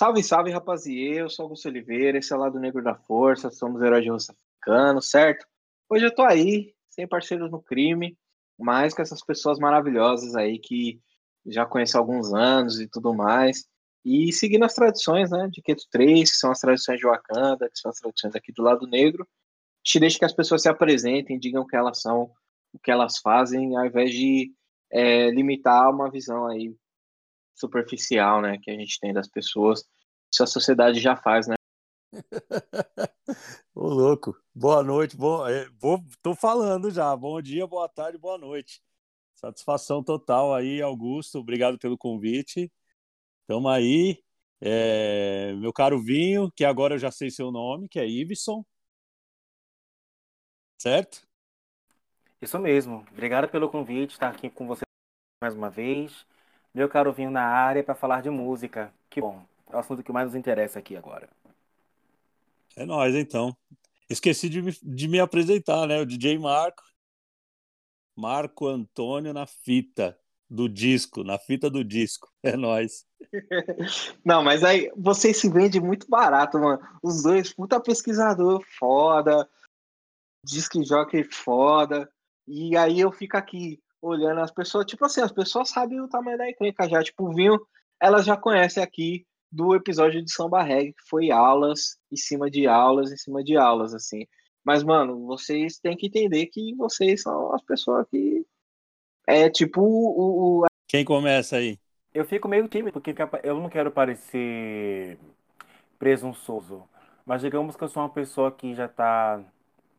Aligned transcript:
Salve, 0.00 0.22
salve, 0.22 0.50
rapaziê. 0.50 1.20
Eu 1.20 1.28
sou 1.28 1.42
Augusto 1.42 1.68
Oliveira, 1.68 2.16
esse 2.16 2.32
é 2.32 2.36
o 2.36 2.38
Lado 2.38 2.58
Negro 2.58 2.82
da 2.82 2.94
Força, 2.94 3.50
somos 3.50 3.82
heróis 3.82 4.02
de 4.02 4.08
Russo 4.08 4.32
Africano, 4.32 5.02
certo? 5.02 5.46
Hoje 5.90 6.06
eu 6.06 6.14
tô 6.14 6.22
aí, 6.22 6.72
sem 6.88 7.06
parceiros 7.06 7.50
no 7.50 7.60
crime, 7.60 8.16
mas 8.58 8.94
com 8.94 9.02
essas 9.02 9.22
pessoas 9.22 9.58
maravilhosas 9.58 10.34
aí 10.34 10.58
que 10.58 10.98
já 11.44 11.66
conheço 11.66 11.98
há 11.98 12.00
alguns 12.00 12.32
anos 12.32 12.80
e 12.80 12.88
tudo 12.88 13.12
mais. 13.12 13.66
E 14.02 14.32
seguindo 14.32 14.64
as 14.64 14.72
tradições, 14.72 15.30
né, 15.32 15.50
de 15.52 15.60
Keto 15.60 15.84
3, 15.90 16.30
que 16.30 16.36
são 16.38 16.50
as 16.50 16.60
tradições 16.60 16.98
de 16.98 17.04
Wakanda, 17.04 17.68
que 17.68 17.78
são 17.78 17.90
as 17.90 17.98
tradições 17.98 18.34
aqui 18.34 18.52
do 18.52 18.62
lado 18.62 18.86
negro, 18.86 19.28
te 19.84 20.00
deixa 20.00 20.18
que 20.18 20.24
as 20.24 20.32
pessoas 20.32 20.62
se 20.62 20.68
apresentem, 20.70 21.38
digam 21.38 21.60
o 21.60 21.66
que 21.66 21.76
elas 21.76 22.00
são, 22.00 22.30
o 22.72 22.78
que 22.82 22.90
elas 22.90 23.18
fazem, 23.18 23.76
ao 23.76 23.84
invés 23.84 24.10
de 24.12 24.50
é, 24.90 25.28
limitar 25.30 25.90
uma 25.90 26.10
visão 26.10 26.46
aí 26.46 26.74
superficial, 27.60 28.40
né, 28.40 28.58
que 28.58 28.70
a 28.70 28.74
gente 28.74 28.98
tem 28.98 29.12
das 29.12 29.28
pessoas, 29.28 29.84
isso 30.32 30.42
a 30.42 30.46
sociedade 30.46 31.00
já 31.00 31.16
faz, 31.16 31.46
né? 31.46 31.54
Ô 33.74 33.86
louco, 33.88 34.36
boa 34.54 34.82
noite, 34.82 35.16
bom, 35.16 35.46
é, 35.46 35.68
vou, 35.78 36.02
tô 36.22 36.34
falando 36.34 36.90
já, 36.90 37.14
bom 37.14 37.40
dia, 37.40 37.66
boa 37.66 37.88
tarde, 37.88 38.18
boa 38.18 38.38
noite. 38.38 38.82
Satisfação 39.34 40.02
total 40.02 40.54
aí, 40.54 40.82
Augusto, 40.82 41.38
obrigado 41.38 41.78
pelo 41.78 41.96
convite. 41.96 42.70
Tamo 43.46 43.68
aí, 43.68 44.22
é, 44.60 45.52
meu 45.54 45.72
caro 45.72 46.02
Vinho, 46.02 46.50
que 46.54 46.64
agora 46.64 46.94
eu 46.94 46.98
já 46.98 47.10
sei 47.10 47.30
seu 47.30 47.50
nome, 47.50 47.88
que 47.88 47.98
é 47.98 48.06
Iveson, 48.06 48.64
certo? 50.78 51.22
Isso 52.40 52.58
mesmo, 52.58 53.04
obrigado 53.10 53.48
pelo 53.48 53.70
convite, 53.70 54.12
estar 54.12 54.28
aqui 54.28 54.48
com 54.50 54.66
você 54.66 54.82
mais 55.42 55.54
uma 55.54 55.70
vez. 55.70 56.26
Meu 56.74 56.88
caro 56.88 57.12
Vinho 57.12 57.30
na 57.30 57.42
área 57.42 57.82
para 57.82 57.94
falar 57.94 58.22
de 58.22 58.30
música, 58.30 58.92
que 59.08 59.20
bom, 59.20 59.44
é 59.70 59.76
o 59.76 59.78
assunto 59.78 60.02
que 60.02 60.12
mais 60.12 60.26
nos 60.26 60.34
interessa 60.36 60.78
aqui 60.78 60.96
agora. 60.96 61.28
É 62.76 62.86
nóis, 62.86 63.14
então. 63.14 63.56
Esqueci 64.08 64.48
de 64.48 64.62
me, 64.62 64.72
de 64.82 65.08
me 65.08 65.20
apresentar, 65.20 65.86
né? 65.86 66.00
O 66.00 66.06
DJ 66.06 66.38
Marco. 66.38 66.82
Marco 68.16 68.66
Antônio 68.66 69.32
na 69.32 69.46
fita 69.46 70.18
do 70.48 70.68
disco, 70.68 71.22
na 71.22 71.38
fita 71.38 71.70
do 71.70 71.84
disco. 71.84 72.28
É 72.42 72.56
nóis. 72.56 73.06
Não, 74.24 74.42
mas 74.42 74.64
aí 74.64 74.90
vocês 74.96 75.36
se 75.36 75.50
vendem 75.50 75.78
muito 75.78 76.08
barato, 76.08 76.58
mano. 76.58 76.80
Os 77.02 77.22
dois, 77.22 77.52
puta 77.52 77.78
pesquisador 77.78 78.64
foda, 78.78 79.46
disque 80.42 80.82
jockey 80.82 81.22
foda. 81.22 82.10
E 82.48 82.76
aí 82.78 82.98
eu 82.98 83.12
fico 83.12 83.36
aqui 83.36 83.78
olhando 84.02 84.40
as 84.40 84.50
pessoas, 84.50 84.86
tipo 84.86 85.04
assim, 85.04 85.20
as 85.20 85.32
pessoas 85.32 85.68
sabem 85.68 86.00
o 86.00 86.08
tamanho 86.08 86.38
da 86.38 86.48
encrenca 86.48 86.88
já. 86.88 87.02
Tipo, 87.02 87.28
o 87.28 87.34
Vinho, 87.34 87.60
elas 88.00 88.24
já 88.24 88.36
conhecem 88.36 88.82
aqui 88.82 89.26
do 89.50 89.74
episódio 89.74 90.24
de 90.24 90.32
Samba 90.32 90.62
Reggae, 90.62 90.92
que 90.92 91.08
foi 91.08 91.30
aulas 91.30 91.98
em 92.10 92.16
cima 92.16 92.50
de 92.50 92.66
aulas, 92.66 93.12
em 93.12 93.16
cima 93.16 93.42
de 93.42 93.56
aulas, 93.56 93.94
assim. 93.94 94.26
Mas, 94.64 94.82
mano, 94.82 95.26
vocês 95.26 95.78
têm 95.78 95.96
que 95.96 96.06
entender 96.06 96.46
que 96.46 96.74
vocês 96.76 97.22
são 97.22 97.54
as 97.54 97.62
pessoas 97.62 98.06
que. 98.10 98.46
É 99.26 99.48
tipo 99.48 99.80
o. 99.82 100.62
o... 100.62 100.66
Quem 100.88 101.04
começa 101.04 101.56
aí? 101.56 101.78
Eu 102.12 102.24
fico 102.24 102.48
meio 102.48 102.66
tímido, 102.68 102.92
porque 102.92 103.14
eu 103.44 103.60
não 103.60 103.68
quero 103.68 103.90
parecer 103.90 105.18
presunçoso. 105.98 106.88
Mas 107.24 107.42
digamos 107.42 107.76
que 107.76 107.84
eu 107.84 107.88
sou 107.88 108.02
uma 108.02 108.08
pessoa 108.08 108.50
que 108.50 108.74
já 108.74 108.86
está 108.86 109.44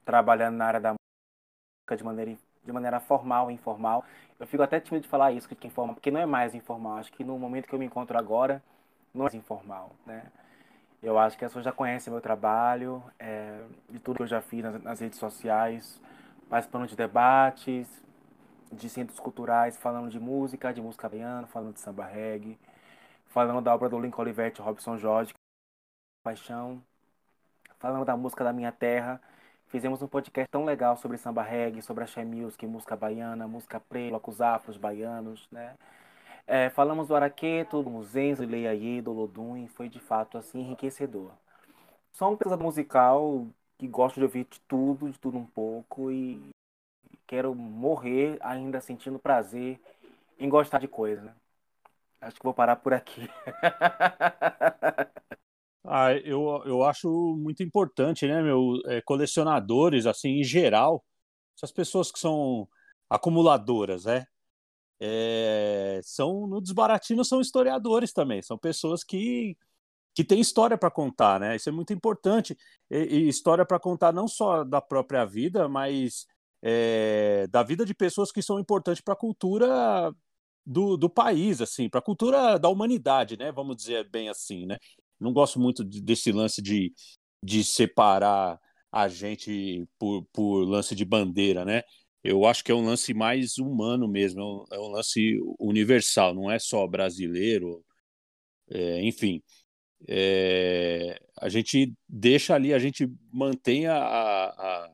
trabalhando 0.03 0.57
na 0.57 0.65
área 0.65 0.79
da 0.81 0.89
música 0.89 1.97
de 1.97 2.03
maneira, 2.03 2.37
de 2.63 2.71
maneira 2.71 2.99
formal 2.99 3.49
e 3.51 3.53
informal. 3.53 4.03
Eu 4.39 4.47
fico 4.47 4.63
até 4.63 4.79
tímido 4.79 5.03
de 5.03 5.09
falar 5.09 5.31
isso, 5.31 5.47
que 5.47 5.67
informal, 5.67 5.95
porque 5.95 6.11
não 6.11 6.19
é 6.19 6.25
mais 6.25 6.55
informal. 6.55 6.97
Acho 6.97 7.11
que 7.11 7.23
no 7.23 7.37
momento 7.37 7.67
que 7.67 7.73
eu 7.75 7.79
me 7.79 7.85
encontro 7.85 8.17
agora, 8.17 8.61
não 9.13 9.27
é 9.27 9.35
informal, 9.35 9.91
né? 10.05 10.23
Eu 11.01 11.17
acho 11.17 11.37
que 11.37 11.45
as 11.45 11.51
pessoas 11.51 11.65
já 11.65 11.71
conhecem 11.71 12.11
meu 12.11 12.21
trabalho, 12.21 13.03
é, 13.19 13.61
de 13.89 13.99
tudo 13.99 14.17
que 14.17 14.23
eu 14.23 14.27
já 14.27 14.41
fiz 14.41 14.63
nas, 14.63 14.83
nas 14.83 14.99
redes 14.99 15.17
sociais, 15.19 15.99
participando 16.49 16.87
de 16.87 16.95
debates, 16.95 17.87
de 18.71 18.89
centros 18.89 19.19
culturais, 19.19 19.77
falando 19.77 20.09
de 20.09 20.19
música, 20.19 20.73
de 20.73 20.81
música 20.81 21.09
baiana, 21.09 21.47
falando 21.47 21.73
de 21.73 21.79
samba 21.79 22.05
reggae, 22.05 22.57
falando 23.27 23.61
da 23.63 23.73
obra 23.73 23.89
do 23.89 23.99
Lincoln 23.99 24.21
Olivetti 24.21 24.61
Robson 24.61 24.97
Jorge, 24.97 25.33
Paixão, 26.23 26.81
falando 27.79 28.05
da 28.05 28.15
música 28.15 28.43
da 28.43 28.53
minha 28.53 28.71
terra. 28.71 29.21
Fizemos 29.71 30.01
um 30.01 30.07
podcast 30.07 30.51
tão 30.51 30.65
legal 30.65 30.97
sobre 30.97 31.17
samba 31.17 31.41
reggae, 31.41 31.81
sobre 31.81 32.03
axé 32.03 32.25
music, 32.25 32.67
música 32.67 32.93
baiana, 32.93 33.47
música 33.47 33.79
preta, 33.79 34.09
blocos 34.09 34.41
afros 34.41 34.75
baianos, 34.75 35.47
né? 35.49 35.75
É, 36.45 36.69
falamos 36.69 37.07
do 37.07 37.15
Araqueto, 37.15 37.81
do 37.81 37.89
Muzenzo, 37.89 38.43
Leiaí, 38.43 39.01
do 39.01 39.13
Lodum, 39.13 39.55
e 39.55 39.69
foi 39.69 39.87
de 39.87 39.97
fato 39.97 40.37
assim 40.37 40.59
enriquecedor. 40.59 41.31
Sou 42.11 42.27
uma 42.27 42.37
pessoa 42.37 42.57
musical 42.57 43.47
que 43.77 43.87
gosto 43.87 44.15
de 44.15 44.23
ouvir 44.23 44.43
de 44.43 44.59
tudo, 44.67 45.09
de 45.09 45.17
tudo 45.17 45.37
um 45.37 45.45
pouco, 45.45 46.11
e 46.11 46.49
quero 47.25 47.55
morrer 47.55 48.37
ainda 48.41 48.81
sentindo 48.81 49.19
prazer 49.19 49.79
em 50.37 50.49
gostar 50.49 50.79
de 50.79 50.87
coisa. 50.89 51.21
Né? 51.21 51.33
Acho 52.19 52.35
que 52.35 52.43
vou 52.43 52.53
parar 52.53 52.75
por 52.75 52.93
aqui. 52.93 53.29
ah, 55.85 56.13
eu, 56.13 56.61
eu 56.65 56.83
acho 56.83 57.09
muito 57.37 57.63
importante, 57.63 58.27
né, 58.27 58.41
meu? 58.41 58.79
É, 58.87 59.01
colecionadores, 59.01 60.05
assim, 60.05 60.39
em 60.39 60.43
geral, 60.43 61.03
essas 61.57 61.71
pessoas 61.71 62.11
que 62.11 62.19
são 62.19 62.67
acumuladoras, 63.09 64.05
né? 64.05 64.25
é, 65.01 65.99
são 66.03 66.45
no 66.47 66.61
Desbaratino 66.61 67.25
são 67.25 67.41
historiadores 67.41 68.13
também, 68.13 68.41
são 68.41 68.57
pessoas 68.57 69.03
que 69.03 69.57
que 70.15 70.23
têm 70.25 70.41
história 70.41 70.77
para 70.77 70.91
contar, 70.91 71.39
né? 71.39 71.55
Isso 71.55 71.69
é 71.69 71.71
muito 71.71 71.93
importante. 71.93 72.57
E, 72.89 72.97
e 72.97 73.29
história 73.29 73.65
para 73.65 73.79
contar 73.79 74.11
não 74.13 74.27
só 74.27 74.63
da 74.65 74.81
própria 74.81 75.25
vida, 75.25 75.69
mas 75.69 76.25
é, 76.61 77.47
da 77.49 77.63
vida 77.63 77.85
de 77.85 77.93
pessoas 77.95 78.31
que 78.31 78.41
são 78.41 78.59
importantes 78.59 79.01
para 79.01 79.13
a 79.13 79.17
cultura 79.17 80.13
do, 80.65 80.97
do 80.97 81.09
país, 81.09 81.61
assim, 81.61 81.89
para 81.89 81.99
a 81.99 82.03
cultura 82.03 82.57
da 82.59 82.69
humanidade, 82.69 83.37
né? 83.37 83.51
Vamos 83.53 83.77
dizer 83.77 84.09
bem 84.09 84.29
assim, 84.29 84.65
né? 84.65 84.77
Não 85.21 85.33
gosto 85.33 85.59
muito 85.59 85.83
desse 85.83 86.31
lance 86.31 86.61
de, 86.61 86.93
de 87.43 87.63
separar 87.63 88.59
a 88.91 89.07
gente 89.07 89.87
por, 89.97 90.25
por 90.33 90.63
lance 90.65 90.95
de 90.95 91.05
bandeira, 91.05 91.63
né? 91.63 91.83
eu 92.23 92.45
acho 92.45 92.63
que 92.63 92.71
é 92.71 92.75
um 92.75 92.85
lance 92.85 93.13
mais 93.13 93.57
humano 93.57 94.07
mesmo, 94.07 94.41
é 94.41 94.43
um, 94.43 94.65
é 94.73 94.79
um 94.79 94.91
lance 94.91 95.39
universal, 95.59 96.33
não 96.33 96.51
é 96.51 96.59
só 96.59 96.85
brasileiro, 96.87 97.83
é, 98.69 99.03
enfim. 99.03 99.41
É, 100.07 101.19
a 101.37 101.49
gente 101.49 101.93
deixa 102.09 102.55
ali, 102.55 102.73
a 102.73 102.79
gente 102.79 103.07
mantém 103.31 103.87
a, 103.87 103.97
a, 103.97 104.91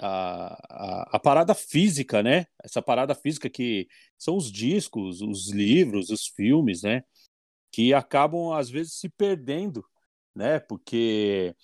a, 0.00 1.16
a, 1.16 1.18
parada 1.20 1.54
física, 1.54 2.22
né? 2.22 2.46
Essa 2.62 2.82
parada 2.82 3.14
física 3.14 3.50
que 3.50 3.88
são 4.18 4.36
os 4.36 4.50
discos, 4.50 5.20
os 5.22 5.50
livros, 5.50 6.10
os 6.10 6.26
filmes, 6.28 6.82
né? 6.82 7.02
Que 7.72 7.94
acabam, 7.94 8.52
às 8.52 8.70
vezes, 8.70 8.94
se 8.94 9.08
perdendo, 9.08 9.84
né? 10.34 10.60
Porque 10.60 11.56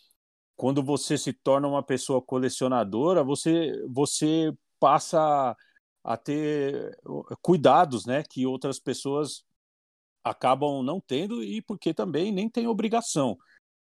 quando 0.56 0.82
você 0.82 1.16
se 1.16 1.32
torna 1.32 1.68
uma 1.68 1.82
pessoa 1.82 2.20
colecionadora, 2.20 3.22
você, 3.22 3.72
você 3.88 4.52
passa 4.80 5.56
a 6.02 6.16
ter 6.16 6.98
cuidados, 7.42 8.06
né, 8.06 8.22
que 8.22 8.46
outras 8.46 8.80
pessoas 8.80 9.44
acabam 10.24 10.82
não 10.82 11.00
tendo 11.00 11.44
e 11.44 11.62
porque 11.62 11.94
também 11.94 12.32
nem 12.32 12.48
tem 12.50 12.66
obrigação, 12.66 13.36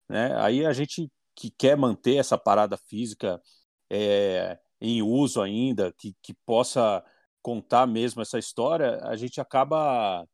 né? 0.10 0.36
Aí 0.40 0.66
a 0.66 0.74
gente 0.74 1.12
que 1.36 1.50
quer 1.50 1.78
manter 1.78 2.18
essa 2.18 2.38
parada 2.38 2.78
física 2.78 3.42
é, 3.90 4.60
em 4.80 5.02
uso 5.02 5.42
ainda, 5.42 5.94
que, 5.98 6.16
que 6.22 6.34
possa 6.46 7.04
contar 7.42 7.88
mesmo 7.88 8.22
essa 8.22 8.38
história, 8.38 9.00
a 9.04 9.16
gente 9.16 9.42
acaba 9.42 10.26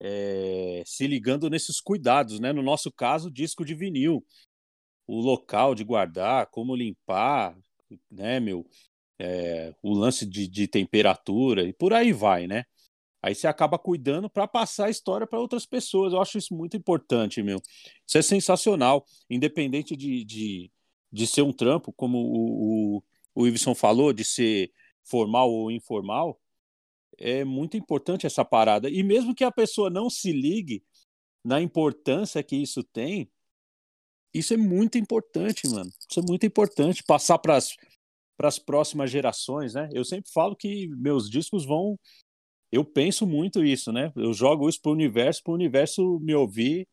é, 0.00 0.82
se 0.86 1.06
ligando 1.06 1.50
nesses 1.50 1.80
cuidados, 1.80 2.40
né? 2.40 2.52
No 2.52 2.62
nosso 2.62 2.92
caso, 2.92 3.30
disco 3.30 3.64
de 3.64 3.74
vinil, 3.74 4.24
o 5.06 5.20
local 5.20 5.74
de 5.74 5.84
guardar, 5.84 6.46
como 6.48 6.76
limpar, 6.76 7.56
né, 8.10 8.40
meu? 8.40 8.66
é, 9.18 9.74
o 9.82 9.94
lance 9.94 10.26
de, 10.26 10.46
de, 10.46 10.66
temperatura 10.68 11.62
e 11.64 11.72
por 11.72 11.92
aí 11.92 12.12
vai, 12.12 12.46
né? 12.46 12.64
Aí 13.22 13.34
você 13.34 13.46
acaba 13.46 13.78
cuidando 13.78 14.30
para 14.30 14.46
passar 14.46 14.86
a 14.86 14.90
história 14.90 15.26
para 15.26 15.40
outras 15.40 15.66
pessoas. 15.66 16.12
Eu 16.12 16.20
acho 16.20 16.38
isso 16.38 16.54
muito 16.54 16.76
importante, 16.76 17.42
meu. 17.42 17.60
Isso 18.06 18.18
é 18.18 18.22
sensacional, 18.22 19.04
independente 19.28 19.96
de, 19.96 20.24
de, 20.24 20.70
de 21.10 21.26
ser 21.26 21.42
um 21.42 21.52
trampo, 21.52 21.92
como 21.92 22.18
o, 22.18 22.98
o, 22.98 23.02
o 23.34 23.46
Iveson 23.46 23.74
falou, 23.74 24.12
de 24.12 24.24
ser 24.24 24.70
formal 25.04 25.50
ou 25.50 25.70
informal. 25.70 26.40
É 27.18 27.44
muito 27.44 27.76
importante 27.76 28.26
essa 28.26 28.44
parada. 28.44 28.90
E 28.90 29.02
mesmo 29.02 29.34
que 29.34 29.44
a 29.44 29.52
pessoa 29.52 29.88
não 29.88 30.10
se 30.10 30.32
ligue 30.32 30.82
na 31.44 31.60
importância 31.60 32.42
que 32.42 32.56
isso 32.56 32.82
tem, 32.82 33.30
isso 34.34 34.52
é 34.52 34.56
muito 34.56 34.98
importante, 34.98 35.66
mano. 35.68 35.90
Isso 36.10 36.20
é 36.20 36.22
muito 36.22 36.44
importante. 36.44 37.02
Passar 37.02 37.38
para 37.38 37.56
as 37.56 38.58
próximas 38.58 39.10
gerações, 39.10 39.74
né? 39.74 39.88
Eu 39.92 40.04
sempre 40.04 40.30
falo 40.30 40.54
que 40.54 40.88
meus 40.88 41.30
discos 41.30 41.64
vão. 41.64 41.98
Eu 42.70 42.84
penso 42.84 43.26
muito 43.26 43.64
isso, 43.64 43.92
né? 43.92 44.12
Eu 44.14 44.34
jogo 44.34 44.68
isso 44.68 44.80
para 44.82 44.90
o 44.90 44.94
universo, 44.94 45.42
para 45.42 45.52
o 45.52 45.54
universo 45.54 46.18
me 46.20 46.34
ouvir 46.34 46.86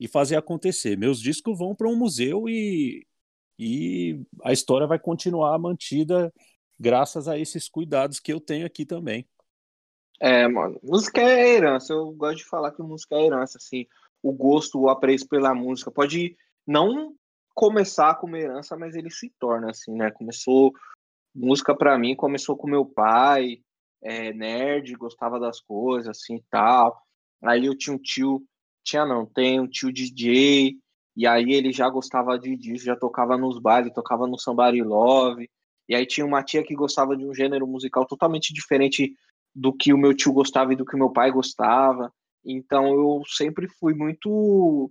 e 0.00 0.08
fazer 0.08 0.36
acontecer. 0.36 0.96
Meus 0.96 1.20
discos 1.20 1.58
vão 1.58 1.74
para 1.74 1.88
um 1.88 1.96
museu 1.96 2.48
e, 2.48 3.06
e 3.58 4.20
a 4.42 4.52
história 4.52 4.86
vai 4.86 4.98
continuar 4.98 5.58
mantida 5.58 6.32
graças 6.78 7.28
a 7.28 7.38
esses 7.38 7.68
cuidados 7.68 8.20
que 8.20 8.32
eu 8.32 8.40
tenho 8.40 8.64
aqui 8.64 8.86
também. 8.86 9.26
É, 10.20 10.48
mano, 10.48 10.78
música 10.82 11.20
é 11.20 11.54
herança. 11.54 11.92
Eu 11.92 12.10
gosto 12.12 12.38
de 12.38 12.44
falar 12.44 12.72
que 12.72 12.82
música 12.82 13.14
é 13.14 13.26
herança, 13.26 13.58
assim. 13.58 13.86
O 14.22 14.32
gosto, 14.32 14.80
o 14.80 14.88
apreço 14.88 15.28
pela 15.28 15.54
música 15.54 15.90
pode 15.90 16.36
não 16.66 17.14
começar 17.54 18.14
como 18.16 18.36
herança, 18.36 18.76
mas 18.76 18.94
ele 18.94 19.10
se 19.10 19.32
torna 19.38 19.70
assim, 19.70 19.92
né? 19.92 20.10
Começou 20.10 20.72
música 21.34 21.74
para 21.74 21.96
mim 21.98 22.16
começou 22.16 22.56
com 22.56 22.68
meu 22.68 22.84
pai, 22.84 23.60
é, 24.02 24.32
nerd, 24.32 24.94
gostava 24.94 25.38
das 25.38 25.60
coisas 25.60 26.08
assim 26.08 26.42
tal. 26.50 27.00
Aí 27.42 27.66
eu 27.66 27.76
tinha 27.76 27.94
um 27.94 27.98
tio, 27.98 28.42
tinha 28.84 29.06
não, 29.06 29.24
tem 29.24 29.60
um 29.60 29.68
tio 29.68 29.92
DJ, 29.92 30.76
e 31.16 31.26
aí 31.26 31.52
ele 31.52 31.72
já 31.72 31.88
gostava 31.88 32.38
de 32.38 32.56
disso, 32.56 32.84
já 32.84 32.96
tocava 32.96 33.36
nos 33.36 33.58
bailes, 33.58 33.92
tocava 33.92 34.26
no 34.26 34.38
Somebody 34.38 34.82
Love. 34.82 35.48
E 35.88 35.94
aí 35.94 36.04
tinha 36.06 36.26
uma 36.26 36.42
tia 36.42 36.62
que 36.62 36.74
gostava 36.74 37.16
de 37.16 37.24
um 37.24 37.34
gênero 37.34 37.66
musical 37.66 38.04
totalmente 38.04 38.52
diferente 38.52 39.14
do 39.58 39.72
que 39.72 39.92
o 39.92 39.98
meu 39.98 40.14
tio 40.14 40.32
gostava 40.32 40.72
e 40.72 40.76
do 40.76 40.84
que 40.84 40.94
o 40.94 40.98
meu 40.98 41.10
pai 41.10 41.32
gostava. 41.32 42.12
Então 42.44 42.86
eu 42.86 43.22
sempre 43.26 43.68
fui 43.68 43.92
muito 43.92 44.90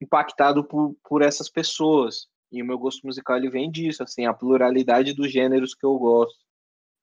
impactado 0.00 0.62
por, 0.64 0.96
por 1.02 1.20
essas 1.20 1.50
pessoas. 1.50 2.28
E 2.52 2.62
o 2.62 2.66
meu 2.66 2.78
gosto 2.78 3.04
musical 3.04 3.36
ele 3.36 3.50
vem 3.50 3.70
disso, 3.70 4.02
assim, 4.04 4.24
a 4.24 4.32
pluralidade 4.32 5.12
dos 5.12 5.32
gêneros 5.32 5.74
que 5.74 5.84
eu 5.84 5.98
gosto 5.98 6.38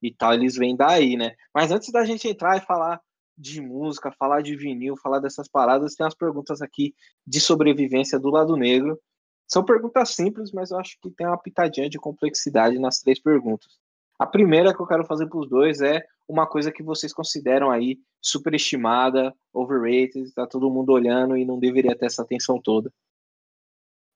e 0.00 0.12
tal, 0.12 0.32
eles 0.32 0.56
vêm 0.56 0.74
daí, 0.74 1.16
né? 1.16 1.36
Mas 1.54 1.70
antes 1.70 1.92
da 1.92 2.04
gente 2.04 2.26
entrar 2.26 2.56
e 2.56 2.60
falar 2.60 3.00
de 3.36 3.60
música, 3.60 4.10
falar 4.10 4.42
de 4.42 4.56
vinil, 4.56 4.96
falar 4.96 5.20
dessas 5.20 5.48
paradas, 5.48 5.94
tem 5.94 6.04
umas 6.04 6.14
perguntas 6.14 6.62
aqui 6.62 6.94
de 7.26 7.40
sobrevivência 7.40 8.18
do 8.18 8.30
lado 8.30 8.56
negro. 8.56 8.98
São 9.46 9.62
perguntas 9.64 10.10
simples, 10.10 10.50
mas 10.50 10.70
eu 10.70 10.78
acho 10.78 10.98
que 11.00 11.10
tem 11.10 11.26
uma 11.26 11.38
pitadinha 11.38 11.88
de 11.88 11.98
complexidade 11.98 12.78
nas 12.78 12.98
três 13.00 13.20
perguntas. 13.20 13.78
A 14.22 14.26
primeira 14.26 14.72
que 14.72 14.80
eu 14.80 14.86
quero 14.86 15.04
fazer 15.04 15.26
para 15.26 15.40
os 15.40 15.48
dois 15.48 15.80
é 15.80 16.00
uma 16.28 16.46
coisa 16.46 16.70
que 16.70 16.80
vocês 16.80 17.12
consideram 17.12 17.72
aí 17.72 17.98
superestimada, 18.20 19.34
overrated, 19.52 20.32
tá 20.32 20.46
todo 20.46 20.70
mundo 20.70 20.92
olhando 20.92 21.36
e 21.36 21.44
não 21.44 21.58
deveria 21.58 21.98
ter 21.98 22.06
essa 22.06 22.22
atenção 22.22 22.60
toda. 22.62 22.88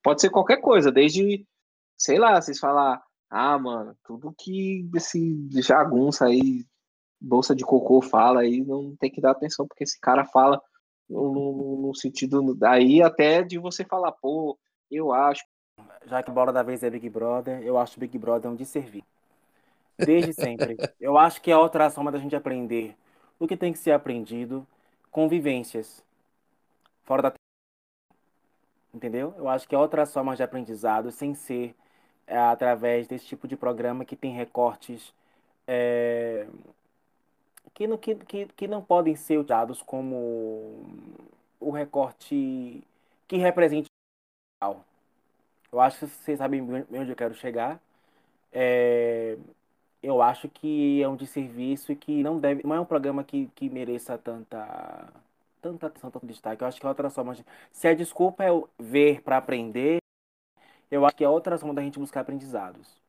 Pode 0.04 0.20
ser 0.20 0.30
qualquer 0.30 0.58
coisa, 0.58 0.92
desde, 0.92 1.44
sei 1.98 2.20
lá, 2.20 2.40
vocês 2.40 2.60
falar, 2.60 3.02
ah, 3.28 3.58
mano, 3.58 3.96
tudo 4.04 4.32
que 4.38 4.88
esse 4.94 5.44
jagunça 5.60 6.26
aí, 6.26 6.64
bolsa 7.20 7.52
de 7.52 7.64
cocô 7.64 8.00
fala 8.00 8.42
aí, 8.42 8.64
não 8.64 8.94
tem 8.94 9.10
que 9.10 9.20
dar 9.20 9.32
atenção, 9.32 9.66
porque 9.66 9.82
esse 9.82 9.98
cara 9.98 10.24
fala 10.24 10.62
no, 11.10 11.32
no, 11.32 11.82
no 11.88 11.94
sentido 11.96 12.54
daí 12.54 13.02
até 13.02 13.42
de 13.42 13.58
você 13.58 13.84
falar, 13.84 14.12
pô, 14.12 14.56
eu 14.88 15.12
acho. 15.12 15.42
Já 16.04 16.22
que 16.22 16.30
bola 16.30 16.52
da 16.52 16.62
vez 16.62 16.84
é 16.84 16.90
Big 16.90 17.10
Brother, 17.10 17.60
eu 17.64 17.76
acho 17.76 17.98
Big 17.98 18.16
Brother 18.16 18.48
um 18.48 18.54
desservir. 18.54 19.02
Desde 19.98 20.32
sempre. 20.32 20.76
eu 21.00 21.16
acho 21.16 21.40
que 21.40 21.50
é 21.50 21.56
outra 21.56 21.90
forma 21.90 22.12
da 22.12 22.18
gente 22.18 22.36
aprender 22.36 22.96
o 23.38 23.46
que 23.46 23.56
tem 23.56 23.72
que 23.72 23.78
ser 23.78 23.92
aprendido, 23.92 24.66
convivências. 25.10 26.04
Fora 27.04 27.22
da. 27.22 27.32
Entendeu? 28.92 29.34
Eu 29.36 29.48
acho 29.48 29.68
que 29.68 29.74
é 29.74 29.78
outra 29.78 30.06
forma 30.06 30.34
de 30.34 30.42
aprendizado, 30.42 31.10
sem 31.10 31.34
ser 31.34 31.74
é, 32.26 32.36
através 32.38 33.06
desse 33.06 33.26
tipo 33.26 33.46
de 33.46 33.56
programa 33.56 34.04
que 34.04 34.16
tem 34.16 34.32
recortes 34.32 35.12
é, 35.66 36.46
que, 37.74 37.86
não, 37.86 37.98
que, 37.98 38.14
que, 38.14 38.46
que 38.46 38.68
não 38.68 38.82
podem 38.82 39.14
ser 39.16 39.38
usados 39.38 39.82
como 39.82 40.86
o 41.60 41.70
recorte 41.70 42.82
que 43.28 43.36
represente. 43.36 43.88
Eu 45.72 45.80
acho 45.80 45.98
que 45.98 46.06
vocês 46.06 46.38
sabem 46.38 46.62
onde 46.90 47.10
eu 47.10 47.16
quero 47.16 47.34
chegar. 47.34 47.80
É, 48.52 49.36
eu 50.06 50.22
acho 50.22 50.48
que 50.48 51.02
é 51.02 51.08
um 51.08 51.16
desserviço 51.16 51.90
e 51.92 51.96
que 51.96 52.22
não 52.22 52.38
deve, 52.38 52.62
não 52.66 52.74
é 52.74 52.80
um 52.80 52.84
programa 52.84 53.24
que, 53.24 53.46
que 53.56 53.68
mereça 53.68 54.16
tanta 54.16 55.12
tanta 55.60 55.86
atenção, 55.88 56.10
tanto 56.10 56.26
destaque. 56.26 56.62
Eu 56.62 56.68
acho 56.68 56.80
que 56.80 56.86
é 56.86 56.88
outra 56.88 57.10
forma. 57.10 57.36
Se 57.72 57.88
a 57.88 57.94
desculpa 57.94 58.44
é 58.44 58.50
ver 58.78 59.22
para 59.22 59.36
aprender, 59.38 59.98
eu 60.90 61.04
acho 61.04 61.16
que 61.16 61.24
é 61.24 61.28
outra 61.28 61.58
forma 61.58 61.74
da 61.74 61.82
gente 61.82 61.98
buscar 61.98 62.20
aprendizados. 62.20 63.02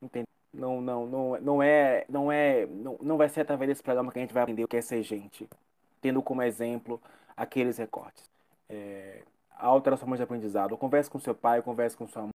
Entende? 0.00 0.26
Não, 0.52 0.80
não, 0.80 1.06
não, 1.06 1.40
não 1.40 1.62
é, 1.62 2.06
não 2.08 2.32
é, 2.32 2.66
não, 2.66 2.98
não 3.00 3.16
vai 3.18 3.28
ser 3.28 3.42
através 3.42 3.68
desse 3.68 3.82
programa 3.82 4.10
que 4.10 4.18
a 4.18 4.22
gente 4.22 4.32
vai 4.34 4.42
aprender 4.42 4.64
o 4.64 4.68
que 4.68 4.76
é 4.78 4.82
ser 4.82 5.02
gente, 5.02 5.48
tendo 6.00 6.22
como 6.22 6.42
exemplo 6.42 7.00
aqueles 7.36 7.76
recortes. 7.78 8.24
É, 8.68 9.22
há 9.50 9.72
outras 9.72 10.00
formas 10.00 10.18
de 10.18 10.24
aprendizado. 10.24 10.76
Converse 10.78 11.10
com 11.10 11.18
seu 11.20 11.34
pai, 11.34 11.62
converse 11.62 11.96
com 11.96 12.06
sua 12.06 12.22
mãe, 12.22 12.30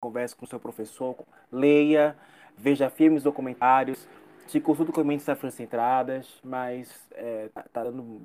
converse 0.00 0.34
com 0.36 0.46
seu 0.46 0.60
professor, 0.60 1.16
leia, 1.50 2.16
veja 2.58 2.90
filmes, 2.90 3.22
documentários, 3.22 4.06
se 4.46 4.60
consulte 4.60 4.92
com 4.92 5.04
mentes 5.04 5.28
afrocentradas, 5.28 6.40
mas 6.42 6.90
é, 7.12 7.48
tá, 7.48 7.62
tá, 7.72 7.84
dando 7.84 8.20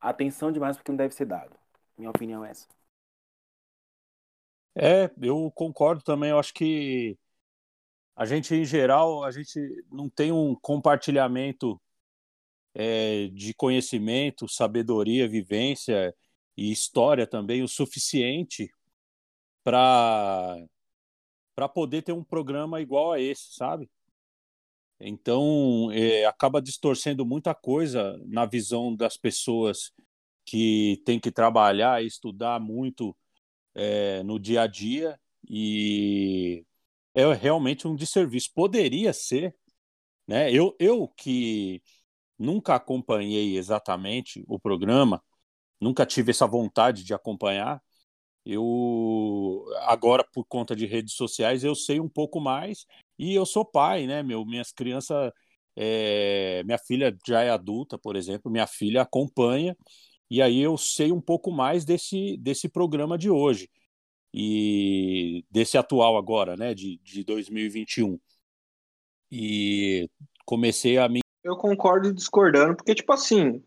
atenção 0.00 0.50
demais 0.52 0.76
porque 0.76 0.90
não 0.90 0.96
deve 0.96 1.14
ser 1.14 1.24
dado. 1.24 1.56
Minha 1.96 2.10
opinião 2.10 2.44
é 2.44 2.50
essa. 2.50 2.66
É, 4.74 5.10
eu 5.20 5.50
concordo 5.54 6.02
também. 6.02 6.30
Eu 6.30 6.38
acho 6.38 6.52
que 6.52 7.16
a 8.16 8.24
gente, 8.24 8.54
em 8.54 8.64
geral, 8.64 9.24
a 9.24 9.30
gente 9.30 9.58
não 9.90 10.08
tem 10.08 10.32
um 10.32 10.54
compartilhamento 10.54 11.80
é, 12.74 13.28
de 13.28 13.54
conhecimento, 13.54 14.48
sabedoria, 14.48 15.28
vivência 15.28 16.14
e 16.56 16.70
história 16.72 17.26
também 17.26 17.62
o 17.62 17.68
suficiente 17.68 18.70
para 19.64 20.56
para 21.54 21.68
poder 21.68 22.02
ter 22.02 22.12
um 22.12 22.24
programa 22.24 22.80
igual 22.80 23.12
a 23.12 23.20
esse, 23.20 23.54
sabe? 23.54 23.90
Então, 25.00 25.90
é, 25.92 26.24
acaba 26.26 26.62
distorcendo 26.62 27.26
muita 27.26 27.54
coisa 27.54 28.16
na 28.26 28.46
visão 28.46 28.94
das 28.94 29.16
pessoas 29.16 29.92
que 30.44 31.02
têm 31.04 31.18
que 31.20 31.30
trabalhar 31.32 32.02
e 32.02 32.06
estudar 32.06 32.60
muito 32.60 33.16
é, 33.74 34.22
no 34.22 34.38
dia 34.38 34.62
a 34.62 34.66
dia 34.66 35.18
e 35.48 36.64
é 37.14 37.32
realmente 37.34 37.86
um 37.88 37.96
desserviço. 37.96 38.50
Poderia 38.54 39.12
ser, 39.12 39.54
né? 40.26 40.52
Eu, 40.52 40.76
eu 40.78 41.08
que 41.08 41.82
nunca 42.38 42.74
acompanhei 42.74 43.56
exatamente 43.56 44.44
o 44.48 44.58
programa, 44.58 45.22
nunca 45.80 46.06
tive 46.06 46.30
essa 46.30 46.46
vontade 46.46 47.04
de 47.04 47.14
acompanhar, 47.14 47.82
eu 48.44 48.62
agora 49.92 50.24
por 50.32 50.44
conta 50.44 50.74
de 50.74 50.86
redes 50.86 51.14
sociais 51.14 51.64
eu 51.64 51.74
sei 51.74 52.00
um 52.00 52.08
pouco 52.08 52.40
mais 52.40 52.86
e 53.18 53.34
eu 53.34 53.46
sou 53.46 53.64
pai, 53.64 54.06
né? 54.06 54.22
Meu, 54.22 54.44
minhas 54.44 54.72
crianças, 54.72 55.32
é... 55.76 56.62
minha 56.64 56.78
filha 56.78 57.16
já 57.26 57.42
é 57.42 57.50
adulta, 57.50 57.98
por 57.98 58.16
exemplo, 58.16 58.50
minha 58.50 58.66
filha 58.66 59.02
acompanha 59.02 59.76
e 60.30 60.40
aí 60.42 60.60
eu 60.60 60.76
sei 60.78 61.12
um 61.12 61.20
pouco 61.20 61.52
mais 61.52 61.84
desse 61.84 62.36
desse 62.38 62.68
programa 62.68 63.18
de 63.18 63.30
hoje 63.30 63.68
e 64.34 65.44
desse 65.50 65.76
atual 65.76 66.16
agora, 66.16 66.56
né? 66.56 66.74
De, 66.74 66.98
de 67.04 67.24
2021 67.24 68.18
e 69.30 70.08
comecei 70.44 70.98
a 70.98 71.08
me 71.08 71.20
eu 71.42 71.56
concordo 71.56 72.12
discordando 72.12 72.76
porque 72.76 72.94
tipo 72.94 73.12
assim 73.12 73.62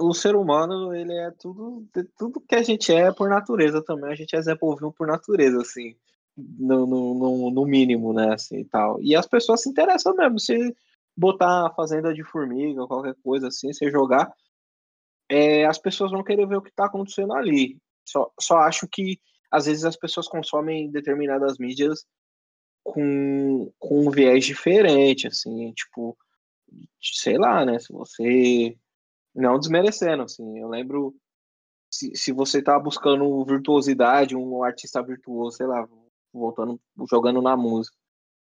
o 0.00 0.14
ser 0.14 0.34
humano, 0.34 0.94
ele 0.94 1.12
é 1.12 1.30
tudo, 1.32 1.86
tudo 2.16 2.40
que 2.40 2.54
a 2.54 2.62
gente 2.62 2.92
é 2.92 3.12
por 3.12 3.28
natureza 3.28 3.82
também. 3.82 4.10
A 4.10 4.14
gente 4.14 4.34
é 4.34 4.42
Zé 4.42 4.54
Povinho 4.54 4.92
por 4.92 5.06
natureza, 5.06 5.60
assim, 5.60 5.94
no, 6.36 6.86
no, 6.86 7.50
no, 7.50 7.66
mínimo, 7.66 8.12
né, 8.12 8.34
assim, 8.34 8.60
e 8.60 8.64
tal. 8.64 9.00
E 9.02 9.14
as 9.14 9.26
pessoas 9.26 9.62
se 9.62 9.68
interessam 9.68 10.14
mesmo. 10.14 10.38
Se 10.38 10.74
botar 11.16 11.66
a 11.66 11.74
fazenda 11.74 12.14
de 12.14 12.24
formiga, 12.24 12.86
qualquer 12.86 13.14
coisa 13.22 13.48
assim, 13.48 13.72
se 13.72 13.90
jogar, 13.90 14.32
é, 15.28 15.66
as 15.66 15.78
pessoas 15.78 16.10
vão 16.10 16.24
querer 16.24 16.46
ver 16.46 16.56
o 16.56 16.62
que 16.62 16.70
está 16.70 16.86
acontecendo 16.86 17.32
ali. 17.34 17.78
Só, 18.04 18.30
só 18.40 18.58
acho 18.58 18.88
que, 18.88 19.20
às 19.50 19.66
vezes, 19.66 19.84
as 19.84 19.96
pessoas 19.96 20.26
consomem 20.26 20.90
determinadas 20.90 21.58
mídias 21.58 22.06
com, 22.82 23.70
com 23.78 24.06
um 24.06 24.10
viés 24.10 24.44
diferente, 24.44 25.26
assim, 25.26 25.72
tipo, 25.72 26.16
sei 27.00 27.36
lá, 27.36 27.64
né, 27.64 27.78
se 27.78 27.92
você 27.92 28.76
não 29.40 29.58
desmerecendo, 29.58 30.22
assim. 30.22 30.58
Eu 30.58 30.68
lembro 30.68 31.14
se, 31.90 32.14
se 32.14 32.32
você 32.32 32.62
tá 32.62 32.78
buscando 32.78 33.44
virtuosidade, 33.44 34.36
um 34.36 34.62
artista 34.62 35.02
virtuoso, 35.02 35.56
sei 35.56 35.66
lá, 35.66 35.88
voltando, 36.32 36.80
jogando 37.08 37.42
na 37.42 37.56
música. 37.56 37.96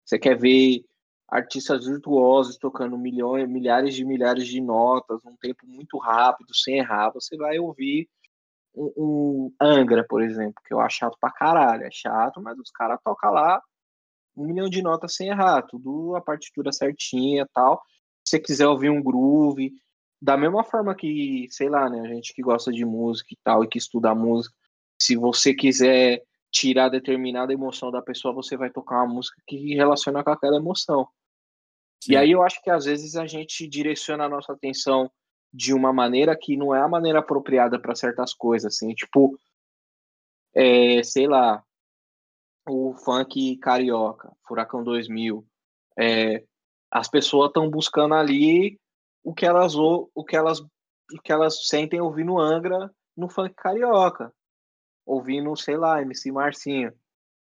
Você 0.04 0.18
quer 0.18 0.38
ver 0.38 0.84
artistas 1.28 1.86
virtuosos 1.86 2.56
tocando 2.58 2.98
milhões, 2.98 3.48
milhares 3.48 3.94
de 3.94 4.04
milhares 4.04 4.46
de 4.46 4.60
notas, 4.60 5.22
num 5.24 5.36
tempo 5.36 5.66
muito 5.66 5.96
rápido, 5.98 6.54
sem 6.54 6.78
errar, 6.78 7.10
você 7.10 7.36
vai 7.36 7.58
ouvir 7.58 8.08
um, 8.74 8.92
um 8.96 9.54
Angra, 9.60 10.04
por 10.06 10.22
exemplo, 10.22 10.62
que 10.66 10.74
eu 10.74 10.80
acho 10.80 10.98
chato 10.98 11.16
pra 11.20 11.30
caralho. 11.30 11.84
É 11.84 11.90
chato, 11.90 12.40
mas 12.40 12.58
os 12.58 12.70
caras 12.70 12.98
tocam 13.04 13.32
lá 13.32 13.60
um 14.36 14.46
milhão 14.46 14.68
de 14.68 14.82
notas 14.82 15.14
sem 15.14 15.28
errar, 15.28 15.62
tudo 15.62 16.16
a 16.16 16.20
partitura 16.20 16.72
certinha 16.72 17.46
tal. 17.52 17.82
Se 18.24 18.36
você 18.36 18.40
quiser 18.40 18.66
ouvir 18.66 18.90
um 18.90 19.02
groove, 19.02 19.72
da 20.22 20.36
mesma 20.36 20.62
forma 20.62 20.94
que, 20.94 21.48
sei 21.50 21.68
lá, 21.68 21.90
né, 21.90 22.00
a 22.00 22.06
gente 22.06 22.32
que 22.32 22.42
gosta 22.42 22.70
de 22.70 22.84
música 22.84 23.30
e 23.32 23.38
tal, 23.42 23.64
e 23.64 23.68
que 23.68 23.76
estuda 23.76 24.14
música, 24.14 24.54
se 24.96 25.16
você 25.16 25.52
quiser 25.52 26.22
tirar 26.48 26.88
determinada 26.90 27.52
emoção 27.52 27.90
da 27.90 28.00
pessoa, 28.00 28.32
você 28.32 28.56
vai 28.56 28.70
tocar 28.70 29.02
uma 29.02 29.14
música 29.14 29.42
que 29.48 29.74
relaciona 29.74 30.22
com 30.22 30.30
aquela 30.30 30.58
emoção. 30.58 31.08
Sim. 32.00 32.12
E 32.12 32.16
aí 32.16 32.30
eu 32.30 32.42
acho 32.44 32.62
que 32.62 32.70
às 32.70 32.84
vezes 32.84 33.16
a 33.16 33.26
gente 33.26 33.66
direciona 33.66 34.26
a 34.26 34.28
nossa 34.28 34.52
atenção 34.52 35.10
de 35.52 35.74
uma 35.74 35.92
maneira 35.92 36.36
que 36.36 36.56
não 36.56 36.72
é 36.72 36.80
a 36.80 36.88
maneira 36.88 37.18
apropriada 37.18 37.80
para 37.80 37.96
certas 37.96 38.32
coisas, 38.32 38.74
assim, 38.76 38.94
tipo, 38.94 39.36
é, 40.54 41.02
sei 41.02 41.26
lá, 41.26 41.64
o 42.68 42.94
funk 42.94 43.56
carioca, 43.56 44.30
Furacão 44.46 44.84
2000, 44.84 45.44
é, 45.98 46.44
as 46.92 47.08
pessoas 47.08 47.48
estão 47.48 47.68
buscando 47.68 48.14
ali 48.14 48.80
o 49.22 49.32
que 49.34 49.46
elas 49.46 49.74
o 49.74 50.24
que 50.24 50.36
elas 50.36 50.60
o 50.60 51.20
que 51.22 51.32
elas 51.32 51.66
sentem 51.66 52.00
ouvindo 52.00 52.38
Angra 52.38 52.90
no 53.16 53.28
funk 53.28 53.54
carioca, 53.54 54.32
ouvindo, 55.04 55.54
sei 55.56 55.76
lá, 55.76 56.00
MC 56.00 56.32
Marcinho. 56.32 56.92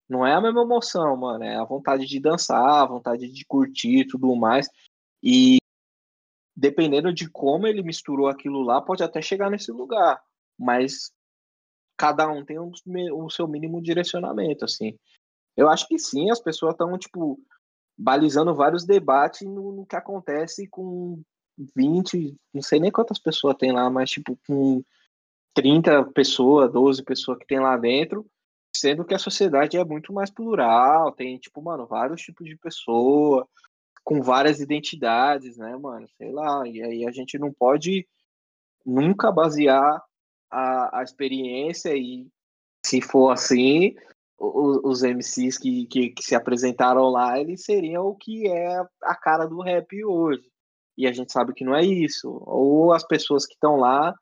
Não 0.08 0.26
é 0.26 0.34
a 0.34 0.40
mesma 0.40 0.62
emoção, 0.62 1.16
mano, 1.16 1.44
é 1.44 1.56
a 1.56 1.64
vontade 1.64 2.06
de 2.06 2.18
dançar, 2.18 2.82
a 2.82 2.86
vontade 2.86 3.28
de 3.28 3.44
curtir 3.44 4.06
tudo 4.06 4.34
mais. 4.34 4.68
E 5.22 5.58
dependendo 6.56 7.12
de 7.12 7.28
como 7.30 7.66
ele 7.66 7.82
misturou 7.82 8.28
aquilo 8.28 8.62
lá, 8.62 8.80
pode 8.80 9.02
até 9.02 9.22
chegar 9.22 9.50
nesse 9.50 9.70
lugar, 9.70 10.20
mas 10.58 11.12
cada 11.96 12.28
um 12.28 12.44
tem 12.44 12.58
um, 12.58 12.72
o 13.14 13.30
seu 13.30 13.46
mínimo 13.46 13.80
direcionamento, 13.80 14.64
assim. 14.64 14.98
Eu 15.56 15.68
acho 15.68 15.86
que 15.86 15.98
sim, 15.98 16.30
as 16.30 16.40
pessoas 16.40 16.72
estão, 16.72 16.98
tipo, 16.98 17.38
balizando 17.96 18.54
vários 18.54 18.84
debates 18.84 19.46
no, 19.46 19.72
no, 19.72 19.86
que 19.86 19.96
acontece 19.96 20.66
com 20.68 21.22
20, 21.76 22.36
não 22.52 22.62
sei 22.62 22.80
nem 22.80 22.90
quantas 22.90 23.18
pessoas 23.18 23.56
tem 23.56 23.72
lá, 23.72 23.88
mas, 23.90 24.10
tipo, 24.10 24.38
com 24.46 24.82
30 25.54 26.04
pessoas, 26.12 26.72
12 26.72 27.02
pessoas 27.02 27.38
que 27.38 27.46
tem 27.46 27.60
lá 27.60 27.76
dentro, 27.76 28.26
sendo 28.74 29.04
que 29.04 29.14
a 29.14 29.18
sociedade 29.18 29.76
é 29.76 29.84
muito 29.84 30.12
mais 30.12 30.30
plural, 30.30 31.12
tem, 31.12 31.38
tipo, 31.38 31.60
mano, 31.62 31.86
vários 31.86 32.22
tipos 32.22 32.46
de 32.46 32.56
pessoa, 32.56 33.46
com 34.04 34.22
várias 34.22 34.60
identidades, 34.60 35.56
né, 35.56 35.76
mano? 35.76 36.08
Sei 36.16 36.32
lá. 36.32 36.66
E 36.66 36.82
aí 36.82 37.06
a 37.06 37.10
gente 37.10 37.38
não 37.38 37.52
pode 37.52 38.06
nunca 38.84 39.30
basear 39.30 40.02
a, 40.50 41.00
a 41.00 41.02
experiência 41.02 41.94
e 41.96 42.26
se 42.84 43.00
for 43.00 43.30
assim, 43.30 43.94
os, 44.38 45.02
MCs 45.02 45.58
que, 45.58 45.86
que, 45.86 46.10
que, 46.10 46.22
se 46.22 46.34
apresentaram 46.34 47.10
lá, 47.10 47.38
eles 47.38 47.62
seriam 47.62 48.06
o 48.06 48.16
que 48.16 48.48
é 48.48 48.82
a 49.02 49.14
cara 49.14 49.46
do 49.46 49.60
rap 49.60 50.02
hoje. 50.04 50.50
E 51.00 51.06
a 51.06 51.12
gente 51.12 51.32
sabe 51.32 51.54
que 51.54 51.64
não 51.64 51.74
é 51.74 51.82
isso. 51.82 52.28
Ou 52.46 52.92
as 52.92 53.02
pessoas 53.06 53.46
que 53.46 53.54
estão 53.54 53.76
lá, 53.76 54.14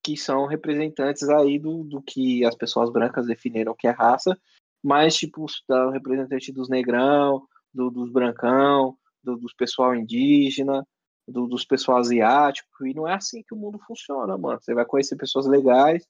que 0.00 0.16
são 0.16 0.46
representantes 0.46 1.28
aí 1.28 1.58
do, 1.58 1.82
do 1.82 2.00
que 2.00 2.44
as 2.44 2.54
pessoas 2.54 2.88
brancas 2.88 3.26
definiram 3.26 3.74
que 3.76 3.88
é 3.88 3.90
raça, 3.90 4.38
mas 4.80 5.16
tipo, 5.16 5.44
da 5.68 5.90
representante 5.90 6.52
dos 6.52 6.68
negrão, 6.68 7.44
do, 7.72 7.90
dos 7.90 8.12
brancão, 8.12 8.96
do, 9.24 9.36
dos 9.36 9.52
pessoal 9.54 9.92
indígena, 9.92 10.86
do, 11.26 11.48
dos 11.48 11.64
pessoal 11.64 11.98
asiático, 11.98 12.86
e 12.86 12.94
não 12.94 13.08
é 13.08 13.14
assim 13.14 13.42
que 13.42 13.52
o 13.52 13.56
mundo 13.56 13.80
funciona, 13.84 14.38
mano. 14.38 14.60
Você 14.60 14.72
vai 14.72 14.84
conhecer 14.84 15.16
pessoas 15.16 15.46
legais 15.46 16.06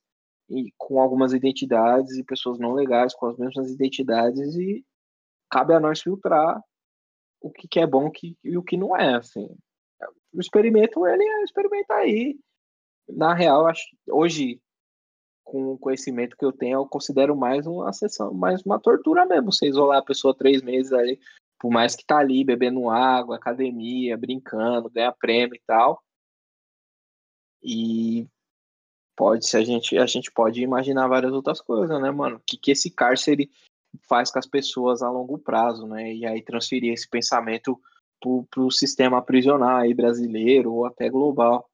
e 0.51 0.71
com 0.77 1.01
algumas 1.01 1.33
identidades 1.33 2.19
e 2.19 2.25
pessoas 2.25 2.59
não 2.59 2.75
legais 2.75 3.15
com 3.15 3.25
as 3.25 3.39
mesmas 3.39 3.71
identidades 3.71 4.55
e 4.55 4.85
cabe 5.49 5.73
a 5.73 5.81
nós 5.81 6.03
filtrar 6.03 6.61
o 7.41 7.51
que, 7.51 7.67
que 7.67 7.81
é 7.81 7.87
bom 7.87 8.11
que, 8.11 8.37
e 8.45 8.59
o 8.59 8.63
que 8.63 8.77
não 8.77 8.95
é, 8.95 9.15
assim. 9.15 9.49
O 10.35 10.41
experimento, 10.41 11.07
ele 11.07 11.25
experimenta 11.45 11.95
aí. 11.95 12.39
Na 13.09 13.35
real, 13.35 13.67
acho 13.67 13.85
hoje 14.09 14.61
com 15.45 15.73
o 15.73 15.79
conhecimento 15.79 16.37
que 16.37 16.45
eu 16.45 16.53
tenho, 16.53 16.79
eu 16.79 16.87
considero 16.87 17.37
mais 17.37 17.67
uma 17.67 17.93
sessão, 17.93 18.33
mais 18.33 18.63
uma 18.63 18.81
tortura 18.81 19.27
mesmo. 19.27 19.53
Você 19.53 19.69
isolar 19.69 19.99
a 19.99 20.05
pessoa 20.05 20.35
três 20.35 20.63
meses 20.63 20.93
aí 20.93 21.19
por 21.65 21.71
mais 21.71 21.97
que 21.97 22.05
tá 22.05 22.19
ali 22.19 22.45
bebendo 22.45 22.91
água, 22.91 23.37
academia, 23.37 24.19
brincando, 24.19 24.91
ganha 24.91 25.11
prêmio 25.11 25.55
e 25.55 25.63
tal. 25.67 26.03
E 27.63 28.29
pode 29.17 29.47
se 29.47 29.57
a 29.57 29.65
gente 29.65 29.97
a 29.97 30.05
gente 30.05 30.31
pode 30.31 30.61
imaginar 30.61 31.09
várias 31.09 31.33
outras 31.33 31.63
coisas, 31.63 31.99
né, 32.03 32.11
mano? 32.11 32.37
O 32.37 32.43
que 32.47 32.59
que 32.59 32.71
esse 32.73 32.91
cárcere 32.91 33.51
faz 34.07 34.31
com 34.31 34.39
as 34.39 34.47
pessoas 34.47 35.03
a 35.03 35.11
longo 35.11 35.39
prazo, 35.39 35.87
né? 35.87 36.13
E 36.13 36.27
aí 36.27 36.43
transferir 36.43 36.93
esse 36.93 37.09
pensamento 37.09 37.81
pro, 38.25 38.47
pro 38.51 38.71
sistema 38.71 39.21
prisional 39.23 39.77
aí 39.77 39.93
brasileiro 39.93 40.73
ou 40.73 40.87
até 40.87 41.11
global. 41.11 41.69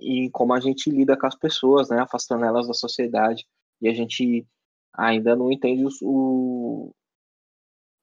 E 0.00 0.30
como 0.30 0.54
a 0.54 0.60
gente 0.60 0.88
lida 0.88 1.18
com 1.18 1.26
as 1.26 1.34
pessoas, 1.34 1.90
né, 1.90 2.00
afastando 2.00 2.44
elas 2.44 2.68
da 2.68 2.74
sociedade. 2.74 3.44
E 3.82 3.88
a 3.88 3.92
gente 3.92 4.46
ainda 4.94 5.34
não 5.34 5.50
entende 5.50 5.84
o, 6.02 6.92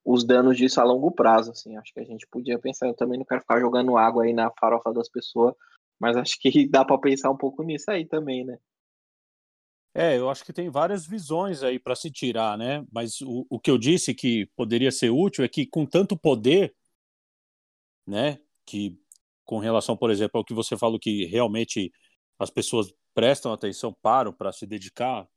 os 0.06 0.26
danos 0.26 0.58
disso 0.58 0.82
a 0.82 0.84
longo 0.84 1.12
prazo, 1.12 1.52
assim. 1.52 1.78
Acho 1.78 1.94
que 1.94 2.02
a 2.02 2.06
gente 2.06 2.28
podia 2.28 2.60
pensar, 2.60 2.88
eu 2.88 2.96
também 2.96 3.18
não 3.18 3.26
quero 3.26 3.42
ficar 3.42 3.60
jogando 3.60 3.98
água 3.98 4.26
aí 4.26 4.34
na 4.34 4.52
farofa 4.60 4.92
das 4.94 5.10
pessoas, 5.10 5.56
mas 6.00 6.18
acho 6.18 6.38
que 6.40 6.68
dá 6.68 6.84
para 6.84 6.98
pensar 6.98 7.32
um 7.32 7.38
pouco 7.38 7.64
nisso 7.64 7.90
aí 7.90 8.06
também, 8.06 8.44
né? 8.44 8.58
É, 9.96 10.16
eu 10.16 10.30
acho 10.30 10.46
que 10.46 10.54
tem 10.54 10.70
várias 10.70 11.08
visões 11.08 11.64
aí 11.64 11.80
para 11.80 11.96
se 11.96 12.12
tirar, 12.12 12.56
né? 12.56 12.86
Mas 12.92 13.20
o, 13.22 13.48
o 13.50 13.60
que 13.60 13.72
eu 13.72 13.80
disse 13.80 14.14
que 14.14 14.46
poderia 14.56 14.92
ser 14.92 15.10
útil 15.10 15.44
é 15.44 15.48
que 15.48 15.66
com 15.66 15.88
tanto 15.88 16.16
poder, 16.16 16.76
né, 18.08 18.40
que 18.66 18.98
com 19.46 19.60
relação, 19.60 19.96
por 19.98 20.12
exemplo, 20.12 20.38
ao 20.40 20.46
que 20.46 20.54
você 20.54 20.78
falou 20.78 21.00
que 21.00 21.26
realmente 21.26 21.92
as 22.40 22.50
pessoas 22.50 22.94
prestam 23.14 23.52
atenção, 23.54 23.96
param 24.02 24.34
para 24.34 24.52
se 24.52 24.66
dedicar 24.66 25.28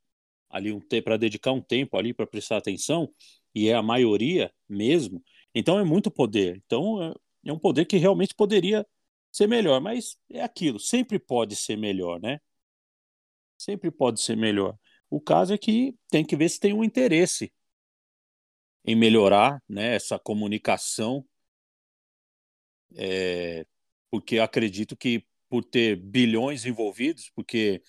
ali 0.49 0.73
um 0.73 0.81
para 1.03 1.17
dedicar 1.17 1.53
um 1.53 1.61
tempo 1.63 1.97
ali 1.97 2.13
para 2.13 2.27
prestar 2.27 2.57
atenção, 2.59 3.13
e 3.55 3.69
é 3.69 3.75
a 3.75 3.83
maioria 3.83 4.53
mesmo, 4.69 5.23
então 5.55 5.79
é 5.79 5.85
muito 5.85 6.11
poder. 6.11 6.63
Então 6.67 7.03
é, 7.03 7.15
é 7.47 7.53
um 7.53 7.59
poder 7.59 7.85
que 7.87 7.97
realmente 7.97 8.35
poderia 8.35 8.87
ser 9.33 9.47
melhor, 9.47 9.81
mas 9.81 10.17
é 10.31 10.43
aquilo, 10.43 10.79
sempre 10.81 11.19
pode 11.19 11.57
ser 11.57 11.77
melhor, 11.77 12.21
né? 12.21 12.41
Sempre 13.57 13.91
pode 13.91 14.21
ser 14.21 14.37
melhor. 14.37 14.77
O 15.09 15.21
caso 15.21 15.53
é 15.55 15.59
que 15.59 15.95
tem 16.09 16.25
que 16.25 16.37
ver 16.37 16.49
se 16.49 16.61
tem 16.61 16.73
um 16.73 16.85
interesse 16.85 17.53
em 18.85 18.97
melhorar 18.97 19.63
né, 19.69 19.95
essa 19.95 20.19
comunicação, 20.19 21.25
é, 22.97 23.67
porque 24.11 24.39
acredito 24.39 24.97
que 24.97 25.25
por 25.49 25.65
ter 25.65 25.97
bilhões 25.97 26.65
envolvidos, 26.65 27.31
porque 27.35 27.83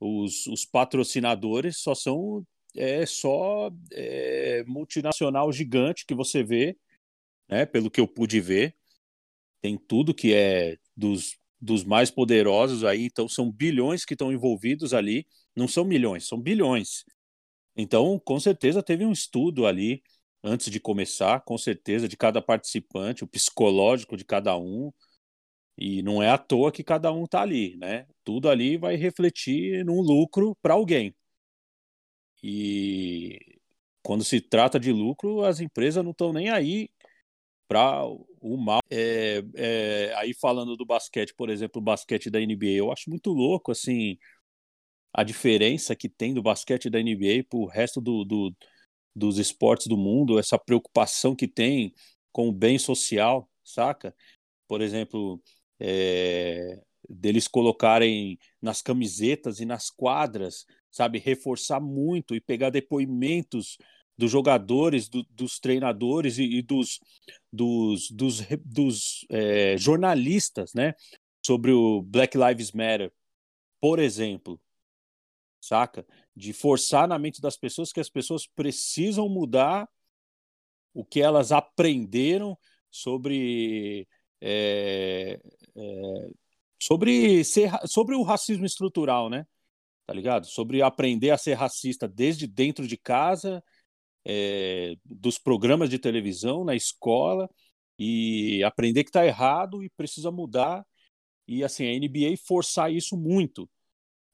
os, 0.00 0.46
os 0.46 0.64
patrocinadores 0.64 1.78
só 1.78 1.94
são 1.94 2.44
é 2.74 3.04
só 3.04 3.70
é, 3.92 4.64
multinacional 4.66 5.52
gigante 5.52 6.06
que 6.06 6.14
você 6.14 6.42
vê, 6.42 6.76
né? 7.48 7.66
Pelo 7.66 7.90
que 7.90 8.00
eu 8.00 8.08
pude 8.08 8.40
ver, 8.40 8.74
tem 9.60 9.76
tudo 9.76 10.14
que 10.14 10.32
é 10.34 10.78
dos, 10.96 11.36
dos 11.60 11.84
mais 11.84 12.10
poderosos 12.10 12.82
aí, 12.82 13.04
então 13.04 13.28
são 13.28 13.50
bilhões 13.50 14.04
que 14.04 14.14
estão 14.14 14.32
envolvidos 14.32 14.94
ali, 14.94 15.26
não 15.54 15.68
são 15.68 15.84
milhões, 15.84 16.26
são 16.26 16.40
bilhões. 16.40 17.04
Então, 17.76 18.18
com 18.18 18.40
certeza 18.40 18.82
teve 18.82 19.04
um 19.04 19.12
estudo 19.12 19.66
ali 19.66 20.02
antes 20.42 20.70
de 20.70 20.80
começar, 20.80 21.40
com 21.42 21.56
certeza 21.58 22.08
de 22.08 22.16
cada 22.16 22.42
participante, 22.42 23.24
o 23.24 23.28
psicológico 23.28 24.16
de 24.16 24.24
cada 24.24 24.56
um. 24.56 24.92
E 25.78 26.02
não 26.02 26.22
é 26.22 26.30
à 26.30 26.38
toa 26.38 26.72
que 26.72 26.84
cada 26.84 27.12
um 27.12 27.24
está 27.24 27.42
ali, 27.42 27.76
né? 27.76 28.06
Tudo 28.24 28.48
ali 28.50 28.76
vai 28.76 28.96
refletir 28.96 29.84
num 29.84 30.00
lucro 30.00 30.56
para 30.62 30.74
alguém. 30.74 31.14
E 32.42 33.38
quando 34.02 34.24
se 34.24 34.40
trata 34.40 34.78
de 34.80 34.92
lucro, 34.92 35.44
as 35.44 35.60
empresas 35.60 36.04
não 36.04 36.10
estão 36.12 36.32
nem 36.32 36.50
aí 36.50 36.90
para 37.68 38.04
o 38.40 38.56
mal. 38.56 38.80
É, 38.90 39.42
é, 39.54 40.14
aí 40.16 40.34
falando 40.34 40.76
do 40.76 40.84
basquete, 40.84 41.34
por 41.34 41.48
exemplo, 41.50 41.80
o 41.80 41.84
basquete 41.84 42.30
da 42.30 42.40
NBA, 42.40 42.76
eu 42.76 42.92
acho 42.92 43.08
muito 43.10 43.30
louco 43.30 43.72
assim 43.72 44.18
a 45.12 45.22
diferença 45.22 45.94
que 45.94 46.08
tem 46.08 46.34
do 46.34 46.42
basquete 46.42 46.88
da 46.90 46.98
NBA 46.98 47.44
para 47.48 47.58
o 47.58 47.66
resto 47.66 48.00
do, 48.00 48.24
do, 48.24 48.54
dos 49.14 49.38
esportes 49.38 49.86
do 49.86 49.96
mundo, 49.96 50.38
essa 50.38 50.58
preocupação 50.58 51.34
que 51.34 51.48
tem 51.48 51.92
com 52.32 52.48
o 52.48 52.52
bem 52.52 52.78
social, 52.78 53.48
saca? 53.64 54.14
Por 54.66 54.80
exemplo, 54.80 55.40
é, 55.78 56.80
deles 57.08 57.46
colocarem 57.46 58.38
nas 58.60 58.80
camisetas 58.80 59.60
e 59.60 59.64
nas 59.66 59.90
quadras 59.90 60.64
sabe, 60.92 61.18
reforçar 61.18 61.80
muito 61.80 62.34
e 62.36 62.40
pegar 62.40 62.70
depoimentos 62.70 63.78
dos 64.16 64.30
jogadores, 64.30 65.08
do, 65.08 65.24
dos 65.30 65.58
treinadores 65.58 66.36
e, 66.36 66.44
e, 66.58 66.62
dos, 66.62 67.00
dos, 67.50 68.10
dos, 68.10 68.46
dos 68.62 69.26
é, 69.30 69.76
jornalistas, 69.78 70.74
né, 70.74 70.94
sobre 71.44 71.72
o 71.72 72.02
Black 72.02 72.36
Lives 72.36 72.72
Matter, 72.72 73.10
por 73.80 73.98
exemplo, 73.98 74.60
saca? 75.60 76.06
De 76.34 76.52
forçar 76.52 77.06
na 77.06 77.18
mente 77.18 77.40
das 77.40 77.56
pessoas 77.56 77.92
que 77.92 78.00
as 78.00 78.08
pessoas 78.08 78.46
precisam 78.46 79.28
mudar 79.28 79.88
o 80.94 81.04
que 81.04 81.20
elas 81.20 81.52
aprenderam 81.52 82.58
sobre 82.90 84.06
é, 84.40 85.40
é, 85.76 86.30
sobre, 86.82 87.44
ser, 87.44 87.70
sobre 87.86 88.16
o 88.16 88.22
racismo 88.22 88.66
estrutural, 88.66 89.30
né? 89.30 89.46
Tá 90.04 90.12
ligado? 90.12 90.46
Sobre 90.46 90.82
aprender 90.82 91.30
a 91.30 91.38
ser 91.38 91.54
racista 91.54 92.08
desde 92.08 92.46
dentro 92.46 92.86
de 92.88 92.96
casa, 92.96 93.62
é, 94.24 94.94
dos 95.04 95.38
programas 95.38 95.88
de 95.88 95.98
televisão, 95.98 96.64
na 96.64 96.74
escola, 96.74 97.48
e 97.98 98.62
aprender 98.64 99.04
que 99.04 99.10
está 99.10 99.24
errado 99.24 99.82
e 99.84 99.90
precisa 99.90 100.32
mudar. 100.32 100.84
E 101.46 101.62
assim, 101.62 101.86
a 101.86 101.92
NBA 101.96 102.36
forçar 102.44 102.92
isso 102.92 103.16
muito. 103.16 103.70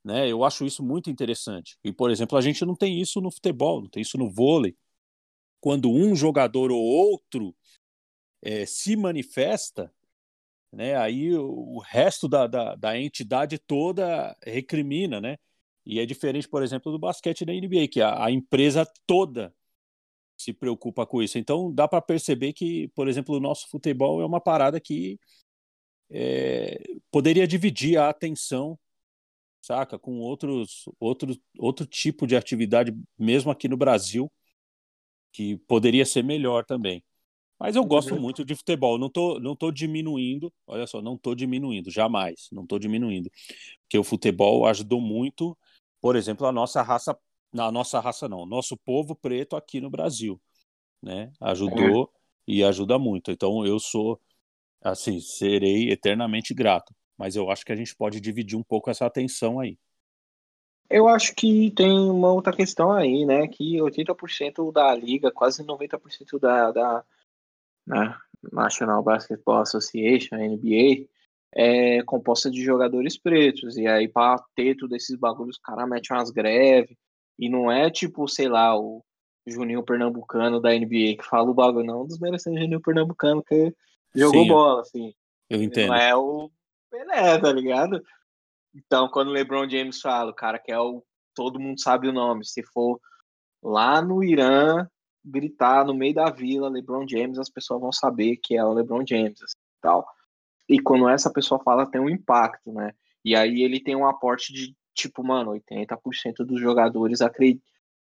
Né? 0.08 0.26
Eu 0.26 0.42
acho 0.42 0.64
isso 0.64 0.82
muito 0.82 1.10
interessante. 1.10 1.78
E, 1.84 1.92
por 1.92 2.10
exemplo, 2.10 2.38
a 2.38 2.40
gente 2.40 2.64
não 2.64 2.74
tem 2.74 2.98
isso 2.98 3.20
no 3.20 3.30
futebol, 3.30 3.82
não 3.82 3.90
tem 3.90 4.00
isso 4.00 4.16
no 4.16 4.30
vôlei. 4.30 4.74
Quando 5.60 5.90
um 5.90 6.16
jogador 6.16 6.70
ou 6.72 6.82
outro 6.82 7.54
é, 8.42 8.64
se 8.64 8.96
manifesta, 8.96 9.92
né, 10.72 10.96
aí 10.96 11.34
o 11.36 11.78
resto 11.80 12.26
da, 12.26 12.46
da, 12.46 12.74
da, 12.74 12.98
entidade 12.98 13.58
toda 13.58 14.34
recrimina, 14.42 15.20
né? 15.20 15.36
E 15.84 16.00
é 16.00 16.06
diferente, 16.06 16.48
por 16.48 16.62
exemplo, 16.62 16.90
do 16.90 16.98
basquete 16.98 17.44
da 17.44 17.52
NBA, 17.52 17.88
que 17.88 18.00
a, 18.00 18.24
a 18.24 18.30
empresa 18.30 18.86
toda 19.06 19.54
se 20.38 20.54
preocupa 20.54 21.06
com 21.06 21.22
isso. 21.22 21.38
Então 21.38 21.72
dá 21.74 21.86
para 21.88 22.00
perceber 22.02 22.54
que, 22.54 22.88
por 22.88 23.08
exemplo, 23.08 23.36
o 23.36 23.40
nosso 23.40 23.68
futebol 23.68 24.22
é 24.22 24.26
uma 24.26 24.40
parada 24.40 24.80
que 24.80 25.20
é, 26.10 26.80
poderia 27.10 27.46
dividir 27.46 27.98
a 27.98 28.08
atenção, 28.08 28.78
saca, 29.60 29.98
com 29.98 30.18
outros, 30.20 30.84
outro, 30.98 31.36
outro 31.58 31.86
tipo 31.86 32.26
de 32.26 32.36
atividade, 32.36 32.94
mesmo 33.18 33.50
aqui 33.50 33.68
no 33.68 33.76
Brasil, 33.76 34.30
que 35.32 35.56
poderia 35.68 36.04
ser 36.06 36.22
melhor 36.24 36.64
também. 36.64 37.02
Mas 37.58 37.74
eu 37.74 37.84
gosto 37.84 38.14
uhum. 38.14 38.20
muito 38.20 38.44
de 38.44 38.54
futebol, 38.54 38.98
não 38.98 39.10
tô, 39.10 39.40
não 39.40 39.56
tô 39.56 39.72
diminuindo, 39.72 40.52
olha 40.66 40.86
só, 40.86 41.02
não 41.02 41.18
tô 41.18 41.34
diminuindo, 41.34 41.90
jamais, 41.90 42.48
não 42.52 42.64
tô 42.64 42.78
diminuindo. 42.78 43.30
Porque 43.82 43.98
o 43.98 44.04
futebol 44.04 44.64
ajudou 44.66 45.00
muito, 45.00 45.58
por 46.00 46.14
exemplo, 46.14 46.46
a 46.46 46.52
nossa 46.52 46.82
raça, 46.82 47.18
na 47.52 47.72
nossa 47.72 47.98
raça 47.98 48.28
não, 48.28 48.46
nosso 48.46 48.76
povo 48.76 49.14
preto 49.16 49.56
aqui 49.56 49.80
no 49.80 49.90
Brasil, 49.90 50.40
né? 51.02 51.32
Ajudou 51.40 52.04
é. 52.04 52.52
e 52.52 52.64
ajuda 52.64 52.96
muito. 52.96 53.32
Então 53.32 53.66
eu 53.66 53.80
sou, 53.80 54.20
assim, 54.80 55.20
serei 55.20 55.90
eternamente 55.90 56.54
grato. 56.54 56.94
Mas 57.18 57.34
eu 57.34 57.50
acho 57.50 57.64
que 57.66 57.72
a 57.72 57.76
gente 57.76 57.94
pode 57.96 58.20
dividir 58.20 58.56
um 58.56 58.62
pouco 58.62 58.88
essa 58.88 59.04
atenção 59.04 59.58
aí. 59.58 59.76
Eu 60.88 61.06
acho 61.08 61.34
que 61.34 61.70
tem 61.72 61.90
uma 61.90 62.32
outra 62.32 62.52
questão 62.54 62.92
aí, 62.92 63.26
né? 63.26 63.46
Que 63.48 63.78
80% 63.78 64.72
da 64.72 64.94
liga, 64.94 65.30
quase 65.30 65.62
90% 65.62 66.38
da, 66.40 66.70
da 66.70 67.04
né, 67.86 68.16
National 68.50 69.02
Basketball 69.02 69.60
Association, 69.60 70.36
NBA, 70.36 71.06
é 71.54 72.02
composta 72.04 72.50
de 72.50 72.64
jogadores 72.64 73.18
pretos. 73.18 73.76
E 73.76 73.86
aí, 73.86 74.08
para 74.08 74.42
ter 74.54 74.76
tudo 74.76 74.96
esses 74.96 75.16
bagulhos, 75.16 75.56
os 75.56 75.62
caras 75.62 75.88
metem 75.88 76.16
umas 76.16 76.30
greves. 76.30 76.96
E 77.38 77.50
não 77.50 77.70
é 77.70 77.90
tipo, 77.90 78.26
sei 78.26 78.48
lá, 78.48 78.78
o 78.78 79.04
Juninho 79.46 79.82
Pernambucano 79.82 80.60
da 80.60 80.70
NBA 80.70 81.16
que 81.18 81.24
fala 81.24 81.50
o 81.50 81.54
bagulho, 81.54 81.86
não 81.86 82.06
desmerecendo 82.06 82.56
o 82.56 82.60
Juninho 82.60 82.80
Pernambucano 82.80 83.42
que 83.42 83.74
jogou 84.14 84.42
Sim, 84.42 84.48
bola, 84.48 84.80
assim. 84.80 85.14
Eu 85.50 85.62
entendo. 85.62 85.88
Não 85.88 85.94
é 85.94 86.16
o 86.16 86.50
Pelé, 86.90 87.38
tá 87.38 87.52
ligado? 87.52 88.02
Então, 88.74 89.08
quando 89.08 89.28
o 89.28 89.32
LeBron 89.32 89.68
James 89.68 90.00
fala, 90.00 90.30
o 90.30 90.34
cara 90.34 90.58
que 90.58 90.72
é 90.72 90.78
o. 90.78 91.02
Todo 91.34 91.60
mundo 91.60 91.80
sabe 91.80 92.08
o 92.08 92.12
nome. 92.12 92.44
Se 92.44 92.62
for 92.62 93.00
lá 93.62 94.02
no 94.02 94.24
Irã, 94.24 94.88
gritar 95.24 95.84
no 95.84 95.94
meio 95.94 96.14
da 96.14 96.30
vila 96.30 96.68
LeBron 96.68 97.06
James, 97.08 97.38
as 97.38 97.50
pessoas 97.50 97.80
vão 97.80 97.92
saber 97.92 98.36
que 98.42 98.56
é 98.56 98.64
o 98.64 98.72
LeBron 98.72 99.04
James 99.06 99.40
assim, 99.42 99.58
tal. 99.80 100.06
E 100.68 100.80
quando 100.80 101.08
essa 101.08 101.32
pessoa 101.32 101.62
fala, 101.62 101.90
tem 101.90 102.00
um 102.00 102.10
impacto, 102.10 102.72
né? 102.72 102.92
E 103.24 103.36
aí 103.36 103.62
ele 103.62 103.80
tem 103.80 103.96
um 103.96 104.06
aporte 104.06 104.52
de 104.52 104.76
tipo, 104.94 105.22
mano, 105.22 105.52
80% 105.52 106.44
dos 106.44 106.60
jogadores 106.60 107.20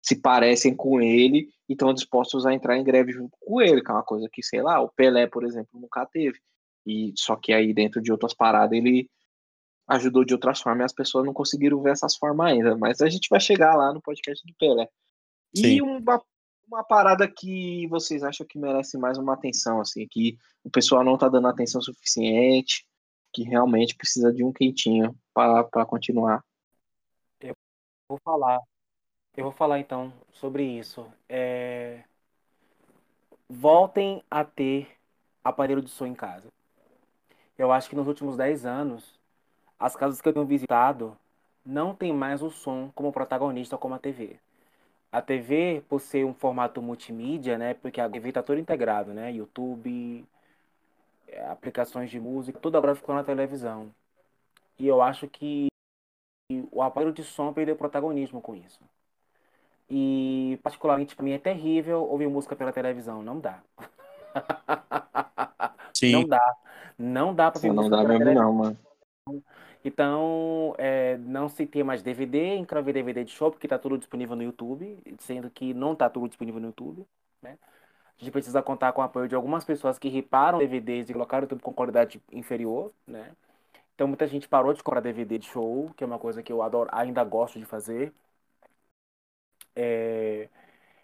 se 0.01 0.20
parecem 0.20 0.75
com 0.75 1.00
ele 1.00 1.50
e 1.70 1.74
estão 1.74 1.94
dispostos 1.94 2.46
a 2.46 2.53
entrar 2.53 2.77
em 2.77 2.84
greve 2.84 3.12
junto 3.12 3.38
com 3.39 3.62
ele, 3.62 3.84
que 3.84 3.91
é 3.91 3.93
uma 3.93 4.04
coisa 4.04 4.28
que, 4.32 4.41
sei 4.41 4.62
lá, 4.63 4.82
o 4.82 4.89
Pelé, 4.89 5.28
por 5.28 5.43
exemplo, 5.43 5.80
nunca 5.80 6.06
teve. 6.08 6.39
E 6.88 7.13
só 7.15 7.36
que 7.36 7.54
aí 7.54 7.73
dentro 7.73 8.02
de 8.02 8.12
outras 8.12 8.34
paradas 8.34 8.78
ele 8.78 9.10
ajudou 9.88 10.23
de 10.26 10.34
outras 10.34 10.62
formas 10.62 10.84
e 10.84 10.86
as 10.86 10.93
pessoas 10.93 11.26
não 11.26 11.34
conseguiram 11.34 11.82
ver 11.82 11.91
essas 11.91 12.15
formas 12.15 12.47
ainda. 12.47 12.78
Mas 12.78 13.02
a 13.02 13.10
gente 13.10 13.30
vai 13.30 13.39
chegar 13.39 13.76
lá 13.76 13.93
no 13.93 14.02
podcast 14.02 14.45
do 14.45 14.54
Pelé. 14.56 14.89
Sim. 15.56 15.76
E 15.76 15.82
uma 15.82 16.21
uma 16.67 16.84
parada 16.84 17.28
que 17.28 17.88
vocês 17.88 18.23
acham 18.23 18.45
que 18.45 18.60
merece 18.60 18.97
mais 18.97 19.17
uma 19.17 19.34
atenção, 19.34 19.80
assim, 19.80 20.06
que 20.08 20.38
o 20.63 20.69
pessoal 20.69 21.04
não 21.04 21.17
tá 21.17 21.30
dando 21.30 21.47
atenção 21.47 21.82
suficiente, 21.82 22.86
que 23.34 23.43
realmente 23.43 23.95
precisa 23.95 24.34
de 24.34 24.43
um 24.43 24.52
quentinho 24.52 25.17
para 25.34 25.86
continuar. 25.86 26.43
Eu 27.39 27.56
vou 28.10 28.19
falar. 28.23 28.60
Eu 29.36 29.45
vou 29.45 29.54
falar 29.54 29.80
então 29.80 30.12
sobre 30.34 30.63
isso. 30.63 31.06
É... 31.30 32.04
Voltem 33.47 34.21
a 34.30 34.43
ter 34.43 34.89
aparelho 35.43 35.82
de 35.82 35.89
som 35.89 36.06
em 36.06 36.15
casa. 36.15 36.50
Eu 37.58 37.72
acho 37.72 37.89
que 37.89 37.96
nos 37.96 38.08
últimos 38.08 38.38
10 38.38 38.65
anos, 38.65 39.20
as 39.80 39.96
casas 39.96 40.22
que 40.22 40.28
eu 40.30 40.34
tenho 40.34 40.46
visitado 40.46 41.17
não 41.65 41.93
tem 41.96 42.13
mais 42.13 42.41
o 42.41 42.50
som 42.50 42.91
como 42.96 43.12
protagonista 43.12 43.78
como 43.78 43.96
a 43.96 44.00
TV. 44.00 44.39
A 45.12 45.22
TV, 45.22 45.84
por 45.89 46.00
ser 46.00 46.26
um 46.26 46.34
formato 46.34 46.82
multimídia, 46.82 47.58
né? 47.58 47.74
Porque 47.74 48.00
a 48.00 48.10
TV 48.10 48.30
está 48.30 48.43
todo 48.43 48.60
integrado, 48.60 49.13
né? 49.13 49.32
YouTube, 49.32 50.26
é, 51.28 51.46
aplicações 51.48 52.10
de 52.10 52.20
música, 52.20 52.60
tudo 52.60 52.78
agora 52.78 52.96
ficou 52.96 53.15
na 53.15 53.24
televisão. 53.24 53.91
E 54.80 54.88
eu 54.88 55.02
acho 55.02 55.28
que 55.28 55.67
o 56.72 56.82
aparelho 56.82 57.12
de 57.12 57.24
som 57.24 57.52
perdeu 57.52 57.76
protagonismo 57.76 58.41
com 58.41 58.56
isso. 58.56 58.80
E, 59.89 60.60
particularmente, 60.63 61.15
para 61.15 61.24
mim 61.24 61.32
é 61.32 61.39
terrível 61.39 62.04
ouvir 62.04 62.28
música 62.28 62.56
pela 62.56 62.74
televisão. 62.74 63.24
Não 63.24 63.39
dá. 63.39 63.62
Sim. 65.93 66.12
Não 66.12 66.28
dá. 66.28 66.56
Não 66.98 67.34
dá 67.34 67.52
para 67.52 67.74
Não 67.74 67.90
dá 67.90 68.04
mesmo, 68.04 68.34
não, 68.34 68.54
mano. 68.54 68.78
Então, 69.84 70.76
é, 70.78 71.18
não 71.18 71.48
se 71.48 71.66
tem 71.66 71.84
mais 71.84 72.02
DVD, 72.02 72.56
encravei 72.56 72.94
DVD 72.94 73.24
de 73.24 73.32
show, 73.32 73.52
porque 73.52 73.68
está 73.68 73.78
tudo 73.78 73.98
disponível 73.98 74.36
no 74.36 74.44
YouTube, 74.44 75.02
sendo 75.20 75.50
que 75.50 75.74
não 75.74 75.94
está 75.94 76.10
tudo 76.10 76.28
disponível 76.28 76.60
no 76.60 76.68
YouTube. 76.68 77.06
Né? 77.42 77.58
A 78.20 78.24
gente 78.24 78.32
precisa 78.32 78.62
contar 78.62 78.92
com 78.92 79.02
o 79.02 79.04
apoio 79.04 79.30
de 79.30 79.36
algumas 79.36 79.64
pessoas 79.64 80.00
que 80.00 80.10
riparam 80.10 80.58
DVDs 80.58 81.10
e 81.10 81.14
colocaram 81.14 81.44
o 81.44 81.46
YouTube 81.46 81.62
com 81.62 81.74
qualidade 81.74 82.22
inferior. 82.32 82.92
Né? 83.06 83.32
Então, 83.96 84.08
muita 84.08 84.28
gente 84.28 84.48
parou 84.50 84.74
de 84.74 84.84
comprar 84.84 85.02
DVD 85.02 85.38
de 85.38 85.48
show, 85.48 85.92
que 85.96 86.04
é 86.04 86.08
uma 86.08 86.20
coisa 86.20 86.44
que 86.44 86.52
eu 86.52 86.62
adoro, 86.62 86.90
ainda 86.92 87.24
gosto 87.24 87.60
de 87.60 87.66
fazer. 87.66 88.14
É... 89.76 90.50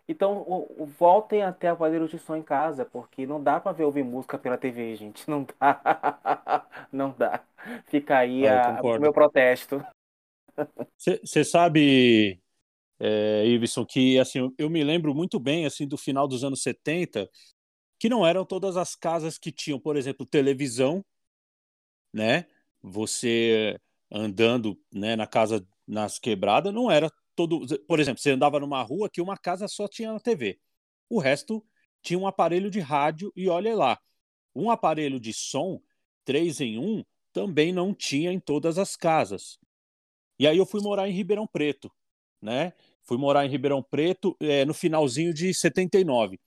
Então, 0.08 0.68
voltem 0.98 1.44
até 1.44 1.70
a 1.70 1.72
aparelho 1.72 2.08
de 2.08 2.20
som 2.20 2.36
em 2.36 2.44
casa, 2.44 2.84
porque 2.84 3.26
não 3.26 3.42
dá 3.42 3.60
para 3.60 3.72
ver 3.72 3.86
ouvir 3.86 4.04
música 4.04 4.38
pela 4.38 4.58
TV, 4.58 4.96
gente. 4.96 5.24
Não 5.30 5.46
dá. 5.46 6.68
não 6.92 7.12
dá. 7.12 7.44
Fica 7.86 8.18
aí 8.18 8.46
ah, 8.46 8.80
a, 8.80 8.82
o 8.82 9.00
meu 9.00 9.13
protesto. 9.13 9.84
Você 10.98 11.44
sabe, 11.44 12.39
é, 13.00 13.46
Iveson, 13.48 13.86
que 13.86 14.20
assim, 14.20 14.54
eu 14.58 14.70
me 14.70 14.84
lembro 14.84 15.16
muito 15.16 15.39
bem 15.39 15.66
assim 15.66 15.88
do 15.88 15.98
final 15.98 16.28
dos 16.28 16.44
anos 16.44 16.62
70, 16.62 17.30
que 17.98 18.10
não 18.10 18.28
eram 18.28 18.46
todas 18.46 18.76
as 18.76 18.96
casas 18.96 19.38
que 19.38 19.52
tinham, 19.52 19.80
por 19.80 19.96
exemplo, 19.96 20.26
televisão, 20.26 21.04
né? 22.13 22.46
Você 22.82 23.80
andando 24.12 24.78
né, 24.92 25.16
na 25.16 25.26
casa 25.26 25.66
nas 25.88 26.20
quebradas, 26.20 26.74
não 26.74 26.92
era 26.92 27.12
todo. 27.36 27.65
Por 27.88 28.00
exemplo, 28.00 28.22
você 28.22 28.32
andava 28.32 28.60
numa 28.60 28.82
rua 28.82 29.10
que 29.10 29.22
uma 29.22 29.38
casa 29.38 29.67
só 29.67 29.88
tinha 29.88 30.19
TV. 30.19 30.60
O 31.10 31.19
resto 31.19 31.63
tinha 32.02 32.19
um 32.19 32.28
aparelho 32.28 32.69
de 32.69 32.80
rádio 32.80 33.32
e 33.36 33.50
olha 33.50 33.76
lá. 33.76 34.00
Um 34.56 34.69
aparelho 34.69 35.19
de 35.19 35.34
som, 35.34 35.82
três 36.26 36.62
em 36.62 36.78
um, 36.78 37.04
também 37.32 37.72
não 37.72 37.93
tinha 37.93 38.32
em 38.32 38.39
todas 38.39 38.78
as 38.78 38.96
casas. 38.96 39.60
E 40.38 40.48
aí 40.48 40.58
eu 40.58 40.65
fui 40.65 40.82
morar 40.82 41.10
em 41.10 41.13
Ribeirão 41.13 41.48
Preto, 41.48 41.91
né? 42.41 42.74
Fui 43.04 43.17
morar 43.17 43.46
em 43.46 43.50
Ribeirão 43.50 43.84
Preto 43.84 44.36
é, 44.39 44.65
no 44.65 44.74
finalzinho 44.74 45.34
de 45.34 45.54
79. 45.54 46.39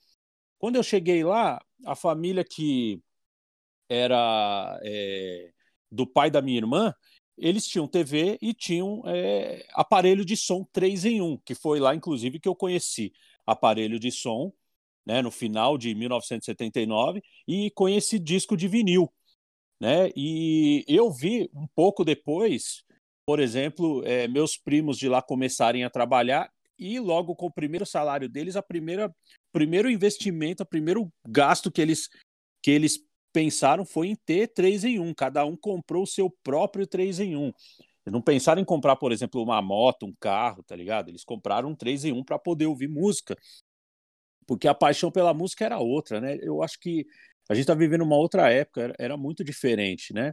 Quando 0.59 0.77
eu 0.77 0.83
cheguei 0.83 1.25
lá, 1.25 1.61
a 1.85 1.95
família 1.95 2.45
que 2.45 3.01
era 3.89 4.79
é, 4.85 5.53
do 5.91 6.07
pai 6.07 6.31
da 6.31 6.43
minha 6.43 6.59
irmã 6.59 6.95
eles 7.39 7.67
tinham 7.67 7.87
TV 7.87 8.39
e 8.41 8.55
tinham 8.55 9.03
é, 9.07 9.67
aparelho 9.73 10.25
de 10.25 10.37
som 10.37 10.65
3 10.73 11.05
em 11.05 11.21
1, 11.21 11.39
que 11.39 11.55
foi 11.55 11.79
lá, 11.79 11.95
inclusive, 11.95 12.41
que 12.41 12.49
eu 12.49 12.55
conheci 12.55 13.13
aparelho 13.47 13.99
de 13.99 14.11
som 14.11 14.53
né, 15.05 15.23
no 15.23 15.31
final 15.31 15.79
de 15.79 15.95
1979 15.95 17.23
e 17.47 17.71
conheci 17.71 18.19
disco 18.19 18.57
de 18.57 18.67
vinil. 18.67 19.13
Né? 19.81 20.11
E 20.17 20.85
eu 20.89 21.13
vi 21.13 21.51
um 21.55 21.67
pouco 21.75 22.05
depois, 22.05 22.83
por 23.25 23.39
exemplo, 23.39 24.03
é, 24.05 24.27
meus 24.27 24.57
primos 24.57 24.99
de 24.99 25.09
lá 25.09 25.23
começarem 25.23 25.85
a 25.85 25.91
trabalhar 25.91 26.51
e 26.79 26.99
logo 26.99 27.35
com 27.35 27.47
o 27.47 27.53
primeiro 27.53 27.87
salário 27.87 28.29
deles, 28.29 28.57
a 28.57 28.63
primeira 28.63 29.15
primeiro 29.53 29.91
investimento, 29.91 30.63
o 30.63 30.67
primeiro 30.67 31.11
gasto 31.27 31.71
que 31.71 31.81
eles 31.81 32.09
que 32.63 32.71
eles 32.71 32.99
pensaram 33.37 33.85
foi 33.85 34.09
em 34.09 34.17
ter 34.17 34.49
três 34.49 34.83
em 34.83 34.99
um. 34.99 35.13
Cada 35.13 35.45
um 35.45 35.55
comprou 35.55 36.05
o 36.05 36.07
seu 36.07 36.31
próprio 36.43 36.87
três 36.87 37.21
em 37.21 37.37
um. 37.37 37.49
Eles 37.49 38.13
não 38.13 38.23
pensaram 38.23 38.63
em 38.63 38.65
comprar, 38.65 38.97
por 38.97 39.13
exemplo, 39.13 39.43
uma 39.43 39.61
moto, 39.61 40.07
um 40.07 40.15
carro, 40.19 40.63
tá 40.63 40.75
ligado? 40.75 41.11
Eles 41.11 41.23
compraram 41.23 41.69
um 41.69 41.75
3 41.75 42.07
em 42.07 42.13
1 42.13 42.25
para 42.25 42.39
poder 42.39 42.65
ouvir 42.65 42.89
música. 42.89 43.37
Porque 44.47 44.67
a 44.67 44.75
paixão 44.75 45.11
pela 45.11 45.35
música 45.35 45.67
era 45.67 45.79
outra, 45.79 46.19
né? 46.19 46.39
Eu 46.41 46.63
acho 46.63 46.81
que 46.81 47.05
a 47.47 47.53
gente 47.53 47.65
está 47.65 47.75
vivendo 47.75 48.03
uma 48.03 48.17
outra 48.17 48.51
época, 48.51 48.81
era, 48.81 48.95
era 48.99 49.17
muito 49.19 49.45
diferente, 49.45 50.15
né? 50.15 50.33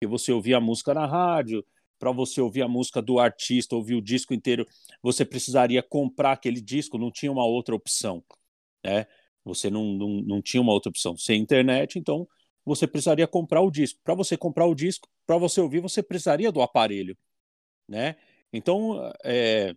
Que 0.00 0.06
você 0.06 0.30
ouvia 0.30 0.58
a 0.58 0.60
música 0.60 0.94
na 0.94 1.06
rádio, 1.06 1.66
para 1.98 2.12
você 2.12 2.40
ouvir 2.40 2.62
a 2.62 2.68
música 2.68 3.02
do 3.02 3.18
artista, 3.18 3.74
ouvir 3.74 3.96
o 3.96 4.02
disco 4.02 4.32
inteiro, 4.32 4.64
você 5.02 5.24
precisaria 5.24 5.82
comprar 5.82 6.32
aquele 6.32 6.60
disco, 6.60 6.98
não 6.98 7.10
tinha 7.10 7.32
uma 7.32 7.44
outra 7.44 7.74
opção, 7.74 8.22
né? 8.84 9.06
Você 9.44 9.70
não, 9.70 9.84
não, 9.94 10.08
não 10.22 10.42
tinha 10.42 10.60
uma 10.60 10.72
outra 10.72 10.90
opção. 10.90 11.16
Sem 11.16 11.40
internet, 11.40 11.98
então 11.98 12.28
você 12.64 12.86
precisaria 12.86 13.26
comprar 13.26 13.60
o 13.60 13.70
disco. 13.70 14.00
Para 14.02 14.14
você 14.14 14.36
comprar 14.36 14.66
o 14.66 14.74
disco, 14.74 15.08
para 15.26 15.36
você 15.38 15.60
ouvir, 15.60 15.80
você 15.80 16.02
precisaria 16.02 16.50
do 16.50 16.62
aparelho, 16.62 17.16
né? 17.88 18.16
Então, 18.52 19.12
é, 19.24 19.74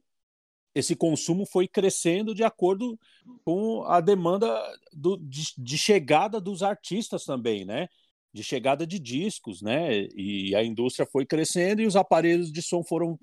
esse 0.77 0.95
consumo 0.95 1.45
foi 1.45 1.67
crescendo 1.67 2.35
de 2.35 2.43
acordo 2.43 2.99
com 3.43 3.83
a 3.85 3.99
demanda 3.99 4.47
do, 4.93 5.17
de, 5.17 5.53
de, 5.57 5.77
chegada 5.77 6.39
dos 6.39 6.61
artistas 6.61 7.25
também, 7.25 7.65
né? 7.65 7.89
De 8.31 8.43
chegada 8.43 8.85
de 8.85 8.99
discos, 8.99 9.61
né? 9.61 10.07
E 10.15 10.55
a 10.55 10.63
indústria 10.63 11.07
foi 11.11 11.25
crescendo 11.25 11.81
e 11.81 11.87
os 11.87 11.95
aparelhos 11.95 12.51
de 12.51 12.61
som 12.61 12.83
foram 12.83 13.19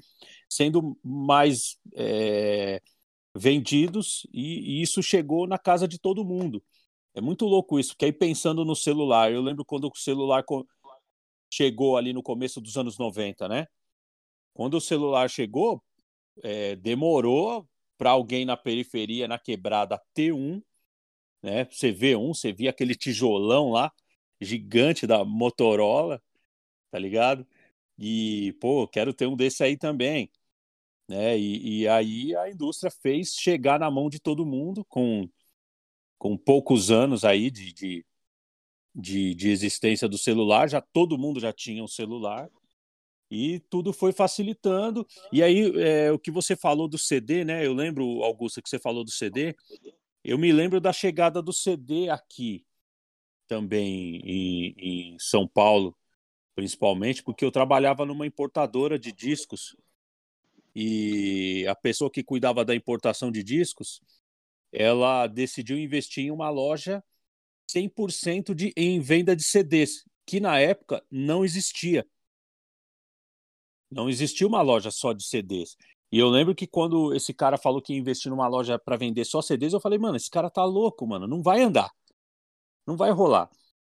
sendo 0.49 0.99
mais 1.03 1.79
é, 1.95 2.83
vendidos 3.37 4.27
e, 4.33 4.79
e 4.79 4.83
isso 4.83 5.03
chegou 5.03 5.47
na 5.47 5.59
casa 5.59 5.87
de 5.87 5.99
todo 5.99 6.25
mundo. 6.25 6.63
É 7.15 7.21
muito 7.21 7.47
louco 7.47 7.79
isso, 7.79 7.91
porque 7.91 8.07
aí 8.07 8.13
pensando 8.13 8.65
no 8.65 8.75
celular, 8.75 9.33
eu 9.33 9.41
lembro 9.41 9.65
quando 9.65 9.89
o 9.89 9.97
celular 9.97 10.45
chegou 11.53 11.97
ali 11.97 12.13
no 12.13 12.23
começo 12.23 12.61
dos 12.61 12.77
anos 12.77 12.99
90, 12.99 13.49
né? 13.49 13.67
Quando 14.53 14.75
o 14.75 14.81
celular 14.81 15.29
chegou, 15.31 15.83
é, 16.43 16.77
demorou 16.77 17.69
para 17.97 18.11
alguém 18.11 18.45
na 18.45 18.57
periferia, 18.57 19.29
na 19.29 19.39
quebrada, 19.39 20.01
ter 20.13 20.33
um, 20.33 20.61
né? 21.43 21.67
Você 21.71 21.93
vê 21.93 22.17
um, 22.17 22.35
você 22.35 22.53
via 22.53 22.71
aquele 22.71 22.95
tijolão 22.95 23.71
lá, 23.71 23.93
gigante 24.41 25.07
da 25.07 25.25
Motorola, 25.25 26.23
tá 26.91 26.99
ligado? 26.99 27.47
E, 27.99 28.55
pô, 28.61 28.89
quero 28.89 29.15
ter 29.15 29.27
um 29.27 29.37
desse 29.37 29.63
aí 29.65 29.77
também. 29.77 30.31
Né? 31.09 31.39
E, 31.39 31.83
e 31.83 31.89
aí 31.89 32.35
a 32.37 32.51
indústria 32.51 32.91
fez 32.91 33.35
chegar 33.35 33.79
na 33.79 33.91
mão 33.91 34.09
de 34.09 34.19
todo 34.21 34.47
mundo 34.47 34.85
com 34.87 35.29
com 36.25 36.39
poucos 36.39 36.91
anos 36.91 37.23
aí 37.23 37.51
de, 37.51 37.71
de, 37.75 38.07
de, 38.95 39.35
de 39.35 39.51
existência 39.51 40.09
do 40.09 40.17
celular, 40.17 40.71
já 40.71 40.81
todo 40.81 41.19
mundo 41.19 41.39
já 41.39 41.53
tinha 41.53 41.85
um 41.85 41.87
celular 41.87 42.49
e 43.31 43.61
tudo 43.69 43.93
foi 43.93 44.11
facilitando. 44.11 45.07
E 45.31 45.43
aí, 45.43 45.71
é, 45.79 46.11
o 46.11 46.19
que 46.19 46.31
você 46.31 46.57
falou 46.57 46.89
do 46.89 46.97
CD, 46.97 47.45
né? 47.45 47.67
Eu 47.67 47.75
lembro, 47.75 48.23
Augusta, 48.23 48.63
que 48.63 48.71
você 48.71 48.79
falou 48.79 49.05
do 49.05 49.11
CD. 49.11 49.55
Eu 50.25 50.39
me 50.39 50.51
lembro 50.51 50.81
da 50.81 50.95
chegada 50.95 51.43
do 51.43 51.53
CD 51.53 52.09
aqui 52.09 52.65
também 53.47 54.23
em, 54.25 54.75
em 54.79 55.19
São 55.19 55.47
Paulo, 55.47 55.95
principalmente, 56.55 57.23
porque 57.23 57.45
eu 57.45 57.53
trabalhava 57.53 58.07
numa 58.07 58.27
importadora 58.27 58.99
de 58.99 59.13
discos 59.13 59.77
e 60.75 61.67
a 61.69 61.75
pessoa 61.75 62.11
que 62.11 62.25
cuidava 62.25 62.65
da 62.65 62.75
importação 62.75 63.31
de 63.31 63.43
discos 63.43 64.01
ela 64.75 65.27
decidiu 65.29 65.79
investir 65.79 66.25
em 66.25 66.31
uma 66.31 66.51
loja 66.51 67.03
100% 67.69 68.55
de, 68.55 68.73
em 68.77 69.01
venda 69.01 69.35
de 69.37 69.45
CDs, 69.45 70.05
que 70.27 70.41
na 70.41 70.59
época 70.59 71.03
não 71.11 71.45
existia. 71.45 72.07
Não 73.91 74.09
existia 74.09 74.47
uma 74.47 74.61
loja 74.61 74.91
só 74.91 75.13
de 75.13 75.25
CDs. 75.25 75.77
E 76.11 76.19
eu 76.19 76.29
lembro 76.29 76.55
que 76.55 76.67
quando 76.67 77.15
esse 77.15 77.33
cara 77.33 77.57
falou 77.57 77.81
que 77.81 77.93
ia 77.93 77.99
investir 77.99 78.31
numa 78.31 78.49
loja 78.49 78.79
para 78.79 78.97
vender 78.97 79.25
só 79.25 79.41
CDs, 79.41 79.73
eu 79.73 79.81
falei, 79.81 79.99
mano, 79.99 80.17
esse 80.17 80.31
cara 80.31 80.51
tá 80.51 80.65
louco, 80.65 81.07
mano, 81.07 81.27
não 81.27 81.43
vai 81.43 81.63
andar. 81.63 81.91
Não 82.87 82.97
vai 82.97 83.11
rolar. 83.11 83.49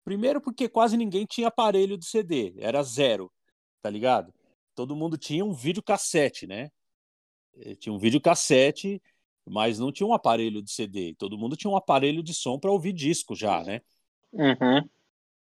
Primeiro 0.03 0.41
porque 0.41 0.69
quase 0.69 0.95
ninguém 0.97 1.25
tinha 1.25 1.49
aparelho 1.49 1.97
de 1.97 2.05
CD, 2.05 2.55
era 2.57 2.81
zero, 2.83 3.31
tá 3.81 3.89
ligado? 3.89 4.33
Todo 4.73 4.95
mundo 4.95 5.17
tinha 5.17 5.43
um 5.43 5.53
videocassete, 5.53 6.47
né? 6.47 6.71
Eh, 7.57 7.75
tinha 7.75 7.93
um 7.93 7.99
videocassete 7.99 9.01
mas 9.49 9.79
não 9.79 9.91
tinha 9.91 10.05
um 10.05 10.13
aparelho 10.13 10.61
de 10.61 10.71
CD. 10.71 11.15
Todo 11.17 11.37
mundo 11.37 11.57
tinha 11.57 11.71
um 11.71 11.75
aparelho 11.75 12.21
de 12.21 12.33
som 12.33 12.59
para 12.59 12.71
ouvir 12.71 12.93
disco 12.93 13.35
já, 13.35 13.63
né? 13.63 13.81
Uhum. 14.31 14.87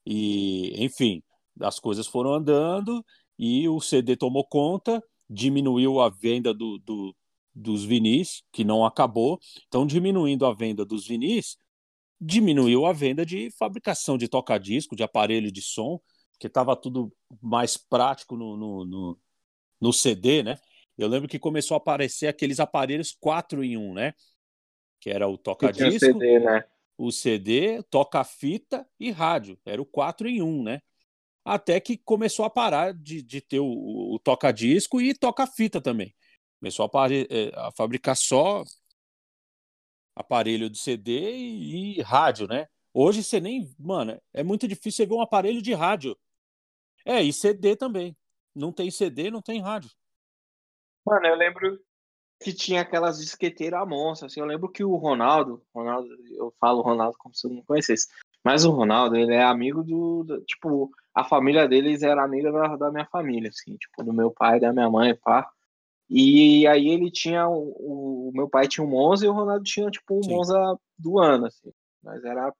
E, 0.05 0.83
enfim, 0.83 1.23
as 1.59 1.79
coisas 1.79 2.05
foram 2.05 2.33
andando 2.33 3.03
e 3.37 3.67
o 3.67 3.81
CD 3.81 4.15
tomou 4.15 4.45
conta, 4.45 5.03
diminuiu 5.29 5.99
a 5.99 6.09
venda 6.09 6.53
do, 6.53 6.77
do, 6.77 7.15
dos 7.53 7.83
vinis, 7.83 8.43
que 8.51 8.63
não 8.63 8.85
acabou. 8.85 9.39
Então, 9.67 9.85
diminuindo 9.87 10.45
a 10.45 10.53
venda 10.53 10.85
dos 10.85 11.07
vinis, 11.07 11.57
diminuiu 12.21 12.85
a 12.85 12.93
venda 12.93 13.25
de 13.25 13.49
fabricação 13.57 14.17
de 14.17 14.27
toca-disco, 14.27 14.95
de 14.95 15.03
aparelho 15.03 15.51
de 15.51 15.61
som, 15.61 15.99
que 16.39 16.47
estava 16.47 16.75
tudo 16.75 17.11
mais 17.41 17.75
prático 17.75 18.37
no, 18.37 18.55
no, 18.55 18.85
no, 18.85 19.19
no 19.81 19.93
CD, 19.93 20.43
né? 20.43 20.59
Eu 20.97 21.07
lembro 21.07 21.27
que 21.27 21.39
começou 21.39 21.75
a 21.75 21.77
aparecer 21.77 22.27
aqueles 22.27 22.59
aparelhos 22.59 23.15
4 23.19 23.63
em 23.63 23.77
1, 23.77 23.93
né? 23.93 24.13
Que 24.99 25.09
era 25.09 25.27
o 25.27 25.37
toca-disco, 25.37 25.99
CD, 25.99 26.39
né? 26.39 26.63
o 26.97 27.11
CD, 27.11 27.83
toca-fita 27.83 28.87
e 28.99 29.11
rádio. 29.11 29.59
Era 29.65 29.81
o 29.81 29.85
4 29.85 30.27
em 30.27 30.41
1, 30.41 30.63
né? 30.63 30.81
Até 31.43 31.79
que 31.79 31.97
começou 31.97 32.45
a 32.45 32.49
parar 32.49 32.93
de, 32.93 33.21
de 33.21 33.41
ter 33.41 33.59
o, 33.59 34.15
o 34.15 34.19
toca-disco 34.19 34.99
e 34.99 35.13
toca-fita 35.13 35.79
também. 35.79 36.15
Começou 36.59 36.85
a, 36.85 37.07
é, 37.11 37.51
a, 37.55 37.71
fabricar 37.71 38.15
só 38.15 38.63
aparelho 40.15 40.69
de 40.69 40.79
CD 40.79 41.35
e, 41.35 41.99
e 41.99 42.01
rádio, 42.01 42.47
né? 42.47 42.67
Hoje 42.93 43.21
você 43.21 43.39
nem. 43.39 43.75
Mano, 43.77 44.19
é 44.33 44.41
muito 44.41 44.67
difícil 44.67 45.03
você 45.03 45.05
ver 45.05 45.15
um 45.15 45.21
aparelho 45.21 45.61
de 45.61 45.73
rádio. 45.73 46.17
É, 47.05 47.21
e 47.21 47.31
CD 47.31 47.75
também. 47.75 48.17
Não 48.55 48.71
tem 48.71 48.89
CD, 48.89 49.29
não 49.29 49.41
tem 49.41 49.61
rádio. 49.61 49.91
Mano, 51.05 51.27
eu 51.27 51.35
lembro 51.35 51.79
que 52.41 52.53
tinha 52.53 52.81
aquelas 52.81 53.19
disqueteiras 53.19 53.81
a 53.81 53.85
monstro, 53.85 54.27
assim, 54.27 54.39
eu 54.39 54.45
lembro 54.45 54.69
que 54.69 54.83
o 54.83 54.95
Ronaldo, 54.95 55.61
Ronaldo, 55.73 56.09
eu 56.31 56.53
falo 56.59 56.81
Ronaldo 56.81 57.17
como 57.17 57.33
se 57.33 57.47
eu 57.47 57.51
não 57.51 57.63
conhecesse, 57.63 58.07
mas 58.43 58.65
o 58.65 58.71
Ronaldo, 58.71 59.15
ele 59.15 59.33
é 59.33 59.43
amigo 59.43 59.83
do, 59.83 60.23
do 60.23 60.41
tipo, 60.41 60.91
a 61.13 61.23
família 61.23 61.67
deles 61.67 62.03
era 62.03 62.23
amiga 62.23 62.51
da, 62.51 62.75
da, 62.75 62.91
minha 62.91 63.05
família, 63.05 63.49
assim, 63.49 63.77
tipo, 63.77 64.03
do 64.03 64.11
meu 64.11 64.31
pai, 64.31 64.59
da 64.59 64.73
minha 64.73 64.89
mãe, 64.89 65.15
pá, 65.15 65.49
e 66.09 66.67
aí 66.67 66.89
ele 66.89 67.09
tinha, 67.09 67.47
o, 67.47 68.29
o 68.29 68.31
meu 68.33 68.49
pai 68.49 68.67
tinha 68.67 68.85
um 68.85 68.89
Monza 68.89 69.25
e 69.25 69.29
o 69.29 69.33
Ronaldo 69.33 69.63
tinha, 69.63 69.89
tipo, 69.89 70.17
um 70.17 70.23
Sim. 70.23 70.35
Monza 70.35 70.79
do 70.97 71.19
ano, 71.19 71.47
assim, 71.47 71.71
mas 72.03 72.23
era, 72.23 72.53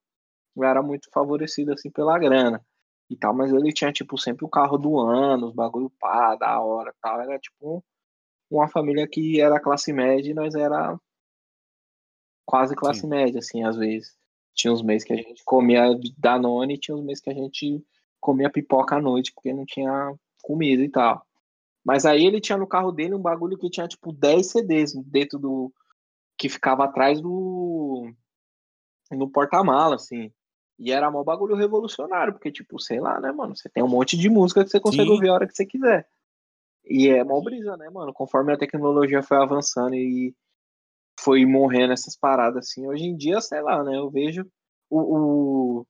era 0.63 0.81
muito 0.81 1.09
favorecido, 1.11 1.73
assim, 1.73 1.91
pela 1.91 2.17
grana 2.17 2.63
e 3.09 3.15
tal, 3.15 3.33
mas 3.35 3.51
ele 3.51 3.73
tinha, 3.73 3.91
tipo, 3.91 4.17
sempre 4.17 4.45
o 4.45 4.49
carro 4.49 4.77
do 4.77 4.99
ano, 4.99 5.47
os 5.47 5.53
bagulho 5.53 5.91
pá, 5.99 6.35
da 6.35 6.59
hora 6.59 6.93
tal, 7.01 7.21
era, 7.21 7.37
tipo, 7.37 7.83
uma 8.57 8.67
família 8.67 9.07
que 9.07 9.39
era 9.39 9.59
classe 9.59 9.91
média 9.93 10.31
e 10.31 10.33
nós 10.33 10.55
era 10.55 10.99
quase 12.45 12.75
classe 12.75 13.01
Sim. 13.01 13.07
média, 13.07 13.39
assim, 13.39 13.63
às 13.63 13.75
vezes. 13.75 14.15
Tinha 14.53 14.71
uns 14.71 14.81
meses 14.81 15.05
que 15.05 15.13
a 15.13 15.17
gente 15.17 15.43
comia 15.43 15.83
Danone 16.17 16.75
e 16.75 16.79
tinha 16.79 16.95
uns 16.95 17.03
meses 17.03 17.21
que 17.21 17.29
a 17.29 17.33
gente 17.33 17.83
comia 18.21 18.49
pipoca 18.49 18.95
à 18.95 19.01
noite 19.01 19.33
porque 19.33 19.53
não 19.53 19.65
tinha 19.65 20.13
comida 20.41 20.81
e 20.83 20.89
tal. 20.89 21.25
Mas 21.83 22.05
aí 22.05 22.25
ele 22.25 22.41
tinha 22.41 22.57
no 22.57 22.65
carro 22.65 22.91
dele 22.91 23.13
um 23.13 23.21
bagulho 23.21 23.57
que 23.57 23.69
tinha 23.69 23.87
tipo 23.87 24.11
10 24.11 24.45
CDs 24.49 24.93
dentro 25.05 25.37
do. 25.37 25.73
que 26.37 26.49
ficava 26.49 26.85
atrás 26.85 27.21
do. 27.21 28.11
no 29.11 29.29
porta-mala, 29.29 29.95
assim. 29.95 30.31
E 30.79 30.91
era 30.91 31.09
um 31.09 31.23
bagulho 31.23 31.55
revolucionário, 31.55 32.33
porque, 32.33 32.51
tipo, 32.51 32.79
sei 32.79 32.99
lá, 32.99 33.19
né, 33.21 33.31
mano? 33.31 33.55
Você 33.55 33.69
tem 33.69 33.83
um 33.83 33.87
monte 33.87 34.17
de 34.17 34.29
música 34.29 34.63
que 34.63 34.69
você 34.69 34.79
consegue 34.79 35.07
Sim. 35.07 35.13
ouvir 35.13 35.29
a 35.29 35.33
hora 35.33 35.47
que 35.47 35.55
você 35.55 35.65
quiser. 35.65 36.07
E 36.87 37.09
é 37.09 37.23
mó 37.23 37.41
brisa, 37.41 37.75
né, 37.77 37.89
mano? 37.89 38.13
Conforme 38.13 38.53
a 38.53 38.57
tecnologia 38.57 39.23
foi 39.23 39.37
avançando 39.37 39.95
e 39.95 40.35
foi 41.19 41.45
morrendo 41.45 41.93
essas 41.93 42.17
paradas 42.17 42.65
assim. 42.65 42.87
Hoje 42.87 43.03
em 43.03 43.15
dia, 43.15 43.41
sei 43.41 43.61
lá, 43.61 43.83
né? 43.83 43.97
Eu 43.97 44.09
vejo 44.09 44.45
o, 44.89 44.99
o, 44.99 45.87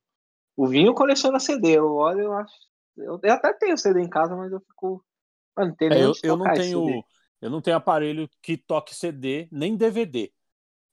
o 0.55 0.67
Vinho 0.67 0.93
coleciona 0.93 1.39
CD. 1.39 1.77
Eu 1.77 1.93
olho, 1.93 2.21
eu 2.21 2.33
acho. 2.33 2.53
Eu, 2.97 3.19
eu 3.21 3.33
até 3.33 3.53
tenho 3.53 3.77
CD 3.77 4.01
em 4.01 4.09
casa, 4.09 4.35
mas 4.35 4.51
eu 4.51 4.59
fico. 4.61 5.03
Mano, 5.55 5.69
não 5.69 5.75
tem 5.75 5.89
é, 5.91 6.03
eu, 6.03 6.13
eu 6.23 6.37
não 6.37 6.53
tenho. 6.53 6.85
CD. 6.85 7.03
Eu 7.41 7.49
não 7.49 7.61
tenho 7.61 7.77
aparelho 7.77 8.29
que 8.41 8.57
toque 8.57 8.95
CD, 8.95 9.47
nem 9.51 9.75
DVD 9.75 10.31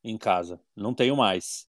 em 0.02 0.18
casa. 0.18 0.60
Não 0.76 0.92
tenho 0.92 1.16
mais. 1.16 1.66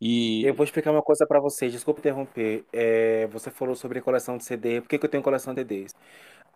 E... 0.00 0.44
Eu 0.44 0.54
vou 0.54 0.64
explicar 0.64 0.92
uma 0.92 1.02
coisa 1.02 1.26
para 1.26 1.40
vocês, 1.40 1.72
desculpa 1.72 2.00
interromper. 2.00 2.64
É, 2.72 3.26
você 3.28 3.50
falou 3.50 3.74
sobre 3.74 4.00
coleção 4.00 4.36
de 4.36 4.44
CD. 4.44 4.80
Por 4.80 4.88
que, 4.88 4.98
que 4.98 5.04
eu 5.06 5.10
tenho 5.10 5.22
coleção 5.22 5.54
de 5.54 5.60
CDs? 5.60 5.92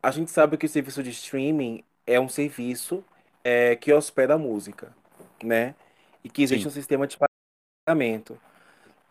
A 0.02 0.10
gente 0.10 0.30
sabe 0.30 0.56
que 0.56 0.66
o 0.66 0.68
serviço 0.68 1.02
de 1.02 1.10
streaming 1.10 1.84
é 2.06 2.18
um 2.18 2.28
serviço 2.28 3.04
é, 3.44 3.76
que 3.76 3.92
hospeda 3.92 4.34
a 4.34 4.38
música, 4.38 4.92
né? 5.42 5.74
E 6.24 6.28
que 6.28 6.42
existe 6.42 6.64
Sim. 6.64 6.68
um 6.68 6.72
sistema 6.72 7.06
de 7.06 7.16
pagamento. 7.86 8.38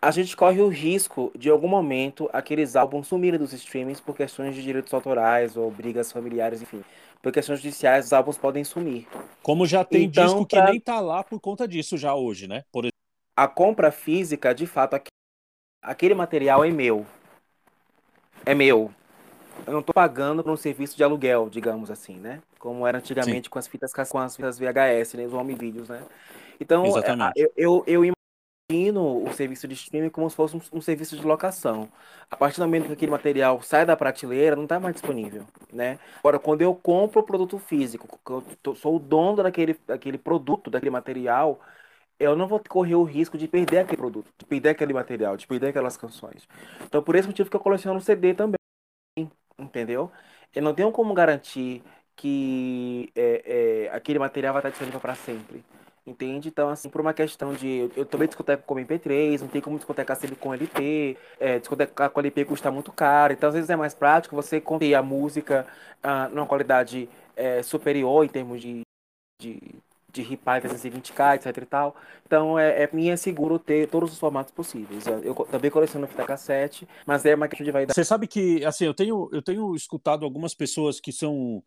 a 0.00 0.10
gente 0.10 0.36
corre 0.36 0.60
o 0.60 0.68
risco 0.68 1.32
de, 1.38 1.48
em 1.48 1.52
algum 1.52 1.68
momento, 1.68 2.28
aqueles 2.32 2.74
álbuns 2.74 3.06
sumirem 3.06 3.38
dos 3.38 3.52
streamings 3.52 4.00
por 4.00 4.16
questões 4.16 4.54
de 4.54 4.62
direitos 4.62 4.92
autorais 4.92 5.56
ou 5.56 5.70
brigas 5.70 6.10
familiares, 6.10 6.60
enfim. 6.60 6.82
Por 7.22 7.30
questões 7.32 7.60
judiciais, 7.60 8.06
os 8.06 8.12
álbuns 8.12 8.36
podem 8.36 8.64
sumir. 8.64 9.06
Como 9.42 9.64
já 9.64 9.84
tem 9.84 10.04
então, 10.04 10.24
disco 10.24 10.46
pra... 10.46 10.64
que 10.66 10.70
nem 10.72 10.80
tá 10.80 10.98
lá 11.00 11.22
por 11.22 11.40
conta 11.40 11.68
disso 11.68 11.96
já 11.96 12.14
hoje, 12.14 12.48
né? 12.48 12.64
Por... 12.72 12.88
A 13.36 13.46
compra 13.46 13.92
física, 13.92 14.52
de 14.52 14.66
fato, 14.66 15.00
aquele 15.80 16.14
material 16.14 16.64
é 16.64 16.70
meu. 16.70 17.06
É 18.44 18.54
meu. 18.54 18.92
Eu 19.66 19.72
não 19.72 19.80
estou 19.80 19.94
pagando 19.94 20.42
por 20.42 20.52
um 20.52 20.56
serviço 20.56 20.96
de 20.96 21.04
aluguel, 21.04 21.48
digamos 21.50 21.90
assim, 21.90 22.16
né? 22.16 22.40
Como 22.58 22.86
era 22.86 22.98
antigamente 22.98 23.46
Sim. 23.46 23.50
com 23.50 23.58
as 23.58 23.66
fitas 23.66 23.92
com 23.92 24.18
as 24.18 24.36
fitas 24.36 24.58
VHS, 24.58 25.14
né? 25.14 25.26
Os 25.26 25.32
home 25.32 25.54
vídeos, 25.54 25.88
né? 25.88 26.02
Então, 26.60 26.84
eu, 27.34 27.52
eu, 27.56 27.84
eu 27.86 28.14
imagino 28.72 29.24
o 29.24 29.32
serviço 29.32 29.66
de 29.66 29.74
streaming 29.74 30.10
como 30.10 30.28
se 30.30 30.36
fosse 30.36 30.56
um, 30.56 30.60
um, 30.72 30.80
serviço 30.80 31.16
de 31.16 31.26
locação. 31.26 31.88
A 32.30 32.36
partir 32.36 32.58
do 32.58 32.64
momento 32.64 32.86
que 32.86 32.92
aquele 32.92 33.10
material 33.10 33.60
sai 33.62 33.84
da 33.84 33.96
prateleira, 33.96 34.56
não 34.56 34.64
está 34.64 34.78
mais 34.78 34.94
disponível, 34.94 35.44
né? 35.72 35.98
Agora, 36.20 36.38
quando 36.38 36.62
eu 36.62 36.74
compro 36.74 37.20
o 37.20 37.24
produto 37.24 37.58
físico, 37.58 38.18
eu 38.28 38.44
tô, 38.62 38.74
sou 38.74 38.96
o 38.96 38.98
dono 38.98 39.42
daquele, 39.42 39.76
daquele 39.86 40.18
produto, 40.18 40.70
daquele 40.70 40.90
material, 40.90 41.60
eu 42.18 42.36
não 42.36 42.46
vou 42.46 42.60
correr 42.68 42.94
o 42.94 43.02
risco 43.02 43.36
de 43.36 43.48
perder 43.48 43.80
aquele 43.80 43.96
produto, 43.96 44.30
de 44.38 44.44
perder 44.44 44.70
aquele 44.70 44.92
material, 44.92 45.36
de 45.36 45.46
perder 45.46 45.68
aquelas 45.68 45.96
canções. 45.96 46.48
Então, 46.84 47.02
por 47.02 47.16
esse 47.16 47.26
motivo 47.26 47.50
que 47.50 47.56
eu 47.56 47.60
coleciono 47.60 48.00
CD 48.00 48.34
também, 48.34 48.61
entendeu? 49.72 50.10
Eu 50.54 50.62
não 50.62 50.74
tenho 50.74 50.92
como 50.92 51.14
garantir 51.14 51.82
que 52.14 53.10
é, 53.16 53.88
é, 53.88 53.96
aquele 53.96 54.18
material 54.18 54.52
vai 54.52 54.60
estar 54.60 54.70
disponível 54.70 55.00
para 55.00 55.14
sempre. 55.14 55.64
Entende? 56.04 56.48
Então, 56.48 56.68
assim, 56.68 56.90
por 56.90 57.00
uma 57.00 57.14
questão 57.14 57.54
de. 57.54 57.88
Eu, 57.96 58.04
também 58.04 58.26
discoteco 58.26 58.64
com 58.64 58.74
MP3, 58.74 59.40
não 59.40 59.48
tem 59.48 59.60
como 59.60 59.76
discotecar 59.76 60.16
sempre 60.16 60.34
com 60.36 60.52
LP, 60.52 61.16
é, 61.38 61.60
discotecar 61.60 62.10
com 62.10 62.20
LP 62.20 62.44
custa 62.44 62.72
muito 62.72 62.92
caro, 62.92 63.32
então 63.32 63.48
às 63.48 63.54
vezes 63.54 63.70
é 63.70 63.76
mais 63.76 63.94
prático 63.94 64.34
você 64.34 64.60
conter 64.60 64.94
a 64.94 65.02
música 65.02 65.64
ah, 66.02 66.28
numa 66.28 66.46
qualidade 66.46 67.08
é, 67.36 67.62
superior 67.62 68.24
em 68.24 68.28
termos 68.28 68.60
de, 68.60 68.82
de, 69.40 69.60
de 70.12 70.22
RIPAI 70.22 70.60
320K, 70.60 71.36
etc 71.36 71.56
e 71.56 71.66
tal. 71.66 71.96
Então, 72.26 72.58
é, 72.58 72.84
é 72.84 72.90
minha 72.92 73.16
seguro 73.16 73.58
ter 73.58 73.88
todos 73.88 74.12
os 74.12 74.18
formatos 74.18 74.52
possíveis. 74.52 75.06
Eu, 75.06 75.22
eu 75.22 75.34
também 75.50 75.70
coleciono 75.70 76.06
fita 76.06 76.24
cassete, 76.24 76.86
mas 77.06 77.24
é 77.24 77.34
uma 77.34 77.48
questão 77.48 77.64
de 77.64 77.72
vaidade. 77.72 77.94
Você 77.94 78.04
sabe 78.04 78.26
que, 78.26 78.64
assim, 78.64 78.84
eu 78.84 78.94
tenho, 78.94 79.28
eu 79.32 79.42
tenho 79.42 79.74
escutado 79.74 80.24
algumas 80.24 80.54
pessoas 80.54 81.00
que 81.00 81.12
são 81.12 81.62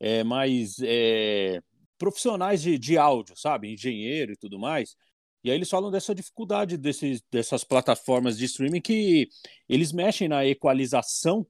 é, 0.00 0.22
mais. 0.24 0.76
É 0.82 1.60
profissionais 1.98 2.62
de, 2.62 2.78
de 2.78 2.96
áudio, 2.96 3.36
sabe? 3.36 3.72
Engenheiro 3.72 4.32
e 4.32 4.36
tudo 4.36 4.58
mais. 4.58 4.96
E 5.42 5.50
aí 5.50 5.56
eles 5.56 5.68
falam 5.68 5.90
dessa 5.90 6.14
dificuldade 6.14 6.76
desses, 6.76 7.22
dessas 7.30 7.64
plataformas 7.64 8.38
de 8.38 8.44
streaming 8.44 8.80
que 8.80 9.28
eles 9.68 9.92
mexem 9.92 10.28
na 10.28 10.46
equalização 10.46 11.46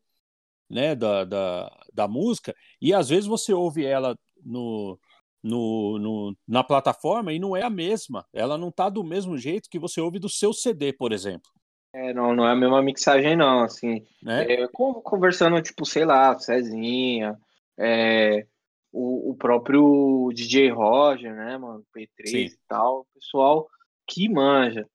né, 0.69 0.95
da, 0.95 1.25
da, 1.25 1.87
da 1.93 2.09
música 2.09 2.55
e 2.81 2.93
às 2.93 3.09
vezes 3.09 3.27
você 3.27 3.53
ouve 3.53 3.85
ela 3.85 4.19
no, 4.45 4.99
no, 5.43 5.99
no, 5.99 6.37
na 6.47 6.65
plataforma 6.65 7.33
e 7.33 7.39
não 7.39 7.57
é 7.57 7.63
a 7.63 7.71
mesma. 7.71 8.25
Ela 8.33 8.59
não 8.59 8.71
tá 8.71 8.89
do 8.89 9.05
mesmo 9.05 9.39
jeito 9.39 9.69
que 9.71 9.79
você 9.79 10.01
ouve 10.01 10.19
do 10.19 10.29
seu 10.29 10.53
CD, 10.53 10.93
por 10.93 11.13
exemplo. 11.13 11.51
É, 11.93 12.13
não, 12.13 12.35
não 12.35 12.47
é 12.47 12.53
a 12.53 12.57
mesma 12.57 12.83
mixagem, 12.83 13.37
não, 13.37 13.63
assim. 13.63 14.05
Né? 14.23 14.53
É, 14.53 14.69
conversando, 14.69 15.61
tipo, 15.63 15.87
sei 15.87 16.05
lá, 16.05 16.39
Cezinha, 16.39 17.37
é, 17.79 18.47
o, 18.93 19.31
o 19.31 19.37
próprio 19.37 20.31
DJ 20.35 20.71
Roger, 20.71 21.35
né, 21.35 21.57
mano, 21.57 21.85
P3 21.97 22.27
Sim. 22.27 22.39
e 22.39 22.59
tal, 22.69 23.07
pessoal 23.15 23.69
que 24.07 24.29
manja. 24.29 24.89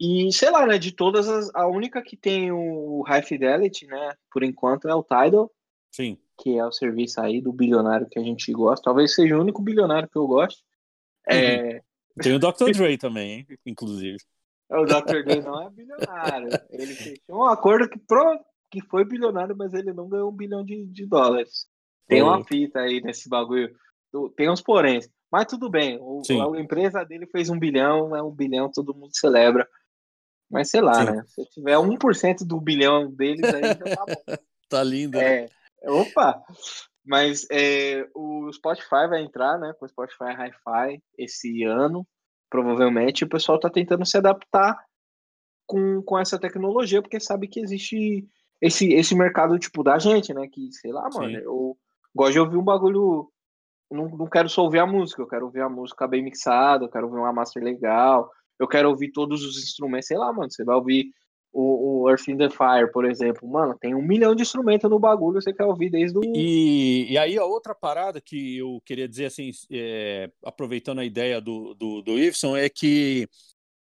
E 0.00 0.32
sei 0.32 0.50
lá, 0.50 0.66
né, 0.66 0.78
de 0.78 0.92
todas 0.92 1.28
as, 1.28 1.54
a 1.54 1.66
única 1.66 2.02
que 2.02 2.16
tem 2.16 2.50
o 2.50 3.02
High 3.02 3.22
Fidelity, 3.22 3.86
né, 3.86 4.14
por 4.30 4.42
enquanto 4.42 4.88
é 4.88 4.94
o 4.94 5.04
Tidal. 5.04 5.50
Sim. 5.90 6.18
Que 6.38 6.58
é 6.58 6.64
o 6.64 6.72
serviço 6.72 7.20
aí 7.20 7.40
do 7.40 7.52
bilionário 7.52 8.08
que 8.10 8.18
a 8.18 8.22
gente 8.22 8.50
gosta. 8.52 8.84
Talvez 8.84 9.14
seja 9.14 9.36
o 9.36 9.40
único 9.40 9.62
bilionário 9.62 10.08
que 10.08 10.16
eu 10.16 10.26
gosto. 10.26 10.62
É, 11.26 11.36
uhum. 11.36 11.70
É... 11.70 11.82
Tem 12.22 12.34
o 12.34 12.38
Dr. 12.38 12.70
Dre 12.72 12.96
também, 12.96 13.32
hein, 13.32 13.46
inclusive. 13.66 14.16
É, 14.70 14.78
o 14.78 14.84
Dr. 14.84 15.24
Dre 15.24 15.42
não 15.42 15.62
é 15.62 15.70
bilionário. 15.70 16.48
Ele 16.70 16.94
fechou 16.94 17.38
um 17.38 17.44
acordo 17.44 17.88
que, 17.88 17.98
pro, 17.98 18.40
que 18.70 18.80
foi 18.82 19.04
bilionário, 19.04 19.56
mas 19.56 19.74
ele 19.74 19.92
não 19.92 20.08
ganhou 20.08 20.30
um 20.30 20.36
bilhão 20.36 20.64
de, 20.64 20.86
de 20.86 21.06
dólares. 21.06 21.66
Tem 22.06 22.22
uma 22.22 22.44
fita 22.44 22.80
aí 22.80 23.00
nesse 23.00 23.28
bagulho. 23.28 23.74
Tem 24.36 24.50
uns 24.50 24.60
poréns. 24.60 25.08
Mas 25.30 25.46
tudo 25.46 25.68
bem. 25.68 25.98
O, 26.00 26.22
a 26.54 26.60
empresa 26.60 27.04
dele 27.04 27.26
fez 27.26 27.50
um 27.50 27.58
bilhão, 27.58 28.14
é 28.14 28.22
um 28.22 28.30
bilhão, 28.30 28.70
todo 28.70 28.94
mundo 28.94 29.10
celebra. 29.16 29.68
Mas 30.50 30.70
sei 30.70 30.80
lá, 30.80 30.94
Sim. 30.94 31.12
né? 31.12 31.24
Se 31.26 31.44
tiver 31.46 31.76
1% 31.76 32.46
do 32.46 32.60
bilhão 32.60 33.10
deles 33.10 33.42
aí, 33.42 33.62
já 33.62 33.96
tá 33.96 34.04
bom. 34.06 34.36
tá 34.68 34.82
lindo. 34.84 35.18
Né? 35.18 35.48
Opa! 35.86 36.42
Mas 37.04 37.46
é, 37.50 38.08
o 38.14 38.50
Spotify 38.52 39.06
vai 39.08 39.22
entrar, 39.22 39.58
né? 39.58 39.72
Com 39.78 39.84
o 39.84 39.88
Spotify 39.88 40.32
Hi-Fi 40.32 41.02
esse 41.18 41.64
ano, 41.64 42.06
provavelmente. 42.48 43.24
o 43.24 43.28
pessoal 43.28 43.60
tá 43.60 43.68
tentando 43.68 44.06
se 44.06 44.16
adaptar 44.16 44.76
com, 45.66 46.02
com 46.02 46.18
essa 46.18 46.38
tecnologia, 46.38 47.02
porque 47.02 47.20
sabe 47.20 47.48
que 47.48 47.60
existe 47.60 48.26
esse, 48.60 48.92
esse 48.94 49.14
mercado, 49.14 49.58
tipo, 49.58 49.82
da 49.82 49.98
gente, 49.98 50.32
né? 50.32 50.48
Que, 50.48 50.72
sei 50.72 50.92
lá, 50.92 51.08
mano, 51.12 51.36
eu 51.38 51.76
Gosto 52.14 52.32
de 52.32 52.40
ouvir 52.40 52.56
um 52.56 52.62
bagulho. 52.62 53.28
Não, 53.90 54.08
não 54.08 54.26
quero 54.26 54.48
só 54.48 54.62
ouvir 54.62 54.78
a 54.78 54.86
música, 54.86 55.20
eu 55.20 55.26
quero 55.26 55.46
ouvir 55.46 55.60
a 55.60 55.68
música 55.68 56.06
bem 56.06 56.22
mixada, 56.22 56.84
eu 56.84 56.88
quero 56.88 57.06
ouvir 57.06 57.18
uma 57.18 57.32
master 57.32 57.62
legal, 57.62 58.30
eu 58.58 58.66
quero 58.66 58.88
ouvir 58.88 59.12
todos 59.12 59.44
os 59.44 59.62
instrumentos, 59.62 60.06
sei 60.06 60.16
lá, 60.16 60.32
mano. 60.32 60.50
Você 60.50 60.64
vai 60.64 60.76
ouvir 60.76 61.10
o, 61.54 62.02
o 62.02 62.10
Earth 62.10 62.28
in 62.28 62.36
the 62.36 62.50
Fire, 62.50 62.90
por 62.92 63.04
exemplo. 63.04 63.48
Mano, 63.48 63.78
tem 63.80 63.94
um 63.94 64.02
milhão 64.02 64.34
de 64.34 64.42
instrumentos 64.42 64.90
no 64.90 64.98
bagulho, 64.98 65.40
você 65.40 65.52
quer 65.52 65.64
ouvir 65.64 65.88
desde 65.88 66.18
o. 66.18 66.22
E, 66.24 67.12
e 67.12 67.16
aí, 67.16 67.38
a 67.38 67.44
outra 67.44 67.74
parada 67.74 68.20
que 68.20 68.58
eu 68.58 68.82
queria 68.84 69.08
dizer, 69.08 69.26
assim, 69.26 69.50
é, 69.70 70.30
aproveitando 70.44 70.98
a 70.98 71.04
ideia 71.04 71.40
do, 71.40 71.74
do, 71.74 72.02
do 72.02 72.18
Iveson, 72.18 72.56
é 72.56 72.68
que 72.68 73.28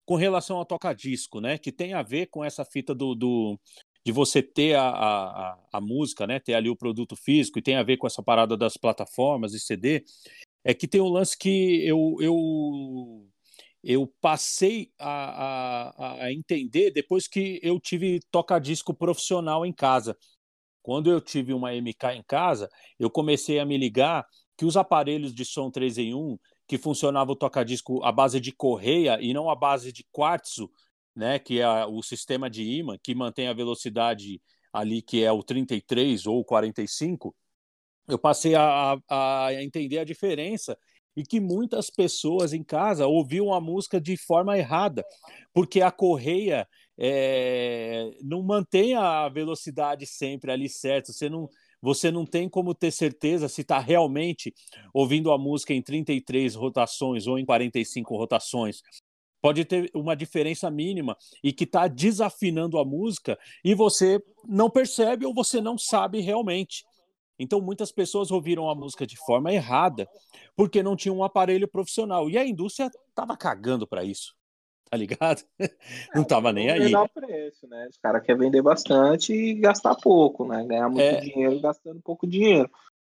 com 0.04 0.16
relação 0.16 0.58
ao 0.58 0.66
toca-disco, 0.66 1.40
né? 1.40 1.56
Que 1.56 1.72
tem 1.72 1.94
a 1.94 2.02
ver 2.02 2.26
com 2.26 2.44
essa 2.44 2.64
fita 2.64 2.94
do, 2.94 3.14
do, 3.14 3.58
de 4.04 4.12
você 4.12 4.42
ter 4.42 4.74
a, 4.74 4.88
a, 4.88 5.58
a, 5.72 5.80
música, 5.80 6.26
né, 6.26 6.40
ter 6.40 6.54
ali 6.54 6.68
o 6.68 6.76
produto 6.76 7.14
físico 7.16 7.58
e 7.58 7.62
tem 7.62 7.76
a 7.76 7.82
ver 7.82 7.96
com 7.96 8.06
essa 8.06 8.22
parada 8.22 8.56
das 8.56 8.76
plataformas 8.76 9.54
e 9.54 9.60
CD, 9.60 10.04
é 10.64 10.74
que 10.74 10.88
tem 10.88 11.00
um 11.00 11.08
lance 11.08 11.36
que 11.36 11.86
eu, 11.86 12.16
eu, 12.20 13.26
eu 13.82 14.06
passei 14.20 14.92
a, 14.98 16.20
a, 16.20 16.24
a 16.24 16.32
entender 16.32 16.90
depois 16.90 17.26
que 17.26 17.58
eu 17.62 17.80
tive 17.80 18.20
toca-disco 18.30 18.94
profissional 18.94 19.66
em 19.66 19.72
casa. 19.72 20.16
Quando 20.82 21.10
eu 21.10 21.20
tive 21.20 21.52
uma 21.52 21.74
MK 21.74 22.14
em 22.14 22.22
casa, 22.22 22.68
eu 22.98 23.10
comecei 23.10 23.58
a 23.58 23.64
me 23.64 23.76
ligar 23.78 24.24
que 24.56 24.64
os 24.64 24.76
aparelhos 24.76 25.34
de 25.34 25.44
som 25.44 25.70
3 25.70 25.98
em 25.98 26.14
1, 26.14 26.38
que 26.66 26.78
funcionava 26.78 27.32
o 27.32 27.36
toca-disco 27.36 28.02
à 28.04 28.12
base 28.12 28.40
de 28.40 28.52
correia 28.52 29.18
e 29.20 29.32
não 29.32 29.50
à 29.50 29.54
base 29.54 29.92
de 29.92 30.04
quartzo, 30.12 30.70
né, 31.14 31.38
que 31.38 31.60
é 31.60 31.86
o 31.86 32.02
sistema 32.02 32.48
de 32.48 32.62
imã 32.62 32.96
que 33.02 33.14
mantém 33.14 33.48
a 33.48 33.52
velocidade 33.52 34.40
ali 34.72 35.02
que 35.02 35.22
é 35.22 35.30
o 35.30 35.42
33 35.42 36.26
ou 36.26 36.42
45, 36.44 37.34
eu 38.08 38.18
passei 38.18 38.54
a, 38.54 38.96
a, 39.08 39.62
entender 39.62 39.98
a 39.98 40.04
diferença 40.04 40.78
e 41.16 41.22
que 41.22 41.40
muitas 41.40 41.90
pessoas 41.90 42.52
em 42.52 42.62
casa 42.62 43.06
ouviam 43.06 43.52
a 43.52 43.60
música 43.60 44.00
de 44.00 44.16
forma 44.16 44.56
errada, 44.56 45.04
porque 45.52 45.80
a 45.80 45.90
correia 45.90 46.66
é, 46.98 48.10
não 48.22 48.42
mantém 48.42 48.94
a 48.94 49.28
velocidade 49.28 50.06
sempre 50.06 50.50
ali 50.50 50.68
certo, 50.68 51.12
você 51.12 51.28
não, 51.28 51.48
você 51.80 52.10
não 52.10 52.24
tem 52.24 52.48
como 52.48 52.74
ter 52.74 52.90
certeza 52.90 53.48
se 53.48 53.62
está 53.62 53.78
realmente 53.78 54.54
ouvindo 54.94 55.30
a 55.32 55.38
música 55.38 55.74
em 55.74 55.82
33 55.82 56.54
rotações 56.54 57.26
ou 57.26 57.38
em 57.38 57.44
45 57.44 58.16
rotações 58.16 58.82
pode 59.42 59.64
ter 59.64 59.90
uma 59.92 60.14
diferença 60.14 60.70
mínima 60.70 61.16
e 61.42 61.52
que 61.52 61.64
está 61.64 61.88
desafinando 61.88 62.78
a 62.78 62.84
música 62.84 63.36
e 63.64 63.74
você 63.74 64.22
não 64.46 64.70
percebe 64.70 65.26
ou 65.26 65.34
você 65.34 65.60
não 65.60 65.76
sabe 65.76 66.20
realmente. 66.20 66.84
Então, 67.38 67.60
muitas 67.60 67.90
pessoas 67.90 68.30
ouviram 68.30 68.68
a 68.68 68.74
música 68.74 69.06
de 69.06 69.16
forma 69.16 69.52
errada 69.52 70.08
porque 70.54 70.82
não 70.82 70.96
tinham 70.96 71.16
um 71.16 71.24
aparelho 71.24 71.66
profissional. 71.66 72.28
E 72.28 72.38
a 72.38 72.46
indústria 72.46 72.90
estava 73.08 73.36
cagando 73.36 73.86
para 73.86 74.04
isso. 74.04 74.34
Tá 74.90 74.96
ligado? 74.96 75.42
não 76.14 76.22
estava 76.22 76.52
nem 76.52 76.70
aí. 76.70 76.90
Não 76.90 77.08
preço, 77.08 77.66
né? 77.66 77.88
Os 77.88 77.96
caras 77.96 78.22
querem 78.22 78.42
vender 78.42 78.60
bastante 78.60 79.32
e 79.32 79.54
gastar 79.54 79.94
pouco, 79.96 80.46
né? 80.46 80.64
Ganhar 80.66 80.88
muito 80.88 81.00
é... 81.00 81.20
dinheiro 81.20 81.58
gastando 81.60 82.00
pouco 82.02 82.26
dinheiro. 82.26 82.70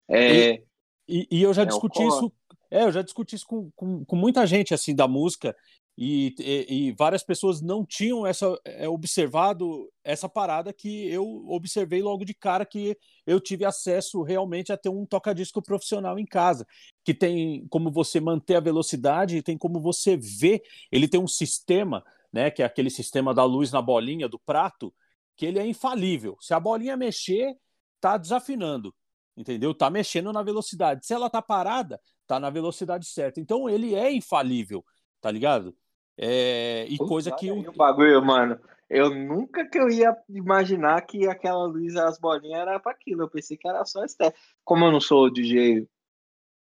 É... 0.08 0.62
E, 1.06 1.26
e, 1.30 1.42
eu 1.42 1.52
já 1.52 1.62
é 1.62 1.66
discuti 1.66 2.02
isso. 2.02 2.32
É, 2.70 2.84
eu 2.84 2.92
já 2.92 3.02
discuti 3.02 3.36
isso 3.36 3.46
com, 3.46 3.70
com, 3.76 4.04
com 4.04 4.16
muita 4.16 4.46
gente 4.46 4.72
assim 4.72 4.94
da 4.94 5.06
música 5.06 5.54
e, 5.96 6.34
e, 6.40 6.88
e, 6.88 6.92
várias 6.92 7.22
pessoas 7.22 7.60
não 7.60 7.84
tinham 7.84 8.26
essa 8.26 8.58
é, 8.64 8.88
observado 8.88 9.88
essa 10.02 10.28
parada 10.28 10.72
que 10.72 11.08
eu 11.08 11.24
observei 11.48 12.02
logo 12.02 12.24
de 12.24 12.34
cara 12.34 12.66
que 12.66 12.98
eu 13.24 13.40
tive 13.40 13.64
acesso 13.64 14.22
realmente 14.22 14.72
a 14.72 14.76
ter 14.76 14.88
um 14.88 15.06
toca-disco 15.06 15.62
profissional 15.62 16.18
em 16.18 16.26
casa, 16.26 16.66
que 17.04 17.14
tem 17.14 17.66
como 17.68 17.92
você 17.92 18.20
manter 18.20 18.56
a 18.56 18.60
velocidade, 18.60 19.42
tem 19.42 19.56
como 19.56 19.80
você 19.80 20.16
ver, 20.16 20.62
ele 20.90 21.06
tem 21.06 21.20
um 21.20 21.28
sistema 21.28 22.04
né, 22.34 22.50
que 22.50 22.62
é 22.62 22.66
aquele 22.66 22.90
sistema 22.90 23.32
da 23.32 23.44
luz 23.44 23.70
na 23.70 23.80
bolinha 23.80 24.28
do 24.28 24.40
prato, 24.40 24.92
que 25.36 25.46
ele 25.46 25.60
é 25.60 25.66
infalível. 25.66 26.36
Se 26.40 26.52
a 26.52 26.58
bolinha 26.58 26.96
mexer, 26.96 27.56
tá 28.00 28.16
desafinando, 28.16 28.92
entendeu? 29.36 29.72
Tá 29.72 29.88
mexendo 29.88 30.32
na 30.32 30.42
velocidade. 30.42 31.06
Se 31.06 31.14
ela 31.14 31.30
tá 31.30 31.40
parada, 31.40 32.00
tá 32.26 32.40
na 32.40 32.50
velocidade 32.50 33.06
certa. 33.06 33.38
Então 33.40 33.70
ele 33.70 33.94
é 33.94 34.12
infalível, 34.12 34.84
tá 35.20 35.30
ligado? 35.30 35.76
É, 36.16 36.86
e 36.88 36.96
coisa 36.98 37.32
que 37.32 37.50
o 37.50 37.72
bagulho, 37.72 38.24
mano. 38.24 38.58
Eu 38.88 39.10
nunca 39.10 39.66
que 39.68 39.78
eu 39.78 39.88
ia 39.88 40.14
imaginar 40.28 41.00
que 41.02 41.26
aquela 41.26 41.66
luz 41.66 41.96
as 41.96 42.18
bolinhas 42.18 42.60
era 42.60 42.78
para 42.78 42.92
aquilo. 42.92 43.22
Eu 43.22 43.30
pensei 43.30 43.56
que 43.56 43.66
era 43.66 43.84
só 43.84 44.04
estética. 44.04 44.38
Como 44.62 44.84
eu 44.84 44.92
não 44.92 45.00
sou 45.00 45.30
DJ, 45.30 45.88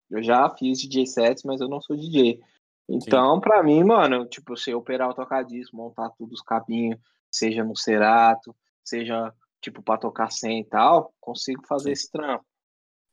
eu 0.10 0.23
já 0.23 0.49
fiz 0.49 0.79
DJ 0.79 1.05
sets, 1.05 1.43
mas 1.43 1.62
eu 1.62 1.69
não 1.69 1.79
sou 1.79 1.95
DJ. 1.95 2.41
Então, 2.89 3.39
para 3.39 3.62
mim, 3.62 3.83
mano, 3.83 4.25
tipo, 4.25 4.57
se 4.57 4.71
eu 4.71 4.79
operar 4.79 5.10
o 5.10 5.13
tocadisco, 5.13 5.75
montar 5.75 6.10
tudo 6.12 6.33
os 6.33 6.41
cabinhos, 6.41 6.99
seja 7.29 7.63
no 7.63 7.75
Cerato, 7.75 8.55
seja 8.83 9.33
tipo 9.62 9.81
para 9.81 9.99
tocar 9.99 10.31
sem 10.31 10.62
e 10.62 10.65
tal, 10.65 11.13
consigo 11.19 11.65
fazer 11.67 11.89
Sim. 11.89 11.91
esse 11.91 12.12
trampo. 12.12 12.45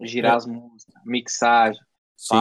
Girar 0.00 0.34
é. 0.34 0.36
as 0.36 0.46
músicas, 0.46 1.02
mixagem, 1.04 1.80
Sim. 2.16 2.36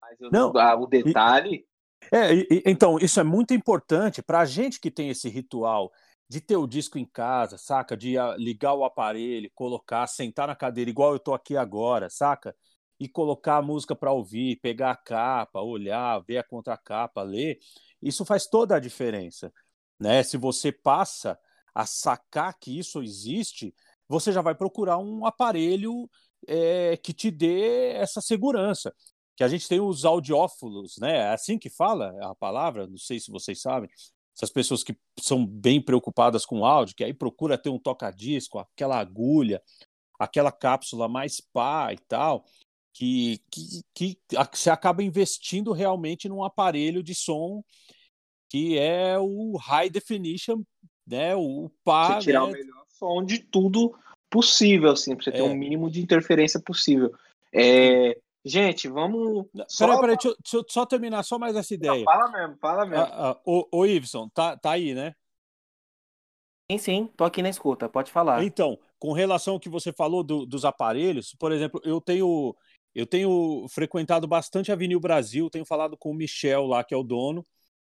Mas 0.00 0.20
eu, 0.20 0.30
não, 0.30 0.50
o 0.80 0.86
detalhe. 0.86 1.66
É, 2.12 2.34
e, 2.34 2.62
então, 2.66 2.98
isso 2.98 3.20
é 3.20 3.24
muito 3.24 3.54
importante 3.54 4.22
para 4.22 4.40
a 4.40 4.44
gente 4.44 4.80
que 4.80 4.90
tem 4.90 5.08
esse 5.10 5.28
ritual 5.28 5.92
de 6.28 6.40
ter 6.40 6.56
o 6.56 6.66
disco 6.66 6.98
em 6.98 7.04
casa, 7.04 7.58
saca? 7.58 7.96
De 7.96 8.14
ligar 8.38 8.74
o 8.74 8.84
aparelho, 8.84 9.50
colocar, 9.54 10.06
sentar 10.06 10.46
na 10.48 10.56
cadeira, 10.56 10.90
igual 10.90 11.12
eu 11.12 11.18
tô 11.18 11.34
aqui 11.34 11.56
agora, 11.56 12.08
saca? 12.10 12.54
e 13.00 13.08
colocar 13.08 13.56
a 13.56 13.62
música 13.62 13.96
para 13.96 14.12
ouvir, 14.12 14.56
pegar 14.60 14.90
a 14.90 14.96
capa, 14.96 15.62
olhar, 15.62 16.18
ver 16.20 16.36
a 16.36 16.44
contracapa, 16.44 17.22
ler, 17.22 17.58
isso 18.02 18.26
faz 18.26 18.46
toda 18.46 18.76
a 18.76 18.78
diferença. 18.78 19.50
Né? 19.98 20.22
Se 20.22 20.36
você 20.36 20.70
passa 20.70 21.38
a 21.74 21.86
sacar 21.86 22.58
que 22.58 22.78
isso 22.78 23.02
existe, 23.02 23.74
você 24.06 24.30
já 24.32 24.42
vai 24.42 24.54
procurar 24.54 24.98
um 24.98 25.24
aparelho 25.24 26.10
é, 26.46 26.96
que 26.98 27.14
te 27.14 27.30
dê 27.30 27.92
essa 27.92 28.20
segurança. 28.20 28.94
Que 29.40 29.44
a 29.44 29.48
gente 29.48 29.66
tem 29.66 29.80
os 29.80 30.04
audiófilos, 30.04 30.98
né? 30.98 31.16
É 31.16 31.28
assim 31.30 31.58
que 31.58 31.70
fala 31.70 32.14
a 32.30 32.34
palavra, 32.34 32.86
não 32.86 32.98
sei 32.98 33.18
se 33.18 33.30
vocês 33.30 33.58
sabem. 33.58 33.88
Essas 34.36 34.50
pessoas 34.50 34.82
que 34.82 34.94
são 35.18 35.46
bem 35.46 35.80
preocupadas 35.80 36.44
com 36.44 36.62
áudio, 36.62 36.94
que 36.94 37.02
aí 37.02 37.14
procura 37.14 37.56
ter 37.56 37.70
um 37.70 37.78
toca-disco, 37.78 38.58
aquela 38.58 38.98
agulha, 38.98 39.62
aquela 40.18 40.52
cápsula 40.52 41.08
mais 41.08 41.40
pá 41.40 41.90
e 41.90 41.96
tal 42.06 42.44
que, 42.92 43.40
que, 43.50 43.82
que 43.94 44.18
você 44.52 44.68
acaba 44.68 45.02
investindo 45.02 45.72
realmente 45.72 46.28
num 46.28 46.44
aparelho 46.44 47.02
de 47.02 47.14
som 47.14 47.64
que 48.46 48.76
é 48.76 49.18
o 49.18 49.56
high 49.56 49.88
definition, 49.88 50.62
né? 51.06 51.34
O 51.34 51.70
pá, 51.82 52.16
você 52.20 52.26
tirar 52.26 52.40
né? 52.40 52.46
o 52.46 52.52
melhor 52.52 52.84
som 52.90 53.24
de 53.24 53.38
tudo 53.38 53.98
possível, 54.28 54.90
assim, 54.90 55.16
para 55.16 55.24
você 55.24 55.30
é. 55.30 55.32
ter 55.32 55.42
um 55.42 55.54
mínimo 55.54 55.90
de 55.90 56.02
interferência 56.02 56.60
possível. 56.60 57.10
É, 57.54 58.18
gente, 58.44 58.88
vamos. 58.88 59.46
Só... 59.68 59.86
Peraí, 59.86 60.00
peraí, 60.00 60.16
deixa, 60.16 60.28
eu, 60.28 60.36
deixa 60.42 60.56
eu 60.56 60.64
só 60.68 60.86
terminar 60.86 61.22
só 61.22 61.38
mais 61.38 61.56
essa 61.56 61.74
ideia. 61.74 62.04
Não, 62.04 62.04
fala 62.04 62.30
mesmo, 62.30 62.56
fala 62.60 62.86
mesmo. 62.86 63.04
Ah, 63.04 63.30
ah, 63.30 63.40
ô, 63.44 63.68
ô, 63.72 63.86
Iveson, 63.86 64.28
tá, 64.28 64.56
tá 64.56 64.72
aí, 64.72 64.94
né? 64.94 65.14
Sim, 66.70 66.78
sim, 66.78 67.06
tô 67.16 67.24
aqui 67.24 67.42
na 67.42 67.48
escuta, 67.48 67.88
pode 67.88 68.12
falar. 68.12 68.44
Então, 68.44 68.78
com 68.98 69.12
relação 69.12 69.54
ao 69.54 69.60
que 69.60 69.68
você 69.68 69.92
falou 69.92 70.22
do, 70.22 70.46
dos 70.46 70.64
aparelhos, 70.64 71.34
por 71.38 71.50
exemplo, 71.50 71.80
eu 71.84 72.00
tenho 72.00 72.54
eu 72.94 73.06
tenho 73.06 73.66
frequentado 73.68 74.26
bastante 74.26 74.70
a 74.70 74.74
Avenil 74.74 75.00
Brasil, 75.00 75.48
tenho 75.50 75.64
falado 75.64 75.96
com 75.96 76.10
o 76.10 76.14
Michel 76.14 76.66
lá, 76.66 76.82
que 76.82 76.94
é 76.94 76.96
o 76.96 77.02
dono, 77.02 77.46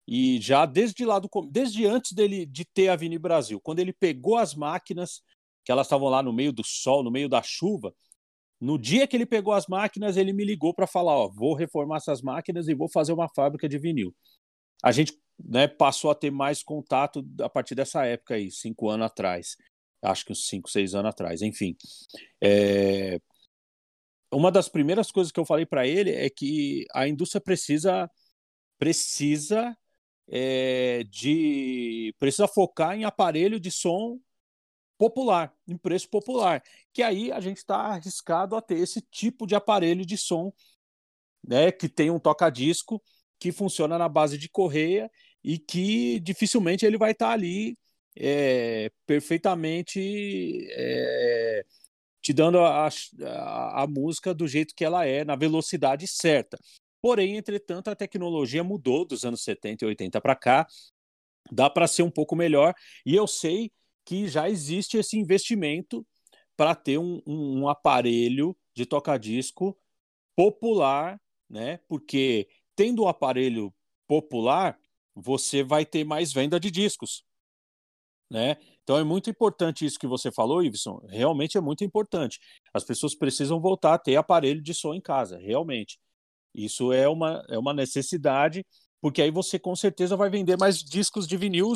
e 0.08 0.40
já 0.42 0.66
desde 0.66 1.06
lá 1.06 1.20
do 1.20 1.30
desde 1.50 1.86
antes 1.86 2.14
dele 2.14 2.46
de 2.46 2.66
ter 2.66 2.90
a 2.90 2.94
Avenil 2.94 3.20
Brasil, 3.20 3.60
quando 3.62 3.80
ele 3.80 3.94
pegou 3.94 4.38
as 4.38 4.54
máquinas, 4.56 5.22
que 5.64 5.72
elas 5.72 5.88
estavam 5.88 6.10
lá 6.10 6.22
no 6.24 6.34
meio 6.34 6.52
do 6.52 6.64
sol, 6.64 7.04
no 7.04 7.12
meio 7.12 7.30
da 7.30 7.42
chuva, 7.42 7.94
no 8.62 8.78
dia 8.78 9.08
que 9.08 9.18
ele 9.18 9.26
pegou 9.26 9.54
as 9.54 9.66
máquinas, 9.66 10.18
ele 10.18 10.32
me 10.32 10.46
ligou 10.46 10.72
para 10.72 10.86
falar, 10.86 11.18
ó, 11.18 11.28
vou 11.28 11.56
reformar 11.56 11.98
essas 11.98 12.22
máquinas 12.22 12.68
e 12.68 12.76
vou 12.76 12.88
fazer 12.88 13.12
uma 13.12 13.28
fábrica 13.28 13.68
de 13.68 13.80
vinil. 13.80 14.16
A 14.84 14.92
gente 14.92 15.20
né, 15.44 15.68
passou 15.68 16.12
a 16.12 16.16
ter 16.16 16.30
mais 16.30 16.62
contato 16.62 17.26
a 17.42 17.50
partir 17.50 17.74
dessa 17.74 18.06
época 18.06 18.36
aí, 18.36 18.52
cinco 18.52 18.88
anos 18.88 19.08
atrás. 19.08 19.58
Acho 20.04 20.26
que 20.26 20.32
uns 20.32 20.48
cinco, 20.48 20.70
seis 20.70 20.94
anos 20.94 21.10
atrás, 21.10 21.42
enfim. 21.42 21.76
É, 22.40 23.20
uma 24.32 24.52
das 24.52 24.70
primeiras 24.70 25.12
coisas 25.12 25.32
que 25.32 25.40
eu 25.40 25.46
falei 25.46 25.66
para 25.66 25.88
ele 25.88 26.12
é 26.12 26.30
que 26.30 26.86
a 26.94 27.08
indústria 27.08 27.42
precisa 27.42 28.10
precisa 28.78 29.76
é, 30.28 31.04
de 31.06 32.16
precisa 32.20 32.48
focar 32.48 32.96
em 32.96 33.04
aparelho 33.06 33.60
de 33.60 33.72
som 33.72 34.20
popular, 35.02 35.52
em 35.68 35.76
preço 35.76 36.08
popular, 36.08 36.62
que 36.94 37.02
aí 37.02 37.32
a 37.32 37.40
gente 37.40 37.58
está 37.58 37.78
arriscado 37.78 38.56
a 38.56 38.62
ter 38.62 38.78
esse 38.78 39.02
tipo 39.02 39.48
de 39.48 39.56
aparelho 39.56 40.06
de 40.06 40.16
som, 40.16 40.54
né, 41.44 41.72
que 41.72 41.90
tem 41.90 42.12
um 42.12 42.20
toca-disco 42.20 43.02
que 43.40 43.52
funciona 43.52 43.98
na 43.98 44.08
base 44.08 44.38
de 44.38 44.48
correia 44.48 45.10
e 45.44 45.58
que 45.58 46.20
dificilmente 46.20 46.86
ele 46.86 47.00
vai 47.00 47.14
estar 47.14 47.30
tá 47.30 47.34
ali 47.34 47.76
é, 48.16 48.92
perfeitamente 49.08 50.68
é, 50.70 51.66
te 52.22 52.32
dando 52.32 52.60
a, 52.60 52.88
a, 52.88 53.82
a 53.82 53.88
música 53.88 54.36
do 54.36 54.48
jeito 54.48 54.76
que 54.76 54.86
ela 54.86 55.04
é, 55.04 55.26
na 55.26 55.36
velocidade 55.36 56.08
certa. 56.08 56.60
Porém, 57.02 57.38
entretanto, 57.38 57.88
a 57.88 57.96
tecnologia 57.96 58.64
mudou 58.64 59.04
dos 59.04 59.26
anos 59.26 59.44
70 59.44 59.84
e 59.84 59.88
80 59.88 60.22
para 60.22 60.36
cá, 60.36 60.68
dá 61.52 61.72
para 61.72 61.88
ser 61.88 62.04
um 62.04 62.12
pouco 62.12 62.36
melhor, 62.36 62.76
e 63.04 63.16
eu 63.16 63.26
sei 63.26 63.72
que 64.06 64.28
já 64.28 64.50
existe 64.50 64.98
esse 64.98 65.18
investimento 65.18 66.06
para 66.56 66.76
ter 66.76 66.98
um, 66.98 67.22
um, 67.26 67.62
um, 67.62 67.70
aparelho 67.70 68.56
de 68.74 68.86
toca-disco 68.86 69.78
popular, 70.36 71.20
né? 71.50 71.78
Porque 71.88 72.48
tendo 72.76 73.04
um 73.04 73.08
aparelho 73.08 73.74
popular, 74.08 74.78
você 75.16 75.64
vai 75.64 75.86
ter 75.86 76.04
mais 76.04 76.32
venda 76.32 76.60
de 76.60 76.72
discos, 76.72 77.24
né? 78.30 78.58
Então 78.84 78.98
é 78.98 79.04
muito 79.04 79.30
importante 79.30 79.86
isso 79.86 80.00
que 80.00 80.08
você 80.08 80.32
falou, 80.32 80.64
Iveson. 80.64 81.02
Realmente 81.10 81.58
é 81.58 81.62
muito 81.62 81.84
importante. 81.84 82.40
As 82.74 82.84
pessoas 82.84 83.16
precisam 83.16 83.60
voltar 83.60 83.94
a 83.94 84.00
ter 84.00 84.16
aparelho 84.16 84.62
de 84.62 84.74
som 84.74 84.94
em 84.94 85.02
casa, 85.02 85.38
realmente. 85.38 86.00
Isso 86.54 86.92
é 86.92 87.08
uma, 87.08 87.44
é 87.50 87.58
uma 87.58 87.74
necessidade, 87.74 88.66
porque 89.02 89.22
aí 89.22 89.32
você 89.32 89.58
com 89.58 89.76
certeza 89.76 90.16
vai 90.16 90.30
vender 90.30 90.58
mais 90.58 90.80
discos 90.80 91.28
de 91.28 91.38
vinil, 91.38 91.74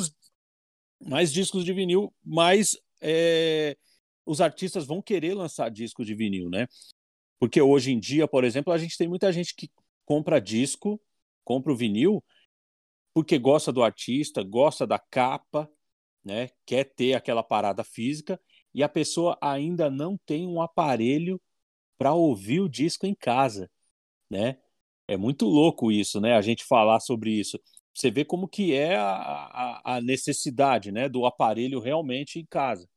mais 1.00 1.32
discos 1.32 1.64
de 1.64 1.72
vinil, 1.72 2.12
mais 2.24 2.76
é, 3.00 3.76
os 4.24 4.40
artistas 4.40 4.86
vão 4.86 5.02
querer 5.02 5.34
lançar 5.34 5.70
discos 5.70 6.06
de 6.06 6.14
vinil, 6.14 6.48
né? 6.50 6.66
Porque 7.38 7.60
hoje 7.60 7.92
em 7.92 7.98
dia, 7.98 8.26
por 8.26 8.44
exemplo, 8.44 8.72
a 8.72 8.78
gente 8.78 8.96
tem 8.96 9.08
muita 9.08 9.32
gente 9.32 9.54
que 9.54 9.70
compra 10.04 10.40
disco, 10.40 11.00
compra 11.44 11.72
o 11.72 11.76
vinil, 11.76 12.24
porque 13.14 13.38
gosta 13.38 13.72
do 13.72 13.82
artista, 13.82 14.42
gosta 14.42 14.86
da 14.86 14.98
capa, 14.98 15.70
né, 16.24 16.50
quer 16.66 16.84
ter 16.84 17.14
aquela 17.14 17.42
parada 17.42 17.84
física 17.84 18.40
e 18.74 18.82
a 18.82 18.88
pessoa 18.88 19.38
ainda 19.40 19.88
não 19.88 20.18
tem 20.26 20.46
um 20.46 20.60
aparelho 20.60 21.40
para 21.96 22.12
ouvir 22.14 22.60
o 22.60 22.68
disco 22.68 23.06
em 23.06 23.14
casa, 23.14 23.70
né? 24.30 24.58
É 25.08 25.16
muito 25.16 25.46
louco 25.46 25.92
isso, 25.92 26.20
né? 26.20 26.34
A 26.34 26.42
gente 26.42 26.64
falar 26.64 27.00
sobre 27.00 27.30
isso. 27.30 27.60
Você 27.96 28.10
vê 28.10 28.24
como 28.24 28.48
que 28.48 28.74
é 28.74 28.96
a, 28.96 29.10
a, 29.84 29.96
a 29.96 30.00
necessidade, 30.00 30.92
né, 30.92 31.08
do 31.08 31.26
aparelho 31.26 31.80
realmente 31.80 32.38
em 32.38 32.46
casa. 32.46 32.88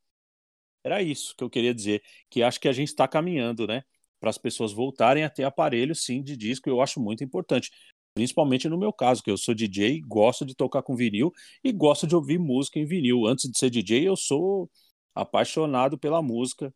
Era 0.83 1.01
isso 1.01 1.35
que 1.37 1.43
eu 1.43 1.49
queria 1.49 1.73
dizer, 1.73 2.01
que 2.29 2.43
acho 2.43 2.59
que 2.59 2.67
a 2.67 2.73
gente 2.73 2.89
está 2.89 3.07
caminhando, 3.07 3.67
né? 3.67 3.83
Para 4.19 4.29
as 4.29 4.37
pessoas 4.37 4.73
voltarem 4.73 5.23
a 5.23 5.29
ter 5.29 5.43
aparelho, 5.43 5.95
sim, 5.95 6.21
de 6.23 6.35
disco, 6.37 6.69
eu 6.69 6.81
acho 6.81 6.99
muito 6.99 7.23
importante 7.23 7.71
principalmente 8.13 8.67
no 8.67 8.77
meu 8.77 8.91
caso, 8.91 9.23
que 9.23 9.31
eu 9.31 9.37
sou 9.37 9.53
DJ, 9.55 10.01
gosto 10.01 10.45
de 10.45 10.55
tocar 10.55 10.81
com 10.83 10.95
vinil 10.95 11.31
e 11.63 11.71
gosto 11.71 12.05
de 12.07 12.15
ouvir 12.15 12.37
música 12.37 12.79
em 12.79 12.85
vinil. 12.85 13.25
Antes 13.25 13.49
de 13.49 13.57
ser 13.57 13.69
DJ, 13.69 14.07
eu 14.07 14.15
sou 14.17 14.69
apaixonado 15.15 15.97
pela 15.97 16.21
música, 16.21 16.73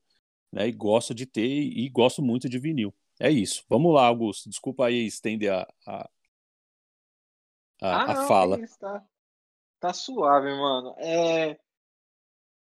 né? 0.51 0.67
E 0.67 0.71
gosto 0.71 1.13
de 1.13 1.25
ter 1.25 1.45
e 1.45 1.89
gosto 1.89 2.21
muito 2.21 2.49
de 2.49 2.59
vinil. 2.59 2.93
É 3.19 3.29
isso. 3.29 3.63
Vamos 3.69 3.93
lá, 3.93 4.07
Augusto. 4.07 4.49
Desculpa 4.49 4.87
aí 4.87 5.05
estender 5.05 5.51
a, 5.51 5.67
a, 5.85 6.09
a, 7.83 7.97
ah, 7.97 8.11
a 8.11 8.13
não, 8.13 8.27
fala. 8.27 8.59
Tá, 8.79 9.03
tá 9.79 9.93
suave, 9.93 10.49
mano. 10.49 10.95
É, 10.97 11.57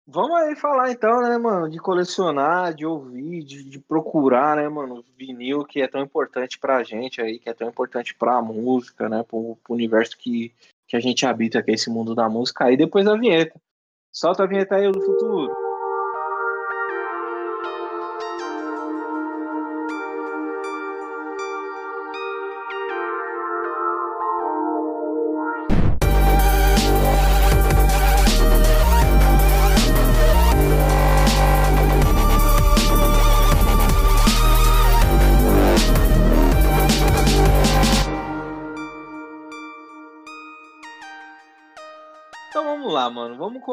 Vamos 0.07 0.37
aí 0.37 0.55
falar 0.55 0.91
então, 0.91 1.19
né, 1.23 1.35
mano, 1.35 1.67
de 1.67 1.79
colecionar, 1.79 2.75
de 2.75 2.85
ouvir, 2.85 3.43
de, 3.43 3.63
de, 3.63 3.79
procurar, 3.79 4.55
né, 4.55 4.69
mano, 4.69 5.03
vinil 5.17 5.65
que 5.65 5.81
é 5.81 5.87
tão 5.87 6.01
importante 6.01 6.59
pra 6.59 6.83
gente 6.83 7.19
aí, 7.19 7.39
que 7.39 7.49
é 7.49 7.53
tão 7.55 7.67
importante 7.67 8.13
pra 8.13 8.39
música, 8.39 9.09
né, 9.09 9.23
pro, 9.23 9.57
pro 9.63 9.73
universo 9.73 10.15
que, 10.15 10.53
que 10.87 10.95
a 10.95 10.99
gente 10.99 11.25
habita, 11.25 11.63
que 11.63 11.71
é 11.71 11.73
esse 11.73 11.89
mundo 11.89 12.13
da 12.13 12.29
música. 12.29 12.65
Aí 12.65 12.77
depois 12.77 13.07
a 13.07 13.17
vinheta. 13.17 13.59
Solta 14.11 14.43
a 14.43 14.47
vinheta 14.47 14.75
aí 14.75 14.91
do 14.91 15.01
futuro. 15.01 15.51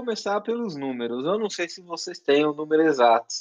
Começar 0.03 0.41
pelos 0.41 0.75
números. 0.75 1.25
Eu 1.25 1.39
não 1.39 1.49
sei 1.49 1.69
se 1.69 1.81
vocês 1.81 2.19
têm 2.19 2.45
o 2.45 2.53
número 2.53 2.83
exato, 2.83 3.37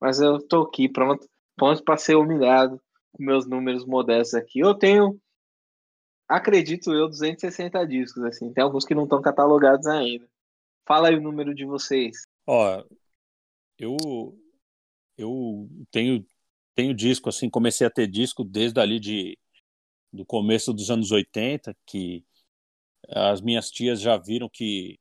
mas 0.00 0.20
eu 0.20 0.40
tô 0.40 0.62
aqui 0.62 0.88
pronto, 0.88 1.24
pronto 1.56 1.84
para 1.84 1.96
ser 1.96 2.16
humilhado 2.16 2.82
com 3.12 3.22
meus 3.22 3.46
números 3.46 3.86
modestos 3.86 4.34
aqui. 4.34 4.58
Eu 4.58 4.74
tenho, 4.74 5.20
acredito 6.28 6.92
eu, 6.92 7.08
260 7.08 7.86
discos, 7.86 8.24
assim. 8.24 8.52
Tem 8.52 8.64
alguns 8.64 8.84
que 8.84 8.94
não 8.94 9.04
estão 9.04 9.22
catalogados 9.22 9.86
ainda. 9.86 10.28
Fala 10.84 11.08
aí 11.08 11.14
o 11.14 11.22
número 11.22 11.54
de 11.54 11.64
vocês. 11.64 12.26
Ó, 12.44 12.84
eu 13.78 14.36
eu 15.16 15.68
tenho 15.92 16.26
tenho 16.74 16.94
disco 16.94 17.28
assim, 17.28 17.48
comecei 17.48 17.86
a 17.86 17.90
ter 17.90 18.08
disco 18.08 18.42
desde 18.42 18.80
ali 18.80 18.98
de 18.98 19.38
do 20.12 20.26
começo 20.26 20.72
dos 20.72 20.90
anos 20.90 21.12
80, 21.12 21.76
que 21.86 22.24
as 23.08 23.40
minhas 23.40 23.70
tias 23.70 24.00
já 24.00 24.16
viram 24.16 24.48
que 24.48 24.98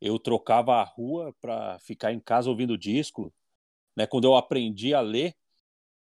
eu 0.00 0.18
trocava 0.18 0.74
a 0.76 0.84
rua 0.84 1.34
para 1.40 1.78
ficar 1.80 2.12
em 2.12 2.20
casa 2.20 2.50
ouvindo 2.50 2.78
disco, 2.78 3.32
né? 3.96 4.06
Quando 4.06 4.26
eu 4.26 4.36
aprendi 4.36 4.94
a 4.94 5.00
ler, 5.00 5.34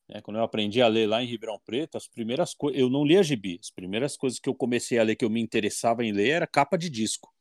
né? 0.09 0.21
Quando 0.23 0.39
eu 0.39 0.45
aprendi 0.45 0.83
a 0.83 0.89
ler 0.89 1.09
lá 1.09 1.23
em 1.23 1.27
Ribeirão 1.27 1.61
Preto, 1.65 1.97
as 1.97 2.09
primeiras 2.09 2.55
coisas, 2.55 2.81
eu 2.81 2.91
não 2.91 3.05
lia 3.05 3.23
gibi, 3.23 3.59
as 3.61 3.71
primeiras 3.71 4.17
coisas 4.17 4.39
que 4.41 4.49
eu 4.49 4.55
comecei 4.55 4.99
a 4.99 5.03
ler 5.05 5.17
que 5.17 5.25
eu 5.25 5.31
me 5.31 5.41
interessava 5.41 6.05
em 6.05 6.13
ler 6.13 6.31
era 6.31 6.47
capa 6.47 6.77
de 6.79 6.91
disco. 6.91 7.33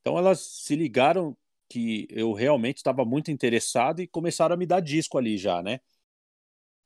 Então 0.00 0.18
elas 0.18 0.40
se 0.40 0.74
ligaram 0.76 1.36
que 1.68 2.06
eu 2.10 2.32
realmente 2.32 2.78
estava 2.78 3.04
muito 3.04 3.30
interessado 3.30 4.00
e 4.00 4.06
começaram 4.08 4.54
a 4.54 4.58
me 4.58 4.66
dar 4.66 4.80
disco 4.80 5.18
ali 5.18 5.38
já, 5.38 5.62
né? 5.62 5.80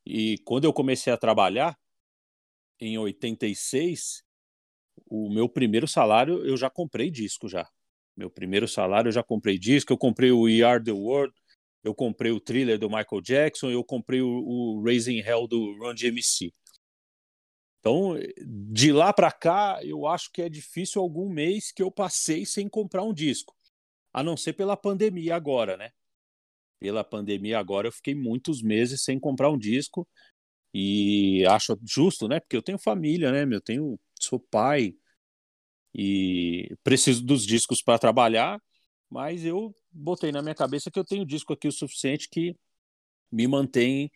E 0.06 0.38
quando 0.44 0.64
eu 0.64 0.72
comecei 0.72 1.12
a 1.12 1.16
trabalhar, 1.16 1.78
em 2.80 2.98
86, 2.98 4.22
o 5.06 5.30
meu 5.30 5.48
primeiro 5.48 5.88
salário 5.88 6.44
eu 6.46 6.56
já 6.56 6.70
comprei 6.70 7.10
disco 7.10 7.48
já. 7.48 7.68
Meu 8.16 8.30
primeiro 8.30 8.68
salário 8.68 9.08
eu 9.08 9.12
já 9.12 9.22
comprei 9.22 9.58
disco, 9.58 9.92
eu 9.92 9.98
comprei 9.98 10.30
o 10.30 10.42
We 10.42 10.62
Are 10.62 10.82
The 10.82 10.92
World, 10.92 11.34
eu 11.82 11.94
comprei 11.94 12.30
o 12.30 12.40
thriller 12.40 12.78
do 12.78 12.88
Michael 12.88 13.20
Jackson, 13.22 13.70
eu 13.70 13.84
comprei 13.84 14.22
o, 14.22 14.28
o 14.28 14.82
Raising 14.82 15.18
Hell 15.18 15.46
do 15.46 15.76
Run 15.78 15.94
DMC. 15.94 16.52
Então, 17.80 18.14
de 18.46 18.92
lá 18.92 19.12
para 19.12 19.30
cá, 19.30 19.78
eu 19.82 20.06
acho 20.06 20.30
que 20.32 20.40
é 20.40 20.48
difícil 20.48 21.02
algum 21.02 21.28
mês 21.28 21.70
que 21.70 21.82
eu 21.82 21.90
passei 21.90 22.46
sem 22.46 22.66
comprar 22.66 23.02
um 23.02 23.12
disco. 23.12 23.54
A 24.10 24.22
não 24.22 24.38
ser 24.38 24.54
pela 24.54 24.74
pandemia 24.74 25.36
agora, 25.36 25.76
né? 25.76 25.90
Pela 26.80 27.04
pandemia 27.04 27.58
agora, 27.58 27.88
eu 27.88 27.92
fiquei 27.92 28.14
muitos 28.14 28.62
meses 28.62 29.02
sem 29.02 29.20
comprar 29.20 29.50
um 29.50 29.58
disco. 29.58 30.08
E 30.72 31.44
acho 31.46 31.78
justo, 31.86 32.26
né? 32.26 32.40
Porque 32.40 32.56
eu 32.56 32.62
tenho 32.62 32.78
família, 32.78 33.30
né? 33.30 33.54
Eu 33.54 33.60
tenho, 33.60 33.98
sou 34.18 34.40
pai 34.40 34.94
e 35.94 36.74
preciso 36.82 37.24
dos 37.24 37.46
discos 37.46 37.80
para 37.80 37.98
trabalhar, 37.98 38.60
mas 39.08 39.44
eu 39.44 39.74
botei 39.92 40.32
na 40.32 40.42
minha 40.42 40.54
cabeça 40.54 40.90
que 40.90 40.98
eu 40.98 41.04
tenho 41.04 41.24
disco 41.24 41.52
aqui 41.52 41.68
o 41.68 41.72
suficiente 41.72 42.28
que 42.28 42.56
me 43.30 43.46
mantém 43.46 44.10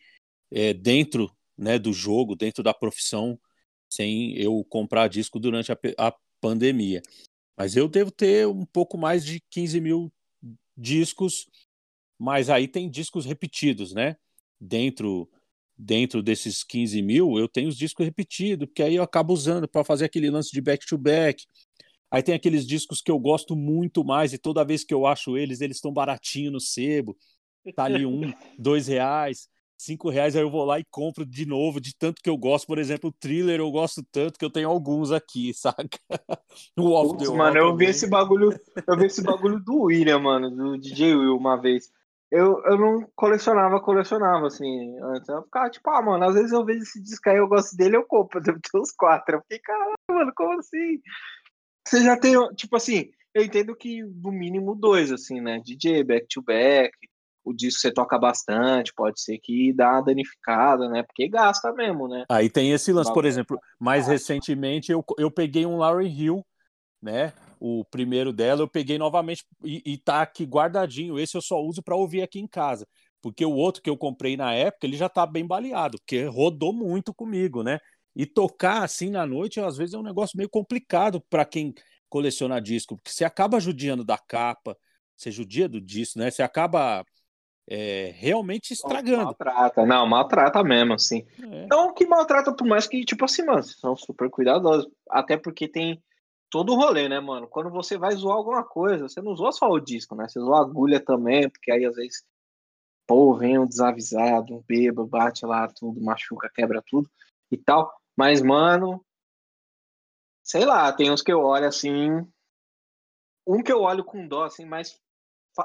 é, 0.51 0.73
dentro 0.73 1.31
né, 1.57 1.79
do 1.79 1.93
jogo, 1.93 2.35
dentro 2.35 2.61
da 2.61 2.73
profissão, 2.73 3.39
sem 3.89 4.33
eu 4.37 4.63
comprar 4.65 5.07
disco 5.07 5.39
durante 5.39 5.71
a, 5.71 5.77
a 5.97 6.13
pandemia. 6.41 7.01
Mas 7.57 7.75
eu 7.75 7.87
devo 7.87 8.11
ter 8.11 8.47
um 8.47 8.65
pouco 8.65 8.97
mais 8.97 9.23
de 9.25 9.41
15 9.49 9.79
mil 9.79 10.11
discos, 10.77 11.49
mas 12.17 12.49
aí 12.49 12.67
tem 12.67 12.89
discos 12.89 13.25
repetidos, 13.25 13.93
né? 13.93 14.15
Dentro 14.59 15.29
dentro 15.81 16.21
desses 16.21 16.61
15 16.61 17.01
mil, 17.01 17.39
eu 17.39 17.47
tenho 17.47 17.69
os 17.69 17.77
discos 17.77 18.05
repetidos, 18.05 18.67
porque 18.67 18.83
aí 18.83 18.95
eu 18.95 19.03
acabo 19.03 19.31
usando 19.31 19.65
para 19.65 19.81
fazer 19.85 20.03
aquele 20.03 20.29
lance 20.29 20.51
de 20.51 20.59
back-to-back. 20.59 21.45
Aí 22.11 22.23
tem 22.23 22.35
aqueles 22.35 22.65
discos 22.65 23.01
que 23.01 23.11
eu 23.11 23.19
gosto 23.19 23.55
muito 23.55 24.03
mais, 24.03 24.33
e 24.33 24.37
toda 24.37 24.65
vez 24.65 24.83
que 24.83 24.93
eu 24.93 25.05
acho 25.05 25.37
eles, 25.37 25.61
eles 25.61 25.77
estão 25.77 25.93
baratinho 25.93 26.51
no 26.51 26.59
sebo. 26.59 27.17
Tá 27.75 27.83
ali 27.83 28.05
um, 28.05 28.21
dois 28.57 28.87
reais 28.87 29.47
cinco 29.79 30.09
reais, 30.09 30.35
aí 30.35 30.41
eu 30.41 30.51
vou 30.51 30.65
lá 30.65 30.77
e 30.77 30.85
compro 30.91 31.25
de 31.25 31.45
novo, 31.45 31.79
de 31.79 31.95
tanto 31.95 32.21
que 32.21 32.29
eu 32.29 32.37
gosto. 32.37 32.67
Por 32.67 32.77
exemplo, 32.77 33.09
o 33.09 33.13
thriller 33.13 33.59
eu 33.59 33.71
gosto 33.71 34.03
tanto 34.11 34.37
que 34.37 34.43
eu 34.43 34.51
tenho 34.51 34.69
alguns 34.69 35.11
aqui, 35.11 35.53
saca? 35.55 35.97
o 36.77 36.91
Off 36.91 37.13
Putz, 37.13 37.29
the 37.29 37.37
Mano, 37.37 37.57
eu 37.57 37.75
vi 37.75 37.85
esse 37.85 38.07
bagulho, 38.07 38.51
eu 38.85 38.97
vi 38.97 39.05
esse 39.05 39.23
bagulho 39.23 39.59
do 39.59 39.83
William, 39.83 40.19
mano, 40.19 40.51
do 40.51 40.77
DJ 40.77 41.15
Will 41.15 41.37
uma 41.37 41.55
vez. 41.55 41.89
Eu, 42.29 42.63
eu 42.65 42.77
não 42.77 43.09
colecionava, 43.15 43.79
colecionava, 43.79 44.45
assim, 44.45 44.99
antes. 44.99 45.27
Eu 45.29 45.41
ficava 45.43 45.67
tipo, 45.69 45.89
ah, 45.89 46.01
mano, 46.01 46.25
às 46.25 46.35
vezes 46.35 46.51
eu 46.51 46.63
vejo 46.63 46.83
esse 46.83 47.01
disco 47.01 47.27
aí, 47.27 47.37
eu 47.37 47.47
gosto 47.47 47.75
dele, 47.75 47.95
eu 47.95 48.05
compro. 48.05 48.39
Deve 48.43 48.59
ter 48.59 48.77
uns 48.77 48.91
quatro. 48.91 49.37
Eu 49.37 49.41
fiquei, 49.41 49.57
caralho, 49.59 49.95
mano, 50.11 50.31
como 50.35 50.59
assim? 50.59 51.01
Você 51.87 52.03
já 52.03 52.17
tem, 52.17 52.35
tipo 52.55 52.75
assim, 52.75 53.09
eu 53.33 53.43
entendo 53.43 53.75
que 53.75 54.03
no 54.03 54.31
mínimo 54.31 54.75
dois, 54.75 55.11
assim, 55.11 55.41
né? 55.41 55.59
DJ, 55.63 56.03
back 56.03 56.27
to 56.27 56.41
back, 56.41 56.91
o 57.43 57.53
disco 57.53 57.81
você 57.81 57.91
toca 57.91 58.17
bastante, 58.17 58.93
pode 58.93 59.21
ser 59.21 59.39
que 59.39 59.73
dá 59.73 59.93
uma 59.93 60.03
danificada, 60.03 60.87
né? 60.89 61.03
Porque 61.03 61.27
gasta 61.27 61.73
mesmo, 61.73 62.07
né? 62.07 62.25
Aí 62.29 62.49
tem 62.49 62.71
esse 62.71 62.91
lance, 62.91 63.11
por 63.11 63.25
exemplo, 63.25 63.59
mais 63.79 64.07
recentemente 64.07 64.91
eu, 64.91 65.03
eu 65.17 65.31
peguei 65.31 65.65
um 65.65 65.77
Larry 65.77 66.07
Hill, 66.07 66.45
né? 67.01 67.33
O 67.59 67.83
primeiro 67.85 68.31
dela 68.31 68.61
eu 68.61 68.67
peguei 68.67 68.97
novamente 68.97 69.43
e, 69.63 69.81
e 69.85 69.97
tá 69.97 70.21
aqui 70.21 70.45
guardadinho. 70.45 71.19
Esse 71.19 71.35
eu 71.35 71.41
só 71.41 71.59
uso 71.61 71.81
para 71.81 71.95
ouvir 71.95 72.21
aqui 72.21 72.39
em 72.39 72.47
casa. 72.47 72.87
Porque 73.21 73.45
o 73.45 73.51
outro 73.51 73.81
que 73.81 73.89
eu 73.89 73.97
comprei 73.97 74.37
na 74.37 74.53
época, 74.53 74.85
ele 74.85 74.95
já 74.95 75.09
tá 75.09 75.25
bem 75.25 75.45
baleado, 75.45 75.97
porque 75.99 76.23
rodou 76.23 76.71
muito 76.71 77.13
comigo, 77.13 77.63
né? 77.63 77.79
E 78.19 78.25
tocar 78.25 78.83
assim 78.83 79.09
na 79.09 79.25
noite, 79.25 79.61
às 79.61 79.77
vezes 79.77 79.93
é 79.93 79.97
um 79.97 80.03
negócio 80.03 80.35
meio 80.35 80.49
complicado 80.49 81.21
para 81.29 81.45
quem 81.45 81.73
coleciona 82.09 82.59
disco, 82.59 82.97
porque 82.97 83.11
você 83.11 83.23
acaba 83.23 83.61
judiando 83.61 84.03
da 84.03 84.17
capa, 84.17 84.75
você 85.15 85.31
judia 85.31 85.69
do 85.69 85.79
disco, 85.79 86.19
né? 86.19 86.29
Você 86.29 86.43
acaba 86.43 87.05
é, 87.65 88.11
realmente 88.17 88.73
estragando. 88.73 89.23
Maltrata, 89.23 89.85
não, 89.85 90.05
maltrata 90.05 90.61
mesmo, 90.65 90.95
assim. 90.95 91.25
É. 91.41 91.63
Então, 91.63 91.93
que 91.93 92.05
maltrata, 92.05 92.53
por 92.53 92.67
mais 92.67 92.85
que, 92.87 93.05
tipo 93.05 93.23
assim, 93.23 93.45
mano, 93.45 93.63
são 93.63 93.95
super 93.95 94.29
cuidadosos. 94.29 94.91
Até 95.09 95.37
porque 95.37 95.65
tem 95.65 96.03
todo 96.49 96.73
o 96.73 96.75
rolê, 96.75 97.07
né, 97.07 97.21
mano? 97.21 97.47
Quando 97.47 97.69
você 97.69 97.97
vai 97.97 98.13
zoar 98.17 98.35
alguma 98.35 98.65
coisa, 98.65 99.07
você 99.07 99.21
não 99.21 99.33
zoa 99.33 99.53
só 99.53 99.69
o 99.69 99.79
disco, 99.79 100.13
né? 100.13 100.27
Você 100.27 100.41
zoa 100.41 100.57
a 100.57 100.61
agulha 100.63 100.99
também, 100.99 101.49
porque 101.49 101.71
aí 101.71 101.85
às 101.85 101.95
vezes, 101.95 102.25
pô, 103.07 103.33
vem 103.37 103.57
um 103.57 103.65
desavisado, 103.65 104.55
um 104.55 104.63
bêbado, 104.67 105.07
bate 105.07 105.45
lá 105.45 105.69
tudo, 105.69 106.01
machuca, 106.01 106.51
quebra 106.53 106.83
tudo 106.85 107.09
e 107.49 107.55
tal. 107.55 107.97
Mas, 108.19 108.41
mano, 108.41 109.01
sei 110.43 110.65
lá, 110.65 110.91
tem 110.91 111.09
uns 111.09 111.21
que 111.21 111.31
eu 111.31 111.41
olho 111.41 111.65
assim. 111.65 112.09
Um 113.47 113.63
que 113.63 113.71
eu 113.71 113.81
olho 113.81 114.03
com 114.03 114.27
dó, 114.27 114.43
assim, 114.43 114.65
mas 114.65 114.99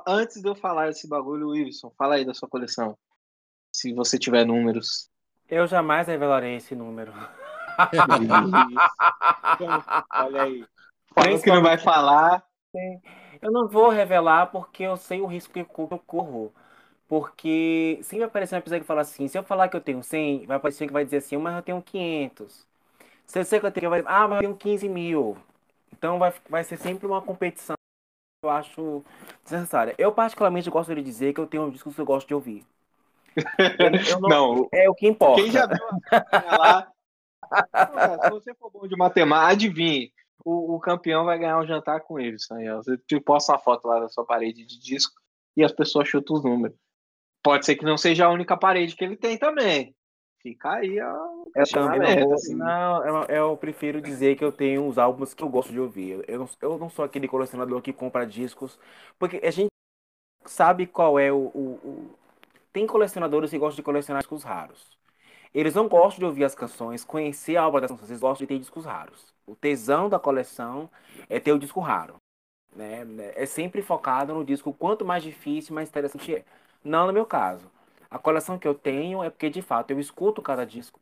Antes 0.06 0.40
de 0.40 0.48
eu 0.48 0.54
falar 0.54 0.88
esse 0.88 1.08
bagulho, 1.08 1.50
Wilson, 1.50 1.92
fala 1.96 2.16
aí 2.16 2.24
da 2.24 2.34
sua 2.34 2.48
coleção. 2.48 2.96
Se 3.72 3.92
você 3.92 4.18
tiver 4.18 4.44
números. 4.44 5.08
Eu 5.48 5.66
jamais 5.66 6.08
revelarei 6.08 6.56
esse 6.56 6.74
número. 6.74 7.12
Olha 10.14 10.42
aí. 10.42 10.66
Falou 11.14 11.40
que 11.40 11.50
não 11.50 11.62
vai 11.62 11.78
falar. 11.78 12.44
Eu 13.40 13.52
não 13.52 13.68
vou 13.68 13.88
revelar 13.88 14.46
porque 14.46 14.82
eu 14.82 14.96
sei 14.96 15.20
o 15.20 15.26
risco 15.26 15.52
que 15.52 15.60
eu 15.60 15.98
corro. 15.98 16.52
Porque 17.08 18.00
se 18.02 18.16
vai 18.16 18.26
aparecer 18.26 18.54
uma 18.54 18.62
pessoa 18.62 18.80
que 18.80 18.86
fala 18.86 19.02
assim, 19.02 19.28
se 19.28 19.38
eu 19.38 19.42
falar 19.44 19.68
que 19.68 19.76
eu 19.76 19.80
tenho 19.80 20.02
100, 20.02 20.46
vai 20.46 20.56
aparecer 20.56 20.86
que 20.86 20.92
vai 20.92 21.04
dizer 21.04 21.18
assim, 21.18 21.36
mas 21.36 21.56
eu 21.56 21.62
tenho 21.62 21.82
500. 21.82 22.66
Se 23.26 23.38
eu 23.38 23.44
sei 23.44 23.60
que 23.60 23.66
eu 23.66 23.72
tenho, 23.72 23.90
vai 23.90 24.02
ah, 24.06 24.28
mas 24.28 24.36
eu 24.36 24.40
tenho 24.40 24.56
15 24.56 24.88
mil. 24.88 25.36
Então 25.92 26.18
vai, 26.18 26.32
vai 26.48 26.64
ser 26.64 26.76
sempre 26.76 27.06
uma 27.06 27.22
competição 27.22 27.74
eu 28.44 28.50
acho 28.50 29.02
desnecessária. 29.42 29.94
Eu 29.98 30.12
particularmente 30.12 30.70
gosto 30.70 30.94
de 30.94 31.02
dizer 31.02 31.32
que 31.32 31.40
eu 31.40 31.46
tenho 31.46 31.70
discos 31.70 31.94
que 31.94 32.00
eu 32.00 32.04
gosto 32.04 32.28
de 32.28 32.34
ouvir. 32.34 32.64
Eu, 33.36 34.14
eu 34.16 34.20
não, 34.20 34.28
não, 34.28 34.68
é 34.72 34.88
o 34.88 34.94
que 34.94 35.08
importa. 35.08 35.42
Quem 35.42 35.50
já 35.50 35.66
viu 35.66 35.82
a 36.30 36.56
lá, 36.58 36.92
se 38.22 38.30
você 38.30 38.54
for 38.54 38.70
bom 38.70 38.86
de 38.86 38.96
matemática, 38.96 39.52
adivinhe. 39.52 40.12
O, 40.44 40.74
o, 40.74 40.80
campeão 40.80 41.24
vai 41.24 41.38
ganhar 41.38 41.58
um 41.58 41.66
jantar 41.66 42.00
com 42.02 42.20
eles. 42.20 42.50
Aí, 42.50 42.68
ó. 42.68 42.82
Você 42.82 42.98
posta 43.20 43.54
a 43.54 43.58
foto 43.58 43.88
lá 43.88 44.00
da 44.00 44.08
sua 44.10 44.26
parede 44.26 44.64
de 44.66 44.78
disco 44.78 45.14
e 45.56 45.64
as 45.64 45.72
pessoas 45.72 46.06
chutam 46.06 46.36
os 46.36 46.44
números. 46.44 46.76
Pode 47.44 47.66
ser 47.66 47.76
que 47.76 47.84
não 47.84 47.98
seja 47.98 48.24
a 48.24 48.30
única 48.30 48.56
parede 48.56 48.96
que 48.96 49.04
ele 49.04 49.16
tem 49.16 49.36
também. 49.36 49.94
Fica 50.42 50.72
aí 50.72 50.98
ó, 51.00 51.44
eu 51.54 51.70
também 51.70 52.16
não, 52.16 52.24
vou, 52.24 52.34
assim. 52.34 52.54
não 52.54 53.06
eu, 53.06 53.22
eu, 53.24 53.56
prefiro 53.56 54.00
dizer 54.00 54.36
que 54.36 54.44
eu 54.44 54.52
tenho 54.52 54.86
os 54.86 54.98
álbuns 54.98 55.32
que 55.32 55.42
eu 55.42 55.48
gosto 55.48 55.70
de 55.70 55.80
ouvir. 55.80 56.24
Eu 56.26 56.40
não, 56.40 56.48
eu 56.60 56.78
não 56.78 56.90
sou 56.90 57.04
aquele 57.04 57.28
colecionador 57.28 57.80
que 57.80 57.92
compra 57.92 58.26
discos, 58.26 58.78
porque 59.18 59.40
a 59.42 59.50
gente 59.50 59.68
sabe 60.46 60.86
qual 60.86 61.18
é 61.18 61.30
o, 61.30 61.50
o, 61.54 61.80
o... 61.84 62.18
Tem 62.72 62.86
colecionadores 62.86 63.50
que 63.50 63.58
gostam 63.58 63.76
de 63.76 63.82
colecionar 63.82 64.22
discos 64.22 64.42
raros. 64.42 64.98
Eles 65.54 65.74
não 65.74 65.88
gostam 65.88 66.18
de 66.18 66.24
ouvir 66.24 66.44
as 66.44 66.54
canções, 66.54 67.04
conhecer 67.04 67.56
a 67.56 67.66
obra 67.66 67.82
das 67.82 67.90
canções, 67.90 68.10
eles 68.10 68.20
gostam 68.20 68.44
de 68.44 68.48
ter 68.48 68.58
discos 68.58 68.84
raros. 68.84 69.32
O 69.46 69.54
tesão 69.54 70.08
da 70.08 70.18
coleção 70.18 70.90
é 71.28 71.38
ter 71.38 71.52
o 71.52 71.58
disco 71.58 71.80
raro. 71.80 72.16
Né? 72.74 73.04
É 73.34 73.46
sempre 73.46 73.80
focado 73.80 74.34
no 74.34 74.44
disco. 74.44 74.72
Quanto 74.72 75.04
mais 75.04 75.22
difícil, 75.22 75.74
mais 75.74 75.88
interessante 75.88 76.34
é. 76.34 76.44
Não 76.84 77.06
no 77.06 77.12
meu 77.12 77.24
caso. 77.24 77.70
A 78.10 78.18
coleção 78.18 78.58
que 78.58 78.68
eu 78.68 78.74
tenho 78.74 79.24
é 79.24 79.30
porque, 79.30 79.50
de 79.50 79.62
fato, 79.62 79.90
eu 79.90 79.98
escuto 79.98 80.42
cada 80.42 80.64
disco. 80.64 81.00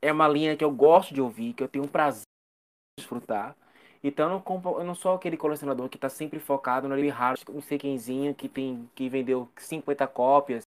É 0.00 0.12
uma 0.12 0.28
linha 0.28 0.56
que 0.56 0.62
eu 0.64 0.70
gosto 0.70 1.14
de 1.14 1.20
ouvir, 1.20 1.54
que 1.54 1.62
eu 1.62 1.68
tenho 1.68 1.84
um 1.84 1.88
prazer 1.88 2.22
de 2.22 3.02
desfrutar. 3.02 3.56
Então 4.04 4.26
eu 4.26 4.30
não, 4.34 4.40
compro, 4.40 4.78
eu 4.78 4.84
não 4.84 4.94
sou 4.94 5.14
aquele 5.14 5.36
colecionador 5.36 5.88
que 5.88 5.98
tá 5.98 6.08
sempre 6.08 6.38
focado 6.38 6.86
no 6.88 7.08
raro, 7.10 7.38
não 7.52 7.62
sei 7.62 7.78
quemzinho, 7.78 8.34
que 8.34 8.48
tem 8.48 8.88
que 8.94 9.08
vendeu 9.08 9.48
50 9.56 10.06
cópias, 10.06 10.62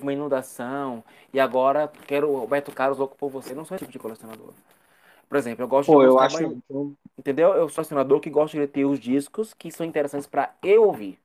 uma 0.00 0.12
inundação, 0.12 1.04
e 1.32 1.38
agora 1.38 1.90
quero 2.06 2.32
o 2.34 2.46
Beto 2.46 2.72
Carlos 2.72 2.98
louco 2.98 3.16
por 3.16 3.28
você. 3.28 3.52
Eu 3.52 3.56
não 3.56 3.64
sou 3.64 3.76
esse 3.76 3.84
tipo 3.84 3.92
de 3.92 3.98
colecionador. 3.98 4.52
Por 5.28 5.36
exemplo, 5.36 5.62
eu 5.62 5.68
gosto 5.68 5.92
Pô, 5.92 6.00
de 6.00 6.06
eu 6.06 6.18
acho. 6.18 6.56
Entendeu? 7.16 7.48
Eu 7.54 7.68
sou 7.68 7.76
colecionador 7.76 8.20
que 8.20 8.30
gosta 8.30 8.58
de 8.58 8.66
ter 8.66 8.84
os 8.84 8.98
discos 8.98 9.52
que 9.54 9.70
são 9.70 9.84
interessantes 9.84 10.26
pra 10.26 10.54
eu 10.62 10.84
ouvir. 10.84 11.18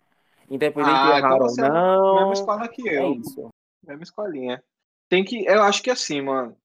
Independente 0.54 0.92
Ah, 0.94 1.14
de 1.14 1.18
então 1.20 1.34
ou 1.38 1.42
você 1.50 1.62
é 1.62 1.64
da 1.64 1.74
não. 1.74 2.16
mesma 2.16 2.34
escola 2.34 2.68
que 2.68 2.88
É 2.90 3.00
eu. 3.04 3.14
isso. 3.16 3.50
Mesma 3.84 4.04
escolinha. 4.04 4.64
Tem 5.10 5.24
que. 5.24 5.46
Eu 5.46 5.64
acho 5.64 5.82
que 5.82 5.90
assim, 5.90 6.22
mano. 6.22 6.56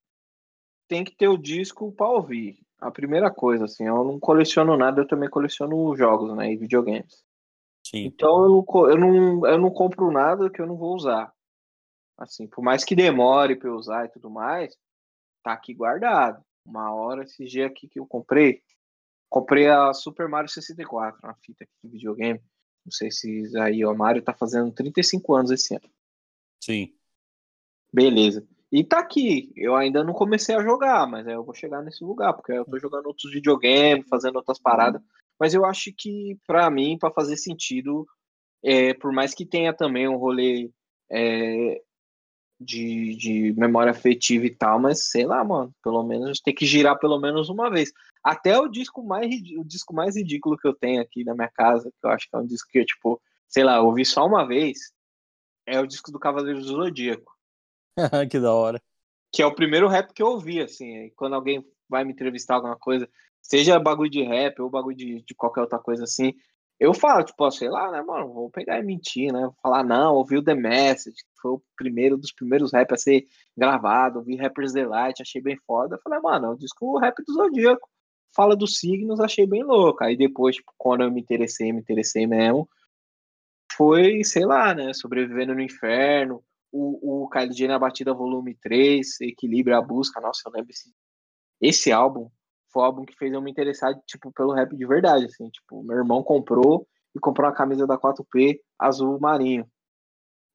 Tem 0.89 1.05
que 1.05 1.15
ter 1.17 1.29
o 1.29 1.37
disco 1.37 1.91
pra 1.93 2.07
ouvir. 2.07 2.59
A 2.81 2.91
primeira 2.91 3.31
coisa, 3.31 3.65
assim. 3.65 3.85
Eu 3.87 4.05
não 4.05 4.21
coleciono 4.21 4.77
nada, 4.77 5.01
eu 5.01 5.07
também 5.07 5.29
coleciono 5.29 5.95
jogos, 5.97 6.35
né? 6.37 6.53
E 6.53 6.57
videogames. 6.57 7.25
Sim. 7.87 8.05
Então 8.05 8.45
eu 8.45 8.49
não, 8.51 8.89
eu 8.91 8.97
não, 8.99 9.47
eu 9.47 9.59
não 9.59 9.71
compro 9.71 10.11
nada 10.11 10.51
que 10.51 10.61
eu 10.61 10.67
não 10.67 10.77
vou 10.77 10.95
usar. 10.95 11.33
Assim, 12.19 12.47
por 12.47 12.63
mais 12.63 12.85
que 12.85 12.95
demore 12.95 13.57
pra 13.57 13.69
eu 13.69 13.75
usar 13.77 14.05
e 14.05 14.09
tudo 14.11 14.29
mais, 14.29 14.77
tá 15.43 15.53
aqui 15.53 15.73
guardado. 15.73 16.43
Uma 16.67 16.93
hora, 16.95 17.23
esse 17.23 17.45
dia 17.47 17.67
aqui 17.67 17.89
que 17.89 17.99
eu 17.99 18.07
comprei, 18.07 18.61
comprei 19.31 19.69
a 19.69 19.93
Super 19.95 20.29
Mario 20.29 20.51
64, 20.51 21.19
uma 21.23 21.35
fita 21.45 21.65
aqui 21.65 21.73
de 21.85 21.89
videogame. 21.91 22.41
Não 22.85 22.93
sei 22.93 23.11
se 23.11 23.51
aí 23.59 23.85
o 23.85 23.95
Mario 23.95 24.23
tá 24.23 24.33
fazendo 24.33 24.73
35 24.73 25.35
anos 25.35 25.51
esse 25.51 25.75
ano. 25.75 25.89
Sim. 26.63 26.93
Beleza. 27.93 28.47
E 28.71 28.85
tá 28.85 28.99
aqui. 28.99 29.53
Eu 29.57 29.75
ainda 29.75 30.05
não 30.05 30.13
comecei 30.13 30.55
a 30.55 30.63
jogar, 30.63 31.07
mas 31.07 31.27
aí 31.27 31.35
eu 31.35 31.45
vou 31.45 31.55
chegar 31.55 31.83
nesse 31.83 32.05
lugar, 32.05 32.33
porque 32.35 32.53
eu 32.53 32.65
tô 32.65 32.79
jogando 32.79 33.07
outros 33.07 33.33
videogames, 33.33 34.09
fazendo 34.09 34.37
outras 34.37 34.59
paradas. 34.59 35.03
Mas 35.41 35.55
eu 35.55 35.65
acho 35.65 35.93
que, 35.97 36.37
pra 36.47 36.69
mim, 36.71 36.99
pra 36.99 37.11
fazer 37.11 37.37
sentido, 37.37 38.07
é, 38.63 38.93
por 38.95 39.13
mais 39.13 39.35
que 39.35 39.47
tenha 39.47 39.73
também 39.73 40.09
um 40.09 40.17
rolê 40.17 40.71
é, 41.11 41.81
de, 42.61 43.15
de 43.17 43.55
memória 43.57 43.93
afetiva 43.93 44.45
e 44.47 44.55
tal, 44.55 44.81
mas 44.81 45.11
sei 45.11 45.25
lá, 45.25 45.45
mano, 45.45 45.73
pelo 45.83 46.03
menos 46.03 46.41
tem 46.41 46.55
que 46.55 46.67
girar 46.67 46.99
pelo 46.99 47.19
menos 47.19 47.49
uma 47.49 47.71
vez. 47.71 47.93
Até 48.29 48.61
o 48.61 48.69
disco 48.69 49.03
mais, 49.03 49.35
o 49.57 49.65
disco 49.65 49.95
mais 49.95 50.15
ridículo 50.15 50.59
que 50.59 50.69
eu 50.69 50.75
tenho 50.75 51.01
aqui 51.01 51.25
na 51.25 51.35
minha 51.35 51.49
casa, 51.49 51.91
que 51.91 52.07
eu 52.07 52.11
acho 52.11 52.29
que 52.29 52.37
é 52.37 52.39
um 52.39 52.47
disco 52.47 52.69
que 52.71 52.79
eu, 52.79 52.85
tipo, 52.85 53.19
sei 53.49 53.65
lá, 53.65 53.81
ouvi 53.81 54.05
só 54.05 54.27
uma 54.27 54.47
vez, 54.47 54.93
é 55.65 55.81
o 55.81 55.87
disco 55.87 56.13
do 56.13 56.19
Cavaleiro 56.19 56.61
do 56.61 56.67
Zodíaco 56.67 57.35
que 58.31 58.39
da 58.39 58.53
hora. 58.53 58.83
que 59.33 59.41
é 59.41 59.47
o 59.47 59.55
primeiro 59.55 59.89
rap 59.89 60.13
que 60.13 60.23
eu 60.23 60.27
ouvi, 60.27 60.61
assim, 60.61 61.11
quando 61.17 61.37
alguém 61.37 61.67
vai 61.89 62.05
me 62.05 62.13
entrevistar 62.13 62.57
alguma 62.57 62.77
coisa, 62.77 63.09
seja 63.41 63.81
bagulho 63.81 64.11
de 64.11 64.23
rap 64.23 64.61
ou 64.61 64.69
bagulho 64.69 64.95
de, 64.95 65.23
de 65.23 65.35
qualquer 65.35 65.63
outra 65.63 65.79
coisa 65.79 66.05
assim, 66.05 66.35
eu 66.79 66.93
falo, 66.93 67.25
tipo, 67.25 67.43
ó, 67.43 67.51
sei 67.51 67.71
lá, 67.71 67.91
né, 67.91 68.03
mano, 68.03 68.31
vou 68.31 68.51
pegar 68.51 68.79
e 68.79 68.83
mentir, 68.83 69.33
né, 69.33 69.41
vou 69.41 69.57
falar, 69.63 69.83
não, 69.83 70.17
ouvi 70.17 70.37
o 70.37 70.45
The 70.45 70.55
Message, 70.55 71.17
que 71.17 71.41
foi 71.41 71.53
o 71.53 71.63
primeiro 71.75 72.19
dos 72.19 72.31
primeiros 72.31 72.75
rap 72.75 72.93
a 72.93 72.97
ser 72.99 73.25
gravado, 73.57 74.19
ouvi 74.19 74.37
Rappers 74.37 74.75
Delight, 74.75 75.23
achei 75.23 75.41
bem 75.41 75.57
foda, 75.67 75.97
eu 75.97 76.01
falei, 76.03 76.21
mano, 76.21 76.49
é 76.49 76.51
o 76.51 76.59
disco 76.59 76.99
rap 76.99 77.17
do 77.25 77.33
Zodíaco, 77.33 77.89
fala 78.35 78.57
dos 78.57 78.79
signos, 78.79 79.21
achei 79.21 79.47
bem 79.47 79.63
louco, 79.63 80.03
aí 80.05 80.17
depois, 80.17 80.57
tipo, 80.57 80.73
quando 80.77 81.03
eu 81.03 81.11
me 81.11 81.21
interessei, 81.21 81.73
me 81.73 81.81
interessei 81.81 82.27
mesmo, 82.27 82.69
foi, 83.73 84.23
sei 84.25 84.45
lá, 84.45 84.75
né, 84.75 84.93
Sobrevivendo 84.93 85.55
no 85.55 85.61
Inferno, 85.61 86.43
o, 86.71 87.25
o 87.25 87.29
KLJ 87.29 87.69
na 87.69 87.79
Batida 87.79 88.13
Volume 88.13 88.55
3, 88.55 89.21
Equilíbrio 89.21 89.77
a 89.77 89.83
Busca, 89.83 90.21
nossa, 90.21 90.43
eu 90.47 90.53
lembro 90.53 90.71
esse, 90.71 90.93
esse 91.61 91.93
álbum, 91.93 92.31
foi 92.73 92.83
o 92.83 92.85
álbum 92.85 93.05
que 93.05 93.17
fez 93.17 93.33
eu 93.33 93.41
me 93.41 93.51
interessar, 93.51 93.95
tipo, 94.07 94.33
pelo 94.33 94.53
rap 94.53 94.77
de 94.77 94.87
verdade, 94.87 95.27
assim, 95.27 95.49
tipo, 95.51 95.83
meu 95.83 95.97
irmão 95.97 96.23
comprou 96.23 96.87
e 97.15 97.21
comprou 97.21 97.49
uma 97.49 97.55
camisa 97.57 97.87
da 97.87 97.99
4P 97.99 98.61
azul 98.79 99.19
marinho, 99.19 99.67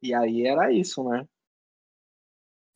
e 0.01 0.13
aí 0.13 0.45
era 0.45 0.71
isso, 0.71 1.03
né, 1.03 1.25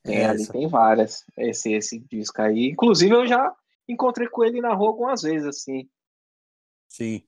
tem, 0.04 0.26
ali 0.26 0.42
Essa. 0.42 0.54
tem 0.54 0.68
várias, 0.68 1.26
esse, 1.38 1.74
esse 1.74 2.00
disco 2.00 2.42
aí, 2.42 2.70
inclusive 2.70 3.14
eu 3.14 3.28
já 3.28 3.54
encontrei 3.88 4.28
com 4.30 4.44
ele 4.44 4.62
na 4.62 4.74
rua 4.74 4.90
algumas 4.90 5.22
vezes, 5.22 5.48
assim, 5.48 5.90
Sim. 6.88 7.24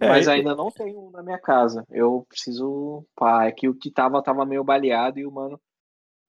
É, 0.00 0.08
mas 0.08 0.28
ainda 0.28 0.54
não 0.54 0.70
tenho 0.70 1.08
um 1.08 1.10
na 1.10 1.22
minha 1.22 1.38
casa. 1.38 1.84
Eu 1.90 2.24
preciso. 2.28 3.06
Pá, 3.14 3.46
é 3.46 3.52
que 3.52 3.68
o 3.68 3.74
que 3.74 3.90
tava, 3.90 4.22
tava 4.22 4.46
meio 4.46 4.64
baleado 4.64 5.18
e 5.18 5.26
o 5.26 5.30
mano. 5.32 5.60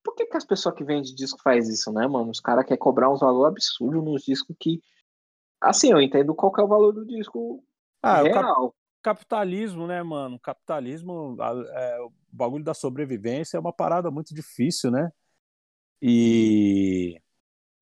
Por 0.04 0.16
que, 0.16 0.26
que 0.26 0.38
as 0.38 0.46
pessoas 0.46 0.76
que 0.76 0.84
vendem 0.84 1.14
disco 1.16 1.40
faz 1.44 1.70
isso, 1.70 1.92
né, 1.92 2.08
mano? 2.08 2.32
Os 2.32 2.40
caras 2.40 2.66
querem 2.66 2.80
cobrar 2.80 3.12
uns 3.12 3.22
valor 3.22 3.46
absurdo 3.48 4.02
nos 4.02 4.24
discos 4.24 4.56
que. 4.60 4.82
Assim, 5.62 5.92
eu 5.92 6.02
entendo 6.02 6.36
qual 6.36 6.52
que 6.52 6.60
é 6.62 6.64
o 6.64 6.68
valor 6.68 6.92
do 6.92 7.06
disco 7.06 7.64
Ah, 8.02 8.24
o 8.24 8.32
cap- 8.32 8.46
real. 8.46 8.76
capitalismo, 9.02 9.88
né, 9.88 10.02
mano? 10.04 10.40
Capitalismo, 10.40 11.38
é, 11.74 12.02
o 12.02 12.12
bagulho 12.32 12.64
da 12.64 12.74
sobrevivência 12.74 13.58
é 13.58 13.60
uma 13.60 13.74
parada 13.74 14.12
muito 14.12 14.34
difícil, 14.34 14.92
né? 14.92 15.12
E 16.02 17.22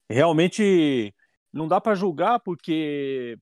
realmente 0.09 1.13
não 1.51 1.67
dá 1.67 1.81
pra 1.81 1.95
julgar 1.95 2.39
porque 2.39 3.37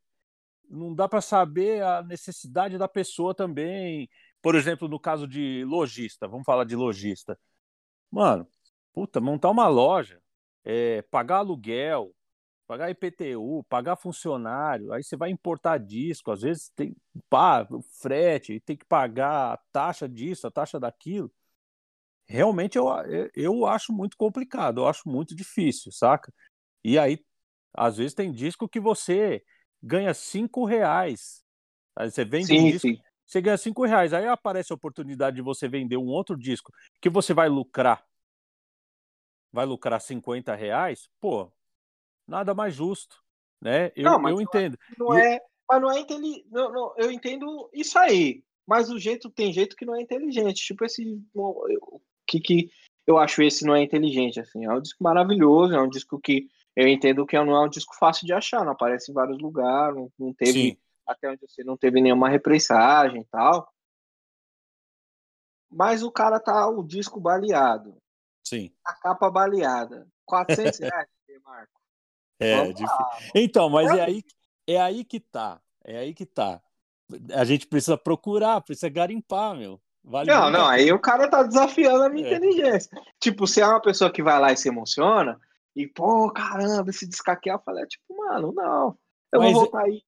não 0.69 0.93
dá 0.93 1.07
pra 1.07 1.21
saber 1.21 1.83
a 1.83 2.03
necessidade 2.03 2.77
da 2.77 2.87
pessoa 2.87 3.33
também. 3.33 4.09
Por 4.41 4.55
exemplo, 4.55 4.87
no 4.87 4.99
caso 4.99 5.27
de 5.27 5.63
lojista, 5.65 6.27
vamos 6.27 6.45
falar 6.45 6.65
de 6.65 6.75
lojista. 6.75 7.39
Mano, 8.11 8.47
puta, 8.93 9.19
montar 9.21 9.49
uma 9.49 9.67
loja, 9.67 10.21
é, 10.63 11.01
pagar 11.03 11.37
aluguel, 11.37 12.13
pagar 12.67 12.89
IPTU, 12.91 13.63
pagar 13.69 13.95
funcionário, 13.95 14.91
aí 14.91 15.03
você 15.03 15.15
vai 15.15 15.29
importar 15.29 15.77
disco, 15.77 16.31
às 16.31 16.41
vezes 16.41 16.69
tem 16.75 16.95
pá, 17.29 17.67
frete, 18.01 18.59
tem 18.59 18.75
que 18.75 18.85
pagar 18.85 19.53
a 19.53 19.57
taxa 19.71 20.07
disso, 20.07 20.47
a 20.47 20.51
taxa 20.51 20.79
daquilo. 20.79 21.31
Realmente 22.27 22.77
eu, 22.77 22.87
eu 23.33 23.65
acho 23.65 23.93
muito 23.93 24.17
complicado, 24.17 24.81
eu 24.81 24.87
acho 24.87 25.07
muito 25.09 25.33
difícil, 25.33 25.91
saca? 25.91 26.33
E 26.83 26.99
aí, 26.99 27.23
às 27.73 27.97
vezes 27.97 28.13
tem 28.13 28.31
disco 28.31 28.67
que 28.67 28.79
você 28.79 29.43
ganha 29.81 30.13
cinco 30.13 30.65
reais. 30.65 31.43
Aí 31.95 32.11
você 32.11 32.23
vende 32.23 32.53
um 32.53 32.57
Sim, 32.57 32.71
disco, 32.71 32.87
sim. 32.87 33.01
você 33.25 33.41
ganha 33.41 33.57
cinco 33.57 33.85
reais. 33.85 34.13
Aí 34.13 34.27
aparece 34.27 34.71
a 34.71 34.75
oportunidade 34.75 35.35
de 35.35 35.41
você 35.41 35.67
vender 35.67 35.97
um 35.97 36.07
outro 36.07 36.37
disco 36.37 36.71
que 37.01 37.09
você 37.09 37.33
vai 37.33 37.49
lucrar. 37.49 38.05
Vai 39.51 39.65
lucrar 39.65 39.99
50 39.99 40.53
reais? 40.53 41.09
Pô, 41.19 41.51
nada 42.27 42.53
mais 42.53 42.75
justo. 42.75 43.23
Né? 43.61 43.91
Eu, 43.95 44.03
Não, 44.03 44.29
eu 44.29 44.41
entendo. 44.41 44.77
Não 44.97 45.13
é. 45.13 45.39
Mas 45.67 45.81
não 45.81 45.91
é 45.91 45.99
inteligente. 45.99 46.45
Não, 46.49 46.71
não, 46.71 46.93
eu 46.97 47.11
entendo 47.11 47.69
isso 47.73 47.97
aí. 47.97 48.43
Mas 48.65 48.89
o 48.89 48.99
jeito 48.99 49.29
tem 49.29 49.51
jeito 49.51 49.75
que 49.75 49.85
não 49.85 49.95
é 49.95 50.01
inteligente. 50.01 50.63
Tipo 50.63 50.85
esse. 50.85 51.21
O 51.33 52.01
que, 52.25 52.39
que 52.39 52.69
eu 53.05 53.17
acho 53.17 53.41
esse 53.41 53.65
não 53.65 53.75
é 53.75 53.81
inteligente, 53.81 54.39
assim. 54.39 54.65
É 54.65 54.71
um 54.71 54.81
disco 54.81 55.03
maravilhoso, 55.03 55.73
é 55.73 55.81
um 55.81 55.89
disco 55.89 56.19
que 56.19 56.49
eu 56.77 56.87
entendo 56.87 57.25
que 57.25 57.35
não 57.43 57.55
é 57.55 57.65
um 57.65 57.67
disco 57.67 57.95
fácil 57.95 58.27
de 58.27 58.33
achar, 58.33 58.63
não 58.63 58.73
aparece 58.73 59.09
em 59.09 59.13
vários 59.13 59.39
lugares, 59.39 59.95
não, 59.95 60.11
não 60.19 60.31
teve. 60.31 60.51
Sim, 60.51 60.77
Até 61.07 61.27
onde 61.27 61.41
você 61.41 61.63
não 61.63 61.75
teve 61.75 61.99
nenhuma 61.99 62.29
repressagem 62.29 63.21
e 63.21 63.25
tal. 63.25 63.67
Mas 65.71 66.03
o 66.03 66.11
cara 66.11 66.39
tá 66.39 66.67
o 66.69 66.83
disco 66.83 67.19
baleado, 67.19 67.97
sim. 68.45 68.71
a 68.85 68.93
capa 68.93 69.27
baleada. 69.31 70.07
400 70.23 70.77
reais, 70.79 71.07
Marco. 71.43 71.81
É, 72.39 72.57
Vamos 72.57 72.75
difícil. 72.75 73.31
Então, 73.33 73.69
mas 73.71 73.91
é 73.97 74.03
aí, 74.03 74.23
é 74.67 74.79
aí 74.79 75.03
que 75.03 75.19
tá. 75.19 75.59
É 75.83 75.97
aí 75.97 76.13
que 76.13 76.27
tá. 76.27 76.61
A 77.33 77.43
gente 77.43 77.65
precisa 77.65 77.97
procurar, 77.97 78.61
precisa 78.61 78.87
garimpar, 78.87 79.55
meu. 79.55 79.81
Vale 80.03 80.29
Não, 80.29 80.51
não, 80.51 80.67
aí 80.67 80.91
o 80.93 80.99
cara 80.99 81.27
tá 81.27 81.41
desafiando 81.41 82.03
a 82.03 82.09
minha 82.09 82.27
É. 82.27 82.35
inteligência. 82.35 82.91
Tipo, 83.19 83.47
se 83.47 83.61
é 83.61 83.65
uma 83.67 83.81
pessoa 83.81 84.11
que 84.11 84.21
vai 84.21 84.39
lá 84.39 84.51
e 84.53 84.57
se 84.57 84.69
emociona, 84.69 85.39
e, 85.77 85.87
pô, 85.87 86.31
caramba, 86.31 86.89
esse 86.89 87.07
descaquear, 87.07 87.57
eu 87.57 87.63
falei, 87.63 87.85
tipo, 87.85 88.17
mano, 88.17 88.51
não. 88.51 88.97
Eu 89.31 89.39
Mas 89.39 89.53
vou 89.53 89.61
voltar 89.61 89.83
aí. 89.83 90.03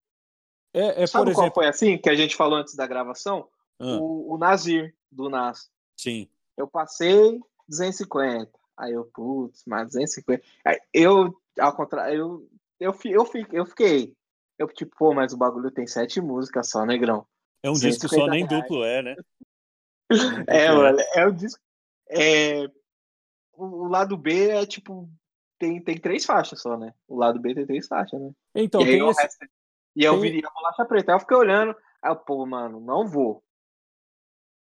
É, 0.74 1.04
é 1.04 1.08
Sabe 1.08 1.26
por 1.26 1.34
qual 1.36 1.46
exemplo. 1.46 1.54
foi 1.56 1.68
assim 1.68 1.98
que 1.98 2.10
a 2.10 2.16
gente 2.16 2.36
falou 2.36 2.58
antes 2.58 2.76
da 2.76 2.88
gravação? 2.88 3.48
Ah, 3.80 3.98
O, 3.98 4.34
o 4.34 4.38
Nazir, 4.38 4.96
do 5.12 5.30
Nas. 5.30 5.70
sim. 5.98 6.28
Eu 6.58 6.68
passei 6.68 7.40
250. 7.68 8.52
Aí 8.78 8.94
eu, 8.94 9.06
putz, 9.14 9.64
mas 9.66 9.88
250. 9.88 10.44
Aí 10.66 10.80
eu, 10.94 11.34
ao 11.60 11.76
contrário, 11.76 12.16
eu, 12.18 12.50
eu, 12.80 12.96
eu, 13.06 13.26
fi- 13.26 13.48
eu 13.52 13.66
fiquei. 13.66 14.16
Eu, 14.58 14.68
tipo, 14.68 14.96
pô, 14.98 15.14
mas 15.14 15.34
o 15.34 15.38
bagulho 15.38 15.72
tem 15.72 15.88
sete 15.88 16.20
músicas 16.20 16.70
só, 16.70 16.86
negrão. 16.86 17.26
É 17.64 17.70
um 17.70 17.74
disco 17.74 18.08
só, 18.10 18.28
250 18.28 18.32
nem 18.32 18.46
reais. 18.46 18.64
duplo 18.64 18.84
é, 18.84 19.02
né? 19.02 19.16
É, 20.48 20.72
mano, 20.72 20.98
é 21.16 21.26
o 21.26 21.32
disco. 21.32 21.62
É, 22.10 22.68
o 23.54 23.88
lado 23.88 24.18
B 24.18 24.50
é 24.50 24.66
tipo. 24.66 25.10
Tem, 25.60 25.84
tem 25.84 25.98
três 25.98 26.26
faixas 26.26 26.62
só, 26.62 26.78
né? 26.78 26.94
O 27.08 27.18
lado 27.18 27.40
B 27.40 27.54
tem 27.54 27.66
três 27.66 27.86
faixas, 27.86 28.20
né? 28.20 28.32
Então, 28.56 28.82
e 28.82 28.86
tem 28.86 29.08
esse. 29.10 29.22
resto. 29.22 29.46
E 29.96 30.04
eu 30.06 30.20
tem- 30.20 30.32
vi 30.32 30.46
a 30.46 30.50
bolacha 30.50 30.86
preta. 30.86 31.12
Aí 31.12 31.16
eu 31.16 31.20
fiquei 31.20 31.38
olhando. 31.38 31.76
Aí 32.02 32.12
eu, 32.12 32.16
pô, 32.16 32.46
mano, 32.46 32.80
não 32.80 33.06
vou. 33.06 33.44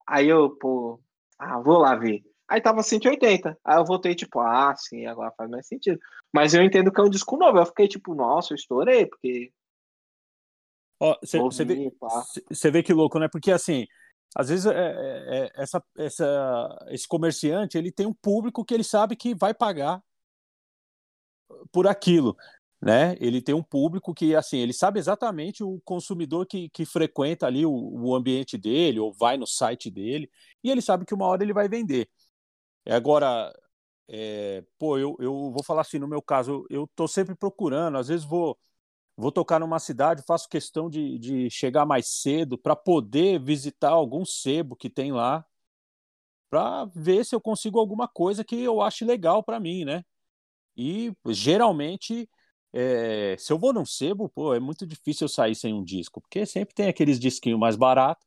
Aí 0.07 0.27
eu, 0.27 0.49
pô, 0.51 1.01
ah, 1.37 1.59
vou 1.59 1.77
lá 1.77 1.95
ver. 1.95 2.23
Aí 2.47 2.61
tava 2.61 2.81
180. 2.81 3.57
Aí 3.63 3.77
eu 3.77 3.85
voltei, 3.85 4.15
tipo, 4.15 4.39
ah, 4.39 4.73
sim, 4.77 5.05
agora 5.05 5.33
faz 5.37 5.49
mais 5.49 5.67
sentido. 5.67 5.99
Mas 6.33 6.53
eu 6.53 6.63
entendo 6.63 6.91
que 6.91 7.01
é 7.01 7.03
um 7.03 7.09
disco 7.09 7.35
novo. 7.35 7.57
Eu 7.57 7.65
fiquei, 7.65 7.87
tipo, 7.87 8.15
nossa, 8.15 8.53
eu 8.53 8.55
estourei, 8.55 9.05
porque. 9.05 9.51
Você 12.49 12.71
vê, 12.71 12.71
vê 12.71 12.83
que 12.83 12.93
louco, 12.93 13.19
né? 13.19 13.27
Porque 13.27 13.51
assim, 13.51 13.85
às 14.33 14.47
vezes 14.47 14.65
é, 14.65 14.71
é, 14.71 15.45
é, 15.45 15.51
essa, 15.55 15.83
essa, 15.97 16.85
esse 16.89 17.07
comerciante 17.07 17.77
ele 17.77 17.91
tem 17.91 18.05
um 18.05 18.13
público 18.13 18.63
que 18.63 18.73
ele 18.73 18.83
sabe 18.83 19.15
que 19.15 19.35
vai 19.35 19.53
pagar 19.53 20.01
por 21.71 21.87
aquilo, 21.87 22.35
né? 22.81 23.15
Ele 23.19 23.41
tem 23.41 23.55
um 23.55 23.63
público 23.63 24.13
que 24.13 24.35
assim 24.35 24.57
ele 24.59 24.73
sabe 24.73 24.99
exatamente 24.99 25.63
o 25.63 25.79
consumidor 25.85 26.45
que, 26.45 26.69
que 26.69 26.85
frequenta 26.85 27.47
ali 27.47 27.65
o, 27.65 27.71
o 27.71 28.15
ambiente 28.15 28.57
dele 28.57 28.99
ou 28.99 29.13
vai 29.13 29.37
no 29.37 29.47
site 29.47 29.89
dele 29.89 30.29
e 30.63 30.69
ele 30.71 30.81
sabe 30.81 31.05
que 31.05 31.13
uma 31.13 31.25
hora 31.27 31.43
ele 31.43 31.53
vai 31.53 31.67
vender. 31.69 32.09
Agora, 32.87 33.53
é, 34.07 34.63
pô, 34.77 34.97
eu, 34.97 35.15
eu 35.19 35.51
vou 35.51 35.63
falar 35.63 35.81
assim, 35.81 35.99
no 35.99 36.07
meu 36.07 36.21
caso, 36.21 36.65
eu 36.69 36.87
tô 36.95 37.07
sempre 37.07 37.35
procurando, 37.35 37.97
às 37.97 38.07
vezes 38.09 38.25
vou 38.25 38.57
vou 39.17 39.31
tocar 39.31 39.59
numa 39.59 39.79
cidade, 39.79 40.23
faço 40.27 40.49
questão 40.49 40.89
de, 40.89 41.19
de 41.19 41.49
chegar 41.49 41.85
mais 41.85 42.07
cedo 42.09 42.57
para 42.57 42.75
poder 42.75 43.39
visitar 43.41 43.89
algum 43.91 44.25
sebo 44.25 44.75
que 44.75 44.89
tem 44.89 45.11
lá, 45.11 45.45
para 46.49 46.85
ver 46.85 47.25
se 47.25 47.35
eu 47.35 47.41
consigo 47.41 47.79
alguma 47.79 48.07
coisa 48.07 48.43
que 48.43 48.55
eu 48.61 48.81
ache 48.81 49.03
legal 49.05 49.43
para 49.43 49.59
mim, 49.59 49.83
né? 49.85 50.03
E 50.75 51.13
geralmente, 51.27 52.29
é, 52.73 53.35
se 53.37 53.51
eu 53.51 53.57
vou 53.57 53.73
num 53.73 53.85
sebo, 53.85 54.29
pô, 54.29 54.53
é 54.53 54.59
muito 54.59 54.85
difícil 54.85 55.25
eu 55.25 55.29
sair 55.29 55.55
sem 55.55 55.73
um 55.73 55.83
disco, 55.83 56.21
porque 56.21 56.45
sempre 56.45 56.75
tem 56.75 56.87
aqueles 56.87 57.19
disquinhos 57.19 57.59
mais 57.59 57.75
baratos 57.75 58.25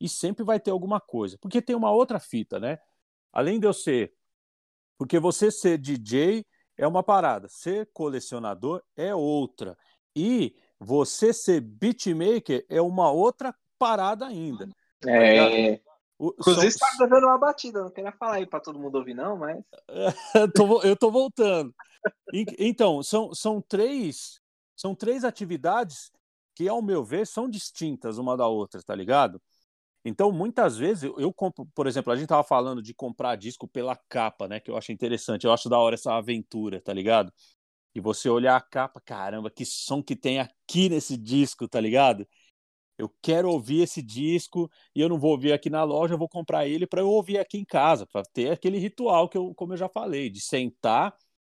e 0.00 0.08
sempre 0.08 0.44
vai 0.44 0.58
ter 0.58 0.70
alguma 0.70 1.00
coisa. 1.00 1.38
Porque 1.38 1.62
tem 1.62 1.76
uma 1.76 1.90
outra 1.90 2.18
fita, 2.18 2.58
né? 2.58 2.78
Além 3.32 3.58
de 3.58 3.66
eu 3.66 3.72
ser. 3.72 4.12
Porque 4.98 5.18
você 5.18 5.50
ser 5.50 5.78
DJ 5.78 6.44
é 6.76 6.86
uma 6.86 7.02
parada, 7.02 7.48
ser 7.48 7.88
colecionador 7.92 8.82
é 8.96 9.14
outra. 9.14 9.76
E 10.14 10.56
você 10.78 11.32
ser 11.32 11.60
beatmaker 11.60 12.64
é 12.68 12.80
uma 12.80 13.10
outra 13.10 13.54
parada 13.78 14.26
ainda. 14.26 14.68
É. 15.06 15.80
O, 16.18 16.34
Inclusive, 16.38 16.70
são... 16.72 16.88
está 16.88 17.06
dando 17.06 17.26
uma 17.26 17.38
batida, 17.38 17.82
não 17.82 17.90
queria 17.90 18.12
falar 18.12 18.36
aí 18.36 18.46
para 18.46 18.60
todo 18.60 18.78
mundo 18.78 18.96
ouvir, 18.96 19.14
não, 19.14 19.36
mas. 19.36 19.62
eu 20.84 20.96
tô 20.96 21.10
voltando. 21.10 21.74
então, 22.58 23.02
são, 23.02 23.34
são 23.34 23.60
três 23.60 24.40
são 24.76 24.94
três 24.94 25.24
atividades 25.24 26.10
que, 26.54 26.68
ao 26.68 26.82
meu 26.82 27.04
ver, 27.04 27.26
são 27.26 27.48
distintas 27.48 28.18
uma 28.18 28.36
da 28.36 28.46
outra, 28.46 28.82
tá 28.82 28.94
ligado? 28.94 29.40
Então, 30.04 30.30
muitas 30.30 30.76
vezes, 30.76 31.04
eu, 31.04 31.18
eu 31.18 31.32
compro, 31.32 31.66
por 31.74 31.86
exemplo, 31.86 32.12
a 32.12 32.16
gente 32.16 32.28
tava 32.28 32.44
falando 32.44 32.82
de 32.82 32.92
comprar 32.92 33.36
disco 33.36 33.66
pela 33.66 33.96
capa, 34.08 34.46
né? 34.46 34.60
Que 34.60 34.70
eu 34.70 34.76
acho 34.76 34.92
interessante, 34.92 35.44
eu 35.44 35.52
acho 35.52 35.68
da 35.68 35.78
hora 35.78 35.94
essa 35.94 36.12
aventura, 36.12 36.80
tá 36.80 36.92
ligado? 36.92 37.32
e 37.94 38.00
você 38.00 38.28
olhar 38.28 38.56
a 38.56 38.60
capa, 38.60 39.00
caramba, 39.00 39.50
que 39.50 39.64
som 39.64 40.02
que 40.02 40.16
tem 40.16 40.40
aqui 40.40 40.88
nesse 40.88 41.16
disco, 41.16 41.68
tá 41.68 41.80
ligado? 41.80 42.26
Eu 42.96 43.08
quero 43.20 43.50
ouvir 43.50 43.82
esse 43.82 44.00
disco 44.00 44.70
e 44.94 45.00
eu 45.00 45.08
não 45.08 45.18
vou 45.18 45.32
ouvir 45.32 45.52
aqui 45.52 45.68
na 45.68 45.82
loja, 45.82 46.14
eu 46.14 46.18
vou 46.18 46.28
comprar 46.28 46.66
ele 46.66 46.86
para 46.86 47.00
eu 47.00 47.08
ouvir 47.08 47.38
aqui 47.38 47.58
em 47.58 47.64
casa, 47.64 48.06
para 48.06 48.22
ter 48.22 48.52
aquele 48.52 48.78
ritual 48.78 49.28
que 49.28 49.36
eu, 49.36 49.52
como 49.54 49.72
eu 49.72 49.76
já 49.76 49.88
falei, 49.88 50.30
de 50.30 50.40
sentar, 50.40 51.14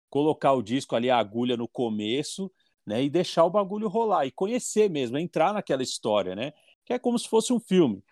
colocar 0.09 0.53
o 0.53 0.63
disco 0.63 0.95
ali 0.95 1.11
a 1.11 1.19
agulha 1.19 1.57
no 1.57 1.67
começo, 1.67 2.51
né, 2.87 3.03
e 3.03 3.11
deixar 3.11 3.45
o 3.45 3.51
bagulho 3.51 3.89
rolar 3.89 4.27
e 4.27 4.31
conhecer 4.31 4.91
mesmo, 4.91 5.19
entrar 5.19 5.53
naquela 5.55 5.83
história, 5.83 6.37
né? 6.37 6.53
Que 6.85 6.93
é 6.93 6.99
como 6.99 7.19
se 7.19 7.29
fosse 7.29 7.53
um 7.53 7.59
filme, 7.59 8.05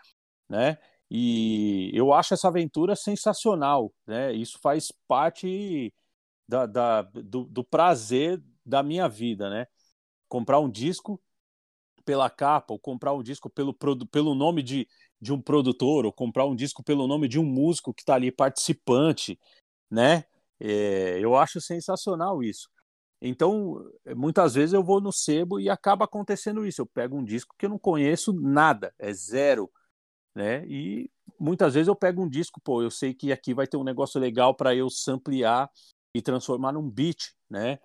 né? 0.49 0.79
E 1.11 1.91
eu 1.95 2.13
acho 2.13 2.35
essa 2.35 2.49
aventura 2.49 2.97
sensacional, 2.97 3.93
né? 4.07 4.33
Isso 4.33 4.59
faz 4.61 4.91
parte 5.07 5.93
da, 6.49 6.67
da 6.67 7.03
do, 7.03 7.45
do, 7.45 7.63
prazer 7.63 8.43
da 8.65 8.83
minha 8.83 9.09
vida, 9.09 9.51
né? 9.51 9.67
Comprar 10.29 10.59
um 10.59 10.71
disco 10.71 11.21
pela 12.03 12.29
capa, 12.29 12.73
ou 12.73 12.79
comprar 12.79 13.13
um 13.15 13.23
disco 13.23 13.49
pelo, 13.51 13.75
pelo 13.75 14.35
nome 14.35 14.63
de, 14.63 14.89
de 15.21 15.33
um 15.33 15.41
produtor, 15.41 16.05
ou 16.05 16.13
comprar 16.13 16.45
um 16.47 16.57
disco 16.57 16.83
pelo 16.83 17.07
nome 17.07 17.29
de 17.29 17.39
um 17.39 17.45
músico 17.45 17.95
que 17.95 18.03
está 18.03 18.15
ali 18.15 18.31
participante, 18.31 19.39
né? 19.91 20.25
É, 20.61 21.19
eu 21.19 21.37
acho 21.37 21.61
sensacional 21.61 22.43
isso. 22.43 22.69
Então, 23.21 23.89
muitas 24.17 24.55
vezes 24.55 24.73
eu 24.73 24.83
vou 24.83 25.01
no 25.01 25.13
sebo 25.13 25.61
e 25.61 25.71
acaba 25.71 26.05
acontecendo 26.05 26.67
isso. 26.67 26.83
Eu 26.83 26.87
pego 26.87 27.17
um 27.17 27.25
disco 27.25 27.55
que 27.57 27.67
eu 27.67 27.71
não 27.71 27.79
conheço 27.79 28.33
nada, 28.33 28.93
é 28.99 29.13
zero, 29.13 29.71
né? 30.35 30.67
E 30.67 31.11
muitas 31.39 31.75
vezes 31.75 31.89
eu 31.89 31.95
pego 31.95 32.23
um 32.23 32.29
disco, 32.29 32.61
pô, 32.61 32.83
eu 32.83 32.91
sei 32.91 33.15
que 33.15 33.33
aqui 33.33 33.55
vai 33.55 33.67
ter 33.67 33.77
um 33.77 33.85
negócio 33.85 34.21
legal 34.21 34.55
para 34.55 34.75
eu 34.75 34.91
samplear 34.91 35.71
e 36.15 36.21
transformar 36.21 36.73
num 36.73 36.89
beat, 36.91 37.33
né? 37.49 37.79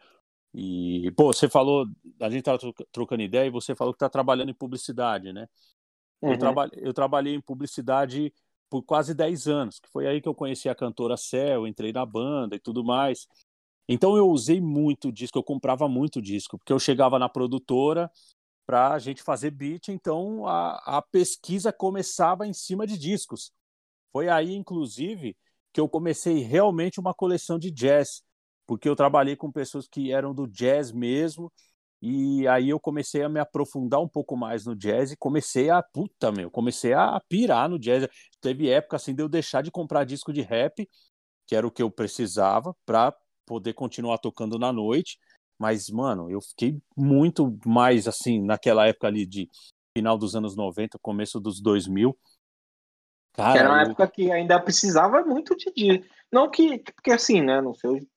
E, 0.59 1.11
pô, 1.11 1.31
você 1.31 1.47
falou, 1.47 1.85
a 2.19 2.29
gente 2.31 2.39
estava 2.39 2.57
trocando 2.91 3.21
ideia 3.21 3.45
e 3.45 3.51
você 3.51 3.75
falou 3.75 3.93
que 3.93 3.97
está 3.97 4.09
trabalhando 4.09 4.49
em 4.49 4.55
publicidade, 4.55 5.31
né? 5.31 5.47
Uhum. 6.19 6.31
Eu, 6.31 6.39
traba, 6.39 6.69
eu 6.73 6.93
trabalhei 6.95 7.35
em 7.35 7.41
publicidade 7.41 8.33
por 8.67 8.81
quase 8.81 9.13
10 9.13 9.47
anos, 9.47 9.79
que 9.79 9.87
foi 9.87 10.07
aí 10.07 10.19
que 10.19 10.27
eu 10.27 10.33
conheci 10.33 10.67
a 10.67 10.73
cantora 10.73 11.15
Cell, 11.15 11.67
entrei 11.67 11.93
na 11.93 12.03
banda 12.03 12.55
e 12.55 12.59
tudo 12.59 12.83
mais. 12.83 13.27
Então 13.87 14.17
eu 14.17 14.27
usei 14.27 14.59
muito 14.59 15.11
disco, 15.11 15.37
eu 15.37 15.43
comprava 15.43 15.87
muito 15.87 16.19
disco, 16.19 16.57
porque 16.57 16.73
eu 16.73 16.79
chegava 16.79 17.19
na 17.19 17.29
produtora 17.29 18.09
para 18.65 18.93
a 18.93 18.99
gente 18.99 19.21
fazer 19.21 19.51
beat, 19.51 19.89
então 19.89 20.47
a, 20.47 20.97
a 20.97 21.01
pesquisa 21.03 21.71
começava 21.71 22.47
em 22.47 22.53
cima 22.53 22.87
de 22.87 22.97
discos. 22.97 23.51
Foi 24.11 24.27
aí, 24.27 24.55
inclusive, 24.55 25.37
que 25.71 25.79
eu 25.79 25.87
comecei 25.87 26.39
realmente 26.39 26.99
uma 26.99 27.13
coleção 27.13 27.59
de 27.59 27.69
jazz, 27.69 28.23
porque 28.67 28.87
eu 28.87 28.95
trabalhei 28.95 29.35
com 29.35 29.51
pessoas 29.51 29.87
que 29.87 30.11
eram 30.11 30.33
do 30.33 30.45
jazz 30.45 30.91
mesmo, 30.91 31.51
e 32.01 32.47
aí 32.47 32.69
eu 32.69 32.79
comecei 32.79 33.23
a 33.23 33.29
me 33.29 33.39
aprofundar 33.39 33.99
um 33.99 34.07
pouco 34.07 34.37
mais 34.37 34.65
no 34.65 34.75
jazz 34.75 35.11
e 35.11 35.17
comecei 35.17 35.69
a, 35.69 35.81
puta, 35.81 36.31
meu, 36.31 36.51
comecei 36.51 36.93
a 36.93 37.19
pirar 37.27 37.67
no 37.67 37.79
jazz. 37.79 38.07
Teve 38.39 38.69
época 38.69 38.97
assim 38.97 39.15
de 39.15 39.23
eu 39.23 39.29
deixar 39.29 39.63
de 39.63 39.71
comprar 39.71 40.03
disco 40.03 40.31
de 40.31 40.41
rap, 40.41 40.87
que 41.47 41.55
era 41.55 41.65
o 41.65 41.71
que 41.71 41.81
eu 41.81 41.89
precisava 41.89 42.75
para 42.85 43.15
poder 43.47 43.73
continuar 43.73 44.19
tocando 44.19 44.59
na 44.59 44.71
noite. 44.71 45.17
Mas, 45.57 45.89
mano, 45.89 46.29
eu 46.29 46.39
fiquei 46.39 46.79
muito 46.95 47.57
mais 47.65 48.07
assim 48.07 48.43
naquela 48.43 48.85
época 48.85 49.07
ali 49.07 49.25
de 49.25 49.49
final 49.97 50.19
dos 50.19 50.35
anos 50.35 50.55
90, 50.55 50.99
começo 51.01 51.39
dos 51.39 51.59
2000, 51.59 52.15
Cara, 53.33 53.53
que 53.53 53.59
era 53.59 53.69
uma 53.69 53.83
eu... 53.83 53.85
época 53.87 54.07
que 54.07 54.31
ainda 54.31 54.59
precisava 54.59 55.23
muito 55.23 55.55
de 55.55 55.71
DJ. 55.71 56.03
Não 56.31 56.49
que, 56.49 56.79
porque 56.79 57.11
assim, 57.11 57.41
né? 57.41 57.61
Não 57.61 57.73
sei, 57.73 58.07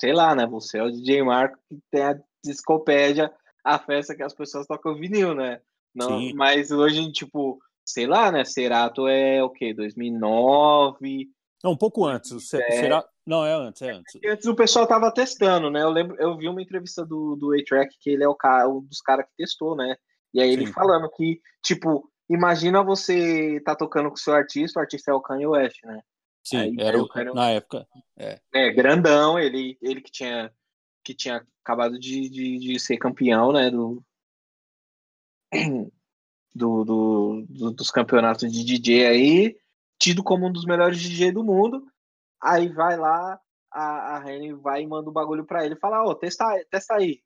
sei 0.00 0.12
lá, 0.12 0.34
né? 0.34 0.46
Você 0.46 0.78
é 0.78 0.82
o 0.82 0.90
DJ 0.90 1.22
Marco 1.22 1.58
que 1.68 1.80
tem 1.90 2.02
a 2.02 2.18
discopédia, 2.44 3.32
a 3.64 3.78
festa 3.78 4.14
que 4.14 4.22
as 4.22 4.34
pessoas 4.34 4.66
tocam 4.66 4.94
vinil, 4.94 5.34
né? 5.34 5.60
Não, 5.94 6.18
Sim. 6.18 6.32
mas 6.34 6.70
hoje, 6.70 7.10
tipo, 7.12 7.58
sei 7.84 8.06
lá, 8.06 8.30
né? 8.30 8.44
Cerato 8.44 9.08
é 9.08 9.42
o 9.42 9.50
quê? 9.50 9.74
2009. 9.74 11.28
Não, 11.62 11.72
um 11.72 11.76
pouco 11.76 12.04
antes. 12.04 12.30
O 12.30 12.40
Será... 12.40 13.04
Não, 13.26 13.44
é 13.44 13.52
antes, 13.52 13.82
é 13.82 13.90
antes. 13.90 14.18
Antes 14.24 14.46
o 14.46 14.54
pessoal 14.54 14.86
tava 14.86 15.12
testando, 15.12 15.70
né? 15.70 15.82
Eu 15.82 15.90
lembro, 15.90 16.16
eu 16.18 16.36
vi 16.36 16.48
uma 16.48 16.62
entrevista 16.62 17.04
do, 17.04 17.36
do 17.36 17.52
A-Track, 17.52 17.96
que 18.00 18.10
ele 18.10 18.24
é 18.24 18.28
o 18.28 18.34
cara, 18.34 18.68
um 18.68 18.80
dos 18.80 19.00
caras 19.00 19.26
que 19.26 19.32
testou, 19.36 19.76
né? 19.76 19.96
E 20.32 20.40
aí 20.40 20.48
Sim. 20.50 20.62
ele 20.62 20.72
falando 20.72 21.10
que, 21.10 21.40
tipo, 21.62 22.10
imagina 22.30 22.82
você 22.82 23.60
tá 23.64 23.74
tocando 23.74 24.08
com 24.08 24.14
o 24.14 24.18
seu 24.18 24.34
artista, 24.34 24.78
o 24.78 24.82
artista 24.82 25.10
é 25.10 25.14
o 25.14 25.20
Kanye 25.20 25.46
West, 25.46 25.82
né? 25.84 26.00
Sim, 26.48 26.56
Aí, 26.56 26.76
era 26.78 26.98
o, 26.98 27.06
Kanye... 27.06 27.34
na 27.34 27.50
época. 27.50 27.86
É. 28.16 28.40
é, 28.54 28.72
grandão, 28.72 29.38
ele, 29.38 29.76
ele 29.82 30.00
que 30.00 30.10
tinha 30.10 30.52
que 31.04 31.14
tinha 31.14 31.46
acabado 31.62 31.98
de, 31.98 32.28
de, 32.28 32.58
de 32.58 32.80
ser 32.80 32.98
campeão, 32.98 33.50
né, 33.50 33.70
do, 33.70 34.02
do, 36.54 36.84
do, 36.84 37.46
do, 37.48 37.70
dos 37.70 37.90
campeonatos 37.90 38.52
de 38.52 38.62
DJ 38.62 39.06
aí, 39.06 39.56
tido 39.98 40.22
como 40.22 40.46
um 40.46 40.52
dos 40.52 40.66
melhores 40.66 41.00
DJ 41.00 41.32
do 41.32 41.42
mundo. 41.42 41.86
Aí 42.42 42.68
vai 42.68 42.98
lá, 42.98 43.40
a, 43.72 44.16
a 44.16 44.18
Rene 44.18 44.52
vai 44.52 44.82
e 44.82 44.86
manda 44.86 45.08
o 45.08 45.10
um 45.10 45.14
bagulho 45.14 45.46
pra 45.46 45.64
ele, 45.64 45.76
fala, 45.76 46.04
ó, 46.04 46.10
oh, 46.10 46.14
testa, 46.14 46.44
testa 46.70 46.94
aí. 46.94 47.22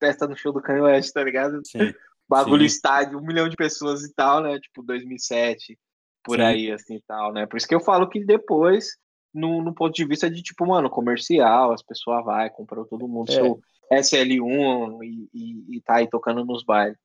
Testa 0.00 0.26
no 0.26 0.36
show 0.36 0.52
do 0.52 0.62
Kanye 0.62 0.80
West, 0.80 1.12
tá 1.12 1.22
ligado? 1.22 1.60
Sim. 1.64 1.78
bagulho 2.28 2.62
Sim. 2.62 2.66
estádio, 2.66 3.18
um 3.18 3.26
milhão 3.26 3.48
de 3.48 3.56
pessoas 3.56 4.02
e 4.02 4.12
tal, 4.14 4.42
né? 4.42 4.58
Tipo 4.58 4.82
2007, 4.82 5.78
por 6.22 6.36
Sim. 6.36 6.42
aí, 6.42 6.72
assim 6.72 6.96
e 6.96 7.02
tal, 7.02 7.32
né? 7.32 7.46
Por 7.46 7.56
isso 7.56 7.68
que 7.68 7.74
eu 7.74 7.80
falo 7.80 8.08
que 8.08 8.24
depois, 8.24 8.96
no, 9.32 9.62
no 9.62 9.74
ponto 9.74 9.94
de 9.94 10.04
vista 10.04 10.30
de 10.30 10.42
tipo, 10.42 10.66
mano, 10.66 10.90
comercial, 10.90 11.72
as 11.72 11.82
pessoas 11.82 12.24
vai, 12.24 12.50
comprou 12.50 12.84
todo 12.84 13.08
mundo 13.08 13.30
é. 13.30 13.34
seu 13.34 13.60
SL1 13.92 15.02
e, 15.02 15.28
e, 15.34 15.76
e 15.76 15.80
tá 15.80 15.96
aí 15.96 16.08
tocando 16.08 16.44
nos 16.44 16.64
bailes. 16.64 16.96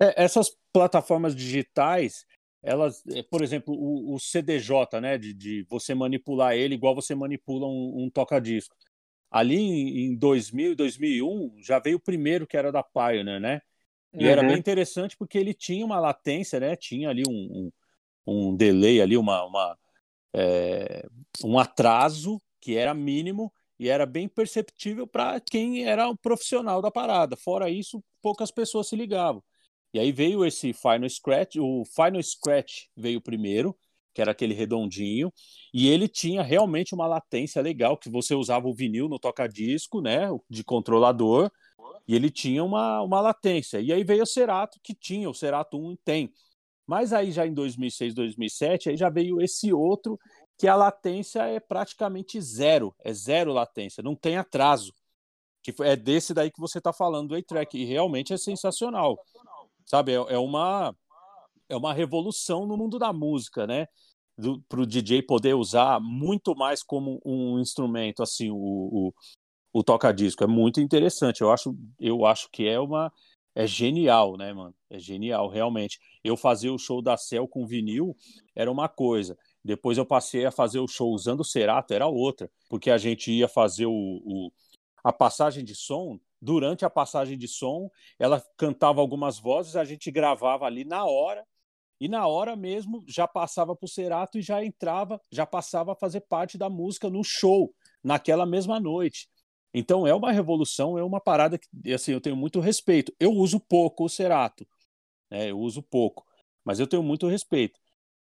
É, 0.00 0.24
essas 0.24 0.56
plataformas 0.72 1.34
digitais, 1.34 2.24
elas, 2.62 3.04
é, 3.08 3.22
por 3.22 3.42
exemplo, 3.42 3.74
o, 3.74 4.14
o 4.14 4.18
CDJ, 4.18 5.00
né, 5.00 5.18
de, 5.18 5.34
de, 5.34 5.66
você 5.68 5.94
manipular 5.94 6.54
ele 6.54 6.74
igual 6.74 6.94
você 6.94 7.14
manipula 7.14 7.66
um, 7.66 8.04
um 8.04 8.10
toca-disco. 8.10 8.74
Ali 9.30 9.56
em 9.56 10.14
2000, 10.16 10.76
2001, 10.76 11.56
já 11.58 11.78
veio 11.78 11.96
o 11.96 12.00
primeiro 12.00 12.46
que 12.46 12.56
era 12.56 12.70
da 12.70 12.82
Pioneer, 12.82 13.40
né? 13.40 13.60
E 14.12 14.24
uhum. 14.24 14.30
era 14.30 14.42
bem 14.42 14.58
interessante 14.58 15.16
porque 15.16 15.38
ele 15.38 15.54
tinha 15.54 15.84
uma 15.84 15.98
latência, 15.98 16.60
né? 16.60 16.76
Tinha 16.76 17.08
ali 17.08 17.22
um, 17.26 17.32
um, 17.32 17.72
um 18.26 18.54
delay 18.56 19.00
ali, 19.00 19.16
uma, 19.16 19.44
uma 19.44 19.78
é, 20.34 21.06
um 21.44 21.58
atraso 21.58 22.40
que 22.60 22.76
era 22.76 22.94
mínimo 22.94 23.52
e 23.78 23.88
era 23.88 24.06
bem 24.06 24.28
perceptível 24.28 25.06
para 25.06 25.40
quem 25.40 25.84
era 25.84 26.08
um 26.08 26.16
profissional 26.16 26.80
da 26.80 26.90
parada. 26.90 27.36
Fora 27.36 27.68
isso, 27.68 28.02
poucas 28.20 28.50
pessoas 28.50 28.88
se 28.88 28.96
ligavam. 28.96 29.42
E 29.92 29.98
aí 29.98 30.12
veio 30.12 30.44
esse 30.44 30.72
Final 30.72 31.08
Scratch, 31.08 31.56
o 31.56 31.84
Final 31.84 32.22
Scratch 32.22 32.84
veio 32.96 33.20
primeiro, 33.20 33.76
que 34.14 34.20
era 34.22 34.30
aquele 34.30 34.54
redondinho, 34.54 35.32
e 35.72 35.88
ele 35.88 36.08
tinha 36.08 36.42
realmente 36.42 36.94
uma 36.94 37.06
latência 37.06 37.60
legal, 37.60 37.96
que 37.96 38.10
você 38.10 38.34
usava 38.34 38.68
o 38.68 38.74
vinil 38.74 39.08
no 39.08 39.18
toca-disco, 39.18 40.00
né, 40.00 40.28
de 40.48 40.62
controlador, 40.64 41.50
e 42.06 42.14
ele 42.14 42.30
tinha 42.30 42.62
uma, 42.64 43.02
uma 43.02 43.20
latência. 43.20 43.80
E 43.80 43.92
aí 43.92 44.04
veio 44.04 44.22
o 44.22 44.26
Cerato, 44.26 44.78
que 44.82 44.94
tinha, 44.94 45.28
o 45.28 45.34
Cerato 45.34 45.78
1 45.78 45.96
tem. 46.04 46.32
Mas 46.86 47.12
aí 47.12 47.30
já 47.30 47.46
em 47.46 47.54
2006, 47.54 48.14
2007, 48.14 48.90
aí 48.90 48.96
já 48.96 49.08
veio 49.08 49.40
esse 49.40 49.72
outro, 49.72 50.18
que 50.58 50.68
a 50.68 50.74
latência 50.74 51.42
é 51.42 51.60
praticamente 51.60 52.40
zero, 52.40 52.94
é 53.00 53.12
zero 53.12 53.52
latência, 53.52 54.02
não 54.02 54.14
tem 54.14 54.36
atraso. 54.36 54.92
Que 55.62 55.72
é 55.82 55.94
desse 55.94 56.34
daí 56.34 56.50
que 56.50 56.60
você 56.60 56.78
está 56.78 56.92
falando 56.92 57.28
do 57.28 57.34
A-Track, 57.36 57.78
e 57.78 57.84
realmente 57.84 58.32
é 58.32 58.36
sensacional. 58.36 59.16
Sabe, 59.86 60.12
é, 60.12 60.14
é 60.14 60.38
uma 60.38 60.94
é 61.68 61.76
uma 61.76 61.94
revolução 61.94 62.66
no 62.66 62.76
mundo 62.76 62.98
da 62.98 63.12
música, 63.12 63.66
né? 63.66 63.86
Para 64.68 64.80
o 64.80 64.86
DJ 64.86 65.22
poder 65.22 65.54
usar 65.54 66.00
muito 66.00 66.54
mais 66.54 66.82
como 66.82 67.20
um 67.24 67.58
instrumento, 67.58 68.22
assim, 68.22 68.50
o, 68.50 68.56
o, 68.56 69.14
o 69.72 69.82
toca-disco. 69.82 70.44
É 70.44 70.46
muito 70.46 70.80
interessante. 70.80 71.40
Eu 71.40 71.50
acho, 71.50 71.74
eu 71.98 72.26
acho 72.26 72.48
que 72.50 72.66
é 72.68 72.78
uma. 72.78 73.12
É 73.54 73.66
genial, 73.66 74.36
né, 74.36 74.52
mano? 74.52 74.74
É 74.88 74.98
genial, 74.98 75.48
realmente. 75.48 76.00
Eu 76.24 76.36
fazer 76.36 76.70
o 76.70 76.78
show 76.78 77.02
da 77.02 77.16
Cell 77.16 77.46
com 77.46 77.66
vinil 77.66 78.16
era 78.54 78.70
uma 78.70 78.88
coisa. 78.88 79.36
Depois 79.64 79.98
eu 79.98 80.06
passei 80.06 80.46
a 80.46 80.50
fazer 80.50 80.78
o 80.80 80.88
show 80.88 81.10
usando 81.12 81.40
o 81.40 81.44
Cerato, 81.44 81.92
era 81.92 82.06
outra. 82.06 82.50
Porque 82.68 82.90
a 82.90 82.98
gente 82.98 83.30
ia 83.30 83.48
fazer 83.48 83.86
o, 83.86 83.92
o 83.92 84.52
a 85.04 85.12
passagem 85.12 85.64
de 85.64 85.74
som 85.74 86.18
durante 86.42 86.84
a 86.84 86.90
passagem 86.90 87.38
de 87.38 87.46
som, 87.46 87.88
ela 88.18 88.42
cantava 88.56 89.00
algumas 89.00 89.38
vozes, 89.38 89.76
a 89.76 89.84
gente 89.84 90.10
gravava 90.10 90.64
ali 90.64 90.84
na 90.84 91.04
hora 91.04 91.46
e 92.00 92.08
na 92.08 92.26
hora 92.26 92.56
mesmo 92.56 93.04
já 93.06 93.28
passava 93.28 93.76
para 93.76 93.86
o 93.86 93.88
Cerato 93.88 94.36
e 94.36 94.42
já 94.42 94.64
entrava, 94.64 95.20
já 95.30 95.46
passava 95.46 95.92
a 95.92 95.96
fazer 95.96 96.22
parte 96.22 96.58
da 96.58 96.68
música 96.68 97.08
no 97.08 97.22
show, 97.22 97.72
naquela 98.02 98.44
mesma 98.44 98.80
noite. 98.80 99.28
Então 99.74 100.06
é 100.06 100.14
uma 100.14 100.32
revolução, 100.32 100.98
é 100.98 101.02
uma 101.04 101.20
parada 101.20 101.58
que 101.58 101.92
assim, 101.92 102.12
eu 102.12 102.20
tenho 102.20 102.36
muito 102.36 102.60
respeito. 102.60 103.12
Eu 103.18 103.32
uso 103.32 103.58
pouco 103.60 104.04
o 104.04 104.08
Cerato, 104.08 104.66
né? 105.30 105.50
eu 105.50 105.58
uso 105.58 105.82
pouco, 105.82 106.24
mas 106.64 106.78
eu 106.80 106.86
tenho 106.86 107.02
muito 107.02 107.26
respeito. 107.26 107.78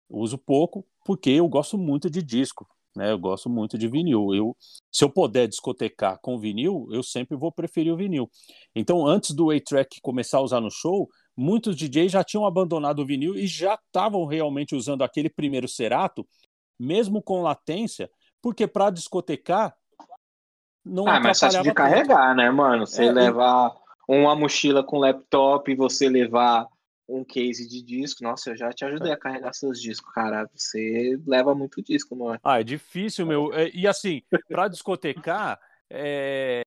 Eu 0.09 0.17
uso 0.17 0.37
pouco 0.37 0.85
porque 1.05 1.29
eu 1.31 1.47
gosto 1.47 1.77
muito 1.77 2.09
de 2.09 2.21
disco, 2.21 2.67
né? 2.95 3.11
Eu 3.11 3.19
gosto 3.19 3.49
muito 3.49 3.77
de 3.77 3.87
vinil. 3.87 4.33
Eu, 4.33 4.55
se 4.91 5.03
eu 5.03 5.09
puder 5.09 5.47
discotecar 5.47 6.19
com 6.21 6.39
vinil, 6.39 6.87
eu 6.91 7.03
sempre 7.03 7.37
vou 7.37 7.51
preferir 7.51 7.93
o 7.93 7.97
vinil. 7.97 8.29
Então, 8.75 9.05
antes 9.05 9.31
do 9.31 9.51
A-Track 9.51 10.01
começar 10.01 10.39
a 10.39 10.41
usar 10.41 10.61
no 10.61 10.69
show, 10.69 11.09
muitos 11.35 11.75
DJs 11.75 12.11
já 12.11 12.23
tinham 12.23 12.45
abandonado 12.45 12.99
o 12.99 13.05
vinil 13.05 13.35
e 13.35 13.47
já 13.47 13.75
estavam 13.75 14.25
realmente 14.25 14.75
usando 14.75 15.03
aquele 15.03 15.29
primeiro 15.29 15.67
Cerato, 15.67 16.27
mesmo 16.79 17.21
com 17.21 17.41
latência, 17.41 18.09
porque 18.41 18.67
para 18.67 18.89
discotecar 18.89 19.73
não 20.83 21.07
ah, 21.07 21.19
mas 21.19 21.39
fácil 21.39 21.63
de 21.63 21.73
carregar, 21.73 22.35
né, 22.35 22.49
mano? 22.49 22.87
Você 22.87 23.05
é, 23.05 23.11
levar 23.11 23.71
uma 24.07 24.35
mochila 24.35 24.83
com 24.83 24.97
laptop 24.97 25.71
e 25.71 25.75
você 25.75 26.09
levar 26.09 26.67
um 27.07 27.23
case 27.23 27.67
de 27.67 27.81
disco, 27.81 28.23
nossa, 28.23 28.51
eu 28.51 28.57
já 28.57 28.71
te 28.71 28.85
ajudei 28.85 29.11
a 29.11 29.17
carregar 29.17 29.53
seus 29.53 29.81
discos, 29.81 30.13
cara. 30.13 30.49
Você 30.55 31.19
leva 31.27 31.53
muito 31.53 31.81
disco, 31.81 32.15
mano. 32.15 32.39
Ah, 32.43 32.61
é 32.61 32.63
difícil, 32.63 33.25
meu. 33.25 33.53
É, 33.53 33.69
e 33.73 33.85
assim, 33.85 34.21
para 34.47 34.67
discotecar, 34.67 35.59
é, 35.89 36.61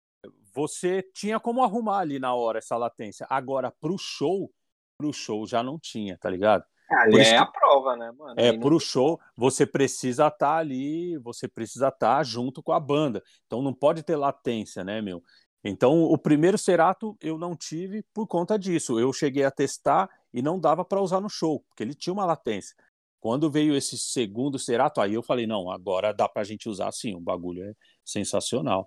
você 0.53 1.03
tinha 1.15 1.41
como 1.41 1.63
arrumar 1.63 2.01
ali 2.01 2.19
na 2.19 2.35
hora 2.35 2.59
essa 2.59 2.77
latência. 2.77 3.27
Agora, 3.29 3.73
pro 3.81 3.97
show, 3.99 4.53
pro 4.99 5.13
show 5.13 5.47
já 5.47 5.63
não 5.63 5.79
tinha, 5.79 6.19
tá 6.19 6.29
ligado? 6.29 6.65
Ali 6.91 7.21
é 7.21 7.37
a 7.37 7.47
prova, 7.47 7.97
né, 7.97 8.13
mano? 8.13 8.35
É, 8.37 8.57
pro 8.57 8.79
show, 8.79 9.19
você 9.37 9.67
precisa 9.67 10.27
estar 10.27 10.39
tá 10.39 10.57
ali, 10.57 11.17
você 11.19 11.49
precisa 11.49 11.89
estar 11.89 12.17
tá 12.17 12.23
junto 12.23 12.63
com 12.63 12.73
a 12.73 12.81
banda. 12.81 13.23
Então 13.47 13.63
não 13.63 13.73
pode 13.73 14.03
ter 14.03 14.17
latência, 14.17 14.85
né, 14.85 15.01
meu? 15.01 15.23
Então, 15.67 16.03
o 16.03 16.19
primeiro 16.19 16.59
Cerato 16.59 17.17
eu 17.23 17.39
não 17.39 17.57
tive 17.57 18.05
por 18.13 18.27
conta 18.27 18.59
disso. 18.59 19.01
Eu 19.01 19.13
cheguei 19.15 19.45
a 19.45 19.51
testar 19.51 20.11
e 20.33 20.43
não 20.43 20.61
dava 20.61 20.85
para 20.85 21.01
usar 21.01 21.21
no 21.21 21.31
show, 21.31 21.65
porque 21.69 21.83
ele 21.83 21.95
tinha 21.95 22.13
uma 22.13 22.27
latência. 22.27 22.77
Quando 23.19 23.51
veio 23.51 23.75
esse 23.75 23.97
segundo 23.97 24.59
Cerato, 24.59 25.01
aí 25.01 25.15
eu 25.15 25.23
falei, 25.23 25.47
não, 25.47 25.71
agora 25.71 26.13
dá 26.13 26.29
para 26.29 26.43
a 26.43 26.45
gente 26.45 26.69
usar 26.69 26.93
sim, 26.93 27.15
o 27.15 27.21
bagulho 27.21 27.65
é 27.65 27.73
sensacional. 28.05 28.87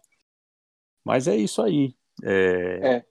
Mas 1.04 1.28
é 1.28 1.36
isso 1.36 1.64
aí. 1.64 1.95
É... 2.24 2.98
é. 2.98 3.06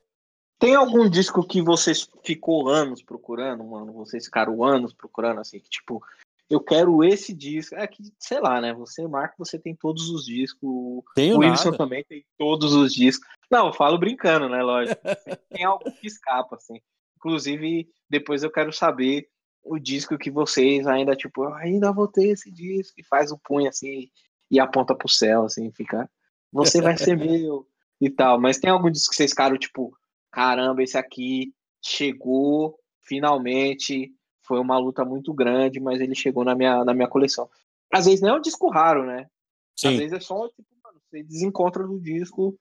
Tem 0.59 0.75
algum 0.75 1.09
disco 1.09 1.47
que 1.47 1.61
vocês 1.61 2.09
ficou 2.25 2.69
anos 2.69 3.03
procurando, 3.03 3.63
mano? 3.65 3.93
Vocês 3.93 4.25
ficaram 4.25 4.65
anos 4.65 4.95
procurando, 4.95 5.41
assim, 5.41 5.61
que 5.61 5.69
tipo, 5.69 6.03
eu 6.49 6.61
quero 6.61 7.05
esse 7.05 7.35
disco. 7.35 7.75
É 7.75 7.87
que, 7.87 8.03
sei 8.19 8.41
lá, 8.41 8.61
né? 8.61 8.73
Você, 8.75 9.07
Marco, 9.07 9.35
você 9.39 9.59
tem 9.59 9.75
todos 9.75 10.09
os 10.09 10.25
discos. 10.25 11.03
Tenho 11.15 11.37
o 11.37 11.39
Wilson 11.41 11.71
nada. 11.71 11.79
também 11.79 12.05
tem 12.05 12.25
todos 12.39 12.73
os 12.73 12.95
discos. 12.95 13.29
Não, 13.51 13.67
eu 13.67 13.73
falo 13.73 13.99
brincando, 13.99 14.49
né? 14.49 14.63
Lógico. 14.63 15.01
tem 15.51 15.65
algo 15.65 15.85
que 15.93 16.07
escapa, 16.07 16.57
assim. 16.57 16.81
Inclusive, 17.17 17.89
depois 18.09 18.43
eu 18.43 18.51
quero 18.51 18.73
saber 18.73 19.29
o 19.63 19.79
disco 19.79 20.17
que 20.17 20.31
vocês 20.31 20.87
ainda, 20.87 21.17
tipo, 21.17 21.45
eu 21.45 21.55
ainda 21.55 21.93
vou 21.93 22.07
ter 22.07 22.29
esse 22.29 22.51
disco, 22.53 22.95
e 23.01 23.05
faz 23.05 23.33
o 23.33 23.39
punho 23.39 23.69
assim 23.69 24.09
e 24.49 24.61
aponta 24.61 24.95
pro 24.95 25.09
céu, 25.09 25.45
assim, 25.45 25.73
fica. 25.73 26.09
Você 26.53 26.81
vai 26.81 26.97
ser 26.97 27.17
meu 27.19 27.67
e 28.01 28.09
tal. 28.09 28.41
Mas 28.41 28.59
tem 28.59 28.71
algum 28.71 28.91
disco 28.91 29.11
que 29.11 29.17
vocês 29.17 29.31
ficaram, 29.33 29.59
tipo, 29.59 29.93
caramba, 30.37 30.83
esse 30.83 30.99
aqui 30.99 31.55
chegou 31.83 32.79
finalmente. 33.01 34.13
Foi 34.43 34.61
uma 34.61 34.79
luta 34.79 35.03
muito 35.03 35.33
grande, 35.33 35.81
mas 35.81 35.99
ele 35.99 36.15
chegou 36.15 36.45
na 36.45 36.55
minha, 36.55 36.85
na 36.85 36.93
minha 36.93 37.09
coleção. 37.09 37.49
Às 37.91 38.05
vezes 38.05 38.21
não 38.21 38.29
é 38.29 38.35
um 38.35 38.41
disco 38.41 38.69
raro, 38.69 39.07
né? 39.07 39.31
Sim. 39.75 39.89
Às 39.89 39.97
vezes 39.97 40.13
é 40.13 40.21
só, 40.21 40.47
tipo, 40.51 40.69
mano, 40.85 41.01
você 41.09 41.23
desencontra 41.23 41.85
do 41.87 41.99
disco, 41.99 42.55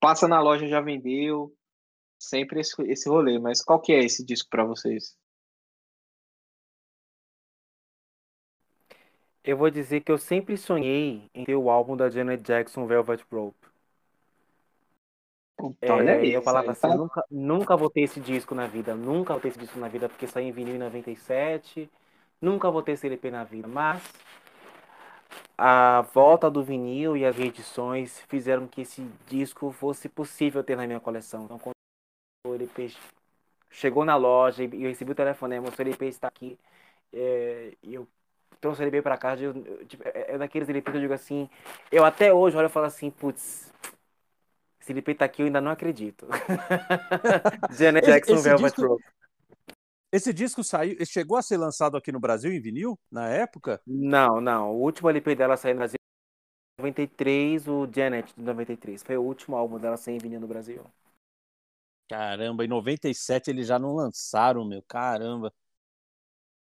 passa 0.00 0.26
na 0.26 0.40
loja, 0.40 0.66
já 0.66 0.80
vendeu. 0.80 1.54
Sempre 2.18 2.60
esse, 2.60 2.74
esse 2.82 3.08
rolê. 3.08 3.38
Mas 3.38 3.62
qual 3.62 3.80
que 3.80 3.92
é 3.92 4.04
esse 4.04 4.24
disco 4.26 4.50
para 4.50 4.64
vocês? 4.64 5.16
Eu 9.44 9.56
vou 9.56 9.70
dizer 9.70 10.00
que 10.00 10.10
eu 10.10 10.18
sempre 10.18 10.56
sonhei 10.56 11.30
em 11.32 11.44
ter 11.44 11.54
o 11.54 11.70
álbum 11.70 11.96
da 11.96 12.10
Janet 12.10 12.42
Jackson 12.42 12.84
Velvet 12.86 13.24
Rope. 13.30 13.69
Puta, 15.60 15.94
olha 15.94 16.12
é, 16.12 16.26
eu 16.26 16.42
falava 16.42 16.72
assim, 16.72 16.80
tá... 16.80 16.94
nunca, 16.94 17.24
nunca 17.30 17.76
vou 17.76 17.90
ter 17.90 18.00
esse 18.02 18.20
disco 18.20 18.54
na 18.54 18.66
vida, 18.66 18.94
nunca 18.94 19.34
vou 19.34 19.40
ter 19.42 19.48
esse 19.48 19.58
disco 19.58 19.78
na 19.78 19.88
vida, 19.88 20.08
porque 20.08 20.26
saiu 20.26 20.48
em 20.48 20.52
vinil 20.52 20.76
em 20.76 20.78
97, 20.78 21.90
nunca 22.40 22.70
vou 22.70 22.82
ter 22.82 22.92
esse 22.92 23.06
LP 23.06 23.30
na 23.30 23.44
vida, 23.44 23.68
mas 23.68 24.02
a 25.62 26.00
volta 26.14 26.50
do 26.50 26.62
vinil 26.62 27.16
e 27.16 27.26
as 27.26 27.36
reedições 27.36 28.20
fizeram 28.28 28.66
que 28.66 28.80
esse 28.80 29.06
disco 29.26 29.70
fosse 29.70 30.08
possível 30.08 30.64
ter 30.64 30.74
na 30.74 30.86
minha 30.86 31.00
coleção. 31.00 31.44
Então, 31.44 31.58
quando 31.58 31.74
o 32.46 32.54
LP 32.54 32.90
chegou 33.68 34.04
na 34.04 34.16
loja 34.16 34.64
e 34.64 34.82
eu 34.82 34.88
recebi 34.88 35.12
o 35.12 35.14
telefonema, 35.14 35.68
o 35.68 35.82
LP 35.82 36.06
está 36.06 36.28
aqui, 36.28 36.58
é, 37.12 37.74
eu 37.82 38.08
trouxe 38.58 38.80
o 38.80 38.84
LP 38.84 39.02
para 39.02 39.18
casa, 39.18 39.42
eu, 39.44 39.54
eu, 39.54 39.86
tipo, 39.86 40.02
é, 40.06 40.34
é 40.34 40.38
daqueles 40.38 40.68
LP 40.68 40.90
que 40.90 40.96
eu 40.96 41.02
digo 41.02 41.14
assim, 41.14 41.48
eu 41.92 42.04
até 42.04 42.32
hoje 42.32 42.56
olho 42.56 42.66
e 42.66 42.70
falo 42.70 42.86
assim, 42.86 43.10
putz, 43.10 43.70
Felipe 44.80 45.14
tá 45.14 45.26
aqui, 45.26 45.42
eu 45.42 45.46
ainda 45.46 45.60
não 45.60 45.70
acredito. 45.70 46.26
Janet 47.78 48.06
Jackson 48.06 48.34
esse, 48.34 48.42
Velvet 48.42 48.74
disco, 48.74 48.86
Rope. 48.86 49.04
Esse 50.12 50.32
disco 50.32 50.64
saiu, 50.64 50.96
chegou 51.06 51.36
a 51.36 51.42
ser 51.42 51.58
lançado 51.58 51.96
aqui 51.96 52.10
no 52.10 52.18
Brasil 52.18 52.52
em 52.52 52.60
vinil 52.60 52.98
na 53.10 53.28
época? 53.28 53.80
Não, 53.86 54.40
não. 54.40 54.72
O 54.72 54.80
último 54.80 55.08
LP 55.08 55.36
dela 55.36 55.56
saiu 55.56 55.74
no 55.74 55.78
Brasil 55.80 55.96
em 56.78 56.82
93, 56.82 57.68
o 57.68 57.88
Janet 57.94 58.34
de 58.34 58.42
93. 58.42 59.02
Foi 59.02 59.16
o 59.16 59.22
último 59.22 59.56
álbum 59.56 59.78
dela 59.78 59.96
sem 59.96 60.18
vinil 60.18 60.40
no 60.40 60.48
Brasil. 60.48 60.82
Caramba, 62.08 62.64
em 62.64 62.68
97 62.68 63.50
eles 63.50 63.68
já 63.68 63.78
não 63.78 63.94
lançaram, 63.94 64.64
meu. 64.64 64.82
Caramba. 64.82 65.52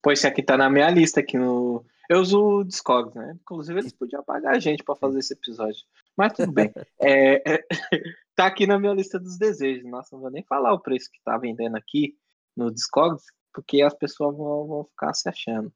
Pois 0.03 0.19
esse 0.19 0.27
aqui 0.27 0.43
tá 0.43 0.57
na 0.57 0.69
minha 0.69 0.91
lista 0.91 1.21
aqui 1.21 1.39
no. 1.39 1.85
Eu 2.09 2.21
uso 2.21 2.39
o 2.39 2.65
Discogs, 2.65 3.15
né? 3.15 3.37
Inclusive 3.41 3.79
eles 3.79 3.93
podiam 3.93 4.23
pagar 4.23 4.57
a 4.57 4.59
gente 4.59 4.83
para 4.83 4.95
fazer 4.95 5.21
esse 5.21 5.33
episódio. 5.33 5.87
Mas 6.19 6.33
tudo 6.33 6.51
bem. 6.51 6.73
É, 7.01 7.37
é, 7.49 7.65
tá 8.35 8.47
aqui 8.47 8.67
na 8.67 8.77
minha 8.77 8.93
lista 8.93 9.21
dos 9.21 9.39
desejos. 9.39 9.89
Nossa, 9.89 10.09
não 10.13 10.21
vou 10.21 10.31
nem 10.33 10.43
falar 10.43 10.73
o 10.75 10.81
preço 10.81 11.09
que 11.13 11.23
tá 11.23 11.39
vendendo 11.39 11.77
aqui 11.77 12.19
no 12.57 12.73
Discogs, 12.73 13.25
porque 13.55 13.83
as 13.83 13.95
pessoas 13.95 14.37
vão, 14.37 14.67
vão 14.67 14.85
ficar 14.85 15.15
se 15.15 15.29
achando. 15.29 15.73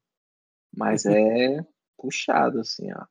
Mas 0.75 1.05
é 1.07 1.65
puxado, 1.97 2.59
assim, 2.59 2.91
ó. 2.91 3.05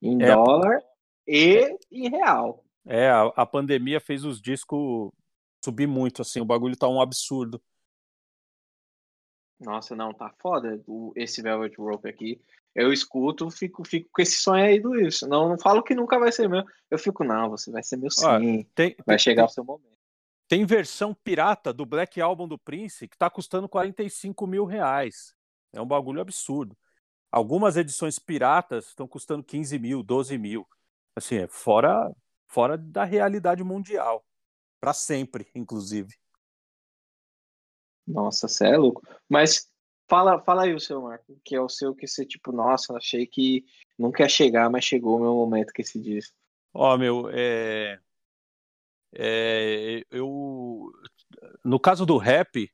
Em 0.00 0.22
é, 0.22 0.26
dólar 0.32 0.80
e 1.26 1.76
em 1.90 2.08
real. 2.08 2.64
É, 2.86 3.08
a, 3.10 3.24
a 3.34 3.44
pandemia 3.44 3.98
fez 3.98 4.24
os 4.24 4.40
discos 4.40 5.10
subir 5.64 5.88
muito, 5.88 6.22
assim, 6.22 6.40
o 6.40 6.44
bagulho 6.44 6.76
tá 6.76 6.86
um 6.86 7.00
absurdo. 7.00 7.60
Nossa, 9.58 9.96
não, 9.96 10.14
tá 10.14 10.32
foda 10.38 10.80
o, 10.86 11.12
esse 11.16 11.42
Velvet 11.42 11.74
Rope 11.76 12.08
aqui 12.08 12.40
eu 12.78 12.92
escuto, 12.92 13.50
fico, 13.50 13.84
fico 13.84 14.08
com 14.12 14.22
esse 14.22 14.38
sonho 14.38 14.64
aí 14.64 14.78
do 14.78 14.90
Wilson. 14.90 15.26
Não, 15.26 15.48
não 15.48 15.58
falo 15.58 15.82
que 15.82 15.96
nunca 15.96 16.16
vai 16.16 16.30
ser 16.30 16.48
meu. 16.48 16.64
Eu 16.88 16.96
fico, 16.96 17.24
não, 17.24 17.50
você 17.50 17.72
vai 17.72 17.82
ser 17.82 17.96
meu 17.96 18.08
sim. 18.08 18.62
Tem, 18.72 18.94
vai 19.04 19.16
tem, 19.16 19.18
chegar 19.18 19.42
tem, 19.42 19.50
o 19.50 19.54
seu 19.54 19.64
momento. 19.64 19.98
Tem 20.46 20.64
versão 20.64 21.12
pirata 21.12 21.72
do 21.72 21.84
Black 21.84 22.20
Album 22.20 22.46
do 22.46 22.56
Prince 22.56 23.08
que 23.08 23.16
está 23.16 23.28
custando 23.28 23.68
45 23.68 24.46
mil 24.46 24.64
reais. 24.64 25.34
É 25.72 25.82
um 25.82 25.86
bagulho 25.86 26.20
absurdo. 26.20 26.78
Algumas 27.32 27.76
edições 27.76 28.16
piratas 28.16 28.86
estão 28.86 29.08
custando 29.08 29.42
15 29.42 29.76
mil, 29.80 30.02
12 30.02 30.38
mil. 30.38 30.66
Assim, 31.16 31.34
é 31.34 31.48
fora, 31.48 32.14
fora 32.46 32.78
da 32.78 33.02
realidade 33.02 33.64
mundial. 33.64 34.24
Para 34.80 34.92
sempre, 34.92 35.50
inclusive. 35.52 36.14
Nossa, 38.06 38.46
você 38.46 38.68
é 38.68 38.76
louco. 38.76 39.02
Mas 39.28 39.68
fala, 40.08 40.40
fala 40.42 40.64
aí 40.64 40.74
o 40.74 40.80
seu, 40.80 41.02
Marco, 41.02 41.38
que 41.44 41.54
é 41.54 41.60
o 41.60 41.68
seu 41.68 41.94
que 41.94 42.06
você, 42.06 42.24
tipo, 42.24 42.50
nossa, 42.50 42.94
achei 42.94 43.26
que 43.26 43.64
não 43.98 44.10
quer 44.10 44.30
chegar, 44.30 44.70
mas 44.70 44.84
chegou 44.84 45.16
o 45.16 45.20
meu 45.20 45.34
momento 45.34 45.72
que 45.72 45.84
se 45.84 46.00
diz. 46.00 46.32
Ó, 46.72 46.94
oh, 46.94 46.98
meu, 46.98 47.28
é... 47.32 47.98
é. 49.14 50.02
Eu. 50.10 50.92
No 51.64 51.78
caso 51.78 52.06
do 52.06 52.16
rap, 52.16 52.70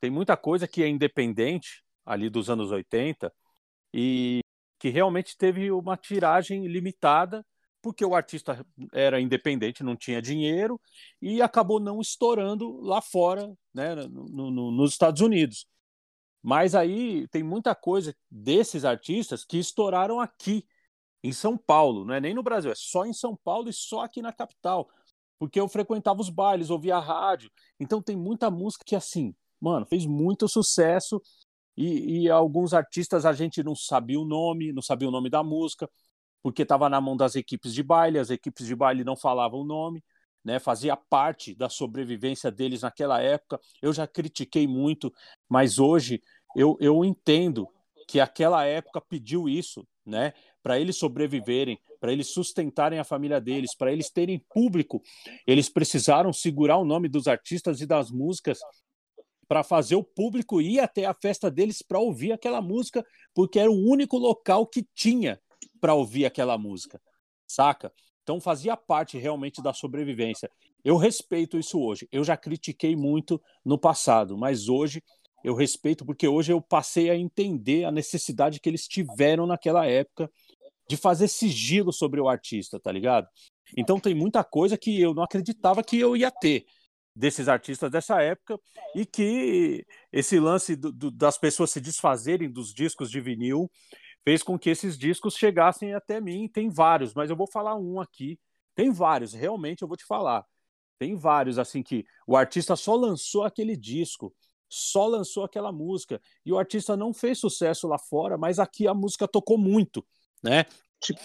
tem 0.00 0.10
muita 0.10 0.36
coisa 0.36 0.66
que 0.66 0.82
é 0.82 0.88
independente, 0.88 1.82
ali 2.04 2.28
dos 2.28 2.50
anos 2.50 2.70
80, 2.70 3.32
e 3.94 4.40
que 4.78 4.88
realmente 4.88 5.36
teve 5.36 5.70
uma 5.70 5.96
tiragem 5.96 6.66
limitada 6.66 7.44
porque 7.82 8.04
o 8.04 8.14
artista 8.14 8.64
era 8.92 9.20
independente, 9.20 9.82
não 9.82 9.96
tinha 9.96 10.22
dinheiro 10.22 10.80
e 11.20 11.42
acabou 11.42 11.80
não 11.80 12.00
estourando 12.00 12.80
lá 12.80 13.02
fora, 13.02 13.52
né, 13.74 13.94
no, 13.94 14.50
no, 14.50 14.70
nos 14.70 14.92
Estados 14.92 15.20
Unidos. 15.20 15.66
Mas 16.42 16.74
aí 16.74 17.28
tem 17.28 17.42
muita 17.42 17.74
coisa 17.74 18.14
desses 18.30 18.84
artistas 18.84 19.44
que 19.44 19.58
estouraram 19.58 20.20
aqui 20.20 20.66
em 21.22 21.32
São 21.32 21.56
Paulo, 21.56 22.04
não 22.04 22.14
é 22.14 22.20
nem 22.20 22.34
no 22.34 22.42
Brasil, 22.42 22.72
é 22.72 22.74
só 22.74 23.06
em 23.06 23.12
São 23.12 23.36
Paulo 23.36 23.68
e 23.68 23.72
só 23.72 24.00
aqui 24.00 24.20
na 24.20 24.32
capital, 24.32 24.88
porque 25.38 25.60
eu 25.60 25.68
frequentava 25.68 26.20
os 26.20 26.28
bailes, 26.28 26.68
ouvia 26.68 26.96
a 26.96 27.00
rádio, 27.00 27.50
então 27.78 28.02
tem 28.02 28.16
muita 28.16 28.50
música 28.50 28.84
que 28.84 28.96
assim, 28.96 29.34
mano, 29.60 29.86
fez 29.86 30.04
muito 30.04 30.48
sucesso. 30.48 31.22
E, 31.76 32.24
e, 32.24 32.30
alguns 32.30 32.74
artistas 32.74 33.24
a 33.24 33.32
gente 33.32 33.62
não 33.62 33.74
sabia 33.74 34.20
o 34.20 34.26
nome, 34.26 34.72
não 34.72 34.82
sabia 34.82 35.08
o 35.08 35.10
nome 35.10 35.30
da 35.30 35.42
música, 35.42 35.88
porque 36.42 36.62
estava 36.62 36.88
na 36.88 37.00
mão 37.00 37.16
das 37.16 37.34
equipes 37.34 37.72
de 37.72 37.82
baile, 37.82 38.18
as 38.18 38.28
equipes 38.30 38.66
de 38.66 38.76
baile 38.76 39.04
não 39.04 39.16
falavam 39.16 39.60
o 39.60 39.64
nome, 39.64 40.04
né, 40.44 40.58
fazia 40.58 40.96
parte 40.96 41.54
da 41.54 41.68
sobrevivência 41.68 42.50
deles 42.50 42.82
naquela 42.82 43.20
época. 43.20 43.60
Eu 43.80 43.92
já 43.92 44.06
critiquei 44.06 44.66
muito, 44.66 45.12
mas 45.48 45.78
hoje 45.78 46.22
eu, 46.56 46.76
eu 46.80 47.04
entendo 47.04 47.68
que 48.08 48.20
aquela 48.20 48.64
época 48.64 49.00
pediu 49.00 49.48
isso, 49.48 49.86
né, 50.04 50.32
para 50.62 50.78
eles 50.78 50.96
sobreviverem, 50.96 51.78
para 52.00 52.12
eles 52.12 52.32
sustentarem 52.32 52.98
a 52.98 53.04
família 53.04 53.40
deles, 53.40 53.76
para 53.76 53.92
eles 53.92 54.10
terem 54.10 54.44
público, 54.52 55.00
eles 55.46 55.68
precisaram 55.68 56.32
segurar 56.32 56.78
o 56.78 56.84
nome 56.84 57.08
dos 57.08 57.28
artistas 57.28 57.80
e 57.80 57.86
das 57.86 58.10
músicas 58.10 58.58
para 59.48 59.62
fazer 59.62 59.96
o 59.96 60.04
público 60.04 60.60
ir 60.60 60.80
até 60.80 61.04
a 61.04 61.14
festa 61.14 61.50
deles 61.50 61.82
para 61.82 61.98
ouvir 61.98 62.32
aquela 62.32 62.60
música, 62.60 63.04
porque 63.34 63.58
era 63.58 63.70
o 63.70 63.88
único 63.88 64.16
local 64.16 64.66
que 64.66 64.86
tinha 64.94 65.38
para 65.80 65.94
ouvir 65.94 66.24
aquela 66.24 66.56
música, 66.56 67.00
saca? 67.46 67.92
Então 68.22 68.40
fazia 68.40 68.76
parte 68.76 69.18
realmente 69.18 69.62
da 69.62 69.72
sobrevivência. 69.72 70.50
Eu 70.84 70.96
respeito 70.96 71.58
isso 71.58 71.80
hoje. 71.80 72.08
Eu 72.10 72.24
já 72.24 72.36
critiquei 72.36 72.94
muito 72.96 73.40
no 73.64 73.78
passado, 73.78 74.36
mas 74.36 74.68
hoje 74.68 75.02
eu 75.44 75.54
respeito 75.54 76.04
porque 76.04 76.28
hoje 76.28 76.52
eu 76.52 76.60
passei 76.60 77.10
a 77.10 77.16
entender 77.16 77.84
a 77.84 77.90
necessidade 77.90 78.60
que 78.60 78.68
eles 78.68 78.86
tiveram 78.86 79.46
naquela 79.46 79.86
época 79.86 80.30
de 80.88 80.96
fazer 80.96 81.28
sigilo 81.28 81.92
sobre 81.92 82.20
o 82.20 82.28
artista, 82.28 82.78
tá 82.78 82.92
ligado? 82.92 83.26
Então 83.76 83.98
tem 83.98 84.14
muita 84.14 84.44
coisa 84.44 84.76
que 84.76 85.00
eu 85.00 85.14
não 85.14 85.22
acreditava 85.22 85.82
que 85.82 85.98
eu 85.98 86.16
ia 86.16 86.30
ter 86.30 86.64
desses 87.14 87.48
artistas 87.48 87.90
dessa 87.90 88.22
época 88.22 88.58
e 88.94 89.04
que 89.04 89.84
esse 90.12 90.38
lance 90.38 90.74
do, 90.74 90.90
do, 90.90 91.10
das 91.10 91.36
pessoas 91.36 91.70
se 91.70 91.80
desfazerem 91.80 92.50
dos 92.50 92.72
discos 92.72 93.10
de 93.10 93.20
vinil 93.20 93.70
fez 94.24 94.42
com 94.42 94.58
que 94.58 94.70
esses 94.70 94.96
discos 94.96 95.36
chegassem 95.36 95.94
até 95.94 96.20
mim. 96.20 96.48
Tem 96.48 96.68
vários, 96.68 97.14
mas 97.14 97.30
eu 97.30 97.36
vou 97.36 97.46
falar 97.46 97.76
um 97.76 98.00
aqui. 98.00 98.38
Tem 98.74 98.90
vários, 98.90 99.32
realmente 99.32 99.82
eu 99.82 99.88
vou 99.88 99.96
te 99.96 100.04
falar. 100.04 100.44
Tem 100.98 101.16
vários, 101.16 101.58
assim, 101.58 101.82
que 101.82 102.04
o 102.26 102.36
artista 102.36 102.76
só 102.76 102.94
lançou 102.94 103.42
aquele 103.42 103.76
disco, 103.76 104.34
só 104.68 105.06
lançou 105.06 105.44
aquela 105.44 105.72
música, 105.72 106.20
e 106.46 106.52
o 106.52 106.58
artista 106.58 106.96
não 106.96 107.12
fez 107.12 107.38
sucesso 107.38 107.88
lá 107.88 107.98
fora, 107.98 108.38
mas 108.38 108.58
aqui 108.58 108.86
a 108.86 108.94
música 108.94 109.26
tocou 109.26 109.58
muito, 109.58 110.04
né? 110.42 110.64
Tipo, 111.00 111.20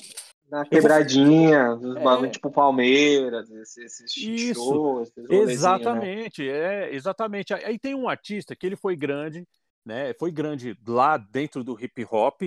na 0.49 0.65
quebradinha, 0.65 1.75
vou... 1.75 2.25
é... 2.25 2.29
tipo 2.29 2.49
Palmeiras, 2.49 3.49
esses, 3.51 3.99
esses 3.99 4.55
shows. 4.55 5.11
Esses 5.15 5.29
né? 5.29 5.53
exatamente, 5.53 6.41
né? 6.41 6.85
é, 6.89 6.95
exatamente. 6.95 7.53
Aí 7.53 7.77
tem 7.77 7.93
um 7.93 8.07
artista 8.07 8.55
que 8.55 8.65
ele 8.65 8.75
foi 8.75 8.95
grande, 8.95 9.45
né? 9.85 10.13
Foi 10.13 10.31
grande 10.31 10.77
lá 10.87 11.17
dentro 11.17 11.63
do 11.63 11.77
hip 11.79 12.05
hop, 12.09 12.41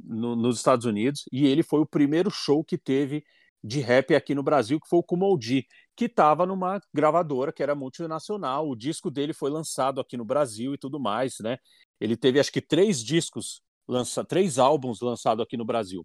no, 0.00 0.36
nos 0.36 0.56
Estados 0.56 0.86
Unidos 0.86 1.24
e 1.32 1.46
ele 1.46 1.62
foi 1.62 1.80
o 1.80 1.86
primeiro 1.86 2.30
show 2.30 2.64
que 2.64 2.78
teve 2.78 3.24
de 3.62 3.80
rap 3.80 4.14
aqui 4.14 4.34
no 4.34 4.42
Brasil, 4.42 4.80
que 4.80 4.88
foi 4.88 4.98
o 4.98 5.02
Kumoldi, 5.02 5.66
que 5.94 6.06
estava 6.06 6.44
numa 6.44 6.80
gravadora 6.92 7.52
que 7.52 7.62
era 7.62 7.74
multinacional. 7.74 8.68
O 8.68 8.74
disco 8.74 9.10
dele 9.10 9.32
foi 9.32 9.50
lançado 9.50 10.00
aqui 10.00 10.16
no 10.16 10.24
Brasil 10.24 10.74
e 10.74 10.78
tudo 10.78 10.98
mais, 10.98 11.36
né? 11.40 11.58
Ele 12.00 12.16
teve 12.16 12.40
acho 12.40 12.50
que 12.50 12.60
três 12.60 13.02
discos, 13.02 13.62
lança, 13.86 14.24
três 14.24 14.58
álbuns 14.58 15.00
lançados 15.00 15.42
aqui 15.42 15.56
no 15.56 15.64
Brasil. 15.64 16.04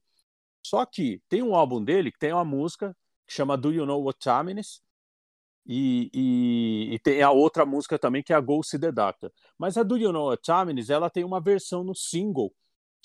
Só 0.65 0.85
que 0.85 1.21
tem 1.27 1.41
um 1.41 1.55
álbum 1.55 1.83
dele 1.83 2.11
que 2.11 2.19
tem 2.19 2.31
uma 2.31 2.45
música 2.45 2.95
que 3.27 3.33
chama 3.33 3.57
Do 3.57 3.71
You 3.71 3.85
Know 3.85 4.03
What 4.03 4.19
Time 4.19 4.59
Is? 4.59 4.81
E, 5.65 6.09
e, 6.13 6.93
e, 6.93 6.99
tem 6.99 7.21
a 7.21 7.31
outra 7.31 7.65
música 7.65 7.99
também 7.99 8.23
que 8.23 8.31
é 8.31 8.37
a 8.37 8.43
See 8.63 8.79
The 8.79 8.91
Doctor. 8.91 9.31
Mas 9.57 9.77
a 9.77 9.83
Do 9.83 9.97
You 9.97 10.13
Know 10.13 10.27
What 10.29 10.43
Time 10.43 10.79
Is? 10.79 10.89
Ela 10.89 11.09
tem 11.09 11.25
uma 11.25 11.41
versão 11.41 11.83
no 11.83 11.95
single 11.95 12.53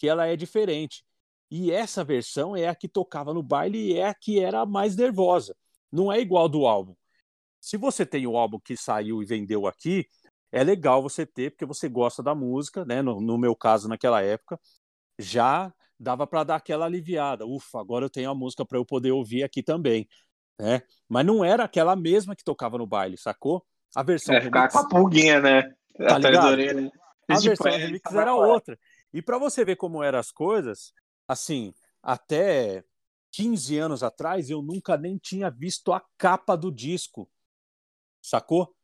que 0.03 0.09
ela 0.09 0.26
é 0.26 0.34
diferente. 0.34 1.05
E 1.48 1.70
essa 1.70 2.03
versão 2.03 2.57
é 2.57 2.66
a 2.66 2.74
que 2.74 2.88
tocava 2.88 3.32
no 3.32 3.40
baile 3.40 3.78
e 3.78 3.96
é 3.96 4.09
a 4.09 4.12
que 4.12 4.40
era 4.40 4.66
mais 4.66 4.96
nervosa. 4.96 5.55
Não 5.92 6.12
é 6.12 6.18
igual 6.18 6.48
do 6.48 6.66
álbum. 6.66 6.96
Se 7.61 7.76
você 7.76 8.05
tem 8.05 8.26
o 8.26 8.36
álbum 8.36 8.59
que 8.59 8.76
saiu 8.76 9.22
e 9.22 9.24
vendeu 9.24 9.64
aqui, 9.64 10.09
é 10.50 10.64
legal 10.64 11.00
você 11.00 11.24
ter, 11.24 11.53
porque 11.53 11.64
você 11.64 11.88
gosta 11.88 12.20
da 12.20 12.34
música, 12.34 12.84
né? 12.84 13.00
No, 13.00 13.20
no 13.20 13.38
meu 13.38 13.55
caso, 13.55 13.88
naquela 13.88 14.20
época, 14.20 14.59
já 15.20 15.72
dava 15.96 16.26
para 16.26 16.42
dar 16.42 16.57
aquela 16.57 16.86
aliviada. 16.86 17.46
Ufa, 17.46 17.78
agora 17.78 18.05
eu 18.05 18.11
tenho 18.11 18.28
a 18.28 18.34
música 18.34 18.66
para 18.66 18.78
eu 18.78 18.84
poder 18.84 19.12
ouvir 19.12 19.44
aqui 19.44 19.62
também. 19.62 20.09
Né? 20.59 20.82
Mas 21.09 21.24
não 21.24 21.44
era 21.44 21.62
aquela 21.62 21.94
mesma 21.94 22.34
que 22.34 22.42
tocava 22.42 22.76
no 22.76 22.88
baile, 22.88 23.16
sacou? 23.16 23.64
A 23.94 24.03
versão. 24.03 24.34
É, 24.34 24.40
ficar 24.40 24.68
com 24.68 24.78
a 24.78 24.88
pulguinha, 24.88 25.40
né? 25.40 25.62
Tá 25.96 26.18
ligado? 26.18 26.90
A 27.28 27.38
versão 27.38 27.70
remix 27.70 28.12
era 28.12 28.34
outra. 28.34 28.76
E 29.12 29.20
para 29.20 29.38
você 29.38 29.64
ver 29.64 29.76
como 29.76 30.02
eram 30.02 30.18
as 30.18 30.30
coisas, 30.30 30.92
assim, 31.28 31.74
até 32.02 32.84
15 33.30 33.78
anos 33.78 34.02
atrás 34.02 34.50
eu 34.50 34.62
nunca 34.62 34.96
nem 34.96 35.18
tinha 35.18 35.50
visto 35.50 35.92
a 35.92 36.02
capa 36.18 36.56
do 36.56 36.70
disco. 36.70 37.28
Sacou? 38.20 38.74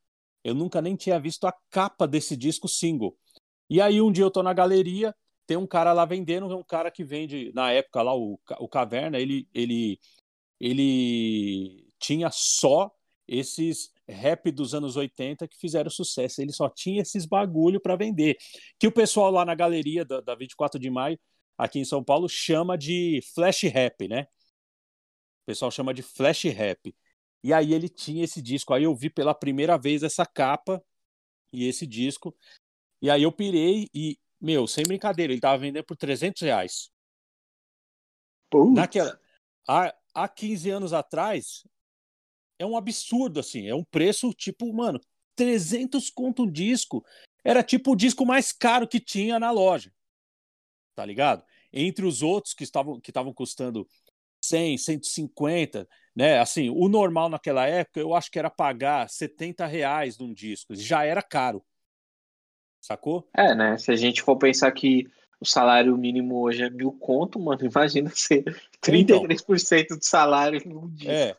Eu 0.42 0.54
nunca 0.54 0.80
nem 0.80 0.96
tinha 0.96 1.18
visto 1.20 1.46
a 1.46 1.54
capa 1.70 2.06
desse 2.06 2.36
disco 2.36 2.68
single. 2.68 3.16
E 3.68 3.80
aí 3.80 4.00
um 4.00 4.10
dia 4.10 4.24
eu 4.24 4.30
tô 4.30 4.42
na 4.42 4.52
galeria, 4.52 5.14
tem 5.46 5.56
um 5.56 5.66
cara 5.66 5.92
lá 5.92 6.04
vendendo, 6.04 6.46
um 6.56 6.64
cara 6.64 6.90
que 6.90 7.04
vende 7.04 7.52
na 7.54 7.70
época 7.72 8.02
lá 8.02 8.14
o, 8.14 8.38
o 8.58 8.68
Caverna, 8.68 9.18
ele 9.18 9.48
ele 9.52 9.98
ele 10.60 11.86
tinha 11.98 12.30
só 12.30 12.90
esses 13.26 13.92
rap 14.08 14.50
dos 14.50 14.74
anos 14.74 14.96
80 14.96 15.46
que 15.46 15.58
fizeram 15.58 15.90
sucesso. 15.90 16.40
Ele 16.40 16.52
só 16.52 16.68
tinha 16.68 17.02
esses 17.02 17.26
bagulho 17.26 17.80
para 17.80 17.96
vender. 17.96 18.36
Que 18.78 18.86
o 18.86 18.92
pessoal 18.92 19.30
lá 19.30 19.44
na 19.44 19.54
galeria 19.54 20.04
da, 20.04 20.20
da 20.20 20.34
24 20.34 20.80
de 20.80 20.90
maio, 20.90 21.18
aqui 21.56 21.78
em 21.78 21.84
São 21.84 22.02
Paulo, 22.02 22.28
chama 22.28 22.76
de 22.76 23.20
flash 23.34 23.62
rap, 23.62 24.08
né? 24.08 24.22
O 25.42 25.46
pessoal 25.46 25.70
chama 25.70 25.92
de 25.92 26.02
flash 26.02 26.44
rap. 26.44 26.94
E 27.42 27.52
aí 27.52 27.72
ele 27.72 27.88
tinha 27.88 28.24
esse 28.24 28.42
disco. 28.42 28.74
Aí 28.74 28.84
eu 28.84 28.94
vi 28.94 29.10
pela 29.10 29.34
primeira 29.34 29.78
vez 29.78 30.02
essa 30.02 30.26
capa 30.26 30.82
e 31.52 31.66
esse 31.66 31.86
disco. 31.86 32.36
E 33.00 33.10
aí 33.10 33.22
eu 33.22 33.32
pirei 33.32 33.88
e, 33.94 34.18
meu, 34.40 34.66
sem 34.66 34.84
brincadeira, 34.84 35.32
ele 35.32 35.40
tava 35.40 35.58
vendendo 35.58 35.84
por 35.84 35.96
300 35.96 36.42
reais. 36.42 36.90
Naquela, 38.74 39.18
há, 39.68 39.94
há 40.14 40.28
15 40.28 40.70
anos 40.70 40.92
atrás, 40.92 41.64
é 42.58 42.66
um 42.66 42.76
absurdo, 42.76 43.40
assim. 43.40 43.68
É 43.68 43.74
um 43.74 43.84
preço, 43.84 44.32
tipo, 44.32 44.72
mano, 44.72 45.00
300 45.36 46.10
conto 46.10 46.42
um 46.42 46.50
disco. 46.50 47.04
Era 47.44 47.62
tipo 47.62 47.92
o 47.92 47.96
disco 47.96 48.26
mais 48.26 48.52
caro 48.52 48.88
que 48.88 48.98
tinha 48.98 49.38
na 49.38 49.50
loja. 49.50 49.92
Tá 50.94 51.04
ligado? 51.04 51.44
Entre 51.72 52.04
os 52.04 52.22
outros 52.22 52.54
que 52.54 52.64
estavam 52.64 53.00
que 53.00 53.10
estavam 53.10 53.32
custando 53.32 53.86
100, 54.42 54.78
150, 54.78 55.88
né? 56.14 56.40
Assim, 56.40 56.70
o 56.70 56.88
normal 56.88 57.28
naquela 57.28 57.66
época 57.66 58.00
eu 58.00 58.14
acho 58.14 58.30
que 58.30 58.38
era 58.38 58.50
pagar 58.50 59.08
70 59.08 59.64
reais 59.66 60.18
num 60.18 60.32
disco. 60.32 60.74
Já 60.74 61.04
era 61.04 61.22
caro. 61.22 61.64
Sacou? 62.80 63.28
É, 63.36 63.54
né? 63.54 63.78
Se 63.78 63.92
a 63.92 63.96
gente 63.96 64.22
for 64.22 64.36
pensar 64.36 64.72
que 64.72 65.06
o 65.40 65.44
salário 65.44 65.96
mínimo 65.96 66.40
hoje 66.40 66.64
é 66.64 66.70
mil 66.70 66.92
conto, 66.92 67.38
mano, 67.38 67.60
imagina 67.64 68.10
ser 68.10 68.44
33% 68.82 69.84
então, 69.84 69.96
do 69.98 70.04
salário 70.04 70.60
num 70.66 70.88
disco. 70.88 71.10
É, 71.10 71.36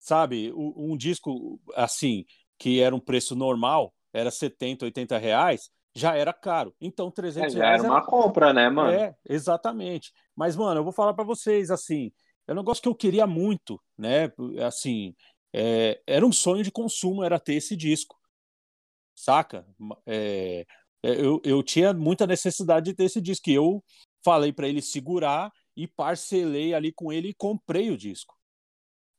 sabe? 0.00 0.50
Um, 0.56 0.96
disco 0.96 1.60
assim 1.74 2.24
que 2.58 2.80
era 2.80 2.94
um 2.94 3.00
preço 3.00 3.36
normal, 3.36 3.94
era 4.12 4.30
70, 4.30 4.84
80 4.84 5.16
reais, 5.16 5.70
já 5.94 6.14
era 6.14 6.32
caro. 6.32 6.74
Então, 6.80 7.10
300 7.10 7.54
é, 7.54 7.56
já 7.56 7.64
reais 7.64 7.80
era 7.82 7.90
uma 7.90 8.00
era... 8.00 8.06
compra, 8.06 8.52
né, 8.52 8.68
mano? 8.68 8.90
É, 8.90 9.14
exatamente. 9.26 10.12
Mas, 10.36 10.56
mano, 10.56 10.80
eu 10.80 10.84
vou 10.84 10.92
falar 10.92 11.14
para 11.14 11.24
vocês, 11.24 11.70
assim, 11.70 12.12
é 12.46 12.52
um 12.52 12.56
negócio 12.56 12.82
que 12.82 12.88
eu 12.88 12.94
queria 12.94 13.26
muito, 13.26 13.80
né? 13.96 14.30
Assim, 14.66 15.14
é, 15.54 16.00
era 16.06 16.26
um 16.26 16.32
sonho 16.32 16.62
de 16.62 16.70
consumo, 16.70 17.24
era 17.24 17.40
ter 17.40 17.54
esse 17.54 17.74
disco, 17.74 18.14
saca? 19.14 19.66
É, 20.06 20.66
é 21.02 21.10
eu, 21.12 21.40
eu 21.42 21.62
tinha 21.62 21.94
muita 21.94 22.26
necessidade 22.26 22.90
de 22.90 22.94
ter 22.94 23.04
esse 23.04 23.22
disco, 23.22 23.48
e 23.48 23.54
eu 23.54 23.82
falei 24.22 24.52
para 24.52 24.68
ele 24.68 24.82
segurar 24.82 25.50
e 25.74 25.86
parcelei 25.88 26.74
ali 26.74 26.92
com 26.92 27.10
ele 27.10 27.30
e 27.30 27.34
comprei 27.34 27.90
o 27.90 27.96
disco 27.96 28.39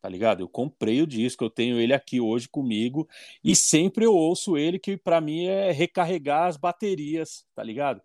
tá 0.01 0.09
ligado? 0.09 0.41
Eu 0.41 0.49
comprei 0.49 1.01
o 1.01 1.07
disco, 1.07 1.43
eu 1.43 1.49
tenho 1.49 1.79
ele 1.79 1.93
aqui 1.93 2.19
hoje 2.19 2.49
comigo 2.49 3.07
e 3.43 3.55
sempre 3.55 4.05
eu 4.05 4.13
ouço 4.13 4.57
ele, 4.57 4.79
que 4.79 4.97
para 4.97 5.21
mim 5.21 5.45
é 5.45 5.71
recarregar 5.71 6.47
as 6.47 6.57
baterias, 6.57 7.45
tá 7.53 7.63
ligado? 7.63 8.01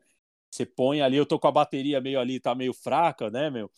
Você 0.51 0.67
põe 0.67 1.01
ali, 1.01 1.17
eu 1.17 1.27
tô 1.27 1.39
com 1.39 1.49
a 1.49 1.53
bateria 1.53 2.01
meio 2.01 2.21
ali, 2.21 2.39
tá 2.39 2.55
meio 2.55 2.73
fraca, 2.73 3.31
né, 3.31 3.51
meu? 3.51 3.71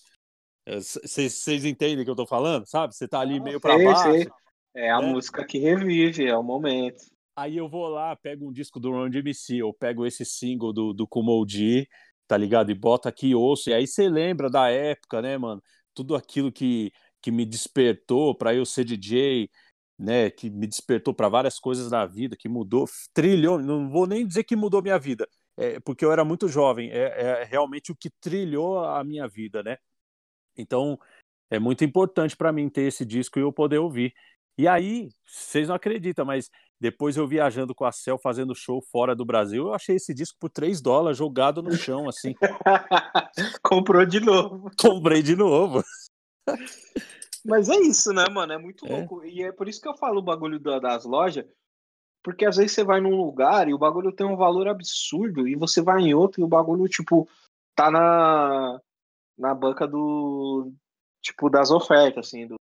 Vocês 0.66 1.64
entendem 1.64 2.02
o 2.02 2.04
que 2.04 2.10
eu 2.10 2.16
tô 2.16 2.26
falando, 2.26 2.66
sabe? 2.66 2.94
Você 2.94 3.08
tá 3.08 3.20
ali 3.20 3.40
meio 3.40 3.60
para 3.60 3.78
baixo. 3.78 4.12
Sei. 4.12 4.28
É 4.74 4.90
a 4.90 5.00
né? 5.00 5.08
música 5.08 5.44
que 5.44 5.58
revive, 5.58 6.26
é 6.26 6.36
o 6.36 6.42
momento. 6.42 7.04
Aí 7.34 7.56
eu 7.56 7.68
vou 7.68 7.88
lá, 7.88 8.14
pego 8.16 8.48
um 8.48 8.52
disco 8.52 8.78
do 8.78 8.90
Run 8.90 9.08
DMC, 9.08 9.56
eu 9.56 9.72
pego 9.72 10.04
esse 10.04 10.24
single 10.24 10.72
do, 10.72 10.92
do 10.92 11.06
Kumoji, 11.06 11.88
tá 12.26 12.36
ligado? 12.36 12.70
E 12.70 12.74
bota 12.74 13.08
aqui 13.08 13.34
ouço. 13.34 13.70
E 13.70 13.74
aí 13.74 13.86
você 13.86 14.08
lembra 14.08 14.50
da 14.50 14.68
época, 14.68 15.22
né, 15.22 15.38
mano? 15.38 15.62
Tudo 15.94 16.14
aquilo 16.14 16.52
que 16.52 16.92
que 17.20 17.30
me 17.30 17.44
despertou 17.44 18.34
para 18.34 18.54
eu 18.54 18.64
ser 18.64 18.84
DJ, 18.84 19.50
né, 19.98 20.30
que 20.30 20.48
me 20.48 20.66
despertou 20.66 21.12
para 21.12 21.28
várias 21.28 21.58
coisas 21.58 21.90
da 21.90 22.06
vida, 22.06 22.36
que 22.36 22.48
mudou 22.48 22.86
trilhou, 23.12 23.58
não 23.58 23.90
vou 23.90 24.06
nem 24.06 24.26
dizer 24.26 24.44
que 24.44 24.54
mudou 24.54 24.82
minha 24.82 24.98
vida, 24.98 25.28
é, 25.56 25.80
porque 25.80 26.04
eu 26.04 26.12
era 26.12 26.24
muito 26.24 26.48
jovem, 26.48 26.90
é, 26.90 27.42
é, 27.42 27.44
realmente 27.44 27.90
o 27.90 27.96
que 27.96 28.10
trilhou 28.20 28.84
a 28.84 29.02
minha 29.02 29.26
vida, 29.26 29.62
né? 29.62 29.76
Então 30.56 30.98
é 31.50 31.58
muito 31.58 31.84
importante 31.84 32.36
para 32.36 32.52
mim 32.52 32.68
ter 32.68 32.82
esse 32.82 33.04
disco 33.04 33.38
e 33.38 33.42
eu 33.42 33.52
poder 33.52 33.78
ouvir. 33.78 34.12
E 34.56 34.66
aí, 34.66 35.08
vocês 35.24 35.68
não 35.68 35.74
acreditam, 35.74 36.24
mas 36.24 36.50
depois 36.80 37.16
eu 37.16 37.26
viajando 37.26 37.74
com 37.74 37.84
a 37.84 37.92
Cel 37.92 38.18
fazendo 38.18 38.54
show 38.54 38.82
fora 38.82 39.14
do 39.14 39.24
Brasil, 39.24 39.66
eu 39.68 39.74
achei 39.74 39.96
esse 39.96 40.12
disco 40.12 40.36
por 40.38 40.50
3 40.50 40.80
dólares 40.80 41.18
jogado 41.18 41.62
no 41.62 41.72
chão, 41.76 42.08
assim. 42.08 42.34
Comprou 43.62 44.04
de 44.04 44.20
novo. 44.20 44.70
Comprei 44.76 45.22
de 45.22 45.34
novo. 45.34 45.82
Mas 47.44 47.68
é 47.68 47.76
isso, 47.76 48.12
né, 48.12 48.26
mano? 48.30 48.52
É 48.52 48.58
muito 48.58 48.86
é. 48.86 48.90
louco. 48.90 49.24
E 49.24 49.42
é 49.42 49.52
por 49.52 49.68
isso 49.68 49.80
que 49.80 49.88
eu 49.88 49.96
falo 49.96 50.18
o 50.18 50.22
bagulho 50.22 50.58
das 50.58 51.04
lojas. 51.04 51.46
Porque 52.22 52.44
às 52.44 52.56
vezes 52.56 52.72
você 52.72 52.84
vai 52.84 53.00
num 53.00 53.16
lugar 53.16 53.68
e 53.68 53.74
o 53.74 53.78
bagulho 53.78 54.12
tem 54.12 54.26
um 54.26 54.36
valor 54.36 54.68
absurdo, 54.68 55.46
e 55.46 55.54
você 55.54 55.80
vai 55.80 56.02
em 56.02 56.14
outro 56.14 56.40
e 56.40 56.44
o 56.44 56.48
bagulho, 56.48 56.86
tipo, 56.88 57.28
tá 57.74 57.90
na, 57.90 58.80
na 59.38 59.54
banca 59.54 59.86
do. 59.86 60.72
Tipo, 61.22 61.48
das 61.48 61.70
ofertas, 61.70 62.26
assim, 62.26 62.46
do, 62.46 62.57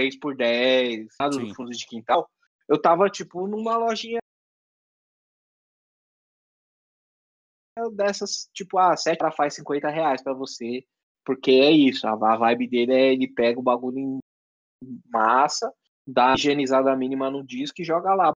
3 0.00 0.18
por 0.18 0.34
10 0.34 1.14
sabe, 1.14 1.38
do 1.38 1.54
fundo 1.54 1.70
de 1.70 1.86
quintal. 1.86 2.28
Eu 2.66 2.80
tava, 2.80 3.10
tipo, 3.10 3.46
numa 3.46 3.76
lojinha 3.76 4.18
dessas, 7.94 8.48
tipo, 8.52 8.78
ah, 8.78 8.96
7 8.96 9.18
ela 9.20 9.30
faz 9.30 9.54
50 9.54 9.88
reais 9.88 10.22
pra 10.22 10.34
você, 10.34 10.84
porque 11.24 11.50
é 11.50 11.70
isso, 11.70 12.06
a 12.06 12.14
vibe 12.14 12.68
dele 12.68 12.92
é 12.92 13.12
ele 13.12 13.28
pega 13.28 13.58
o 13.58 13.62
bagulho 13.62 13.98
em 13.98 14.20
massa, 15.10 15.72
dá 16.06 16.32
a 16.32 16.34
higienizada 16.34 16.94
mínima 16.94 17.30
no 17.30 17.44
disco 17.44 17.80
e 17.80 17.84
joga 17.84 18.14
lá. 18.14 18.32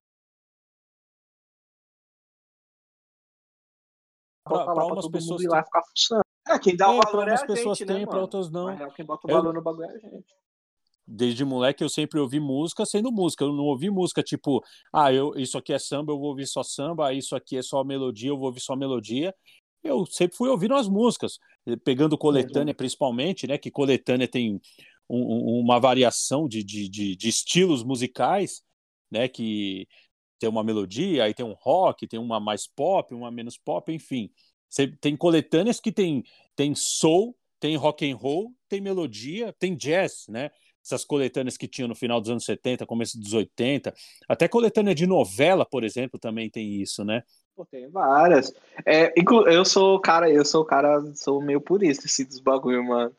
Pra, 4.46 4.64
pra, 4.64 4.74
pra 4.74 4.86
umas 4.86 5.08
pessoas 5.08 5.42
ir 5.42 5.48
lá 5.48 5.62
ficar 5.62 5.82
funcionando. 5.82 6.24
É, 6.48 6.58
quem 6.58 6.76
dá 6.76 6.86
é, 6.86 6.88
o 6.90 7.00
valor 7.00 7.28
é 7.28 7.34
a 7.34 7.46
pessoas 7.46 7.78
gente, 7.78 7.88
têm, 7.88 8.00
né, 8.00 8.06
para 8.06 8.20
outras 8.20 8.50
não. 8.50 8.66
Mas, 8.66 8.94
quem 8.94 9.04
bota 9.04 9.26
o 9.26 9.30
valor 9.30 9.50
eu... 9.50 9.52
no 9.54 9.62
bagulho 9.62 9.84
é 9.84 9.94
a 9.94 9.98
gente 9.98 10.34
desde 11.06 11.44
moleque 11.44 11.82
eu 11.84 11.88
sempre 11.88 12.18
ouvi 12.18 12.40
música 12.40 12.84
sendo 12.86 13.12
música. 13.12 13.44
Eu 13.44 13.52
não 13.52 13.64
ouvi 13.64 13.90
música 13.90 14.22
tipo, 14.22 14.62
ah, 14.92 15.12
eu, 15.12 15.34
isso 15.36 15.58
aqui 15.58 15.72
é 15.72 15.78
samba, 15.78 16.12
eu 16.12 16.18
vou 16.18 16.28
ouvir 16.28 16.46
só 16.46 16.62
samba, 16.62 17.12
isso 17.12 17.36
aqui 17.36 17.56
é 17.56 17.62
só 17.62 17.84
melodia, 17.84 18.30
eu 18.30 18.36
vou 18.36 18.46
ouvir 18.46 18.60
só 18.60 18.74
melodia. 18.74 19.34
Eu 19.82 20.06
sempre 20.06 20.36
fui 20.36 20.48
ouvindo 20.48 20.74
as 20.74 20.88
músicas, 20.88 21.38
pegando 21.84 22.16
coletânea 22.16 22.72
uhum. 22.72 22.76
principalmente, 22.76 23.46
né? 23.46 23.58
Que 23.58 23.70
coletânea 23.70 24.26
tem 24.26 24.60
um, 25.08 25.60
uma 25.60 25.78
variação 25.78 26.48
de, 26.48 26.64
de, 26.64 26.88
de, 26.88 27.14
de, 27.14 27.28
estilos 27.28 27.84
musicais, 27.84 28.62
né? 29.10 29.28
Que 29.28 29.86
tem 30.38 30.48
uma 30.48 30.64
melodia, 30.64 31.24
aí 31.24 31.34
tem 31.34 31.44
um 31.44 31.52
rock, 31.52 32.06
tem 32.06 32.18
uma 32.18 32.40
mais 32.40 32.66
pop, 32.66 33.14
uma 33.14 33.30
menos 33.30 33.58
pop, 33.58 33.92
enfim. 33.92 34.30
Você 34.70 34.88
tem 34.88 35.16
coletâneas 35.16 35.78
que 35.78 35.92
tem, 35.92 36.24
tem 36.56 36.74
soul, 36.74 37.36
tem 37.60 37.76
rock 37.76 38.10
and 38.10 38.16
roll, 38.16 38.52
tem 38.68 38.80
melodia, 38.80 39.52
tem 39.58 39.76
jazz, 39.76 40.24
né? 40.28 40.50
Essas 40.84 41.04
coletâneas 41.04 41.56
que 41.56 41.66
tinham 41.66 41.88
no 41.88 41.94
final 41.94 42.20
dos 42.20 42.30
anos 42.30 42.44
70, 42.44 42.84
começo 42.84 43.18
dos 43.18 43.32
80. 43.32 43.94
Até 44.28 44.46
coletânea 44.46 44.94
de 44.94 45.06
novela, 45.06 45.64
por 45.64 45.82
exemplo, 45.82 46.18
também 46.18 46.50
tem 46.50 46.82
isso, 46.82 47.04
né? 47.04 47.22
Pô, 47.56 47.64
tem 47.64 47.88
várias. 47.88 48.52
É, 48.84 49.12
eu 49.46 49.64
sou 49.64 49.98
cara, 50.00 50.30
eu 50.30 50.44
sou 50.44 50.64
cara, 50.64 51.00
sou 51.14 51.42
meio 51.42 51.60
purista 51.60 52.04
assim, 52.06 52.24
dos 52.24 52.40
bagulho, 52.40 52.84
mano. 52.84 53.16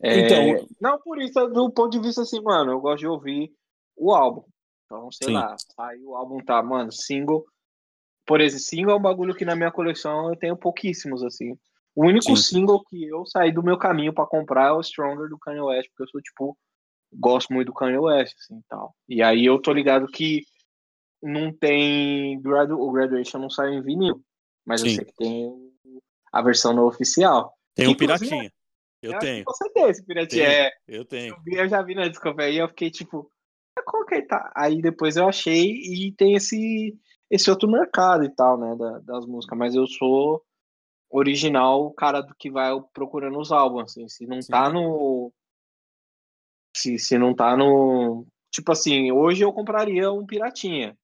É, 0.00 0.18
então, 0.20 0.68
não 0.80 0.98
por 0.98 1.20
isso, 1.20 1.46
do 1.48 1.70
ponto 1.70 1.90
de 1.90 2.00
vista 2.00 2.22
assim, 2.22 2.40
mano, 2.40 2.72
eu 2.72 2.80
gosto 2.80 3.00
de 3.00 3.06
ouvir 3.06 3.52
o 3.94 4.12
álbum. 4.12 4.44
Então, 4.86 5.10
sei 5.12 5.28
sim. 5.28 5.34
lá, 5.34 5.54
aí 5.78 6.04
o 6.04 6.14
álbum 6.14 6.38
tá, 6.38 6.62
mano, 6.62 6.90
single. 6.90 7.44
Por 8.26 8.40
exemplo, 8.40 8.64
single 8.64 8.94
é 8.94 8.96
um 8.96 9.02
bagulho 9.02 9.34
que 9.34 9.44
na 9.44 9.54
minha 9.54 9.70
coleção 9.70 10.30
eu 10.30 10.36
tenho 10.36 10.56
pouquíssimos, 10.56 11.22
assim. 11.22 11.56
O 11.94 12.06
único 12.06 12.36
Sim. 12.36 12.60
single 12.60 12.82
que 12.84 13.04
eu 13.04 13.26
saí 13.26 13.52
do 13.52 13.62
meu 13.62 13.76
caminho 13.76 14.12
para 14.12 14.26
comprar 14.26 14.68
é 14.68 14.72
o 14.72 14.82
Stronger 14.82 15.28
do 15.28 15.38
Kanye 15.38 15.60
West, 15.60 15.88
porque 15.90 16.04
eu 16.04 16.08
sou, 16.08 16.20
tipo, 16.22 16.58
gosto 17.12 17.52
muito 17.52 17.66
do 17.66 17.74
Kanye 17.74 17.98
West, 17.98 18.34
assim, 18.38 18.60
tal. 18.68 18.94
E 19.08 19.22
aí 19.22 19.44
eu 19.44 19.60
tô 19.60 19.72
ligado 19.72 20.06
que 20.06 20.42
não 21.22 21.52
tem... 21.52 22.38
O 22.38 22.92
Graduation 22.92 23.38
não 23.38 23.50
sai 23.50 23.74
em 23.74 23.82
vinil, 23.82 24.22
mas 24.64 24.80
Sim. 24.80 24.88
eu 24.88 24.94
sei 24.94 25.04
que 25.04 25.14
tem 25.14 25.72
a 26.32 26.40
versão 26.40 26.72
não 26.72 26.86
oficial. 26.86 27.54
Tem 27.74 27.86
um 27.86 27.94
piratinha. 27.94 28.50
Eu, 29.02 29.18
tenho. 29.18 29.44
Você 29.44 29.68
tem 29.70 29.88
esse 29.88 30.04
piratinha. 30.04 30.48
É, 30.48 30.70
eu 30.86 31.04
tenho. 31.04 31.36
Eu, 31.46 31.64
eu, 31.64 31.68
já 31.68 31.82
vi 31.82 31.94
na 31.94 32.08
Discovery 32.08 32.54
e 32.54 32.58
eu 32.58 32.68
fiquei, 32.68 32.90
tipo, 32.90 33.28
ah, 33.76 33.82
qual 33.82 34.06
que 34.06 34.22
tá? 34.22 34.50
Aí 34.54 34.80
depois 34.80 35.16
eu 35.16 35.28
achei 35.28 35.72
e 35.72 36.12
tem 36.12 36.34
esse, 36.34 36.96
esse 37.28 37.50
outro 37.50 37.68
mercado 37.68 38.24
e 38.24 38.30
tal, 38.30 38.58
né, 38.58 38.76
da, 38.76 38.98
das 39.00 39.26
músicas, 39.26 39.58
mas 39.58 39.74
eu 39.74 39.86
sou 39.86 40.42
original 41.12 41.84
o 41.84 41.92
cara 41.92 42.22
do 42.22 42.34
que 42.34 42.50
vai 42.50 42.72
procurando 42.92 43.38
os 43.38 43.52
álbuns, 43.52 43.90
assim, 43.90 44.08
se 44.08 44.26
não 44.26 44.40
Sim. 44.40 44.50
tá 44.50 44.70
no 44.70 45.32
se, 46.74 46.98
se 46.98 47.18
não 47.18 47.34
tá 47.34 47.54
no 47.54 48.26
tipo 48.50 48.72
assim, 48.72 49.12
hoje 49.12 49.44
eu 49.44 49.52
compraria 49.52 50.10
um 50.10 50.26
piratinha, 50.26 50.96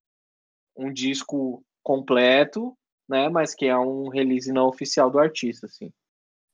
um 0.74 0.90
disco 0.90 1.62
completo, 1.82 2.76
né, 3.08 3.28
mas 3.28 3.54
que 3.54 3.66
é 3.66 3.76
um 3.76 4.08
release 4.08 4.50
não 4.50 4.66
oficial 4.66 5.10
do 5.10 5.18
artista, 5.18 5.66
assim. 5.66 5.92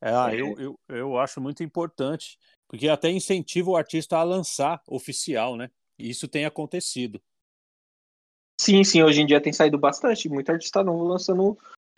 É, 0.00 0.10
ah, 0.10 0.34
eu, 0.34 0.54
eu, 0.58 0.78
eu 0.88 1.18
acho 1.18 1.40
muito 1.40 1.62
importante, 1.62 2.38
porque 2.68 2.88
até 2.88 3.10
incentiva 3.10 3.70
o 3.70 3.76
artista 3.76 4.18
a 4.18 4.22
lançar 4.22 4.82
oficial, 4.86 5.56
né? 5.56 5.70
E 5.98 6.10
isso 6.10 6.28
tem 6.28 6.44
acontecido. 6.44 7.22
Sim, 8.60 8.84
sim, 8.84 9.02
hoje 9.02 9.22
em 9.22 9.26
dia 9.26 9.40
tem 9.40 9.52
saído 9.52 9.78
bastante, 9.78 10.28
muito 10.28 10.50
artista 10.50 10.84
novo 10.84 11.04
lançando 11.04 11.56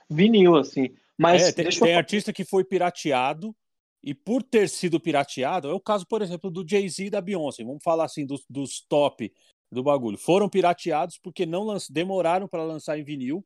vinil, 0.09 0.57
assim. 0.57 0.95
Mas 1.19 1.43
é, 1.43 1.53
tem, 1.53 1.69
tem 1.69 1.95
artista 1.95 2.33
que 2.33 2.45
foi 2.45 2.65
pirateado 2.65 3.55
e 4.03 4.15
por 4.15 4.43
ter 4.43 4.69
sido 4.69 5.01
pirateado, 5.01 5.69
é 5.69 5.73
o 5.73 5.81
caso, 5.81 6.07
por 6.07 6.23
exemplo, 6.23 6.51
do 6.51 6.65
Jay-Z 6.69 7.07
e 7.07 7.11
da 7.11 7.21
Beyoncé. 7.21 7.65
Vamos 7.65 7.83
falar 7.83 8.05
assim 8.05 8.25
dos, 8.25 8.45
dos 8.49 8.81
top 8.89 9.33
do 9.71 9.83
bagulho. 9.83 10.17
Foram 10.17 10.49
pirateados 10.49 11.19
porque 11.19 11.45
não 11.45 11.65
lanç... 11.65 11.89
demoraram 11.91 12.47
para 12.47 12.63
lançar 12.63 12.99
em 12.99 13.05
vinil. 13.05 13.45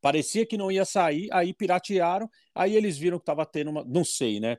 Parecia 0.00 0.44
que 0.44 0.56
não 0.56 0.72
ia 0.72 0.84
sair, 0.84 1.28
aí 1.30 1.54
piratearam, 1.54 2.28
aí 2.52 2.74
eles 2.74 2.98
viram 2.98 3.18
que 3.18 3.22
estava 3.22 3.46
tendo 3.46 3.70
uma. 3.70 3.84
Não 3.84 4.04
sei, 4.04 4.40
né? 4.40 4.56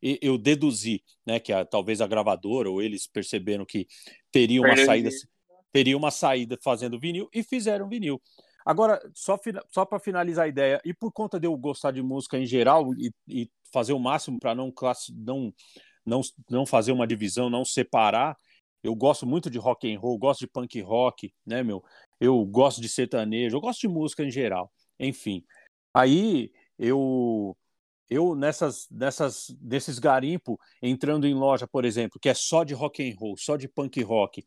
Eu 0.00 0.38
deduzi, 0.38 1.02
né? 1.26 1.40
Que 1.40 1.52
a, 1.52 1.64
talvez 1.64 2.00
a 2.00 2.06
gravadora 2.06 2.70
ou 2.70 2.80
eles 2.80 3.08
perceberam 3.08 3.66
que 3.66 3.88
teria 4.30 4.60
uma 4.60 4.76
saída, 4.76 5.10
teria 5.72 5.96
uma 5.96 6.12
saída 6.12 6.56
fazendo 6.62 7.00
vinil 7.00 7.28
e 7.34 7.42
fizeram 7.42 7.88
vinil. 7.88 8.22
Agora, 8.66 9.00
só, 9.14 9.38
só 9.70 9.84
para 9.84 10.00
finalizar 10.00 10.46
a 10.46 10.48
ideia, 10.48 10.80
e 10.84 10.92
por 10.92 11.12
conta 11.12 11.38
de 11.38 11.46
eu 11.46 11.56
gostar 11.56 11.92
de 11.92 12.02
música 12.02 12.36
em 12.36 12.44
geral 12.44 12.92
e, 12.94 13.12
e 13.28 13.50
fazer 13.72 13.92
o 13.92 13.98
máximo 14.00 14.40
para 14.40 14.56
não, 14.56 14.72
não, 15.14 15.52
não, 16.04 16.20
não 16.50 16.66
fazer 16.66 16.90
uma 16.90 17.06
divisão, 17.06 17.48
não 17.48 17.64
separar. 17.64 18.36
Eu 18.82 18.92
gosto 18.96 19.24
muito 19.24 19.48
de 19.48 19.56
rock 19.56 19.92
and 19.92 20.00
roll, 20.00 20.18
gosto 20.18 20.40
de 20.40 20.48
punk 20.48 20.80
rock, 20.80 21.32
né, 21.46 21.62
meu? 21.62 21.82
Eu 22.20 22.44
gosto 22.44 22.80
de 22.80 22.88
sertanejo, 22.88 23.56
eu 23.56 23.60
gosto 23.60 23.82
de 23.82 23.88
música 23.88 24.24
em 24.24 24.30
geral. 24.32 24.72
Enfim, 24.98 25.44
aí 25.94 26.50
eu 26.76 27.56
eu 28.10 28.34
nessas 28.34 28.88
nessas 28.90 29.50
desses 29.60 29.98
garimpo 30.00 30.58
entrando 30.82 31.26
em 31.26 31.34
loja, 31.34 31.68
por 31.68 31.84
exemplo, 31.84 32.18
que 32.20 32.28
é 32.28 32.34
só 32.34 32.64
de 32.64 32.74
rock 32.74 33.08
and 33.08 33.14
roll, 33.16 33.36
só 33.36 33.56
de 33.56 33.68
punk 33.68 34.02
rock, 34.02 34.44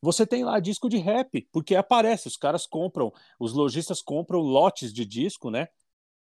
você 0.00 0.26
tem 0.26 0.44
lá 0.44 0.60
disco 0.60 0.88
de 0.88 0.98
rap, 0.98 1.48
porque 1.52 1.74
aparece, 1.74 2.28
os 2.28 2.36
caras 2.36 2.66
compram, 2.66 3.12
os 3.40 3.52
lojistas 3.52 4.02
compram 4.02 4.40
lotes 4.40 4.92
de 4.92 5.04
disco, 5.04 5.50
né? 5.50 5.68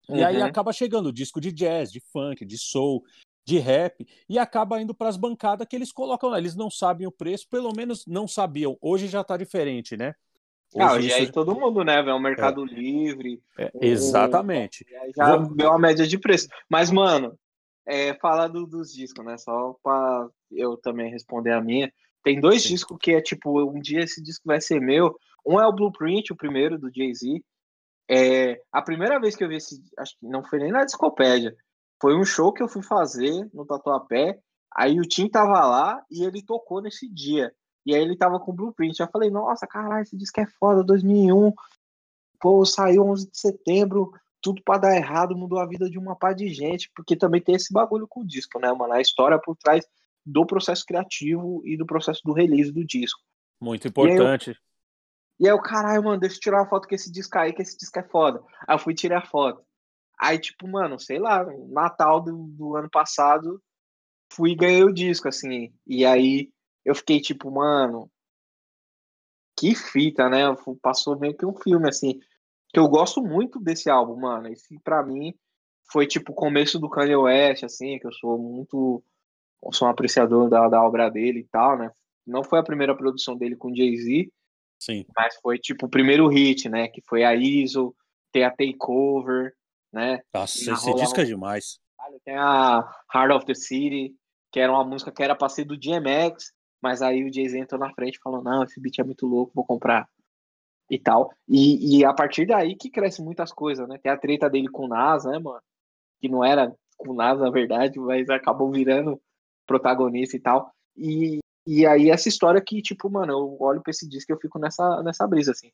E 0.08 0.12
uhum. 0.12 0.26
aí 0.26 0.42
acaba 0.42 0.72
chegando 0.72 1.12
disco 1.12 1.40
de 1.40 1.50
jazz, 1.50 1.90
de 1.90 2.00
funk, 2.12 2.44
de 2.44 2.58
soul, 2.58 3.02
de 3.46 3.58
rap, 3.58 4.06
e 4.28 4.38
acaba 4.38 4.80
indo 4.80 4.94
para 4.94 5.08
as 5.08 5.16
bancadas 5.16 5.66
que 5.68 5.76
eles 5.76 5.92
colocam 5.92 6.30
lá. 6.30 6.38
Eles 6.38 6.56
não 6.56 6.70
sabem 6.70 7.06
o 7.06 7.12
preço, 7.12 7.48
pelo 7.48 7.72
menos 7.74 8.06
não 8.06 8.26
sabiam. 8.26 8.76
Hoje 8.80 9.06
já 9.06 9.20
está 9.20 9.36
diferente, 9.36 9.96
né? 9.96 10.14
Hoje 10.74 10.84
ah, 10.84 10.92
hoje 10.94 11.08
isso... 11.08 11.16
aí 11.16 11.32
todo 11.32 11.54
mundo, 11.54 11.84
né? 11.84 12.00
É 12.00 12.14
um 12.14 12.20
mercado 12.20 12.64
é. 12.64 12.66
livre. 12.66 13.42
É, 13.58 13.70
exatamente. 13.80 14.84
Um... 14.84 15.12
Já 15.16 15.36
Vou... 15.36 15.54
deu 15.54 15.70
uma 15.70 15.78
média 15.78 16.06
de 16.06 16.18
preço. 16.18 16.48
Mas, 16.68 16.90
mano, 16.90 17.38
é, 17.86 18.14
falar 18.14 18.48
do, 18.48 18.66
dos 18.66 18.92
discos, 18.92 19.24
né? 19.24 19.36
Só 19.36 19.76
para 19.82 20.28
eu 20.50 20.76
também 20.76 21.10
responder 21.10 21.52
a 21.52 21.60
minha. 21.60 21.92
Tem 22.24 22.40
dois 22.40 22.62
Sim. 22.62 22.70
discos 22.70 22.96
que 22.98 23.12
é 23.12 23.20
tipo, 23.20 23.70
um 23.70 23.78
dia 23.78 24.00
esse 24.00 24.22
disco 24.22 24.44
vai 24.46 24.58
ser 24.58 24.80
meu. 24.80 25.14
Um 25.46 25.60
é 25.60 25.66
o 25.66 25.72
Blueprint, 25.72 26.32
o 26.32 26.36
primeiro, 26.36 26.78
do 26.78 26.90
Jay-Z. 26.92 27.44
É, 28.10 28.60
a 28.72 28.80
primeira 28.80 29.20
vez 29.20 29.36
que 29.36 29.44
eu 29.44 29.48
vi 29.48 29.56
esse, 29.56 29.82
acho 29.98 30.18
que 30.18 30.26
não 30.26 30.42
foi 30.42 30.58
nem 30.58 30.72
na 30.72 30.84
discopédia, 30.84 31.54
foi 32.00 32.16
um 32.16 32.24
show 32.24 32.52
que 32.52 32.62
eu 32.62 32.68
fui 32.68 32.82
fazer 32.82 33.48
no 33.52 33.66
Tatuapé. 33.66 34.38
Aí 34.74 34.98
o 34.98 35.02
Tim 35.02 35.28
tava 35.28 35.64
lá 35.66 36.02
e 36.10 36.24
ele 36.24 36.42
tocou 36.42 36.80
nesse 36.80 37.06
dia. 37.08 37.54
E 37.84 37.94
aí 37.94 38.00
ele 38.00 38.16
tava 38.16 38.40
com 38.40 38.52
o 38.52 38.54
Blueprint. 38.54 38.98
Eu 38.98 39.08
falei, 39.08 39.30
nossa, 39.30 39.66
caralho, 39.66 40.02
esse 40.02 40.16
disco 40.16 40.40
é 40.40 40.46
foda, 40.46 40.82
2001. 40.82 41.52
Pô, 42.40 42.64
saiu 42.64 43.04
11 43.04 43.30
de 43.30 43.38
setembro, 43.38 44.12
tudo 44.40 44.62
para 44.64 44.80
dar 44.80 44.96
errado, 44.96 45.36
mudou 45.36 45.58
a 45.58 45.66
vida 45.66 45.90
de 45.90 45.98
uma 45.98 46.16
par 46.16 46.34
de 46.34 46.48
gente. 46.48 46.90
Porque 46.96 47.14
também 47.14 47.42
tem 47.42 47.54
esse 47.54 47.70
bagulho 47.70 48.08
com 48.08 48.20
o 48.20 48.26
disco, 48.26 48.58
né, 48.58 48.72
mano? 48.72 48.94
A 48.94 49.00
história 49.02 49.38
por 49.38 49.54
trás 49.56 49.86
do 50.24 50.46
processo 50.46 50.84
criativo 50.84 51.62
e 51.64 51.76
do 51.76 51.86
processo 51.86 52.20
do 52.24 52.32
release 52.32 52.72
do 52.72 52.84
disco. 52.84 53.20
Muito 53.60 53.88
importante. 53.88 54.50
E 54.50 54.52
aí, 54.52 54.56
eu, 54.56 55.46
e 55.46 55.48
aí 55.48 55.52
eu, 55.52 55.62
caralho, 55.62 56.04
mano, 56.04 56.20
deixa 56.20 56.36
eu 56.36 56.40
tirar 56.40 56.58
uma 56.58 56.68
foto 56.68 56.88
com 56.88 56.94
esse 56.94 57.10
disco 57.10 57.38
aí, 57.38 57.52
que 57.52 57.62
esse 57.62 57.76
disco 57.76 57.98
é 57.98 58.02
foda. 58.02 58.42
Aí 58.66 58.74
eu 58.74 58.78
fui 58.78 58.94
tirar 58.94 59.18
a 59.18 59.26
foto. 59.26 59.64
Aí, 60.18 60.38
tipo, 60.38 60.68
mano, 60.68 60.98
sei 60.98 61.18
lá, 61.18 61.44
Natal 61.68 62.20
do, 62.20 62.46
do 62.48 62.76
ano 62.76 62.88
passado, 62.88 63.60
fui 64.32 64.52
e 64.52 64.56
ganhei 64.56 64.84
o 64.84 64.92
disco, 64.92 65.28
assim. 65.28 65.72
E 65.86 66.04
aí 66.04 66.50
eu 66.84 66.94
fiquei 66.94 67.20
tipo, 67.20 67.50
mano, 67.50 68.10
que 69.56 69.74
fita, 69.74 70.28
né? 70.28 70.44
Passou 70.82 71.18
meio 71.18 71.36
que 71.36 71.46
um 71.46 71.54
filme, 71.54 71.88
assim. 71.88 72.20
Que 72.68 72.78
eu 72.78 72.88
gosto 72.88 73.22
muito 73.22 73.60
desse 73.60 73.88
álbum, 73.88 74.16
mano. 74.16 74.48
Esse, 74.48 74.78
pra 74.80 75.02
mim, 75.02 75.34
foi 75.90 76.06
tipo 76.06 76.32
o 76.32 76.34
começo 76.34 76.78
do 76.78 76.90
Kanye 76.90 77.16
West, 77.16 77.64
assim, 77.64 77.98
que 77.98 78.06
eu 78.06 78.12
sou 78.12 78.38
muito. 78.38 79.02
Sou 79.72 79.88
um 79.88 79.90
apreciador 79.90 80.48
da, 80.48 80.68
da 80.68 80.82
obra 80.82 81.10
dele 81.10 81.40
e 81.40 81.44
tal, 81.44 81.78
né? 81.78 81.90
Não 82.26 82.42
foi 82.42 82.58
a 82.58 82.64
primeira 82.64 82.96
produção 82.96 83.36
dele 83.36 83.56
com 83.56 83.74
Jay-Z. 83.74 84.30
Sim. 84.78 85.04
Mas 85.16 85.36
foi 85.40 85.58
tipo 85.58 85.86
o 85.86 85.90
primeiro 85.90 86.28
hit, 86.28 86.68
né? 86.68 86.88
Que 86.88 87.02
foi 87.06 87.24
a 87.24 87.34
ISO, 87.34 87.94
tem 88.32 88.44
a 88.44 88.50
Takeover, 88.50 89.52
né? 89.92 90.20
Nossa, 90.32 90.72
esse 90.72 90.94
disco 90.94 91.20
é 91.20 91.24
demais. 91.24 91.78
Tem 92.24 92.36
a 92.36 92.86
Heart 93.14 93.32
of 93.32 93.46
the 93.46 93.54
City, 93.54 94.14
que 94.52 94.60
era 94.60 94.70
uma 94.70 94.84
música 94.84 95.10
que 95.10 95.22
era 95.22 95.34
pra 95.34 95.48
ser 95.48 95.64
do 95.64 95.76
DMX, 95.76 96.52
mas 96.82 97.00
aí 97.00 97.24
o 97.24 97.32
Jay-Z 97.32 97.58
entrou 97.58 97.80
na 97.80 97.92
frente 97.94 98.16
e 98.16 98.20
falou: 98.20 98.42
não, 98.42 98.62
esse 98.62 98.78
beat 98.80 98.98
é 98.98 99.04
muito 99.04 99.26
louco, 99.26 99.52
vou 99.54 99.64
comprar. 99.64 100.08
E 100.90 100.98
tal. 100.98 101.32
E, 101.48 101.98
e 101.98 102.04
a 102.04 102.12
partir 102.12 102.46
daí 102.46 102.76
que 102.76 102.90
cresce 102.90 103.22
muitas 103.22 103.50
coisas, 103.52 103.88
né? 103.88 103.98
Tem 104.02 104.12
a 104.12 104.18
treta 104.18 104.50
dele 104.50 104.68
com 104.68 104.84
o 104.84 104.88
Nas, 104.88 105.24
né, 105.24 105.38
mano? 105.38 105.62
Que 106.20 106.28
não 106.28 106.44
era 106.44 106.74
com 106.98 107.12
o 107.12 107.14
Nas, 107.14 107.40
na 107.40 107.50
verdade, 107.50 107.98
mas 107.98 108.28
acabou 108.28 108.70
virando 108.70 109.18
protagonista 109.66 110.36
e 110.36 110.40
tal. 110.40 110.72
E, 110.96 111.38
e 111.66 111.86
aí 111.86 112.10
essa 112.10 112.28
história 112.28 112.60
que, 112.60 112.82
tipo, 112.82 113.10
mano, 113.10 113.32
eu 113.32 113.56
olho 113.60 113.82
pra 113.82 113.90
esse 113.90 114.08
disco 114.08 114.32
e 114.32 114.34
eu 114.34 114.40
fico 114.40 114.58
nessa, 114.58 115.02
nessa 115.02 115.26
brisa, 115.26 115.52
assim. 115.52 115.70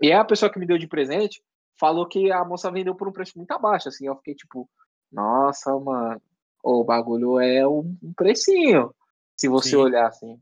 E 0.00 0.06
aí 0.06 0.12
a 0.12 0.24
pessoa 0.24 0.50
que 0.50 0.58
me 0.58 0.66
deu 0.66 0.78
de 0.78 0.86
presente 0.86 1.42
falou 1.78 2.06
que 2.06 2.30
a 2.30 2.44
moça 2.44 2.70
vendeu 2.70 2.94
por 2.94 3.08
um 3.08 3.12
preço 3.12 3.36
muito 3.36 3.50
abaixo, 3.52 3.88
assim. 3.88 4.06
Eu 4.06 4.16
fiquei 4.16 4.34
tipo, 4.34 4.68
nossa, 5.10 5.76
mano, 5.78 6.20
o 6.62 6.84
bagulho 6.84 7.38
é 7.40 7.66
um, 7.66 7.96
precinho, 8.16 8.94
se 9.36 9.48
você 9.48 9.70
Sim. 9.70 9.76
olhar 9.76 10.06
assim. 10.06 10.40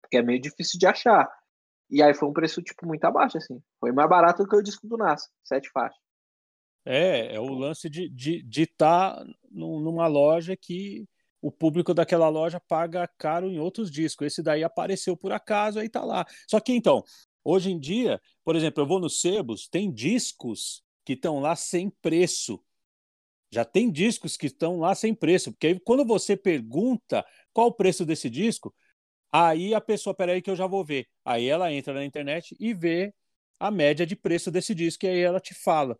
Porque 0.00 0.16
é 0.16 0.22
meio 0.22 0.40
difícil 0.40 0.78
de 0.78 0.86
achar. 0.86 1.28
E 1.90 2.02
aí 2.02 2.14
foi 2.14 2.28
um 2.28 2.32
preço, 2.32 2.62
tipo, 2.62 2.86
muito 2.86 3.04
abaixo, 3.04 3.38
assim. 3.38 3.60
Foi 3.78 3.92
mais 3.92 4.08
barato 4.08 4.42
do 4.42 4.48
que 4.48 4.56
o 4.56 4.62
disco 4.62 4.86
do 4.86 4.96
Nas, 4.96 5.28
sete 5.44 5.70
faixas. 5.70 6.00
É, 6.84 7.34
é 7.34 7.40
o 7.40 7.52
lance 7.52 7.90
de 7.90 8.04
estar 8.04 8.14
de, 8.14 8.42
de 8.42 8.66
tá 8.66 9.24
numa 9.50 10.06
loja 10.06 10.56
que 10.56 11.04
o 11.46 11.52
público 11.52 11.94
daquela 11.94 12.28
loja 12.28 12.58
paga 12.58 13.08
caro 13.16 13.46
em 13.48 13.60
outros 13.60 13.88
discos. 13.88 14.26
Esse 14.26 14.42
daí 14.42 14.64
apareceu 14.64 15.16
por 15.16 15.30
acaso, 15.30 15.78
aí 15.78 15.88
tá 15.88 16.04
lá. 16.04 16.26
Só 16.48 16.58
que 16.58 16.72
então, 16.72 17.04
hoje 17.44 17.70
em 17.70 17.78
dia, 17.78 18.20
por 18.44 18.56
exemplo, 18.56 18.82
eu 18.82 18.86
vou 18.86 18.98
no 18.98 19.08
Sebos, 19.08 19.68
tem 19.68 19.92
discos 19.92 20.82
que 21.04 21.12
estão 21.12 21.38
lá 21.38 21.54
sem 21.54 21.88
preço. 21.88 22.60
Já 23.52 23.64
tem 23.64 23.92
discos 23.92 24.36
que 24.36 24.46
estão 24.46 24.80
lá 24.80 24.92
sem 24.96 25.14
preço, 25.14 25.52
porque 25.52 25.68
aí 25.68 25.78
quando 25.78 26.04
você 26.04 26.36
pergunta 26.36 27.24
qual 27.52 27.68
o 27.68 27.72
preço 27.72 28.04
desse 28.04 28.28
disco, 28.28 28.74
aí 29.30 29.72
a 29.72 29.80
pessoa, 29.80 30.14
peraí 30.14 30.42
que 30.42 30.50
eu 30.50 30.56
já 30.56 30.66
vou 30.66 30.84
ver. 30.84 31.06
Aí 31.24 31.46
ela 31.46 31.72
entra 31.72 31.94
na 31.94 32.04
internet 32.04 32.56
e 32.58 32.74
vê 32.74 33.14
a 33.60 33.70
média 33.70 34.04
de 34.04 34.16
preço 34.16 34.50
desse 34.50 34.74
disco, 34.74 35.06
e 35.06 35.08
aí 35.08 35.20
ela 35.20 35.38
te 35.38 35.54
fala. 35.54 35.96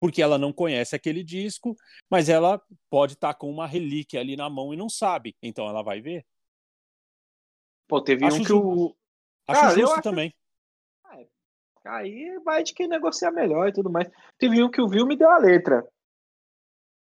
Porque 0.00 0.22
ela 0.22 0.38
não 0.38 0.52
conhece 0.52 0.96
aquele 0.96 1.22
disco, 1.22 1.76
mas 2.10 2.28
ela 2.28 2.60
pode 2.88 3.12
estar 3.12 3.34
tá 3.34 3.38
com 3.38 3.50
uma 3.50 3.66
relíquia 3.66 4.20
ali 4.20 4.36
na 4.36 4.48
mão 4.48 4.72
e 4.72 4.76
não 4.76 4.88
sabe. 4.88 5.36
Então 5.42 5.68
ela 5.68 5.82
vai 5.82 6.00
ver. 6.00 6.24
Pô, 7.86 8.00
teve 8.00 8.24
acho 8.24 8.40
um 8.40 8.44
que 8.44 8.52
o. 8.52 8.96
Acho 9.46 9.64
ah, 9.64 9.74
justo 9.74 9.94
acho... 9.94 10.02
também. 10.02 10.34
Aí 11.84 12.38
vai 12.44 12.62
de 12.62 12.74
quem 12.74 12.86
negocia 12.86 13.30
melhor 13.30 13.68
e 13.68 13.72
tudo 13.72 13.90
mais. 13.90 14.08
Teve 14.38 14.62
um 14.62 14.70
que 14.70 14.80
o 14.80 14.88
Viu 14.88 15.06
me 15.06 15.16
deu 15.16 15.30
a 15.30 15.38
letra 15.38 15.86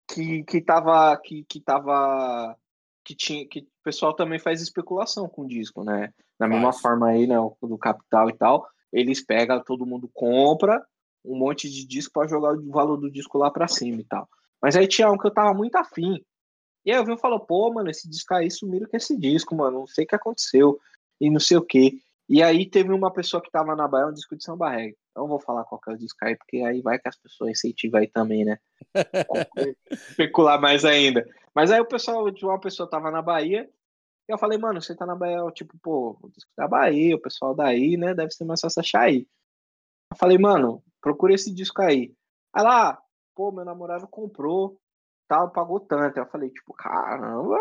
que, 0.07 0.43
que 0.43 0.61
tava. 0.61 1.15
Que, 1.17 1.43
que 1.43 1.59
tava. 1.59 2.57
Que 3.03 3.15
tinha. 3.15 3.47
Que 3.47 3.59
o 3.59 3.67
pessoal 3.83 4.13
também 4.13 4.39
faz 4.39 4.61
especulação 4.61 5.27
com 5.27 5.43
o 5.43 5.47
disco, 5.47 5.83
né? 5.83 6.13
Da 6.39 6.47
mesma 6.47 6.73
forma 6.73 7.07
aí, 7.09 7.27
né? 7.27 7.35
Do 7.61 7.77
capital 7.77 8.29
e 8.29 8.33
tal. 8.33 8.67
Eles 8.91 9.23
pegam, 9.23 9.61
todo 9.63 9.85
mundo 9.85 10.09
compra 10.13 10.85
um 11.27 11.37
monte 11.37 11.69
de 11.69 11.85
disco 11.85 12.13
para 12.13 12.27
jogar 12.27 12.53
o 12.53 12.71
valor 12.71 12.97
do 12.97 13.11
disco 13.11 13.37
lá 13.37 13.51
pra 13.51 13.67
cima 13.67 14.01
e 14.01 14.05
tal. 14.05 14.27
Mas 14.61 14.75
aí 14.75 14.87
tinha 14.87 15.11
um 15.11 15.17
que 15.17 15.27
eu 15.27 15.33
tava 15.33 15.53
muito 15.53 15.75
afim. 15.75 16.23
E 16.85 16.91
aí 16.91 16.97
eu 16.97 17.05
vi 17.05 17.13
e 17.13 17.17
falou, 17.17 17.39
pô, 17.39 17.71
mano, 17.71 17.89
esse 17.89 18.09
disco 18.09 18.33
aí 18.33 18.49
sumiram 18.49 18.87
com 18.87 18.95
esse 18.97 19.17
disco, 19.17 19.55
mano. 19.55 19.79
Não 19.79 19.87
sei 19.87 20.05
o 20.05 20.07
que 20.07 20.15
aconteceu. 20.15 20.79
E 21.19 21.29
não 21.29 21.39
sei 21.39 21.57
o 21.57 21.61
que. 21.61 21.99
E 22.29 22.43
aí 22.43 22.69
teve 22.69 22.91
uma 22.91 23.11
pessoa 23.11 23.41
que 23.41 23.51
tava 23.51 23.75
na 23.75 23.87
Bahia, 23.87 24.07
um 24.07 24.13
disco 24.13 24.35
de 24.35 24.43
samba 24.43 24.69
reggae. 24.69 24.97
Não 25.15 25.27
vou 25.27 25.39
falar 25.39 25.63
qual 25.63 25.79
que 25.79 25.89
é 25.89 25.93
o 25.93 25.97
disco 25.97 26.17
aí, 26.23 26.35
porque 26.35 26.57
aí 26.57 26.81
vai 26.81 26.99
que 26.99 27.07
as 27.07 27.17
pessoas 27.17 27.51
incentivam 27.51 27.99
aí 27.99 28.07
também, 28.07 28.43
né? 28.43 28.59
Especular 29.89 30.59
mais 30.59 30.83
ainda. 30.83 31.25
Mas 31.55 31.71
aí 31.71 31.79
o 31.79 31.85
pessoal, 31.85 32.29
de 32.29 32.45
uma 32.45 32.59
pessoa 32.59 32.89
tava 32.89 33.09
na 33.09 33.21
Bahia, 33.21 33.69
e 34.27 34.33
eu 34.33 34.37
falei, 34.37 34.57
mano, 34.57 34.81
você 34.81 34.93
tá 34.93 35.05
na 35.05 35.15
Bahia, 35.15 35.39
tipo, 35.53 35.77
pô, 35.81 36.17
o 36.21 36.29
disco 36.29 36.51
da 36.57 36.67
Bahia, 36.67 37.15
o 37.15 37.21
pessoal 37.21 37.55
daí, 37.55 37.95
né? 37.95 38.13
Deve 38.13 38.31
ser 38.31 38.43
mais 38.43 38.59
fácil 38.59 38.81
achar 38.81 39.03
aí. 39.03 39.25
Eu 40.11 40.17
falei, 40.17 40.37
mano, 40.37 40.83
procura 41.07 41.33
esse 41.33 41.53
disco 41.53 41.81
aí. 41.81 42.13
Aí 42.53 42.63
lá, 42.63 43.01
pô, 43.33 43.49
meu 43.49 43.63
namorado 43.63 44.05
comprou, 44.09 44.77
tal, 45.25 45.49
pagou 45.51 45.79
tanto. 45.79 46.17
Eu 46.17 46.25
falei, 46.27 46.49
tipo, 46.49 46.73
caramba, 46.73 47.57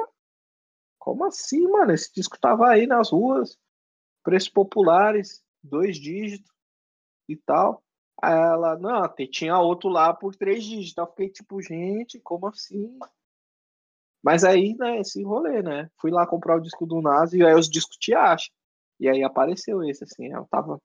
como 0.99 1.25
assim, 1.25 1.63
mano? 1.69 1.93
Esse 1.93 2.13
disco 2.13 2.37
tava 2.41 2.69
aí 2.69 2.87
nas 2.89 3.11
ruas 3.11 3.57
preços 4.25 4.49
populares, 4.49 5.45
dois 5.63 5.97
dígitos 5.97 6.53
e 7.29 7.37
tal. 7.37 7.85
Aí 8.21 8.33
ela, 8.33 8.77
não, 8.77 9.09
tinha 9.31 9.61
outro 9.61 9.89
lá 9.89 10.13
por 10.13 10.35
três 10.35 10.65
dígitos. 10.65 10.97
Eu 10.97 11.07
fiquei 11.07 11.31
tipo, 11.31 11.63
gente, 11.63 12.19
como 12.19 12.49
assim? 12.49 12.99
Mas 14.25 14.43
aí, 14.43 14.75
né, 14.77 14.99
esse 14.99 15.23
rolê, 15.23 15.63
né? 15.63 15.89
Fui 16.01 16.11
lá 16.11 16.27
comprar 16.27 16.57
o 16.57 16.61
disco 16.61 16.85
do 16.85 17.01
Nas 17.01 17.33
e 17.33 17.45
aí 17.45 17.55
os 17.55 17.71
discos 17.71 17.97
te 17.97 18.13
acham. 18.13 18.53
E 18.99 19.09
aí 19.09 19.23
apareceu 19.23 19.85
esse, 19.85 20.03
assim, 20.03 20.33
eu 20.33 20.45
tava. 20.51 20.81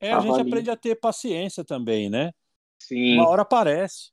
É, 0.00 0.12
a 0.12 0.20
gente 0.20 0.40
aprende 0.40 0.70
a 0.70 0.76
ter 0.76 0.96
paciência 0.96 1.64
também, 1.64 2.08
né? 2.10 2.32
Sim. 2.78 3.18
Uma 3.18 3.28
hora 3.28 3.42
aparece. 3.42 4.12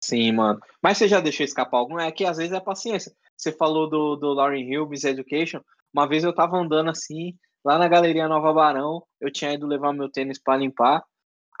Sim, 0.00 0.32
mano. 0.32 0.60
Mas 0.82 0.98
você 0.98 1.08
já 1.08 1.20
deixou 1.20 1.44
escapar 1.44 1.78
algum? 1.78 1.98
É 1.98 2.12
que 2.12 2.24
às 2.24 2.36
vezes 2.36 2.52
é 2.52 2.60
paciência. 2.60 3.12
Você 3.36 3.52
falou 3.52 3.88
do, 3.88 4.16
do 4.16 4.32
Lauren 4.34 4.62
Hill, 4.62 4.88
Miss 4.88 5.04
Education. 5.04 5.60
Uma 5.92 6.06
vez 6.06 6.24
eu 6.24 6.34
tava 6.34 6.56
andando 6.58 6.90
assim, 6.90 7.34
lá 7.64 7.78
na 7.78 7.88
Galeria 7.88 8.28
Nova 8.28 8.52
Barão, 8.52 9.02
eu 9.20 9.32
tinha 9.32 9.52
ido 9.54 9.66
levar 9.66 9.92
meu 9.94 10.10
tênis 10.10 10.38
para 10.38 10.58
limpar. 10.58 11.02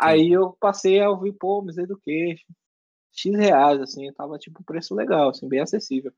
Aí 0.00 0.32
eu 0.32 0.52
passei 0.60 1.00
a 1.00 1.10
ouvir, 1.10 1.32
pô, 1.34 1.62
Miss 1.62 1.78
Education. 1.78 2.46
X 3.12 3.36
reais, 3.36 3.80
assim, 3.80 4.12
tava 4.14 4.38
tipo 4.38 4.60
um 4.60 4.64
preço 4.64 4.94
legal, 4.94 5.30
assim, 5.30 5.48
bem 5.48 5.60
acessível. 5.60 6.12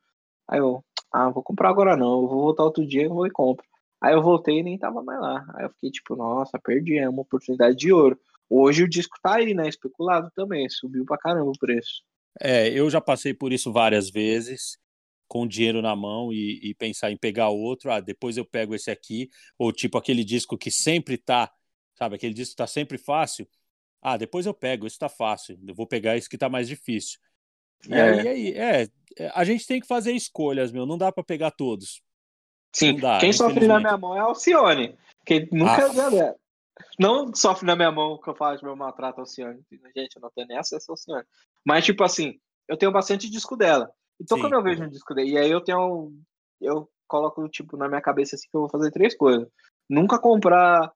Aí 0.49 0.61
eu, 0.61 0.85
Ah, 1.13 1.31
vou 1.31 1.43
comprar 1.43 1.71
agora 1.71 1.97
não, 1.97 2.23
eu 2.23 2.29
vou 2.29 2.43
voltar 2.43 2.65
outro 2.65 2.87
dia, 2.87 3.05
eu 3.05 3.15
vou 3.15 3.27
e 3.27 3.31
compro. 3.31 3.67
Aí 4.01 4.15
eu 4.15 4.23
voltei 4.23 4.59
e 4.59 4.63
nem 4.63 4.79
tava 4.79 5.03
mais 5.03 5.21
lá. 5.21 5.45
Aí 5.55 5.65
eu 5.65 5.71
fiquei 5.71 5.91
tipo, 5.91 6.15
nossa, 6.17 6.59
perdi, 6.59 6.99
é 6.99 7.09
uma 7.09 7.23
oportunidade 7.23 7.77
de 7.77 7.93
ouro. 7.93 8.19
Hoje 8.49 8.85
o 8.85 8.89
disco 8.89 9.17
tá 9.23 9.37
aí, 9.37 9.55
né? 9.55 9.69
Especulado 9.69 10.31
também, 10.35 10.69
subiu 10.69 11.05
pra 11.05 11.19
caramba 11.19 11.51
o 11.51 11.59
preço. 11.59 12.03
É, 12.41 12.69
eu 12.69 12.89
já 12.91 13.01
passei 13.01 13.33
por 13.33 13.53
isso 13.53 13.73
várias 13.73 14.11
vezes, 14.11 14.79
com 15.27 15.47
dinheiro 15.47 15.83
na 15.83 15.97
mão 15.97 16.33
e, 16.33 16.61
e, 16.63 16.75
pensar 16.75 17.11
em 17.11 17.17
pegar 17.17 17.49
outro, 17.49 17.91
ah, 17.91 18.01
depois 18.01 18.37
eu 18.37 18.45
pego 18.45 18.75
esse 18.75 18.91
aqui, 18.91 19.31
ou 19.59 19.73
tipo 19.73 19.97
aquele 19.99 20.23
disco 20.23 20.57
que 20.57 20.71
sempre 20.71 21.17
tá, 21.17 21.51
sabe, 21.95 22.17
aquele 22.17 22.35
disco 22.35 22.53
que 22.53 22.59
tá 22.59 22.67
sempre 22.67 22.99
fácil, 22.99 23.49
ah, 24.03 24.17
depois 24.17 24.47
eu 24.47 24.55
pego, 24.55 24.87
esse 24.87 24.99
tá 24.99 25.09
fácil, 25.09 25.59
eu 25.67 25.75
vou 25.75 25.87
pegar 25.87 26.17
esse 26.17 26.29
que 26.29 26.39
tá 26.39 26.49
mais 26.49 26.69
difícil. 26.69 27.19
E 27.89 27.95
é. 27.95 28.03
aí, 28.03 28.29
aí, 28.29 28.53
é, 28.53 28.89
a 29.35 29.45
gente 29.45 29.67
tem 29.67 29.81
que 29.81 29.87
fazer 29.87 30.13
escolhas, 30.13 30.71
meu, 30.71 30.87
não 30.87 30.99
dá 30.99 31.11
para 31.11 31.25
pegar 31.25 31.51
todos. 31.51 32.03
Sim, 32.77 32.97
dá, 32.97 33.19
quem 33.19 33.33
sofre 33.33 33.67
na 33.67 33.81
minha 33.81 33.97
mão 33.97 34.15
é 34.15 34.23
o 34.23 34.27
Alcione, 34.27 34.95
que 35.25 35.49
nunca, 35.51 35.87
ah. 35.87 36.35
não 36.99 37.35
sofre 37.35 37.67
na 37.67 37.75
minha 37.75 37.91
mão 37.91 38.21
que 38.21 38.29
eu 38.29 38.35
falo 38.35 38.55
de 38.55 38.63
meu 38.63 38.77
maltrato 38.77 39.21
Alcione, 39.21 39.63
gente, 39.97 40.17
eu 40.17 40.21
não 40.21 40.31
tenho 40.31 40.47
nem 40.47 40.59
acesso 40.59 40.91
ao 40.91 40.93
Alcione. 40.93 41.25
Mas, 41.65 41.87
tipo 41.87 42.05
assim, 42.05 42.39
eu 42.69 42.77
tenho 42.77 42.93
bastante 42.93 43.31
disco 43.31 43.57
dela. 43.57 43.91
Então, 44.21 44.37
Sim. 44.37 44.43
quando 44.43 44.53
eu 44.53 44.63
vejo 44.63 44.85
um 44.85 44.91
disco 44.91 45.15
dele, 45.15 45.31
e 45.31 45.39
aí 45.39 45.51
eu 45.51 45.63
tenho. 45.63 46.13
Eu 46.61 46.87
coloco, 47.09 47.49
tipo, 47.49 47.79
na 47.79 47.89
minha 47.89 48.03
cabeça 48.03 48.37
assim 48.37 48.47
que 48.51 48.55
eu 48.55 48.61
vou 48.61 48.71
fazer 48.71 48.91
três 48.91 49.17
coisas. 49.17 49.49
Nunca 49.89 50.19
comprar 50.19 50.93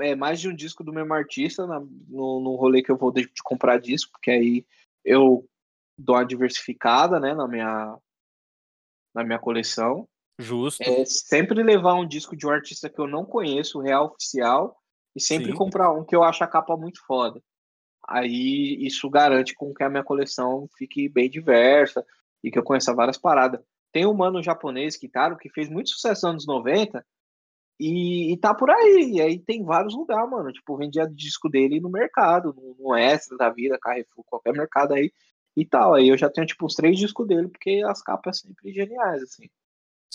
é, 0.00 0.14
mais 0.14 0.40
de 0.40 0.48
um 0.48 0.54
disco 0.54 0.84
do 0.84 0.92
mesmo 0.92 1.12
artista 1.12 1.66
na, 1.66 1.80
no, 1.80 2.40
no 2.40 2.54
rolê 2.54 2.82
que 2.84 2.92
eu 2.92 2.96
vou 2.96 3.10
de, 3.10 3.22
de 3.22 3.42
comprar 3.42 3.80
disco, 3.80 4.12
porque 4.12 4.30
aí 4.30 4.66
eu 5.04 5.44
dou 5.98 6.14
uma 6.14 6.24
diversificada, 6.24 7.18
né, 7.18 7.34
na 7.34 7.48
minha, 7.48 7.98
na 9.12 9.24
minha 9.24 9.40
coleção. 9.40 10.08
Justo. 10.38 10.82
É 10.82 11.04
sempre 11.04 11.62
levar 11.62 11.94
um 11.94 12.06
disco 12.06 12.36
de 12.36 12.46
um 12.46 12.50
artista 12.50 12.90
que 12.90 13.00
eu 13.00 13.06
não 13.06 13.24
conheço, 13.24 13.80
real 13.80 14.06
oficial, 14.06 14.76
e 15.14 15.20
sempre 15.20 15.52
Sim. 15.52 15.56
comprar 15.56 15.92
um 15.92 16.04
que 16.04 16.14
eu 16.14 16.22
acho 16.22 16.44
a 16.44 16.46
capa 16.46 16.76
muito 16.76 17.04
foda. 17.06 17.42
Aí 18.06 18.76
isso 18.80 19.08
garante 19.08 19.54
com 19.54 19.72
que 19.72 19.82
a 19.82 19.88
minha 19.88 20.04
coleção 20.04 20.68
fique 20.76 21.08
bem 21.08 21.30
diversa, 21.30 22.04
e 22.46 22.50
que 22.50 22.58
eu 22.58 22.62
conheça 22.62 22.94
várias 22.94 23.18
paradas. 23.18 23.60
Tem 23.92 24.06
um 24.06 24.14
mano 24.14 24.40
japonês, 24.40 24.96
Kitaro, 24.96 25.36
que 25.36 25.50
fez 25.50 25.68
muito 25.68 25.90
sucesso 25.90 26.26
nos 26.26 26.46
anos 26.46 26.46
90 26.46 27.04
e, 27.80 28.32
e 28.32 28.36
tá 28.36 28.54
por 28.54 28.70
aí. 28.70 29.14
E 29.14 29.20
aí 29.20 29.38
tem 29.38 29.64
vários 29.64 29.94
lugares, 29.94 30.30
mano. 30.30 30.52
Tipo, 30.52 30.76
vendia 30.76 31.08
disco 31.08 31.48
dele 31.48 31.80
no 31.80 31.90
mercado, 31.90 32.54
no, 32.54 32.76
no 32.78 32.94
Extra 32.94 33.36
da 33.36 33.50
vida, 33.50 33.78
Carrefour, 33.80 34.24
qualquer 34.24 34.52
mercado 34.52 34.94
aí 34.94 35.10
e 35.56 35.64
tal. 35.64 35.94
Aí 35.94 36.08
eu 36.08 36.16
já 36.16 36.30
tenho, 36.30 36.46
tipo, 36.46 36.66
os 36.66 36.74
três 36.74 36.98
discos 36.98 37.26
dele, 37.26 37.48
porque 37.48 37.82
as 37.84 38.00
capas 38.00 38.38
são 38.38 38.50
sempre 38.50 38.72
geniais, 38.72 39.22
assim. 39.22 39.48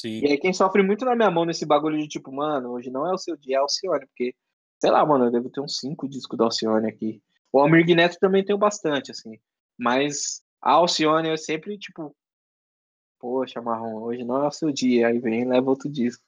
Sim. 0.01 0.21
E 0.23 0.31
aí 0.31 0.37
quem 0.37 0.51
sofre 0.51 0.81
muito 0.81 1.05
na 1.05 1.15
minha 1.15 1.29
mão 1.29 1.45
nesse 1.45 1.65
bagulho 1.65 1.97
de 1.97 2.07
tipo, 2.07 2.31
mano, 2.31 2.71
hoje 2.71 2.89
não 2.89 3.05
é 3.05 3.13
o 3.13 3.17
seu 3.17 3.37
dia, 3.37 3.57
é 3.57 3.59
o 3.59 3.63
Alcione, 3.63 4.05
porque, 4.07 4.33
sei 4.79 4.89
lá, 4.89 5.05
mano, 5.05 5.25
eu 5.25 5.31
devo 5.31 5.49
ter 5.49 5.61
uns 5.61 5.77
cinco 5.77 6.09
discos 6.09 6.37
da 6.37 6.45
Alcione 6.45 6.87
aqui. 6.87 7.21
O 7.53 7.59
Almir 7.59 7.85
Neto 7.95 8.17
também 8.19 8.43
tenho 8.43 8.57
bastante, 8.57 9.11
assim. 9.11 9.37
Mas 9.77 10.41
a 10.61 10.71
Alcione 10.71 11.29
eu 11.29 11.37
sempre, 11.37 11.77
tipo, 11.77 12.15
Poxa, 13.21 13.61
Marrom, 13.61 14.01
hoje 14.01 14.23
não 14.23 14.43
é 14.43 14.47
o 14.47 14.51
seu 14.51 14.71
dia. 14.71 15.07
Aí 15.07 15.19
vem 15.19 15.43
e 15.43 15.45
leva 15.45 15.69
outro 15.69 15.87
disco. 15.87 16.23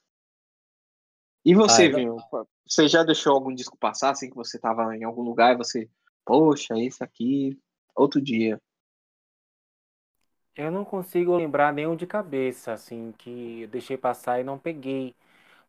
E 1.44 1.52
você, 1.52 1.86
ah, 1.86 1.96
Vinho? 1.96 2.16
Você 2.64 2.86
já 2.86 3.02
deixou 3.02 3.34
algum 3.34 3.52
disco 3.52 3.76
passar, 3.76 4.10
assim, 4.10 4.30
que 4.30 4.36
você 4.36 4.58
tava 4.60 4.96
em 4.96 5.02
algum 5.02 5.22
lugar 5.22 5.52
e 5.52 5.58
você, 5.58 5.90
poxa, 6.24 6.78
esse 6.78 7.02
aqui, 7.02 7.58
outro 7.96 8.22
dia. 8.22 8.62
Eu 10.56 10.70
não 10.70 10.84
consigo 10.84 11.36
lembrar 11.36 11.72
nenhum 11.72 11.96
de 11.96 12.06
cabeça, 12.06 12.72
assim, 12.72 13.12
que 13.18 13.62
eu 13.62 13.68
deixei 13.68 13.96
passar 13.96 14.40
e 14.40 14.44
não 14.44 14.58
peguei. 14.58 15.14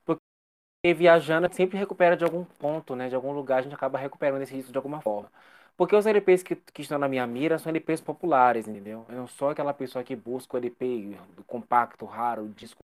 Porque 0.06 0.94
viajando 0.96 1.52
sempre 1.54 1.78
recupera 1.78 2.16
de 2.16 2.24
algum 2.24 2.46
ponto, 2.46 2.96
né? 2.96 3.10
De 3.10 3.16
algum 3.16 3.32
lugar 3.34 3.60
a 3.60 3.62
gente 3.64 3.74
acaba 3.76 3.98
recuperando 3.98 4.42
esse 4.44 4.56
disco 4.56 4.72
de 4.72 4.78
alguma 4.78 5.02
forma. 5.02 5.32
Porque 5.78 5.96
os 5.96 6.06
LPs 6.06 6.44
que, 6.44 6.56
que 6.56 6.82
estão 6.84 7.00
na 7.00 7.08
minha 7.10 7.26
mira 7.28 7.58
são 7.60 7.70
LPs 7.70 8.02
populares, 8.02 8.68
entendeu? 8.68 9.06
Eu 9.10 9.16
não 9.16 9.28
sou 9.28 9.50
aquela 9.50 9.74
pessoa 9.74 10.04
que 10.04 10.16
busca 10.16 10.56
o 10.56 10.60
LP 10.60 11.18
do 11.36 11.44
compacto 11.44 12.06
raro, 12.06 12.48
disco 12.50 12.80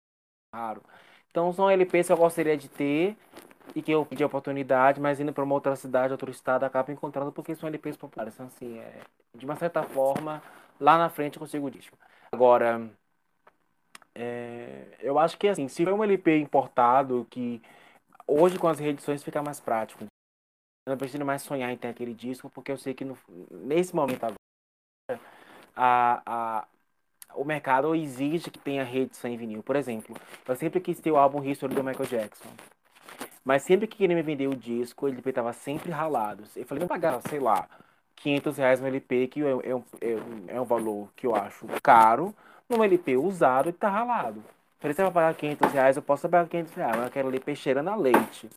raro. 0.53 0.84
Então 1.32 1.53
são 1.53 1.69
LPs 1.69 2.07
que 2.07 2.14
eu 2.14 2.18
gostaria 2.18 2.57
de 2.57 2.69
ter 2.69 3.18
e 3.76 3.82
que 3.82 3.91
eu 3.91 4.06
pedi 4.06 4.23
a 4.23 4.28
oportunidade, 4.28 4.99
mas 4.99 5.19
indo 5.19 5.34
para 5.34 5.44
uma 5.44 5.56
outra 5.56 5.76
cidade, 5.76 6.11
outro 6.14 6.32
estado, 6.32 6.64
acabo 6.65 6.91
encontrando 6.91 7.32
porque 7.32 7.56
são 7.56 7.68
LPs 7.69 7.98
populares. 7.98 8.34
Então, 8.34 8.48
assim, 8.48 8.80
é, 8.80 9.02
de 9.38 9.45
uma 9.45 9.56
certa 9.56 9.84
forma, 9.84 10.41
lá 10.82 10.98
na 10.98 11.10
frente 11.10 11.36
eu 11.36 11.40
consigo 11.40 11.68
o 11.68 11.72
disco. 11.72 11.98
Agora, 12.32 12.90
é, 14.16 14.98
eu 14.99 15.20
acho 15.20 15.38
que, 15.38 15.48
assim, 15.48 15.68
se 15.68 15.86
for 15.86 15.94
um 15.94 16.03
LP 16.03 16.38
importado, 16.38 17.26
que 17.30 17.62
hoje 18.28 18.58
com 18.58 18.68
as 18.68 18.80
reedições 18.80 19.24
fica 19.24 19.41
mais 19.41 19.60
prático, 19.60 20.03
eu 20.03 20.91
não 20.91 20.98
preciso 20.98 21.24
mais 21.24 21.44
sonhar 21.44 21.72
em 21.72 21.78
ter 21.78 21.90
aquele 21.90 22.14
disco, 22.14 22.49
porque 22.49 22.72
eu 22.72 22.78
sei 22.78 22.94
que 22.94 23.06
no, 23.06 23.18
nesse 23.52 23.95
momento 23.95 24.24
agora, 24.24 25.22
a, 25.76 26.22
a, 26.26 26.68
o 27.36 27.45
mercado 27.45 27.94
exige 27.95 28.49
que 28.49 28.60
tenha 28.60 28.84
rede 28.84 29.16
sem 29.16 29.38
vinil. 29.38 29.62
Por 29.62 29.76
exemplo, 29.76 30.16
eu 30.48 30.56
sempre 30.56 30.82
quis 30.82 30.99
ter 30.99 31.12
o 31.12 31.18
álbum 31.18 31.44
History 31.44 31.76
do 31.76 31.84
Michael 31.84 32.10
Jackson. 32.10 32.49
Mas 33.44 33.64
sempre 33.64 33.88
que 33.88 34.03
ele 34.03 34.16
me 34.16 34.22
vendeu 34.22 34.52
o 34.52 34.56
disco, 34.56 35.08
ele 35.08 35.22
estava 35.26 35.53
sempre 35.53 35.91
ralado. 35.91 36.44
Eu 36.56 36.66
falei, 36.66 36.82
não 36.82 36.88
pagar, 36.88 37.22
sei 37.28 37.40
lá, 37.40 37.68
500 38.22 38.57
reais 38.57 38.80
no 38.80 38.88
LP, 38.88 39.27
que 39.27 39.41
é, 39.41 39.52
é, 39.52 39.72
é, 40.02 40.56
é 40.56 40.61
um 40.61 40.65
valor 40.65 41.10
que 41.15 41.26
eu 41.26 41.35
acho 41.35 41.65
caro, 41.81 42.34
num 42.69 42.84
LP 42.84 43.18
usado 43.18 43.69
e 43.69 43.73
tá 43.73 43.89
ralado. 43.89 44.43
Falei, 44.80 44.95
você 44.95 45.03
vai 45.03 45.11
pagar 45.11 45.35
500 45.35 45.72
reais, 45.72 45.95
eu 45.95 46.02
posso 46.02 46.27
pagar 46.27 46.49
500 46.49 46.73
reais, 46.73 46.95
mas 46.95 47.06
eu 47.06 47.11
quero 47.11 47.27
LP 47.27 47.56
cheirando 47.56 47.89
a 47.89 47.95
leite. 47.95 48.49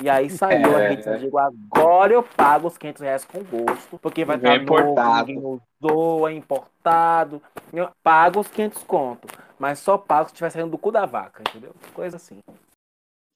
E 0.00 0.08
aí 0.08 0.28
saiu 0.30 0.78
é. 0.78 0.86
a 0.86 0.90
gente 0.92 1.18
digo, 1.18 1.38
agora 1.38 2.12
eu 2.12 2.22
pago 2.22 2.68
os 2.68 2.78
500 2.78 3.02
reais 3.02 3.24
com 3.24 3.42
gosto, 3.42 3.98
porque 3.98 4.24
vai 4.24 4.36
estar 4.36 4.54
é 4.54 4.56
importado. 4.56 5.32
novo, 5.32 5.62
usou, 5.80 6.28
é 6.28 6.32
importado. 6.32 7.42
Eu 7.72 7.90
pago 8.02 8.40
os 8.40 8.48
500 8.48 8.82
conto, 8.84 9.28
mas 9.58 9.78
só 9.78 9.98
pago 9.98 10.28
se 10.28 10.34
estiver 10.34 10.50
saindo 10.50 10.70
do 10.70 10.78
cu 10.78 10.90
da 10.90 11.04
vaca, 11.04 11.42
entendeu? 11.46 11.74
Coisa 11.92 12.16
assim. 12.16 12.40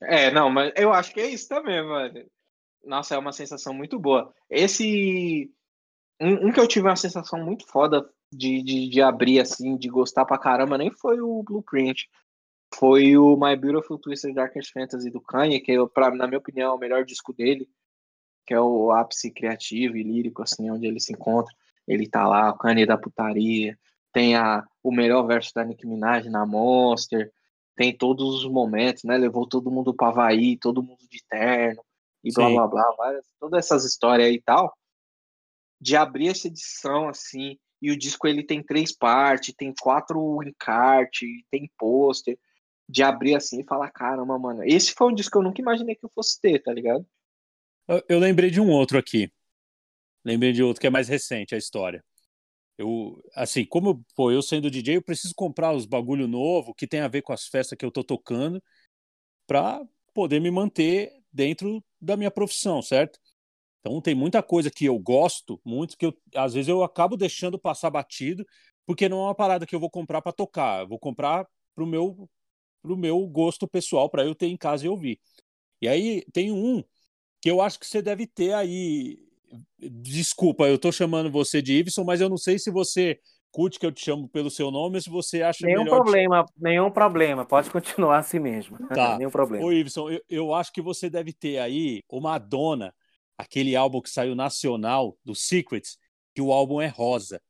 É, 0.02 0.30
não, 0.30 0.48
mas 0.48 0.72
eu 0.76 0.92
acho 0.92 1.12
que 1.12 1.20
é 1.20 1.26
isso 1.26 1.48
também, 1.48 1.82
mano. 1.84 2.24
Nossa, 2.84 3.14
é 3.14 3.18
uma 3.18 3.32
sensação 3.32 3.74
muito 3.74 3.98
boa. 3.98 4.32
Esse. 4.48 5.50
Um, 6.20 6.48
um 6.48 6.52
que 6.52 6.60
eu 6.60 6.68
tive 6.68 6.86
uma 6.86 6.96
sensação 6.96 7.42
muito 7.42 7.66
foda 7.66 8.08
de, 8.32 8.62
de, 8.62 8.88
de 8.88 9.02
abrir, 9.02 9.40
assim, 9.40 9.76
de 9.76 9.88
gostar 9.88 10.24
pra 10.24 10.38
caramba, 10.38 10.76
nem 10.76 10.90
foi 10.90 11.20
o 11.20 11.42
Blueprint 11.42 12.08
foi 12.74 13.16
o 13.16 13.36
My 13.36 13.56
Beautiful 13.56 13.98
Twisted 13.98 14.34
Darkest 14.34 14.72
Fantasy 14.72 15.10
do 15.10 15.20
Kanye, 15.20 15.60
que 15.60 15.72
é, 15.72 15.86
pra, 15.92 16.10
na 16.14 16.26
minha 16.26 16.38
opinião, 16.38 16.72
é 16.72 16.74
o 16.74 16.78
melhor 16.78 17.04
disco 17.04 17.32
dele, 17.32 17.68
que 18.46 18.54
é 18.54 18.60
o 18.60 18.92
ápice 18.92 19.30
criativo 19.30 19.96
e 19.96 20.02
lírico, 20.02 20.42
assim, 20.42 20.70
onde 20.70 20.86
ele 20.86 21.00
se 21.00 21.12
encontra. 21.12 21.52
Ele 21.86 22.08
tá 22.08 22.26
lá, 22.26 22.50
o 22.50 22.58
Kanye 22.58 22.86
da 22.86 22.96
putaria, 22.96 23.76
tem 24.12 24.36
a, 24.36 24.64
o 24.82 24.92
melhor 24.92 25.26
verso 25.26 25.52
da 25.54 25.64
Nicki 25.64 25.86
Minaj 25.86 26.28
na 26.28 26.46
Monster, 26.46 27.32
tem 27.74 27.96
todos 27.96 28.44
os 28.44 28.50
momentos, 28.50 29.04
né? 29.04 29.16
Levou 29.16 29.48
todo 29.48 29.70
mundo 29.70 29.94
pra 29.94 30.08
Havaí, 30.08 30.56
todo 30.56 30.82
mundo 30.82 31.00
de 31.10 31.24
terno, 31.28 31.82
e 32.22 32.32
blá 32.32 32.48
blá 32.48 32.66
blá, 32.66 32.94
várias, 32.96 33.26
todas 33.38 33.58
essas 33.64 33.84
histórias 33.84 34.28
aí 34.28 34.34
e 34.34 34.42
tal. 34.42 34.74
De 35.80 35.96
abrir 35.96 36.28
essa 36.28 36.46
edição, 36.46 37.08
assim, 37.08 37.58
e 37.80 37.90
o 37.90 37.98
disco 37.98 38.28
ele 38.28 38.44
tem 38.44 38.62
três 38.62 38.94
partes, 38.94 39.54
tem 39.54 39.72
quatro 39.80 40.42
encarte, 40.42 41.26
tem 41.50 41.70
pôster 41.78 42.38
de 42.88 43.02
abrir 43.02 43.36
assim 43.36 43.60
e 43.60 43.64
falar, 43.64 43.90
caramba, 43.90 44.36
mano, 44.38 44.64
esse 44.64 44.92
foi 44.92 45.08
um 45.08 45.14
disco 45.14 45.32
que 45.32 45.38
eu 45.38 45.42
nunca 45.42 45.60
imaginei 45.60 45.94
que 45.94 46.04
eu 46.04 46.10
fosse 46.10 46.40
ter, 46.40 46.60
tá 46.60 46.72
ligado? 46.72 47.06
Eu, 47.86 48.02
eu 48.08 48.18
lembrei 48.18 48.50
de 48.50 48.60
um 48.60 48.68
outro 48.68 48.98
aqui. 48.98 49.32
Lembrei 50.24 50.52
de 50.52 50.62
outro 50.62 50.80
que 50.80 50.86
é 50.86 50.90
mais 50.90 51.08
recente 51.08 51.54
a 51.54 51.58
história. 51.58 52.04
Eu, 52.76 53.22
assim, 53.34 53.64
como 53.64 54.04
pô, 54.14 54.32
eu 54.32 54.42
sendo 54.42 54.70
DJ, 54.70 54.96
eu 54.96 55.02
preciso 55.02 55.34
comprar 55.34 55.72
os 55.72 55.86
bagulho 55.86 56.26
novo 56.26 56.74
que 56.74 56.86
tem 56.86 57.00
a 57.00 57.08
ver 57.08 57.22
com 57.22 57.32
as 57.32 57.46
festas 57.46 57.78
que 57.78 57.84
eu 57.84 57.90
tô 57.90 58.02
tocando 58.02 58.62
para 59.46 59.80
poder 60.12 60.40
me 60.40 60.50
manter 60.50 61.12
dentro 61.32 61.84
da 62.00 62.16
minha 62.16 62.30
profissão, 62.30 62.82
certo? 62.82 63.18
Então 63.80 64.00
tem 64.00 64.14
muita 64.14 64.42
coisa 64.42 64.70
que 64.70 64.84
eu 64.84 64.98
gosto 64.98 65.60
muito 65.64 65.96
que 65.96 66.06
eu, 66.06 66.14
às 66.34 66.54
vezes 66.54 66.68
eu 66.68 66.82
acabo 66.82 67.16
deixando 67.16 67.58
passar 67.58 67.90
batido 67.90 68.44
porque 68.86 69.08
não 69.08 69.20
é 69.20 69.24
uma 69.24 69.34
parada 69.34 69.66
que 69.66 69.74
eu 69.74 69.80
vou 69.80 69.90
comprar 69.90 70.20
para 70.22 70.32
tocar, 70.32 70.82
eu 70.82 70.88
vou 70.88 70.98
comprar 70.98 71.46
pro 71.74 71.86
meu 71.86 72.28
pro 72.82 72.96
meu 72.96 73.26
gosto 73.26 73.68
pessoal, 73.68 74.08
para 74.08 74.24
eu 74.24 74.34
ter 74.34 74.46
em 74.46 74.56
casa 74.56 74.86
e 74.86 74.88
ouvir. 74.88 75.20
E 75.80 75.88
aí 75.88 76.24
tem 76.32 76.50
um 76.52 76.82
que 77.40 77.50
eu 77.50 77.60
acho 77.60 77.78
que 77.78 77.86
você 77.86 78.02
deve 78.02 78.26
ter 78.26 78.52
aí. 78.54 79.18
Desculpa, 79.78 80.68
eu 80.68 80.78
tô 80.78 80.92
chamando 80.92 81.30
você 81.30 81.60
de 81.60 81.74
Iveson, 81.74 82.04
mas 82.04 82.20
eu 82.20 82.28
não 82.28 82.36
sei 82.36 82.58
se 82.58 82.70
você 82.70 83.18
curte 83.50 83.78
que 83.78 83.86
eu 83.86 83.92
te 83.92 84.04
chamo 84.04 84.28
pelo 84.28 84.50
seu 84.50 84.70
nome 84.70 85.00
se 85.00 85.10
você 85.10 85.42
acha 85.42 85.66
nenhum 85.66 85.84
melhor. 85.84 86.02
Problema, 86.02 86.44
te... 86.44 86.52
Nenhum 86.58 86.90
problema, 86.90 87.44
pode 87.44 87.70
continuar 87.70 88.18
assim 88.18 88.38
mesmo. 88.38 88.78
Tá. 88.88 89.16
nenhum 89.18 89.30
problema. 89.30 89.64
Ô, 89.64 89.72
Iveson, 89.72 90.10
eu, 90.10 90.20
eu 90.28 90.54
acho 90.54 90.72
que 90.72 90.82
você 90.82 91.08
deve 91.08 91.32
ter 91.32 91.58
aí 91.58 92.02
o 92.08 92.20
Madonna, 92.20 92.94
aquele 93.36 93.76
álbum 93.76 94.00
que 94.00 94.10
saiu 94.10 94.34
nacional 94.34 95.16
do 95.24 95.34
Secrets, 95.34 95.98
que 96.34 96.42
o 96.42 96.52
álbum 96.52 96.80
é 96.80 96.88
rosa. 96.88 97.40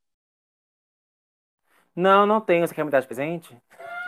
Não, 1.94 2.26
não 2.26 2.40
tenho. 2.40 2.66
Você 2.66 2.74
quer 2.74 2.84
me 2.84 2.90
dar 2.90 3.00
de 3.00 3.06
presente? 3.06 3.56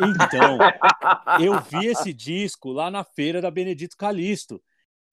Então, 0.01 0.59
eu 1.43 1.61
vi 1.61 1.87
esse 1.87 2.13
disco 2.13 2.71
lá 2.71 2.91
na 2.91 3.05
feira 3.05 3.41
da 3.41 3.51
Benedito 3.51 3.97
Calixto. 3.97 4.63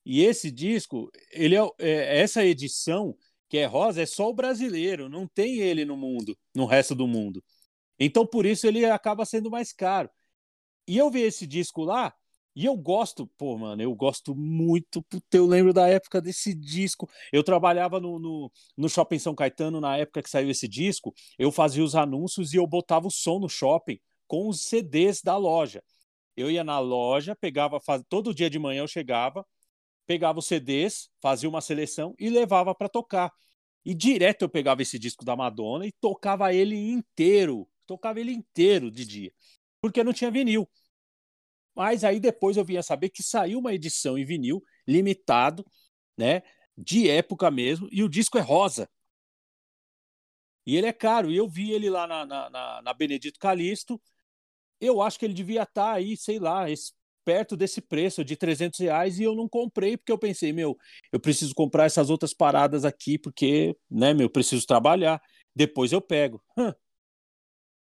E 0.06 0.24
esse 0.24 0.50
disco, 0.50 1.12
ele 1.32 1.56
é, 1.56 1.70
é, 1.78 2.22
essa 2.22 2.44
edição 2.44 3.16
que 3.50 3.58
é 3.58 3.66
rosa 3.66 4.02
é 4.02 4.06
só 4.06 4.30
o 4.30 4.34
brasileiro, 4.34 5.10
não 5.10 5.28
tem 5.28 5.60
ele 5.60 5.84
no 5.84 5.98
mundo, 5.98 6.38
no 6.56 6.66
resto 6.66 6.96
do 6.96 7.08
mundo. 7.08 7.44
Então 8.00 8.26
por 8.26 8.46
isso 8.46 8.68
ele 8.68 8.86
acaba 8.86 9.26
sendo 9.26 9.50
mais 9.50 9.74
caro. 9.74 10.10
E 10.88 10.98
eu 10.98 11.10
vi 11.12 11.22
esse 11.22 11.46
disco 11.48 11.84
lá 11.84 12.14
e 12.56 12.66
eu 12.66 12.76
gosto, 12.76 13.28
pô, 13.38 13.58
mano, 13.58 13.82
eu 13.82 13.94
gosto 13.96 14.36
muito, 14.36 15.02
puta, 15.04 15.38
eu 15.38 15.46
lembro 15.46 15.74
da 15.74 15.88
época 15.88 16.22
desse 16.22 16.54
disco. 16.54 17.10
Eu 17.32 17.44
trabalhava 17.44 18.00
no, 18.00 18.20
no, 18.20 18.52
no 18.78 18.90
Shopping 18.90 19.20
São 19.20 19.36
Caetano 19.36 19.80
na 19.80 19.98
época 19.98 20.22
que 20.22 20.30
saiu 20.30 20.50
esse 20.50 20.68
disco, 20.68 21.14
eu 21.38 21.52
fazia 21.52 21.84
os 21.84 21.96
anúncios 21.96 22.54
e 22.54 22.58
eu 22.58 22.68
botava 22.68 23.08
o 23.08 23.12
som 23.12 23.40
no 23.40 23.50
shopping 23.50 24.00
com 24.28 24.48
os 24.48 24.62
CDs 24.62 25.22
da 25.22 25.38
loja. 25.38 25.84
Eu 26.36 26.50
ia 26.52 26.64
na 26.64 26.80
loja, 26.80 27.36
pegava, 27.36 27.80
faz... 27.80 28.04
todo 28.10 28.34
dia 28.34 28.50
de 28.50 28.60
manhã 28.60 28.82
eu 28.82 28.88
chegava, 28.88 29.46
pegava 30.10 30.40
os 30.40 30.48
CDs, 30.48 31.08
fazia 31.22 31.48
uma 31.48 31.62
seleção 31.62 32.16
e 32.18 32.32
levava 32.32 32.74
para 32.74 32.90
tocar. 32.90 33.32
E 33.86 33.94
direto 33.94 34.42
eu 34.42 34.50
pegava 34.50 34.82
esse 34.82 34.98
disco 34.98 35.24
da 35.24 35.36
Madonna 35.36 35.86
e 35.86 35.92
tocava 35.92 36.52
ele 36.52 36.76
inteiro, 36.76 37.70
tocava 37.86 38.20
ele 38.20 38.32
inteiro 38.32 38.90
de 38.90 39.06
dia, 39.06 39.32
porque 39.80 40.04
não 40.04 40.12
tinha 40.12 40.32
vinil. 40.32 40.68
Mas 41.76 42.04
aí 42.04 42.20
depois 42.20 42.58
eu 42.58 42.66
vinha 42.66 42.82
saber 42.82 43.10
que 43.10 43.22
saiu 43.22 43.60
uma 43.60 43.72
edição 43.72 44.18
em 44.18 44.26
vinil, 44.26 44.64
limitado, 44.88 45.64
né, 46.18 46.42
de 46.76 47.08
época 47.08 47.52
mesmo, 47.52 47.88
e 47.92 48.02
o 48.02 48.10
disco 48.10 48.40
é 48.40 48.42
rosa. 48.42 48.90
E 50.66 50.76
ele 50.76 50.88
é 50.88 50.94
caro, 50.94 51.30
e 51.30 51.38
eu 51.38 51.48
vi 51.48 51.72
ele 51.72 51.88
lá 51.88 52.08
na, 52.08 52.26
na, 52.26 52.82
na 52.82 52.94
Benedito 52.96 53.40
Calixto, 53.40 54.02
eu 54.82 55.04
acho 55.04 55.20
que 55.20 55.26
ele 55.26 55.36
devia 55.36 55.62
estar 55.62 55.84
tá 55.84 55.94
aí, 55.94 56.18
sei 56.18 56.40
lá, 56.40 56.68
perto 57.24 57.56
desse 57.56 57.82
preço 57.82 58.24
de 58.24 58.36
300 58.36 58.80
reais 58.80 59.20
e 59.20 59.24
eu 59.24 59.36
não 59.36 59.48
comprei 59.48 59.98
porque 59.98 60.12
eu 60.12 60.18
pensei, 60.18 60.52
meu, 60.54 60.78
eu 61.12 61.20
preciso 61.20 61.54
comprar 61.54 61.86
essas 61.86 62.10
outras 62.10 62.34
paradas 62.34 62.86
aqui 62.86 63.18
porque, 63.18 63.76
né, 63.90 64.14
meu, 64.14 64.30
preciso 64.30 64.66
trabalhar. 64.66 65.22
Depois 65.56 65.92
eu 65.92 66.02
pego. 66.02 66.42
Hum, 66.58 66.74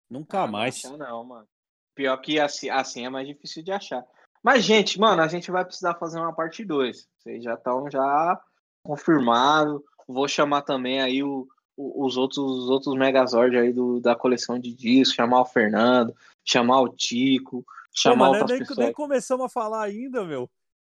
nunca 0.10 0.44
ah, 0.44 0.48
mais. 0.48 0.84
Não, 0.84 0.98
não, 0.98 1.24
mano. 1.24 1.48
Pior 1.94 2.18
que 2.18 2.40
assim, 2.40 2.70
assim 2.70 3.06
é 3.06 3.10
mais 3.10 3.28
difícil 3.28 3.64
de 3.64 3.72
achar. 3.72 4.06
Mas, 4.44 4.64
gente, 4.64 5.00
mano, 5.00 5.22
a 5.22 5.28
gente 5.28 5.50
vai 5.50 5.66
precisar 5.66 5.96
fazer 5.96 6.20
uma 6.20 6.34
parte 6.34 6.64
2. 6.64 7.08
Vocês 7.18 7.44
já 7.44 7.56
estão 7.56 7.90
já 7.90 8.40
confirmado. 8.84 9.84
Vou 10.08 10.28
chamar 10.28 10.62
também 10.62 11.02
aí 11.02 11.24
o, 11.24 11.48
o, 11.76 12.06
os 12.06 12.16
outros 12.16 12.40
os 12.46 12.70
outros 12.70 12.96
Megazord 12.96 13.58
aí 13.58 13.74
do, 13.74 14.00
da 14.00 14.16
coleção 14.16 14.60
de 14.60 14.74
discos, 14.74 15.16
chamar 15.16 15.42
o 15.42 15.46
Fernando, 15.46 16.16
chamar 16.44 16.82
o 16.82 16.90
Tico, 16.90 17.66
chamar 17.96 18.28
Pô, 18.28 18.32
outras 18.32 18.50
nem, 18.52 18.60
pessoas. 18.60 18.78
Nem 18.78 18.94
começamos 18.94 19.46
a 19.46 19.50
falar 19.50 19.84
ainda, 19.84 20.24
meu. 20.24 20.50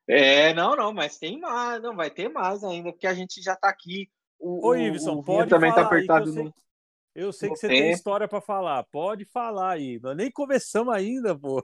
É, 0.07 0.53
não, 0.53 0.76
não, 0.76 0.94
mas 0.94 1.18
tem 1.18 1.40
mais, 1.40 1.82
não, 1.82 1.95
vai 1.95 2.10
ter 2.10 2.30
mais 2.30 2.64
ainda, 2.64 2.91
porque 2.91 3.07
a 3.07 3.14
gente 3.14 3.41
já 3.41 3.56
tá 3.56 3.69
aqui. 3.69 4.10
O, 4.40 4.68
Ô, 4.68 4.76
Iveson, 4.76 5.14
o 5.14 5.23
pode 5.23 5.49
também 5.49 5.73
tá 5.73 5.82
apertado 5.82 6.30
eu 6.30 6.34
sei, 6.34 6.44
no, 6.44 6.53
eu 7.15 7.34
sei 7.34 7.49
que 7.49 7.56
você 7.56 7.68
tempo. 7.68 7.82
tem 7.82 7.91
história 7.91 8.28
para 8.28 8.41
falar, 8.41 8.84
pode 8.91 9.26
falar 9.26 9.73
aí. 9.73 9.99
Nós 10.02 10.18
nem 10.18 10.32
começamos 10.32 10.94
ainda, 10.94 11.38
pô. 11.38 11.64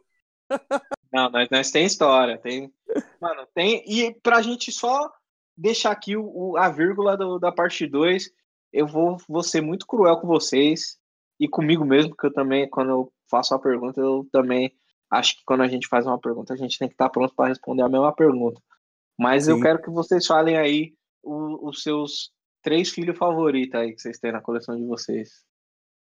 Não, 1.11 1.30
nós, 1.30 1.49
nós 1.49 1.72
tem 1.72 1.85
história, 1.85 2.38
tem. 2.38 2.72
Mano, 3.19 3.47
tem. 3.53 3.84
E 3.88 4.14
pra 4.22 4.41
gente 4.41 4.72
só 4.72 5.11
deixar 5.55 5.91
aqui 5.91 6.15
o, 6.15 6.30
o 6.51 6.57
a 6.57 6.69
vírgula 6.69 7.18
do, 7.18 7.39
da 7.39 7.51
parte 7.51 7.88
2, 7.88 8.30
eu 8.72 8.85
vou, 8.85 9.18
vou 9.27 9.41
ser 9.41 9.61
muito 9.61 9.88
cruel 9.88 10.19
com 10.19 10.27
vocês 10.27 10.97
e 11.39 11.47
comigo 11.47 11.84
mesmo, 11.84 12.09
porque 12.11 12.27
eu 12.27 12.34
também, 12.34 12.69
quando 12.69 12.91
eu 12.91 13.14
faço 13.30 13.53
a 13.53 13.59
pergunta, 13.59 13.99
eu 13.99 14.27
também 14.31 14.73
acho 15.09 15.38
que 15.38 15.43
quando 15.45 15.63
a 15.63 15.67
gente 15.67 15.88
faz 15.88 16.05
uma 16.05 16.19
pergunta, 16.19 16.53
a 16.53 16.57
gente 16.57 16.77
tem 16.77 16.88
que 16.88 16.93
estar 16.93 17.09
pronto 17.09 17.34
para 17.35 17.49
responder 17.49 17.84
a 17.84 17.89
mesma 17.89 18.13
pergunta. 18.13 18.61
Mas 19.17 19.45
Sim. 19.45 19.51
eu 19.51 19.61
quero 19.61 19.81
que 19.81 19.89
vocês 19.89 20.25
falem 20.25 20.57
aí 20.57 20.93
o, 21.23 21.69
os 21.69 21.81
seus 21.81 22.31
três 22.61 22.89
filhos 22.89 23.17
favoritos 23.17 23.79
aí 23.79 23.93
que 23.93 24.01
vocês 24.01 24.19
têm 24.19 24.31
na 24.31 24.41
coleção 24.41 24.75
de 24.75 24.85
vocês. 24.85 25.45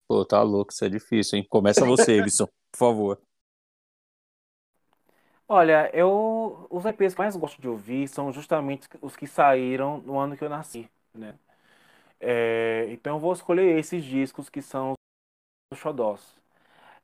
Pô, 0.07 0.25
tá 0.25 0.43
louco, 0.43 0.73
isso 0.73 0.85
é 0.85 0.89
difícil, 0.89 1.39
hein? 1.39 1.47
Começa 1.49 1.85
você, 1.85 2.19
Edson, 2.21 2.47
por 2.47 2.79
favor. 2.79 3.23
Olha, 5.49 5.91
eu 5.95 6.67
os 6.71 6.85
EPs 6.87 7.15
que 7.15 7.21
mais 7.21 7.37
gosto 7.37 7.61
de 7.61 7.69
ouvir 7.69 8.09
são 8.09 8.33
justamente 8.33 8.89
os 9.03 9.17
que 9.17 9.27
saíram 9.27 9.99
no 10.01 10.19
ano 10.19 10.37
que 10.37 10.43
eu 10.45 10.49
nasci, 10.49 10.89
né? 11.15 11.35
É, 12.21 12.87
então 12.91 13.17
eu 13.17 13.21
vou 13.21 13.33
escolher 13.33 13.79
esses 13.79 14.05
discos 14.05 14.49
que 14.49 14.63
são 14.63 14.95
os 15.73 15.79
xodós. 15.79 16.42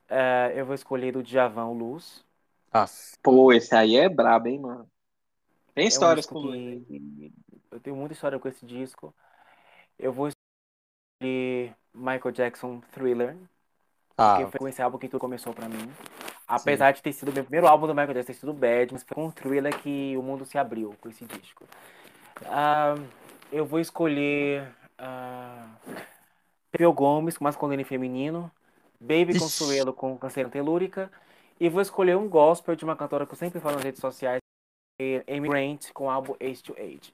É, 0.09 0.53
eu 0.57 0.65
vou 0.65 0.75
escolher 0.75 1.13
do 1.13 1.23
Djavan 1.23 1.71
Luz. 1.71 2.25
Ah, 2.73 2.87
pô, 3.23 3.53
esse 3.53 3.75
aí 3.75 3.97
é 3.97 4.09
brabo, 4.09 4.49
hein, 4.49 4.59
mano. 4.59 4.89
Tem 5.75 5.85
é 5.85 5.89
histórias 5.89 6.27
um 6.27 6.29
com 6.29 6.43
que... 6.51 7.33
Eu 7.71 7.81
tenho 7.81 7.97
muita 7.97 8.15
história 8.15 8.39
com 8.39 8.49
esse 8.49 8.65
disco. 8.65 9.15
Eu 9.99 10.13
vou 10.13 10.29
escolher 10.29 11.75
Michael 11.95 12.33
Jackson 12.33 12.81
Thriller. 12.93 13.37
Ah. 14.17 14.37
Porque 14.37 14.51
foi 14.51 14.59
com 14.61 14.69
esse 14.69 14.83
álbum 14.83 14.99
que 14.99 15.09
tudo 15.09 15.21
começou 15.21 15.53
pra 15.53 15.69
mim. 15.69 15.91
Apesar 16.47 16.89
Sim. 16.89 16.97
de 16.97 17.03
ter 17.03 17.13
sido 17.13 17.29
o 17.31 17.33
meu 17.33 17.45
primeiro 17.45 17.69
álbum 17.69 17.87
do 17.87 17.95
Michael 17.95 18.15
Jackson, 18.15 18.33
ter 18.33 18.39
sido 18.39 18.53
Bad, 18.55 18.93
mas 18.93 19.03
foi 19.03 19.15
com 19.15 19.31
Thriller 19.31 19.79
que 19.81 20.17
o 20.17 20.23
mundo 20.23 20.45
se 20.45 20.57
abriu 20.57 20.95
com 21.01 21.09
esse 21.09 21.25
disco. 21.27 21.65
Uh, 22.43 23.07
eu 23.53 23.67
vou 23.67 23.79
escolher 23.79 24.67
uh, 24.99 25.95
Pepeu 26.71 26.93
Gomes, 26.93 27.39
masculino 27.39 27.83
e 27.83 27.85
feminino. 27.85 28.51
Baby 29.01 29.39
Consuelo 29.39 29.93
com 29.93 30.19
Canseira 30.19 30.49
Telúrica. 30.49 31.11
E 31.61 31.69
vou 31.69 31.83
escolher 31.83 32.17
um 32.17 32.29
gospel 32.29 32.77
de 32.77 32.85
uma 32.85 32.97
cantora 32.97 33.27
que 33.27 33.33
eu 33.33 33.37
sempre 33.37 33.61
falo 33.61 33.77
nas 33.77 33.85
redes 33.85 34.01
sociais, 34.01 34.41
Amy 35.29 35.49
Grant, 35.49 35.93
com 35.93 36.05
o 36.05 36.11
álbum 36.11 36.35
Age 36.41 36.63
to 36.63 36.75
Age. 36.79 37.13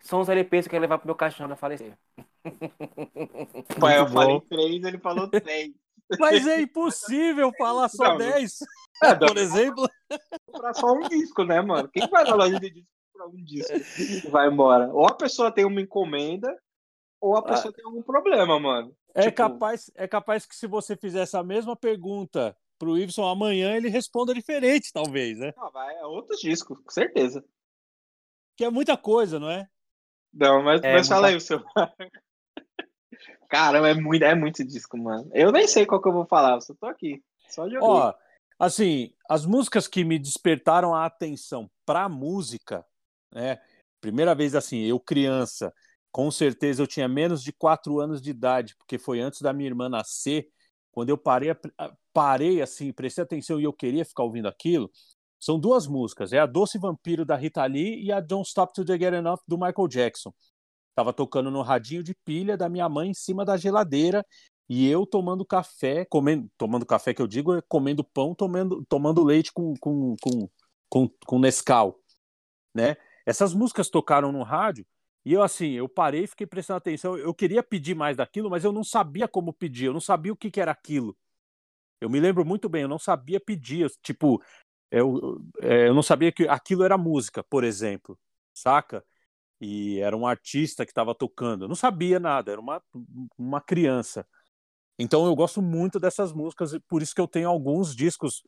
São 0.00 0.20
os 0.20 0.28
LPs 0.28 0.64
que 0.64 0.68
eu 0.68 0.70
quero 0.72 0.82
levar 0.82 0.98
pro 0.98 1.06
meu 1.06 1.14
caixão 1.14 1.46
pra 1.46 1.56
falecer. 1.56 1.96
Pai, 3.80 3.98
eu 3.98 4.06
bom. 4.06 4.12
falei 4.12 4.40
três, 4.48 4.84
ele 4.84 4.98
falou 4.98 5.28
três. 5.28 5.72
Mas 6.18 6.46
é 6.46 6.60
impossível 6.60 7.50
falar 7.56 7.88
só 7.88 8.10
não, 8.10 8.18
dez, 8.18 8.58
é, 9.02 9.14
por 9.14 9.38
exemplo. 9.38 9.88
Comprar 10.46 10.74
só 10.74 10.92
um 10.92 11.08
disco, 11.08 11.44
né, 11.44 11.62
mano? 11.62 11.88
Quem 11.88 12.06
vai 12.08 12.24
na 12.24 12.34
loja 12.34 12.60
de 12.60 12.70
disco 12.70 12.94
comprar 13.14 13.26
um 13.28 13.44
disco 13.44 14.26
e 14.26 14.30
vai 14.30 14.48
embora? 14.48 14.92
Ou 14.92 15.06
a 15.06 15.14
pessoa 15.14 15.52
tem 15.52 15.64
uma 15.64 15.80
encomenda, 15.80 16.54
ou 17.20 17.36
a 17.36 17.38
ah. 17.38 17.42
pessoa 17.42 17.70
ah. 17.70 17.74
tem 17.74 17.84
algum 17.84 18.02
problema, 18.02 18.58
mano. 18.58 18.94
É, 19.14 19.22
tipo... 19.22 19.36
capaz, 19.36 19.90
é 19.94 20.08
capaz 20.08 20.44
que 20.44 20.56
se 20.56 20.66
você 20.66 20.96
fizesse 20.96 21.36
a 21.36 21.42
mesma 21.42 21.76
pergunta 21.76 22.56
pro 22.78 22.98
Iveson 22.98 23.26
amanhã, 23.26 23.76
ele 23.76 23.88
responda 23.88 24.34
diferente, 24.34 24.92
talvez, 24.92 25.38
né? 25.38 25.54
Não, 25.56 25.70
vai, 25.70 25.94
é 25.96 26.04
outro 26.04 26.36
disco, 26.36 26.76
com 26.82 26.90
certeza. 26.90 27.44
Que 28.56 28.64
é 28.64 28.70
muita 28.70 28.96
coisa, 28.96 29.38
não 29.38 29.48
é? 29.48 29.68
Não, 30.32 30.62
mas, 30.62 30.82
é, 30.82 30.92
mas 30.92 31.06
fala 31.06 31.28
aí 31.28 31.36
o 31.36 31.40
seu. 31.40 31.62
Caramba, 33.48 33.88
é 33.88 33.94
muito, 33.94 34.24
é 34.24 34.34
muito 34.34 34.64
disco, 34.64 34.98
mano. 34.98 35.30
Eu 35.32 35.52
nem 35.52 35.68
sei 35.68 35.86
qual 35.86 36.02
que 36.02 36.08
eu 36.08 36.12
vou 36.12 36.26
falar, 36.26 36.54
eu 36.54 36.60
só 36.60 36.74
tô 36.74 36.86
aqui. 36.86 37.22
Só 37.48 37.68
de 37.68 37.78
Ó, 37.78 38.12
assim, 38.58 39.14
as 39.28 39.46
músicas 39.46 39.86
que 39.86 40.02
me 40.04 40.18
despertaram 40.18 40.92
a 40.92 41.06
atenção 41.06 41.70
pra 41.86 42.08
música, 42.08 42.84
né? 43.32 43.60
Primeira 44.00 44.34
vez 44.34 44.56
assim, 44.56 44.80
eu 44.80 44.98
criança, 44.98 45.72
com 46.14 46.30
certeza 46.30 46.80
eu 46.80 46.86
tinha 46.86 47.08
menos 47.08 47.42
de 47.42 47.52
quatro 47.52 47.98
anos 47.98 48.22
de 48.22 48.30
idade, 48.30 48.76
porque 48.76 48.98
foi 48.98 49.18
antes 49.18 49.42
da 49.42 49.52
minha 49.52 49.68
irmã 49.68 49.88
nascer. 49.88 50.48
Quando 50.92 51.08
eu 51.08 51.18
parei, 51.18 51.50
parei 52.12 52.62
assim, 52.62 52.92
prestei 52.92 53.24
atenção 53.24 53.60
e 53.60 53.64
eu 53.64 53.72
queria 53.72 54.04
ficar 54.04 54.22
ouvindo 54.22 54.46
aquilo. 54.46 54.88
São 55.40 55.58
duas 55.58 55.88
músicas, 55.88 56.32
é 56.32 56.38
a 56.38 56.46
Doce 56.46 56.78
Vampiro 56.78 57.24
da 57.24 57.34
Rita 57.34 57.64
Lee 57.66 58.00
e 58.00 58.12
a 58.12 58.20
Don't 58.20 58.46
Stop 58.46 58.72
to 58.72 58.86
Get 58.86 59.12
Enough 59.12 59.40
do 59.48 59.58
Michael 59.58 59.88
Jackson. 59.88 60.32
Tava 60.94 61.12
tocando 61.12 61.50
no 61.50 61.62
radinho 61.62 62.04
de 62.04 62.14
pilha 62.24 62.56
da 62.56 62.68
minha 62.68 62.88
mãe 62.88 63.10
em 63.10 63.14
cima 63.14 63.44
da 63.44 63.56
geladeira 63.56 64.24
e 64.68 64.88
eu 64.88 65.04
tomando 65.04 65.44
café, 65.44 66.04
comendo, 66.04 66.48
tomando 66.56 66.86
café 66.86 67.12
que 67.12 67.22
eu 67.22 67.26
digo 67.26 67.56
é 67.56 67.62
comendo 67.62 68.04
pão, 68.04 68.36
tomando, 68.36 68.84
tomando 68.88 69.24
leite 69.24 69.52
com, 69.52 69.74
com, 69.80 70.14
com, 70.22 70.48
com, 70.88 71.10
com 71.26 71.38
Nescau, 71.40 71.98
né? 72.72 72.94
Essas 73.26 73.52
músicas 73.52 73.90
tocaram 73.90 74.30
no 74.30 74.44
rádio 74.44 74.86
e 75.24 75.32
eu, 75.32 75.42
assim, 75.42 75.72
eu 75.72 75.88
parei, 75.88 76.26
fiquei 76.26 76.46
prestando 76.46 76.78
atenção. 76.78 77.16
Eu 77.16 77.32
queria 77.34 77.62
pedir 77.62 77.94
mais 77.94 78.16
daquilo, 78.16 78.50
mas 78.50 78.64
eu 78.64 78.72
não 78.72 78.84
sabia 78.84 79.26
como 79.26 79.52
pedir, 79.52 79.86
eu 79.86 79.92
não 79.92 80.00
sabia 80.00 80.32
o 80.32 80.36
que, 80.36 80.50
que 80.50 80.60
era 80.60 80.70
aquilo. 80.70 81.16
Eu 82.00 82.10
me 82.10 82.20
lembro 82.20 82.44
muito 82.44 82.68
bem, 82.68 82.82
eu 82.82 82.88
não 82.88 82.98
sabia 82.98 83.40
pedir. 83.40 83.90
Tipo, 84.02 84.42
eu, 84.90 85.40
é, 85.62 85.88
eu 85.88 85.94
não 85.94 86.02
sabia 86.02 86.30
que 86.30 86.46
aquilo 86.48 86.84
era 86.84 86.98
música, 86.98 87.42
por 87.44 87.64
exemplo, 87.64 88.18
saca? 88.52 89.04
E 89.60 89.98
era 90.00 90.16
um 90.16 90.26
artista 90.26 90.84
que 90.84 90.92
estava 90.92 91.14
tocando. 91.14 91.64
Eu 91.64 91.68
não 91.68 91.76
sabia 91.76 92.20
nada, 92.20 92.52
era 92.52 92.60
uma, 92.60 92.82
uma 93.38 93.60
criança. 93.60 94.26
Então 94.98 95.26
eu 95.26 95.34
gosto 95.34 95.62
muito 95.62 95.98
dessas 95.98 96.32
músicas, 96.32 96.78
por 96.88 97.02
isso 97.02 97.14
que 97.14 97.20
eu 97.20 97.28
tenho 97.28 97.48
alguns 97.48 97.96
discos 97.96 98.42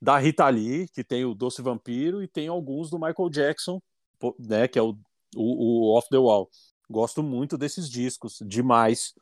da 0.00 0.18
Rita 0.18 0.48
Lee, 0.48 0.88
que 0.88 1.04
tem 1.04 1.24
o 1.24 1.34
Doce 1.34 1.62
Vampiro, 1.62 2.22
e 2.22 2.28
tem 2.28 2.48
alguns 2.48 2.90
do 2.90 2.98
Michael 2.98 3.30
Jackson, 3.30 3.80
né, 4.38 4.66
que 4.68 4.78
é 4.78 4.82
o 4.82 4.98
o, 5.36 5.90
o 5.90 5.96
Off 5.96 6.08
the 6.08 6.18
Wall. 6.18 6.48
Gosto 6.90 7.22
muito 7.22 7.58
desses 7.58 7.88
discos, 7.88 8.38
demais, 8.46 9.14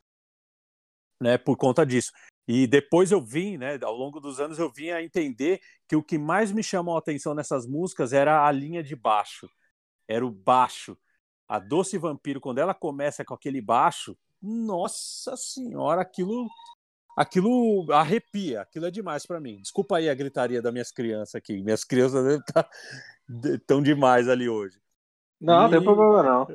né, 1.19 1.37
por 1.37 1.57
conta 1.57 1.85
disso. 1.85 2.11
E 2.47 2.65
depois 2.65 3.11
eu 3.11 3.21
vim, 3.21 3.57
né, 3.57 3.77
ao 3.81 3.95
longo 3.95 4.19
dos 4.19 4.39
anos 4.39 4.57
eu 4.57 4.71
vim 4.71 4.89
a 4.89 5.03
entender 5.03 5.59
que 5.87 5.95
o 5.95 6.03
que 6.03 6.17
mais 6.17 6.51
me 6.51 6.63
chamou 6.63 6.95
a 6.95 6.99
atenção 6.99 7.33
nessas 7.33 7.65
músicas 7.67 8.13
era 8.13 8.45
a 8.47 8.51
linha 8.51 8.81
de 8.81 8.95
baixo. 8.95 9.49
Era 10.07 10.25
o 10.25 10.31
baixo. 10.31 10.97
A 11.47 11.59
Doce 11.59 11.97
Vampiro, 11.97 12.39
quando 12.39 12.59
ela 12.59 12.73
começa 12.73 13.25
com 13.25 13.33
aquele 13.33 13.61
baixo, 13.61 14.17
nossa 14.41 15.35
senhora, 15.35 16.01
aquilo 16.01 16.47
aquilo 17.17 17.91
arrepia, 17.91 18.61
aquilo 18.61 18.85
é 18.85 18.91
demais 18.91 19.25
para 19.25 19.39
mim. 19.39 19.59
Desculpa 19.59 19.97
aí 19.97 20.07
a 20.07 20.13
gritaria 20.13 20.61
das 20.61 20.71
minhas 20.71 20.91
crianças 20.91 21.35
aqui. 21.35 21.61
Minhas 21.63 21.83
crianças 21.83 22.21
devem 22.23 22.39
estar 22.39 22.63
tá, 22.63 22.69
tão 23.65 23.81
demais 23.81 24.29
ali 24.29 24.47
hoje. 24.47 24.79
Não, 25.39 25.63
não 25.63 25.69
tem 25.69 25.83
problema 25.83 26.23
não. 26.23 26.47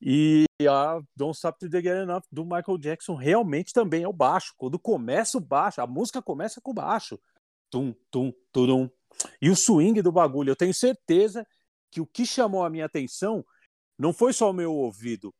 E 0.00 0.44
a 0.68 1.00
Don't 1.16 1.36
Stop 1.36 1.58
to 1.58 1.68
the 1.68 1.80
Get 1.80 1.96
Enough 1.96 2.24
do 2.30 2.44
Michael 2.44 2.78
Jackson 2.78 3.14
realmente 3.14 3.72
também 3.72 4.02
é 4.02 4.08
o 4.08 4.12
baixo. 4.12 4.54
Quando 4.56 4.78
começa 4.78 5.38
o 5.38 5.40
baixo, 5.40 5.80
a 5.80 5.86
música 5.86 6.20
começa 6.20 6.60
com 6.60 6.70
o 6.70 6.74
baixo. 6.74 7.18
Tum, 7.70 7.94
tum, 8.10 8.32
turum. 8.52 8.88
E 9.40 9.50
o 9.50 9.56
swing 9.56 10.00
do 10.02 10.12
bagulho, 10.12 10.50
eu 10.50 10.56
tenho 10.56 10.74
certeza 10.74 11.46
que 11.90 12.00
o 12.00 12.06
que 12.06 12.26
chamou 12.26 12.64
a 12.64 12.70
minha 12.70 12.86
atenção 12.86 13.44
não 13.98 14.12
foi 14.12 14.32
só 14.32 14.50
o 14.50 14.52
meu 14.52 14.72
ouvido, 14.72 15.32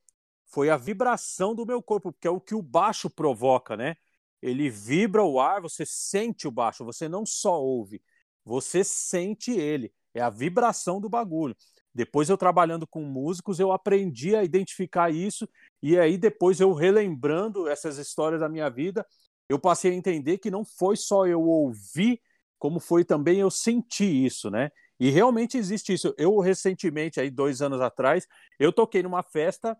foi 0.47 0.71
a 0.71 0.77
vibração 0.77 1.55
do 1.55 1.67
meu 1.67 1.83
corpo, 1.83 2.13
porque 2.13 2.29
é 2.29 2.31
o 2.31 2.41
que 2.41 2.55
o 2.55 2.63
baixo 2.63 3.11
provoca, 3.11 3.77
né? 3.77 3.97
Ele 4.41 4.71
vibra 4.71 5.25
o 5.25 5.41
ar, 5.41 5.61
você 5.61 5.85
sente 5.85 6.47
o 6.47 6.51
baixo, 6.51 6.85
você 6.85 7.09
não 7.09 7.27
só 7.27 7.61
ouve, 7.61 8.01
você 8.45 8.85
sente 8.85 9.51
ele. 9.51 9.93
É 10.15 10.21
a 10.21 10.31
vibração 10.31 11.01
do 11.01 11.09
bagulho. 11.09 11.57
Depois 11.95 12.29
eu 12.29 12.37
trabalhando 12.37 12.87
com 12.87 13.03
músicos, 13.03 13.61
eu 13.61 13.73
aprendi 13.73 14.35
a 14.35 14.43
identificar 14.43 15.11
isso 15.11 15.49
e 15.83 15.99
aí 15.99 16.19
depois 16.19 16.61
eu 16.61 16.73
relembrando 16.73 17.69
essas 17.69 17.99
histórias 17.99 18.41
da 18.41 18.49
minha 18.49 18.69
vida, 18.69 19.07
eu 19.49 19.59
passei 19.59 19.93
a 19.93 19.95
entender 19.95 20.39
que 20.39 20.51
não 20.51 20.65
foi 20.65 20.97
só 20.97 21.27
eu 21.27 21.41
ouvir, 21.43 22.21
como 22.59 22.81
foi 22.81 23.05
também 23.05 23.39
eu 23.39 23.51
sentir 23.51 24.25
isso, 24.25 24.51
né? 24.51 24.71
E 24.99 25.11
realmente 25.11 25.57
existe 25.59 25.93
isso. 25.93 26.15
Eu 26.17 26.39
recentemente, 26.41 27.21
aí 27.21 27.31
dois 27.31 27.61
anos 27.63 27.81
atrás, 27.81 28.27
eu 28.59 28.73
toquei 28.73 29.03
numa 29.03 29.23
festa, 29.23 29.77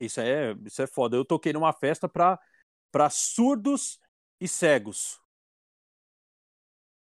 isso 0.00 0.20
é, 0.20 0.54
isso 0.64 0.82
é 0.82 0.86
foda, 0.86 1.16
eu 1.16 1.24
toquei 1.24 1.52
numa 1.52 1.72
festa 1.72 2.08
para 2.08 2.38
para 2.90 3.10
surdos 3.10 3.98
e 4.40 4.48
cegos. 4.48 5.20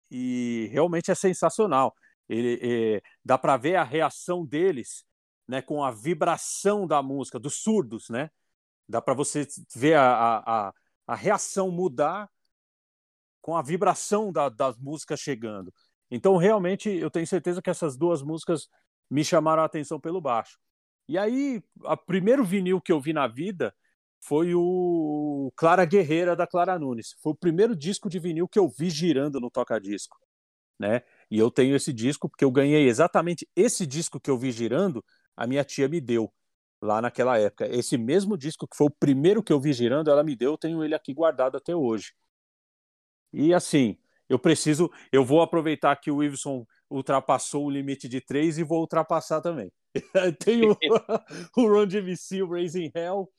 E 0.09 0.69
realmente 0.71 1.11
é 1.11 1.15
sensacional. 1.15 1.93
Ele, 2.29 2.59
é, 2.61 3.01
dá 3.23 3.37
para 3.37 3.57
ver 3.57 3.75
a 3.75 3.83
reação 3.83 4.45
deles, 4.45 5.05
né, 5.47 5.61
com 5.61 5.83
a 5.83 5.91
vibração 5.91 6.85
da 6.85 7.01
música, 7.01 7.39
dos 7.39 7.55
surdos, 7.55 8.09
né? 8.09 8.29
Dá 8.87 9.01
para 9.01 9.13
você 9.13 9.47
ver 9.75 9.95
a, 9.95 10.43
a, 10.45 10.73
a, 11.07 11.15
reação 11.15 11.71
mudar 11.71 12.29
com 13.41 13.55
a 13.55 13.61
vibração 13.61 14.31
da, 14.31 14.49
das 14.49 14.77
músicas 14.77 15.19
chegando. 15.19 15.73
Então, 16.09 16.37
realmente, 16.37 16.89
eu 16.89 17.11
tenho 17.11 17.27
certeza 17.27 17.61
que 17.61 17.69
essas 17.69 17.97
duas 17.97 18.21
músicas 18.21 18.67
me 19.09 19.23
chamaram 19.23 19.61
a 19.61 19.65
atenção 19.65 19.99
pelo 19.99 20.21
baixo. 20.21 20.57
E 21.07 21.17
aí, 21.17 21.61
o 21.81 21.97
primeiro 21.97 22.43
vinil 22.43 22.81
que 22.81 22.91
eu 22.91 22.99
vi 22.99 23.13
na 23.13 23.27
vida 23.27 23.73
foi 24.19 24.53
o 24.53 25.51
Clara 25.55 25.85
Guerreira 25.85 26.35
da 26.35 26.47
Clara 26.47 26.77
Nunes. 26.77 27.15
Foi 27.21 27.31
o 27.33 27.35
primeiro 27.35 27.75
disco 27.75 28.09
de 28.09 28.19
vinil 28.19 28.47
que 28.47 28.59
eu 28.59 28.67
vi 28.67 28.89
girando 28.89 29.39
no 29.39 29.49
toca-disco, 29.49 30.17
né? 30.79 31.01
E 31.29 31.37
eu 31.37 31.51
tenho 31.51 31.75
esse 31.75 31.91
disco 31.91 32.29
porque 32.29 32.45
eu 32.45 32.51
ganhei 32.51 32.87
exatamente 32.87 33.47
esse 33.55 33.85
disco 33.85 34.19
que 34.19 34.29
eu 34.29 34.37
vi 34.37 34.51
girando, 34.51 35.03
a 35.35 35.45
minha 35.45 35.63
tia 35.63 35.87
me 35.87 35.99
deu 35.99 36.31
lá 36.81 37.01
naquela 37.01 37.37
época. 37.37 37.67
Esse 37.67 37.97
mesmo 37.97 38.37
disco 38.37 38.67
que 38.67 38.77
foi 38.77 38.87
o 38.87 38.95
primeiro 38.99 39.43
que 39.43 39.51
eu 39.51 39.59
vi 39.59 39.73
girando, 39.73 40.09
ela 40.09 40.23
me 40.23 40.35
deu, 40.35 40.51
eu 40.51 40.57
tenho 40.57 40.83
ele 40.83 40.95
aqui 40.95 41.13
guardado 41.13 41.57
até 41.57 41.75
hoje. 41.75 42.13
E 43.33 43.53
assim, 43.53 43.97
eu 44.29 44.39
preciso, 44.39 44.89
eu 45.11 45.23
vou 45.23 45.41
aproveitar 45.41 45.95
que 45.95 46.11
o 46.11 46.23
Iveson 46.23 46.65
ultrapassou 46.89 47.65
o 47.65 47.69
limite 47.69 48.07
de 48.07 48.21
três 48.21 48.57
e 48.57 48.63
vou 48.63 48.79
ultrapassar 48.79 49.41
também. 49.41 49.71
Tenho 50.39 50.77
o 51.55 51.67
Ron 51.67 51.87
DMC, 51.87 52.41
o 52.43 52.49
Raising 52.49 52.91
Hell 52.93 53.29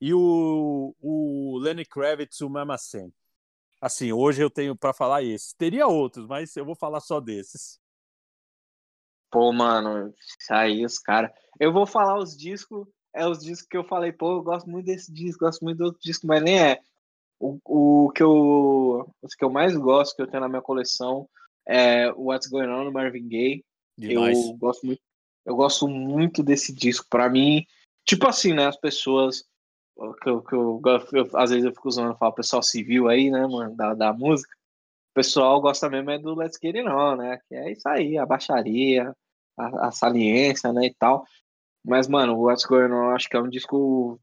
e 0.00 0.12
o, 0.14 0.94
o 1.00 1.58
Lenny 1.58 1.84
Kravitz, 1.84 2.40
o 2.40 2.50
Mama 2.50 2.76
Sen. 2.78 3.12
Assim, 3.80 4.12
hoje 4.12 4.42
eu 4.42 4.50
tenho 4.50 4.76
para 4.76 4.92
falar 4.92 5.22
esses. 5.22 5.52
Teria 5.52 5.86
outros, 5.86 6.26
mas 6.26 6.54
eu 6.56 6.64
vou 6.64 6.74
falar 6.74 7.00
só 7.00 7.20
desses. 7.20 7.78
Pô, 9.30 9.52
mano, 9.52 10.12
aí 10.50 10.84
os 10.84 10.98
caras. 10.98 11.30
Eu 11.60 11.72
vou 11.72 11.86
falar 11.86 12.18
os 12.18 12.36
discos, 12.36 12.86
é 13.14 13.26
os 13.26 13.40
discos 13.40 13.68
que 13.68 13.76
eu 13.76 13.84
falei, 13.84 14.12
pô, 14.12 14.38
eu 14.38 14.42
gosto 14.42 14.68
muito 14.68 14.86
desse 14.86 15.12
disco, 15.12 15.44
gosto 15.44 15.64
muito 15.64 15.78
do 15.78 15.84
outro 15.84 16.00
disco, 16.02 16.26
mas 16.26 16.42
nem 16.42 16.60
é. 16.60 16.80
O, 17.38 17.58
o 17.64 18.10
que 18.10 18.22
eu 18.22 19.08
os 19.22 19.34
que 19.34 19.44
eu 19.44 19.50
mais 19.50 19.76
gosto, 19.76 20.16
que 20.16 20.22
eu 20.22 20.26
tenho 20.26 20.40
na 20.40 20.48
minha 20.48 20.62
coleção, 20.62 21.28
é 21.66 22.10
o 22.12 22.24
What's 22.24 22.48
Going 22.48 22.68
On 22.68 22.84
do 22.84 22.92
Marvin 22.92 23.28
Gaye. 23.28 23.64
Demais. 23.96 24.38
Eu 24.38 24.54
gosto 24.54 24.86
muito, 24.86 25.02
eu 25.44 25.54
gosto 25.54 25.86
muito 25.86 26.42
desse 26.42 26.72
disco. 26.72 27.06
Para 27.08 27.28
mim, 27.28 27.64
tipo 28.04 28.26
assim, 28.26 28.54
né, 28.54 28.66
as 28.66 28.76
pessoas 28.76 29.44
que 30.20 30.28
eu, 30.28 30.42
que 30.42 30.54
eu, 30.54 30.80
eu, 31.12 31.28
às 31.34 31.50
vezes 31.50 31.64
eu 31.64 31.72
fico 31.72 31.88
usando 31.88 32.16
falar 32.16 32.32
pessoal 32.32 32.62
civil 32.62 33.08
aí, 33.08 33.30
né, 33.30 33.46
mano, 33.46 33.74
da, 33.74 33.94
da 33.94 34.12
música. 34.12 34.54
O 35.10 35.14
pessoal 35.14 35.60
gosta 35.60 35.90
mesmo 35.90 36.10
é 36.10 36.18
do 36.18 36.34
Let's 36.34 36.58
Get 36.62 36.76
It 36.76 36.88
On, 36.88 37.16
né? 37.16 37.40
Que 37.48 37.56
é 37.56 37.72
isso 37.72 37.88
aí, 37.88 38.16
a 38.16 38.24
baixaria, 38.24 39.12
a, 39.56 39.88
a 39.88 39.90
saliência, 39.90 40.72
né, 40.72 40.86
e 40.86 40.94
tal. 40.94 41.24
Mas, 41.84 42.06
mano, 42.06 42.36
o 42.36 42.42
What's 42.42 42.64
Going 42.64 42.92
On 42.92 43.10
acho 43.10 43.28
que 43.28 43.36
é 43.36 43.40
um 43.40 43.48
disco 43.48 44.20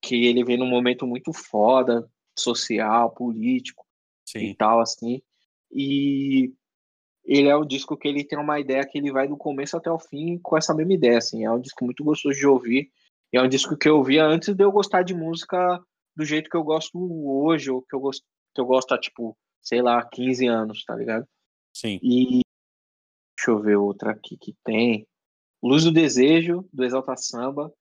que 0.00 0.26
ele 0.26 0.44
vem 0.44 0.56
num 0.56 0.68
momento 0.68 1.06
muito 1.06 1.32
foda, 1.32 2.08
social, 2.38 3.10
político 3.10 3.84
Sim. 4.24 4.46
e 4.46 4.54
tal, 4.54 4.80
assim. 4.80 5.20
E 5.70 6.52
ele 7.24 7.48
é 7.48 7.56
um 7.56 7.66
disco 7.66 7.96
que 7.96 8.08
ele 8.08 8.24
tem 8.24 8.38
uma 8.38 8.58
ideia 8.58 8.86
que 8.86 8.96
ele 8.96 9.12
vai 9.12 9.28
do 9.28 9.36
começo 9.36 9.76
até 9.76 9.90
o 9.90 9.98
fim 9.98 10.38
com 10.38 10.56
essa 10.56 10.74
mesma 10.74 10.94
ideia, 10.94 11.18
assim. 11.18 11.44
É 11.44 11.50
um 11.50 11.60
disco 11.60 11.84
muito 11.84 12.02
gostoso 12.02 12.38
de 12.38 12.46
ouvir. 12.46 12.90
E 13.32 13.38
é 13.38 13.42
um 13.42 13.48
disco 13.48 13.76
que 13.76 13.88
eu 13.88 13.96
ouvia 13.96 14.24
antes 14.24 14.54
de 14.54 14.64
eu 14.64 14.72
gostar 14.72 15.02
de 15.02 15.14
música 15.14 15.80
do 16.16 16.24
jeito 16.24 16.50
que 16.50 16.56
eu 16.56 16.64
gosto 16.64 16.98
hoje, 16.98 17.70
ou 17.70 17.82
que 17.82 17.94
eu 17.94 18.00
gosto, 18.00 18.24
que 18.54 18.60
eu 18.60 18.66
gosto 18.66 18.92
há, 18.92 18.98
tipo, 18.98 19.36
sei 19.62 19.80
lá, 19.80 20.04
15 20.04 20.46
anos, 20.46 20.84
tá 20.84 20.94
ligado? 20.94 21.26
Sim. 21.72 21.98
E 22.02 22.40
deixa 23.36 23.50
eu 23.50 23.60
ver 23.60 23.76
outra 23.76 24.10
aqui 24.12 24.36
que 24.36 24.54
tem. 24.64 25.06
Luz 25.62 25.84
do 25.84 25.92
Desejo, 25.92 26.68
do 26.72 26.84
Exalta 26.84 27.16
Samba. 27.16 27.72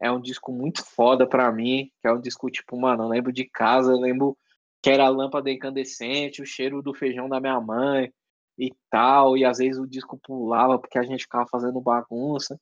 É 0.00 0.10
um 0.10 0.20
disco 0.20 0.52
muito 0.52 0.84
foda 0.84 1.26
pra 1.26 1.50
mim, 1.50 1.90
que 2.00 2.08
é 2.08 2.12
um 2.12 2.20
disco, 2.20 2.50
tipo, 2.50 2.78
mano, 2.78 3.04
eu 3.04 3.08
lembro 3.08 3.32
de 3.32 3.44
casa, 3.44 3.90
eu 3.90 3.98
lembro 3.98 4.36
que 4.82 4.90
era 4.90 5.06
a 5.06 5.08
lâmpada 5.08 5.50
incandescente, 5.50 6.42
o 6.42 6.46
cheiro 6.46 6.82
do 6.82 6.94
feijão 6.94 7.28
da 7.28 7.40
minha 7.40 7.58
mãe 7.60 8.12
e 8.58 8.72
tal, 8.90 9.36
e 9.36 9.44
às 9.44 9.58
vezes 9.58 9.78
o 9.78 9.86
disco 9.86 10.18
pulava 10.18 10.78
porque 10.78 10.98
a 10.98 11.02
gente 11.02 11.22
ficava 11.22 11.46
fazendo 11.50 11.80
bagunça. 11.80 12.60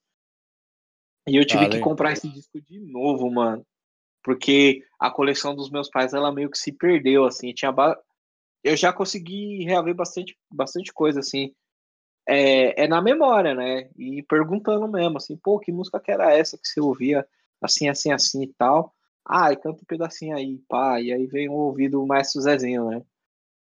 E 1.26 1.36
eu 1.36 1.46
tive 1.46 1.64
ah, 1.64 1.68
que 1.68 1.80
comprar 1.80 2.12
esse 2.12 2.28
disco 2.28 2.60
de 2.60 2.78
novo, 2.80 3.30
mano. 3.30 3.64
Porque 4.22 4.82
a 4.98 5.10
coleção 5.10 5.54
dos 5.54 5.70
meus 5.70 5.88
pais, 5.88 6.12
ela 6.12 6.32
meio 6.32 6.50
que 6.50 6.58
se 6.58 6.72
perdeu, 6.72 7.24
assim. 7.24 7.52
Tinha 7.52 7.72
ba... 7.72 7.98
Eu 8.62 8.76
já 8.76 8.92
consegui 8.92 9.64
reaver 9.64 9.94
bastante, 9.94 10.36
bastante 10.50 10.92
coisa, 10.92 11.20
assim. 11.20 11.54
É, 12.26 12.84
é 12.84 12.88
na 12.88 13.02
memória, 13.02 13.54
né? 13.54 13.90
E 13.96 14.22
perguntando 14.22 14.88
mesmo, 14.88 15.18
assim, 15.18 15.36
pô, 15.36 15.58
que 15.58 15.70
música 15.70 16.00
que 16.00 16.10
era 16.10 16.32
essa 16.32 16.56
que 16.56 16.66
você 16.66 16.80
ouvia 16.80 17.26
assim, 17.60 17.88
assim, 17.88 18.12
assim 18.12 18.42
e 18.42 18.52
tal. 18.54 18.94
Ah, 19.26 19.52
e 19.52 19.56
canta 19.56 19.80
um 19.80 19.86
pedacinho 19.86 20.36
aí, 20.36 20.58
pá. 20.68 21.00
E 21.00 21.12
aí 21.12 21.26
vem 21.26 21.48
o 21.48 21.54
ouvido 21.54 21.98
do 21.98 22.06
Maestro 22.06 22.40
Zezinho, 22.42 22.90
né? 22.90 23.02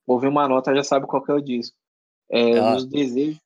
Ouvir 0.06 0.28
uma 0.28 0.48
nota, 0.48 0.74
já 0.74 0.84
sabe 0.84 1.06
qual 1.06 1.22
que 1.22 1.30
é 1.30 1.34
o 1.34 1.40
disco. 1.40 1.76
É, 2.30 2.58
ah. 2.58 2.76
Os 2.76 2.86
Desejos. 2.86 3.40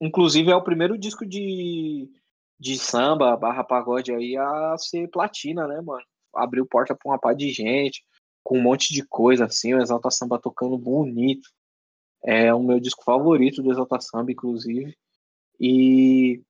Inclusive, 0.00 0.50
é 0.50 0.56
o 0.56 0.64
primeiro 0.64 0.98
disco 0.98 1.24
de 1.24 2.10
de 2.58 2.78
samba 2.78 3.36
barra 3.36 3.64
pagode 3.64 4.12
aí 4.12 4.36
a 4.36 4.76
ser 4.78 5.08
platina, 5.08 5.66
né, 5.66 5.80
mano? 5.80 6.04
Abriu 6.34 6.66
porta 6.66 6.94
pra 6.94 7.10
uma 7.10 7.18
par 7.18 7.34
de 7.34 7.50
gente, 7.50 8.04
com 8.42 8.58
um 8.58 8.62
monte 8.62 8.92
de 8.92 9.04
coisa, 9.06 9.46
assim, 9.46 9.74
o 9.74 9.80
Exalta 9.80 10.10
Samba 10.10 10.38
tocando 10.38 10.76
bonito. 10.76 11.48
É 12.22 12.52
o 12.54 12.62
meu 12.62 12.80
disco 12.80 13.04
favorito 13.04 13.62
do 13.62 13.70
Exalta 13.70 14.00
Samba, 14.00 14.32
inclusive. 14.32 14.96
E 15.60 16.42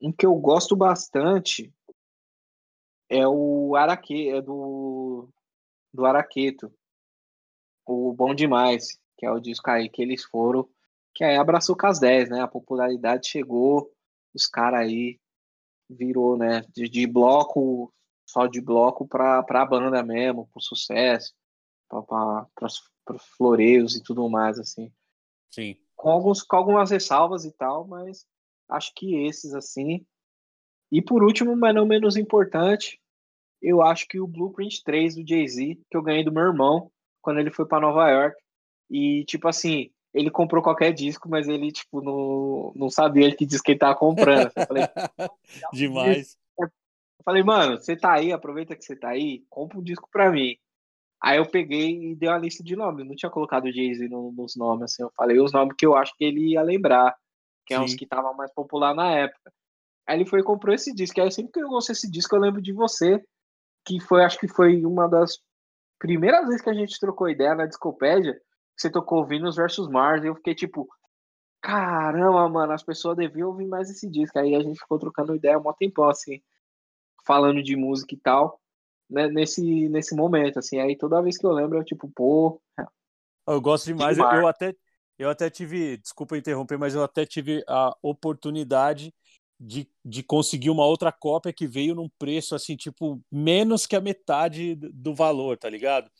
um 0.00 0.12
que 0.12 0.26
eu 0.26 0.34
gosto 0.34 0.76
bastante 0.76 1.72
é 3.08 3.26
o 3.26 3.76
Araque, 3.76 4.30
é 4.30 4.40
do, 4.40 5.28
do 5.92 6.04
Araqueto. 6.04 6.72
O 7.86 8.12
Bom 8.12 8.34
Demais, 8.34 8.98
que 9.16 9.26
é 9.26 9.30
o 9.30 9.40
disco 9.40 9.70
aí 9.70 9.88
que 9.88 10.02
eles 10.02 10.24
foram, 10.24 10.68
que 11.14 11.24
aí 11.24 11.36
abraçou 11.36 11.76
com 11.76 11.86
as 11.86 11.98
10, 12.00 12.30
né? 12.30 12.40
A 12.40 12.48
popularidade 12.48 13.28
chegou, 13.28 13.92
os 14.34 14.46
caras 14.46 14.80
aí 14.80 15.18
virou, 15.88 16.36
né, 16.36 16.62
de, 16.74 16.88
de, 16.88 17.06
bloco, 17.06 17.92
só 18.26 18.46
de 18.46 18.60
bloco 18.60 19.06
pra, 19.06 19.42
pra 19.42 19.66
banda 19.66 20.02
mesmo, 20.02 20.48
pro 20.48 20.60
sucesso, 20.60 21.34
pra, 21.88 22.02
pra, 22.02 22.46
pra, 22.54 23.18
floreios 23.18 23.94
e 23.94 24.02
tudo 24.02 24.28
mais, 24.28 24.58
assim. 24.58 24.90
Sim. 25.50 25.76
Com, 25.94 26.10
alguns, 26.10 26.42
com 26.42 26.56
algumas 26.56 26.90
ressalvas 26.90 27.44
e 27.44 27.52
tal, 27.52 27.86
mas 27.86 28.26
acho 28.68 28.92
que 28.94 29.26
esses, 29.26 29.54
assim. 29.54 30.04
E 30.90 31.02
por 31.02 31.22
último, 31.22 31.54
mas 31.56 31.74
não 31.74 31.86
menos 31.86 32.16
importante, 32.16 33.00
eu 33.60 33.82
acho 33.82 34.08
que 34.08 34.18
o 34.18 34.26
Blueprint 34.26 34.82
3 34.82 35.14
do 35.14 35.26
Jay-Z, 35.26 35.78
que 35.90 35.96
eu 35.96 36.02
ganhei 36.02 36.24
do 36.24 36.32
meu 36.32 36.42
irmão 36.42 36.90
quando 37.20 37.38
ele 37.38 37.50
foi 37.50 37.66
para 37.66 37.80
Nova 37.80 38.10
York. 38.10 38.36
E, 38.90 39.24
tipo 39.24 39.46
assim, 39.46 39.90
ele 40.14 40.30
comprou 40.30 40.62
qualquer 40.62 40.92
disco, 40.92 41.28
mas 41.28 41.48
ele, 41.48 41.72
tipo, 41.72 42.02
não, 42.02 42.72
não 42.76 42.90
sabia 42.90 43.34
que 43.34 43.46
disco 43.46 43.64
que 43.64 43.72
ele 43.72 43.78
tava 43.78 43.94
comprando. 43.94 44.50
Eu 44.54 44.66
falei, 44.66 44.84
Demais. 45.72 46.36
Eu 46.58 46.68
falei, 47.24 47.42
mano, 47.42 47.78
você 47.78 47.96
tá 47.96 48.12
aí, 48.12 48.32
aproveita 48.32 48.76
que 48.76 48.84
você 48.84 48.96
tá 48.96 49.10
aí, 49.10 49.44
compra 49.48 49.78
um 49.78 49.82
disco 49.82 50.08
pra 50.10 50.30
mim. 50.30 50.56
Aí 51.22 51.38
eu 51.38 51.46
peguei 51.46 52.10
e 52.10 52.16
dei 52.16 52.28
uma 52.28 52.38
lista 52.38 52.64
de 52.64 52.74
nomes. 52.74 53.06
Não 53.06 53.14
tinha 53.14 53.30
colocado 53.30 53.66
o 53.66 53.72
Jay-Z 53.72 54.08
nos 54.08 54.56
nomes, 54.56 54.84
assim. 54.84 55.04
Eu 55.04 55.12
falei 55.16 55.40
os 55.40 55.52
nomes 55.52 55.76
que 55.78 55.86
eu 55.86 55.94
acho 55.94 56.12
que 56.16 56.24
ele 56.24 56.50
ia 56.50 56.62
lembrar, 56.62 57.16
que 57.64 57.72
é 57.72 57.78
uns 57.78 57.94
que 57.94 58.04
estavam 58.04 58.34
mais 58.34 58.52
popular 58.52 58.92
na 58.92 59.08
época. 59.12 59.52
Aí 60.04 60.18
ele 60.18 60.28
foi 60.28 60.40
e 60.40 60.44
comprou 60.44 60.74
esse 60.74 60.92
disco. 60.92 61.20
Aí 61.20 61.30
sempre 61.30 61.52
que 61.52 61.62
eu 61.62 61.68
ouço 61.68 61.92
esse 61.92 62.10
disco, 62.10 62.34
eu 62.34 62.40
lembro 62.40 62.60
de 62.60 62.72
você, 62.72 63.22
que 63.86 64.00
foi, 64.00 64.24
acho 64.24 64.38
que 64.38 64.48
foi 64.48 64.84
uma 64.84 65.08
das 65.08 65.38
primeiras 65.96 66.44
vezes 66.46 66.60
que 66.60 66.70
a 66.70 66.74
gente 66.74 66.98
trocou 66.98 67.28
ideia 67.28 67.54
na 67.54 67.66
Discopédia, 67.66 68.36
você 68.76 68.90
tocou 68.90 69.24
Venus 69.24 69.56
versus 69.56 69.88
Mars, 69.88 70.24
e 70.24 70.26
eu 70.26 70.34
fiquei 70.34 70.54
tipo, 70.54 70.88
caramba, 71.60 72.48
mano, 72.48 72.72
as 72.72 72.82
pessoas 72.82 73.16
deviam 73.16 73.48
ouvir 73.48 73.66
mais 73.66 73.88
esse 73.88 74.08
disco. 74.08 74.38
Aí 74.38 74.54
a 74.54 74.60
gente 74.60 74.78
ficou 74.78 74.98
trocando 74.98 75.34
ideia 75.34 75.58
um 75.58 75.72
tempão, 75.72 76.08
assim, 76.08 76.42
falando 77.24 77.62
de 77.62 77.76
música 77.76 78.14
e 78.14 78.18
tal, 78.18 78.60
né, 79.08 79.28
nesse, 79.28 79.88
nesse 79.88 80.14
momento, 80.14 80.58
assim. 80.58 80.78
Aí 80.80 80.96
toda 80.96 81.22
vez 81.22 81.38
que 81.38 81.46
eu 81.46 81.52
lembro, 81.52 81.78
eu 81.78 81.84
tipo, 81.84 82.10
pô. 82.14 82.60
Eu 83.46 83.60
gosto 83.60 83.86
demais, 83.86 84.18
eu, 84.18 84.24
eu 84.24 84.46
até. 84.46 84.74
Eu 85.18 85.30
até 85.30 85.48
tive, 85.48 85.98
desculpa 85.98 86.36
interromper, 86.36 86.76
mas 86.76 86.94
eu 86.94 87.04
até 87.04 87.24
tive 87.24 87.62
a 87.68 87.94
oportunidade 88.02 89.14
de, 89.60 89.88
de 90.04 90.22
conseguir 90.22 90.70
uma 90.70 90.84
outra 90.84 91.12
cópia 91.12 91.52
que 91.52 91.66
veio 91.66 91.94
num 91.94 92.08
preço 92.18 92.56
assim, 92.56 92.74
tipo, 92.74 93.22
menos 93.30 93.86
que 93.86 93.94
a 93.94 94.00
metade 94.00 94.74
do 94.74 95.14
valor, 95.14 95.56
tá 95.56 95.70
ligado? 95.70 96.10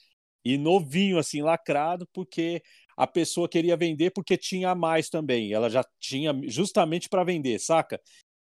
E 0.45 0.59
novinho, 0.59 1.19
assim, 1.19 1.43
lacrado, 1.43 2.07
porque 2.13 2.63
a 2.97 3.07
pessoa 3.07 3.49
queria 3.49 3.77
vender 3.77 4.11
porque 4.11 4.37
tinha 4.37 4.75
mais 4.75 5.09
também. 5.09 5.53
Ela 5.53 5.71
já 5.71 5.85
tinha 5.99 6.33
justamente 6.45 7.09
para 7.09 7.25
vender, 7.25 7.59
saca? 7.59 8.01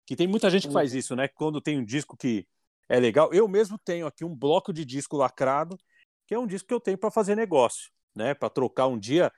Que 0.06 0.16
tem 0.16 0.26
muita 0.26 0.50
gente 0.50 0.66
que 0.66 0.72
faz 0.72 0.92
isso, 0.92 1.16
né? 1.16 1.28
Quando 1.28 1.60
tem 1.60 1.78
um 1.78 1.84
disco 1.84 2.16
que 2.16 2.46
é 2.88 2.98
legal. 2.98 3.32
Eu 3.32 3.48
mesmo 3.48 3.78
tenho 3.78 4.06
aqui 4.06 4.24
um 4.24 4.34
bloco 4.34 4.72
de 4.72 4.84
disco 4.84 5.16
lacrado, 5.16 5.78
que 6.26 6.34
é 6.34 6.38
um 6.38 6.46
disco 6.46 6.68
que 6.68 6.74
eu 6.74 6.80
tenho 6.80 6.98
para 6.98 7.10
fazer 7.10 7.34
negócio, 7.34 7.90
né? 8.14 8.34
Para 8.34 8.50
trocar 8.50 8.86
um 8.86 8.98
dia. 8.98 9.32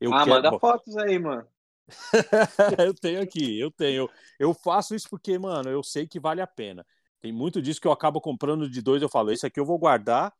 Eu 0.00 0.12
ah, 0.12 0.24
quero... 0.24 0.30
manda 0.30 0.58
fotos 0.58 0.96
aí, 0.96 1.18
mano. 1.18 1.46
eu 2.86 2.94
tenho 2.94 3.22
aqui, 3.22 3.58
eu 3.58 3.70
tenho. 3.70 4.08
Eu 4.38 4.52
faço 4.52 4.94
isso 4.94 5.08
porque, 5.08 5.38
mano, 5.38 5.70
eu 5.70 5.82
sei 5.82 6.06
que 6.06 6.20
vale 6.20 6.40
a 6.40 6.46
pena. 6.46 6.84
Tem 7.20 7.32
muito 7.32 7.60
disso 7.60 7.80
que 7.80 7.86
eu 7.86 7.92
acabo 7.92 8.20
comprando 8.20 8.68
de 8.68 8.80
dois, 8.80 9.02
eu 9.02 9.08
falo, 9.08 9.32
esse 9.32 9.46
aqui 9.46 9.58
eu 9.58 9.66
vou 9.66 9.78
guardar, 9.78 10.32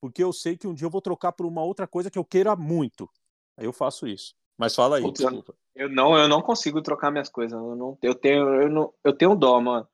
porque 0.00 0.22
eu 0.24 0.32
sei 0.32 0.56
que 0.56 0.66
um 0.66 0.74
dia 0.74 0.86
eu 0.86 0.90
vou 0.90 1.00
trocar 1.00 1.32
por 1.32 1.46
uma 1.46 1.62
outra 1.62 1.86
coisa 1.86 2.10
que 2.10 2.18
eu 2.18 2.24
queira 2.24 2.56
muito. 2.56 3.08
Aí 3.56 3.66
eu 3.66 3.72
faço 3.72 4.06
isso. 4.06 4.34
Mas 4.56 4.74
fala 4.74 4.96
aí, 4.96 5.02
Putz, 5.02 5.20
desculpa. 5.20 5.54
Eu 5.74 5.88
não, 5.88 6.16
eu 6.16 6.28
não 6.28 6.42
consigo 6.42 6.82
trocar 6.82 7.10
minhas 7.10 7.28
coisas. 7.28 7.58
Eu, 7.58 7.76
não, 7.76 7.98
eu 8.02 8.14
tenho, 8.14 8.62
eu 8.62 8.68
não, 8.68 8.92
eu 9.04 9.12
tenho 9.12 9.34
dó, 9.34 9.60
mano. 9.60 9.86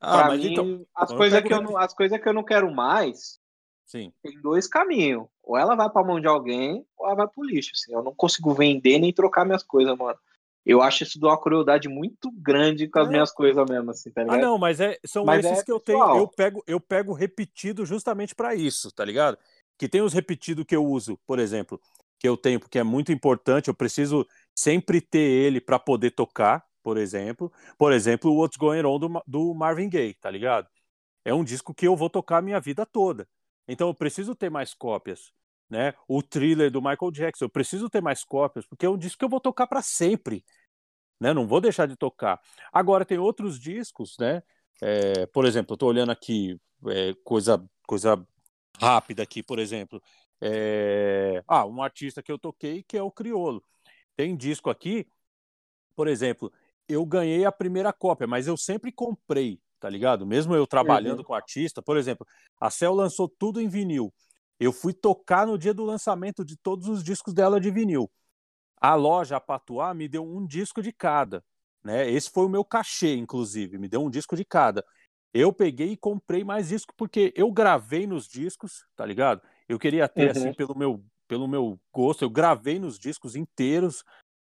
Ah, 0.00 0.18
pra 0.18 0.28
mas 0.28 0.40
mim, 0.40 0.52
então, 0.52 0.86
as 0.94 1.04
então 1.04 1.16
coisas 1.16 1.42
que 1.42 1.54
eu 1.54 1.62
não, 1.62 1.78
as 1.78 1.94
coisas 1.94 2.20
que 2.20 2.28
eu 2.28 2.32
não 2.32 2.42
quero 2.42 2.70
mais, 2.74 3.40
Sim. 3.86 4.12
tem 4.22 4.40
dois 4.40 4.66
caminhos. 4.66 5.26
Ou 5.42 5.56
ela 5.56 5.74
vai 5.74 5.88
para 5.88 6.04
mão 6.04 6.20
de 6.20 6.26
alguém, 6.26 6.84
ou 6.96 7.06
ela 7.06 7.14
vai 7.14 7.28
pro 7.28 7.44
lixo. 7.44 7.70
Assim. 7.74 7.94
Eu 7.94 8.02
não 8.02 8.14
consigo 8.14 8.52
vender 8.52 8.98
nem 8.98 9.12
trocar 9.12 9.44
minhas 9.44 9.62
coisas, 9.62 9.96
mano. 9.96 10.18
Eu 10.64 10.80
acho 10.80 11.02
isso 11.02 11.18
de 11.18 11.26
uma 11.26 11.40
crueldade 11.40 11.88
muito 11.88 12.30
grande 12.30 12.88
com 12.88 13.00
as 13.00 13.08
é. 13.08 13.10
minhas 13.10 13.32
coisas 13.32 13.64
mesmo, 13.68 13.90
assim, 13.90 14.10
tá 14.10 14.20
ah, 14.20 14.24
ligado? 14.24 14.38
Ah, 14.38 14.42
não, 14.42 14.58
mas 14.58 14.80
é, 14.80 14.98
são 15.04 15.24
mas 15.24 15.44
esses 15.44 15.58
é 15.58 15.64
que 15.64 15.72
eu 15.72 15.80
tenho. 15.80 16.16
Eu 16.16 16.28
pego, 16.28 16.62
eu 16.66 16.80
pego 16.80 17.12
repetido 17.12 17.84
justamente 17.84 18.34
para 18.34 18.54
isso, 18.54 18.92
tá 18.92 19.04
ligado? 19.04 19.36
Que 19.76 19.88
tem 19.88 20.00
os 20.00 20.12
repetidos 20.12 20.64
que 20.64 20.76
eu 20.76 20.84
uso, 20.84 21.18
por 21.26 21.38
exemplo, 21.38 21.80
que 22.18 22.28
eu 22.28 22.36
tenho 22.36 22.60
porque 22.60 22.78
é 22.78 22.84
muito 22.84 23.10
importante, 23.10 23.68
eu 23.68 23.74
preciso 23.74 24.24
sempre 24.54 25.00
ter 25.00 25.18
ele 25.18 25.60
para 25.60 25.78
poder 25.78 26.12
tocar, 26.12 26.64
por 26.82 26.96
exemplo. 26.96 27.52
Por 27.76 27.92
exemplo, 27.92 28.30
o 28.30 28.36
What's 28.36 28.56
Going 28.56 28.84
On 28.84 28.98
do, 28.98 29.22
do 29.26 29.54
Marvin 29.54 29.88
Gaye, 29.88 30.14
tá 30.14 30.30
ligado? 30.30 30.68
É 31.24 31.34
um 31.34 31.42
disco 31.42 31.74
que 31.74 31.86
eu 31.86 31.96
vou 31.96 32.08
tocar 32.08 32.38
a 32.38 32.42
minha 32.42 32.60
vida 32.60 32.86
toda. 32.86 33.26
Então 33.66 33.88
eu 33.88 33.94
preciso 33.94 34.34
ter 34.34 34.50
mais 34.50 34.74
cópias. 34.74 35.32
Né? 35.72 35.94
O 36.06 36.22
thriller 36.22 36.70
do 36.70 36.82
Michael 36.82 37.10
Jackson, 37.10 37.46
eu 37.46 37.48
preciso 37.48 37.88
ter 37.88 38.02
mais 38.02 38.22
cópias, 38.22 38.66
porque 38.66 38.84
é 38.84 38.90
um 38.90 38.98
disco 38.98 39.18
que 39.18 39.24
eu 39.24 39.28
vou 39.30 39.40
tocar 39.40 39.66
para 39.66 39.80
sempre. 39.80 40.44
Né? 41.18 41.32
Não 41.32 41.46
vou 41.46 41.62
deixar 41.62 41.86
de 41.86 41.96
tocar. 41.96 42.38
Agora, 42.70 43.06
tem 43.06 43.16
outros 43.16 43.58
discos, 43.58 44.18
né? 44.20 44.42
É, 44.82 45.24
por 45.24 45.46
exemplo, 45.46 45.72
eu 45.72 45.76
estou 45.76 45.88
olhando 45.88 46.12
aqui, 46.12 46.60
é, 46.88 47.14
coisa, 47.24 47.64
coisa 47.86 48.22
rápida 48.78 49.22
aqui, 49.22 49.42
por 49.42 49.58
exemplo. 49.58 50.02
É... 50.42 51.42
Ah, 51.48 51.64
um 51.64 51.82
artista 51.82 52.22
que 52.22 52.30
eu 52.30 52.38
toquei 52.38 52.82
que 52.82 52.98
é 52.98 53.02
o 53.02 53.10
Criolo. 53.10 53.64
Tem 54.14 54.36
disco 54.36 54.68
aqui, 54.68 55.06
por 55.96 56.06
exemplo, 56.06 56.52
eu 56.86 57.06
ganhei 57.06 57.46
a 57.46 57.52
primeira 57.52 57.94
cópia, 57.94 58.26
mas 58.26 58.46
eu 58.46 58.58
sempre 58.58 58.92
comprei, 58.92 59.58
tá 59.80 59.88
ligado? 59.88 60.26
Mesmo 60.26 60.54
eu 60.54 60.66
trabalhando 60.66 61.20
uhum. 61.20 61.24
com 61.24 61.34
artista, 61.34 61.80
por 61.80 61.96
exemplo, 61.96 62.26
a 62.60 62.68
Cell 62.68 62.92
lançou 62.92 63.26
tudo 63.26 63.58
em 63.58 63.68
vinil. 63.68 64.12
Eu 64.62 64.72
fui 64.72 64.92
tocar 64.92 65.44
no 65.44 65.58
dia 65.58 65.74
do 65.74 65.84
lançamento 65.84 66.44
de 66.44 66.56
todos 66.56 66.86
os 66.86 67.02
discos 67.02 67.34
dela 67.34 67.60
de 67.60 67.68
vinil. 67.68 68.08
A 68.80 68.94
loja, 68.94 69.36
a 69.36 69.40
Patuá, 69.40 69.92
me 69.92 70.06
deu 70.06 70.24
um 70.24 70.46
disco 70.46 70.80
de 70.80 70.92
cada. 70.92 71.44
Né? 71.82 72.08
Esse 72.08 72.30
foi 72.30 72.46
o 72.46 72.48
meu 72.48 72.64
cachê, 72.64 73.16
inclusive, 73.16 73.76
me 73.76 73.88
deu 73.88 74.04
um 74.04 74.08
disco 74.08 74.36
de 74.36 74.44
cada. 74.44 74.84
Eu 75.34 75.52
peguei 75.52 75.92
e 75.92 75.96
comprei 75.96 76.44
mais 76.44 76.68
disco 76.68 76.94
porque 76.96 77.32
eu 77.34 77.50
gravei 77.50 78.06
nos 78.06 78.28
discos, 78.28 78.86
tá 78.94 79.04
ligado? 79.04 79.42
Eu 79.68 79.80
queria 79.80 80.08
ter, 80.08 80.30
assim, 80.30 80.42
uhum. 80.42 80.46
assim, 80.50 80.56
pelo 80.56 80.78
meu, 80.78 81.04
pelo 81.26 81.48
meu 81.48 81.80
gosto, 81.92 82.22
eu 82.22 82.30
gravei 82.30 82.78
nos 82.78 83.00
discos 83.00 83.34
inteiros. 83.34 84.04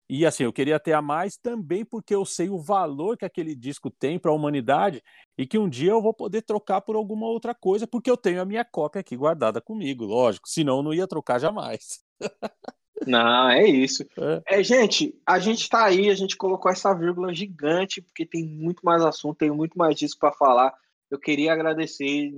E 0.09 0.25
assim, 0.25 0.43
eu 0.43 0.53
queria 0.53 0.79
ter 0.79 0.93
a 0.93 1.01
mais 1.01 1.35
também 1.35 1.83
porque 1.83 2.13
eu 2.13 2.23
sei 2.25 2.49
o 2.49 2.59
valor 2.59 3.17
que 3.17 3.25
aquele 3.25 3.55
disco 3.55 3.89
tem 3.89 4.19
para 4.19 4.31
a 4.31 4.33
humanidade 4.33 5.01
e 5.37 5.47
que 5.47 5.57
um 5.57 5.67
dia 5.67 5.91
eu 5.91 6.01
vou 6.01 6.13
poder 6.13 6.43
trocar 6.43 6.81
por 6.81 6.95
alguma 6.95 7.25
outra 7.25 7.55
coisa, 7.55 7.87
porque 7.87 8.09
eu 8.09 8.17
tenho 8.17 8.41
a 8.41 8.45
minha 8.45 8.63
cópia 8.63 8.99
aqui 8.99 9.17
guardada 9.17 9.59
comigo, 9.59 10.05
lógico. 10.05 10.47
Senão 10.47 10.77
eu 10.77 10.83
não 10.83 10.93
ia 10.93 11.07
trocar 11.07 11.39
jamais. 11.39 12.03
Não, 13.05 13.49
é 13.49 13.67
isso. 13.67 14.05
É. 14.17 14.59
é. 14.59 14.63
gente, 14.63 15.13
a 15.25 15.37
gente 15.37 15.69
tá 15.69 15.83
aí, 15.83 16.09
a 16.09 16.15
gente 16.15 16.37
colocou 16.37 16.71
essa 16.71 16.93
vírgula 16.93 17.33
gigante, 17.33 18.01
porque 18.01 18.25
tem 18.25 18.45
muito 18.45 18.83
mais 18.83 19.03
assunto, 19.03 19.37
tem 19.37 19.51
muito 19.51 19.77
mais 19.77 19.95
disco 19.95 20.19
para 20.19 20.31
falar. 20.31 20.73
Eu 21.11 21.19
queria 21.19 21.53
agradecer 21.53 22.31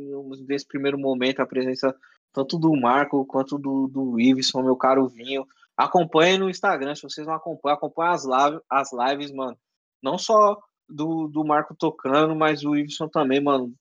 nesse 0.47 0.67
primeiro 0.67 0.97
momento 0.97 1.41
a 1.41 1.45
presença 1.45 1.95
tanto 2.33 2.57
do 2.57 2.75
Marco 2.75 3.25
quanto 3.25 3.57
do, 3.57 3.87
do 3.87 4.19
Iveson, 4.19 4.61
meu 4.61 4.75
caro 4.75 5.07
Vinho. 5.07 5.45
Acompanhe 5.77 6.39
no 6.39 6.49
Instagram, 6.49 6.95
se 6.95 7.03
vocês 7.03 7.27
não 7.27 7.35
acompanham, 7.35 7.77
acompanhe 7.77 8.09
as, 8.11 8.25
live, 8.25 8.59
as 8.67 8.89
lives, 8.91 9.31
mano. 9.31 9.55
Não 10.01 10.17
só 10.17 10.59
do, 10.89 11.27
do 11.27 11.45
Marco 11.45 11.75
tocando, 11.75 12.35
mas 12.35 12.65
o 12.65 12.75
Iveson 12.75 13.07
também, 13.07 13.39
mano. 13.39 13.75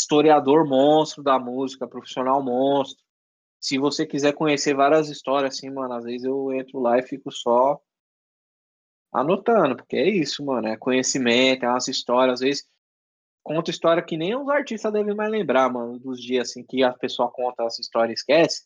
Historiador 0.00 0.64
monstro 0.64 1.20
da 1.20 1.36
música, 1.36 1.88
profissional 1.88 2.40
monstro. 2.40 3.04
Se 3.60 3.76
você 3.76 4.06
quiser 4.06 4.34
conhecer 4.34 4.74
várias 4.74 5.08
histórias, 5.08 5.56
assim, 5.56 5.68
mano, 5.68 5.94
às 5.94 6.04
vezes 6.04 6.24
eu 6.24 6.52
entro 6.52 6.78
lá 6.78 6.96
e 6.96 7.02
fico 7.02 7.32
só 7.32 7.80
anotando, 9.12 9.76
porque 9.76 9.96
é 9.96 10.08
isso, 10.08 10.44
mano. 10.44 10.68
É 10.68 10.76
conhecimento, 10.76 11.64
é 11.64 11.68
umas 11.68 11.88
histórias, 11.88 12.34
às 12.34 12.40
vezes 12.40 12.68
conta 13.42 13.70
história 13.70 14.02
que 14.02 14.16
nem 14.16 14.36
os 14.36 14.48
artistas 14.48 14.92
devem 14.92 15.14
mais 15.14 15.30
lembrar, 15.30 15.72
mano, 15.72 15.98
dos 15.98 16.20
dias 16.20 16.50
assim 16.50 16.64
que 16.64 16.82
a 16.84 16.92
pessoa 16.92 17.30
conta 17.30 17.64
essa 17.64 17.80
história 17.80 18.12
e 18.12 18.14
esquece 18.14 18.64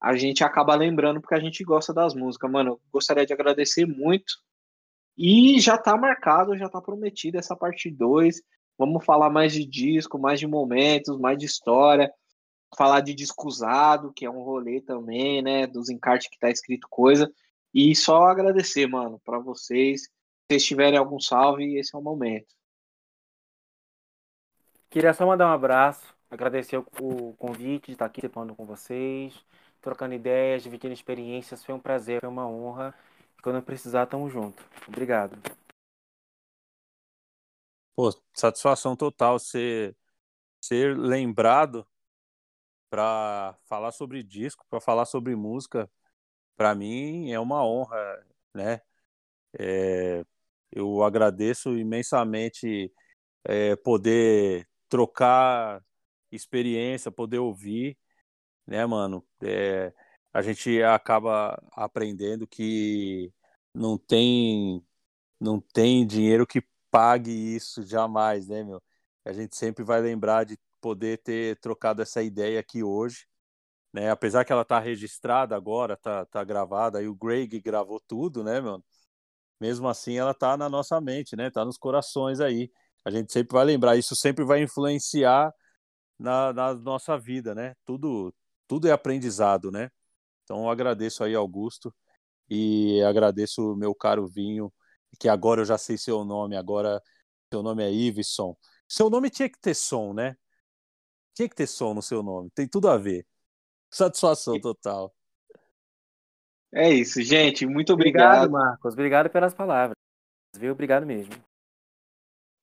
a 0.00 0.16
gente 0.16 0.42
acaba 0.42 0.74
lembrando 0.74 1.20
porque 1.20 1.34
a 1.34 1.40
gente 1.40 1.62
gosta 1.62 1.92
das 1.92 2.14
músicas. 2.14 2.50
Mano, 2.50 2.80
gostaria 2.90 3.26
de 3.26 3.34
agradecer 3.34 3.84
muito. 3.84 4.32
E 5.16 5.60
já 5.60 5.76
tá 5.76 5.96
marcado, 5.96 6.56
já 6.56 6.68
tá 6.68 6.80
prometido 6.80 7.36
essa 7.36 7.54
parte 7.54 7.90
2. 7.90 8.40
Vamos 8.78 9.04
falar 9.04 9.28
mais 9.28 9.52
de 9.52 9.66
disco, 9.66 10.18
mais 10.18 10.40
de 10.40 10.46
momentos, 10.46 11.18
mais 11.18 11.36
de 11.36 11.44
história. 11.44 12.10
Falar 12.78 13.00
de 13.00 13.12
disco 13.12 13.46
usado, 13.46 14.12
que 14.12 14.24
é 14.24 14.30
um 14.30 14.42
rolê 14.42 14.80
também, 14.80 15.42
né? 15.42 15.66
Dos 15.66 15.90
encartes 15.90 16.30
que 16.30 16.38
tá 16.38 16.48
escrito 16.48 16.88
coisa. 16.88 17.30
E 17.74 17.94
só 17.94 18.22
agradecer, 18.24 18.86
mano, 18.86 19.20
para 19.22 19.38
vocês. 19.38 20.04
Se 20.04 20.10
vocês 20.48 20.64
tiverem 20.64 20.98
algum 20.98 21.20
salve, 21.20 21.76
esse 21.76 21.94
é 21.94 21.98
o 21.98 22.02
momento. 22.02 22.54
Queria 24.88 25.12
só 25.12 25.26
mandar 25.26 25.48
um 25.48 25.52
abraço, 25.52 26.02
agradecer 26.30 26.78
o 26.78 27.34
convite 27.38 27.86
de 27.86 27.92
estar 27.92 28.06
aqui 28.06 28.22
participando 28.22 28.56
com 28.56 28.64
vocês 28.64 29.34
trocando 29.80 30.14
ideias, 30.14 30.62
dividindo 30.62 30.94
experiências. 30.94 31.64
Foi 31.64 31.74
um 31.74 31.80
prazer, 31.80 32.20
foi 32.20 32.28
uma 32.28 32.46
honra. 32.46 32.94
Quando 33.42 33.62
precisar, 33.62 34.06
tamo 34.06 34.28
junto. 34.28 34.62
Obrigado. 34.86 35.38
Pô, 37.94 38.10
satisfação 38.34 38.96
total 38.96 39.38
ser, 39.38 39.96
ser 40.60 40.96
lembrado 40.96 41.86
para 42.90 43.56
falar 43.64 43.92
sobre 43.92 44.22
disco, 44.22 44.66
para 44.68 44.80
falar 44.80 45.04
sobre 45.06 45.34
música. 45.36 45.90
Para 46.56 46.74
mim 46.74 47.30
é 47.30 47.38
uma 47.40 47.64
honra, 47.64 48.26
né? 48.54 48.80
É, 49.58 50.24
eu 50.72 51.02
agradeço 51.02 51.76
imensamente 51.78 52.92
é, 53.44 53.76
poder 53.76 54.68
trocar 54.88 55.84
experiência, 56.30 57.10
poder 57.10 57.38
ouvir, 57.38 57.98
né, 58.70 58.86
mano? 58.86 59.26
É, 59.42 59.92
a 60.32 60.42
gente 60.42 60.82
acaba 60.84 61.60
aprendendo 61.72 62.46
que 62.46 63.32
não 63.74 63.98
tem 63.98 64.84
não 65.40 65.60
tem 65.60 66.06
dinheiro 66.06 66.46
que 66.46 66.62
pague 66.90 67.30
isso 67.32 67.82
jamais, 67.84 68.48
né, 68.48 68.64
meu? 68.64 68.82
A 69.24 69.32
gente 69.32 69.56
sempre 69.56 69.84
vai 69.84 70.00
lembrar 70.02 70.44
de 70.44 70.58
poder 70.80 71.18
ter 71.22 71.58
trocado 71.60 72.02
essa 72.02 72.22
ideia 72.22 72.60
aqui 72.60 72.82
hoje, 72.84 73.26
né? 73.92 74.10
Apesar 74.10 74.44
que 74.44 74.52
ela 74.52 74.64
tá 74.64 74.78
registrada 74.80 75.56
agora, 75.56 75.96
tá, 75.96 76.26
tá 76.26 76.44
gravada, 76.44 77.02
e 77.02 77.08
o 77.08 77.14
Greg 77.14 77.60
gravou 77.60 78.00
tudo, 78.08 78.44
né, 78.44 78.60
meu? 78.60 78.84
Mesmo 79.60 79.88
assim, 79.88 80.18
ela 80.18 80.34
tá 80.34 80.56
na 80.56 80.68
nossa 80.68 81.00
mente, 81.00 81.36
né? 81.36 81.50
Tá 81.50 81.64
nos 81.64 81.78
corações 81.78 82.40
aí. 82.40 82.70
A 83.04 83.10
gente 83.10 83.32
sempre 83.32 83.54
vai 83.54 83.64
lembrar, 83.64 83.96
isso 83.96 84.16
sempre 84.16 84.44
vai 84.44 84.62
influenciar 84.62 85.52
na, 86.18 86.52
na 86.52 86.74
nossa 86.74 87.18
vida, 87.18 87.54
né? 87.54 87.74
Tudo, 87.84 88.34
tudo 88.70 88.86
é 88.86 88.92
aprendizado, 88.92 89.68
né? 89.72 89.90
Então, 90.44 90.62
eu 90.62 90.70
agradeço 90.70 91.24
aí, 91.24 91.34
Augusto, 91.34 91.92
e 92.48 93.02
agradeço 93.02 93.72
o 93.72 93.76
meu 93.76 93.92
caro 93.92 94.28
Vinho, 94.28 94.72
que 95.18 95.28
agora 95.28 95.62
eu 95.62 95.64
já 95.64 95.76
sei 95.76 95.98
seu 95.98 96.24
nome, 96.24 96.56
agora 96.56 97.02
seu 97.52 97.64
nome 97.64 97.82
é 97.82 97.90
Iveson. 97.90 98.56
Seu 98.88 99.10
nome 99.10 99.28
tinha 99.28 99.48
que 99.48 99.58
ter 99.58 99.74
som, 99.74 100.12
né? 100.12 100.36
Tinha 101.34 101.48
que 101.48 101.56
ter 101.56 101.66
som 101.66 101.94
no 101.94 102.00
seu 102.00 102.22
nome, 102.22 102.48
tem 102.54 102.68
tudo 102.68 102.88
a 102.88 102.96
ver. 102.96 103.26
Satisfação 103.90 104.60
total. 104.60 105.12
É 106.72 106.88
isso, 106.92 107.20
gente. 107.22 107.66
Muito 107.66 107.92
obrigado. 107.92 108.44
Obrigado, 108.44 108.52
Marcos. 108.52 108.92
Obrigado 108.92 109.30
pelas 109.30 109.52
palavras. 109.52 109.96
Viu? 110.56 110.70
Obrigado 110.70 111.04
mesmo. 111.04 111.34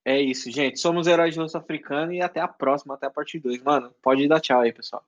É 0.05 0.21
isso, 0.21 0.49
gente. 0.49 0.79
Somos 0.79 1.05
heróis 1.05 1.34
de 1.34 1.39
rosto 1.41 1.57
africano 1.57 2.13
e 2.13 2.21
até 2.21 2.39
a 2.39 2.47
próxima, 2.47 2.93
até 2.93 3.07
a 3.07 3.11
parte 3.11 3.38
2. 3.38 3.61
Mano, 3.61 3.93
pode 4.01 4.25
dar 4.25 4.39
tchau 4.39 4.61
aí, 4.61 4.71
pessoal. 4.71 5.05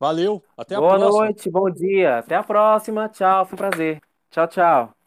Valeu, 0.00 0.44
até 0.56 0.74
a 0.74 0.82
Boa 0.82 0.98
próxima. 0.98 1.32
noite, 1.32 1.50
bom 1.50 1.70
dia. 1.70 2.18
Até 2.18 2.34
a 2.36 2.42
próxima. 2.42 3.08
Tchau, 3.08 3.44
foi 3.46 3.54
um 3.54 3.58
prazer. 3.58 4.00
Tchau, 4.30 4.46
tchau. 4.48 4.97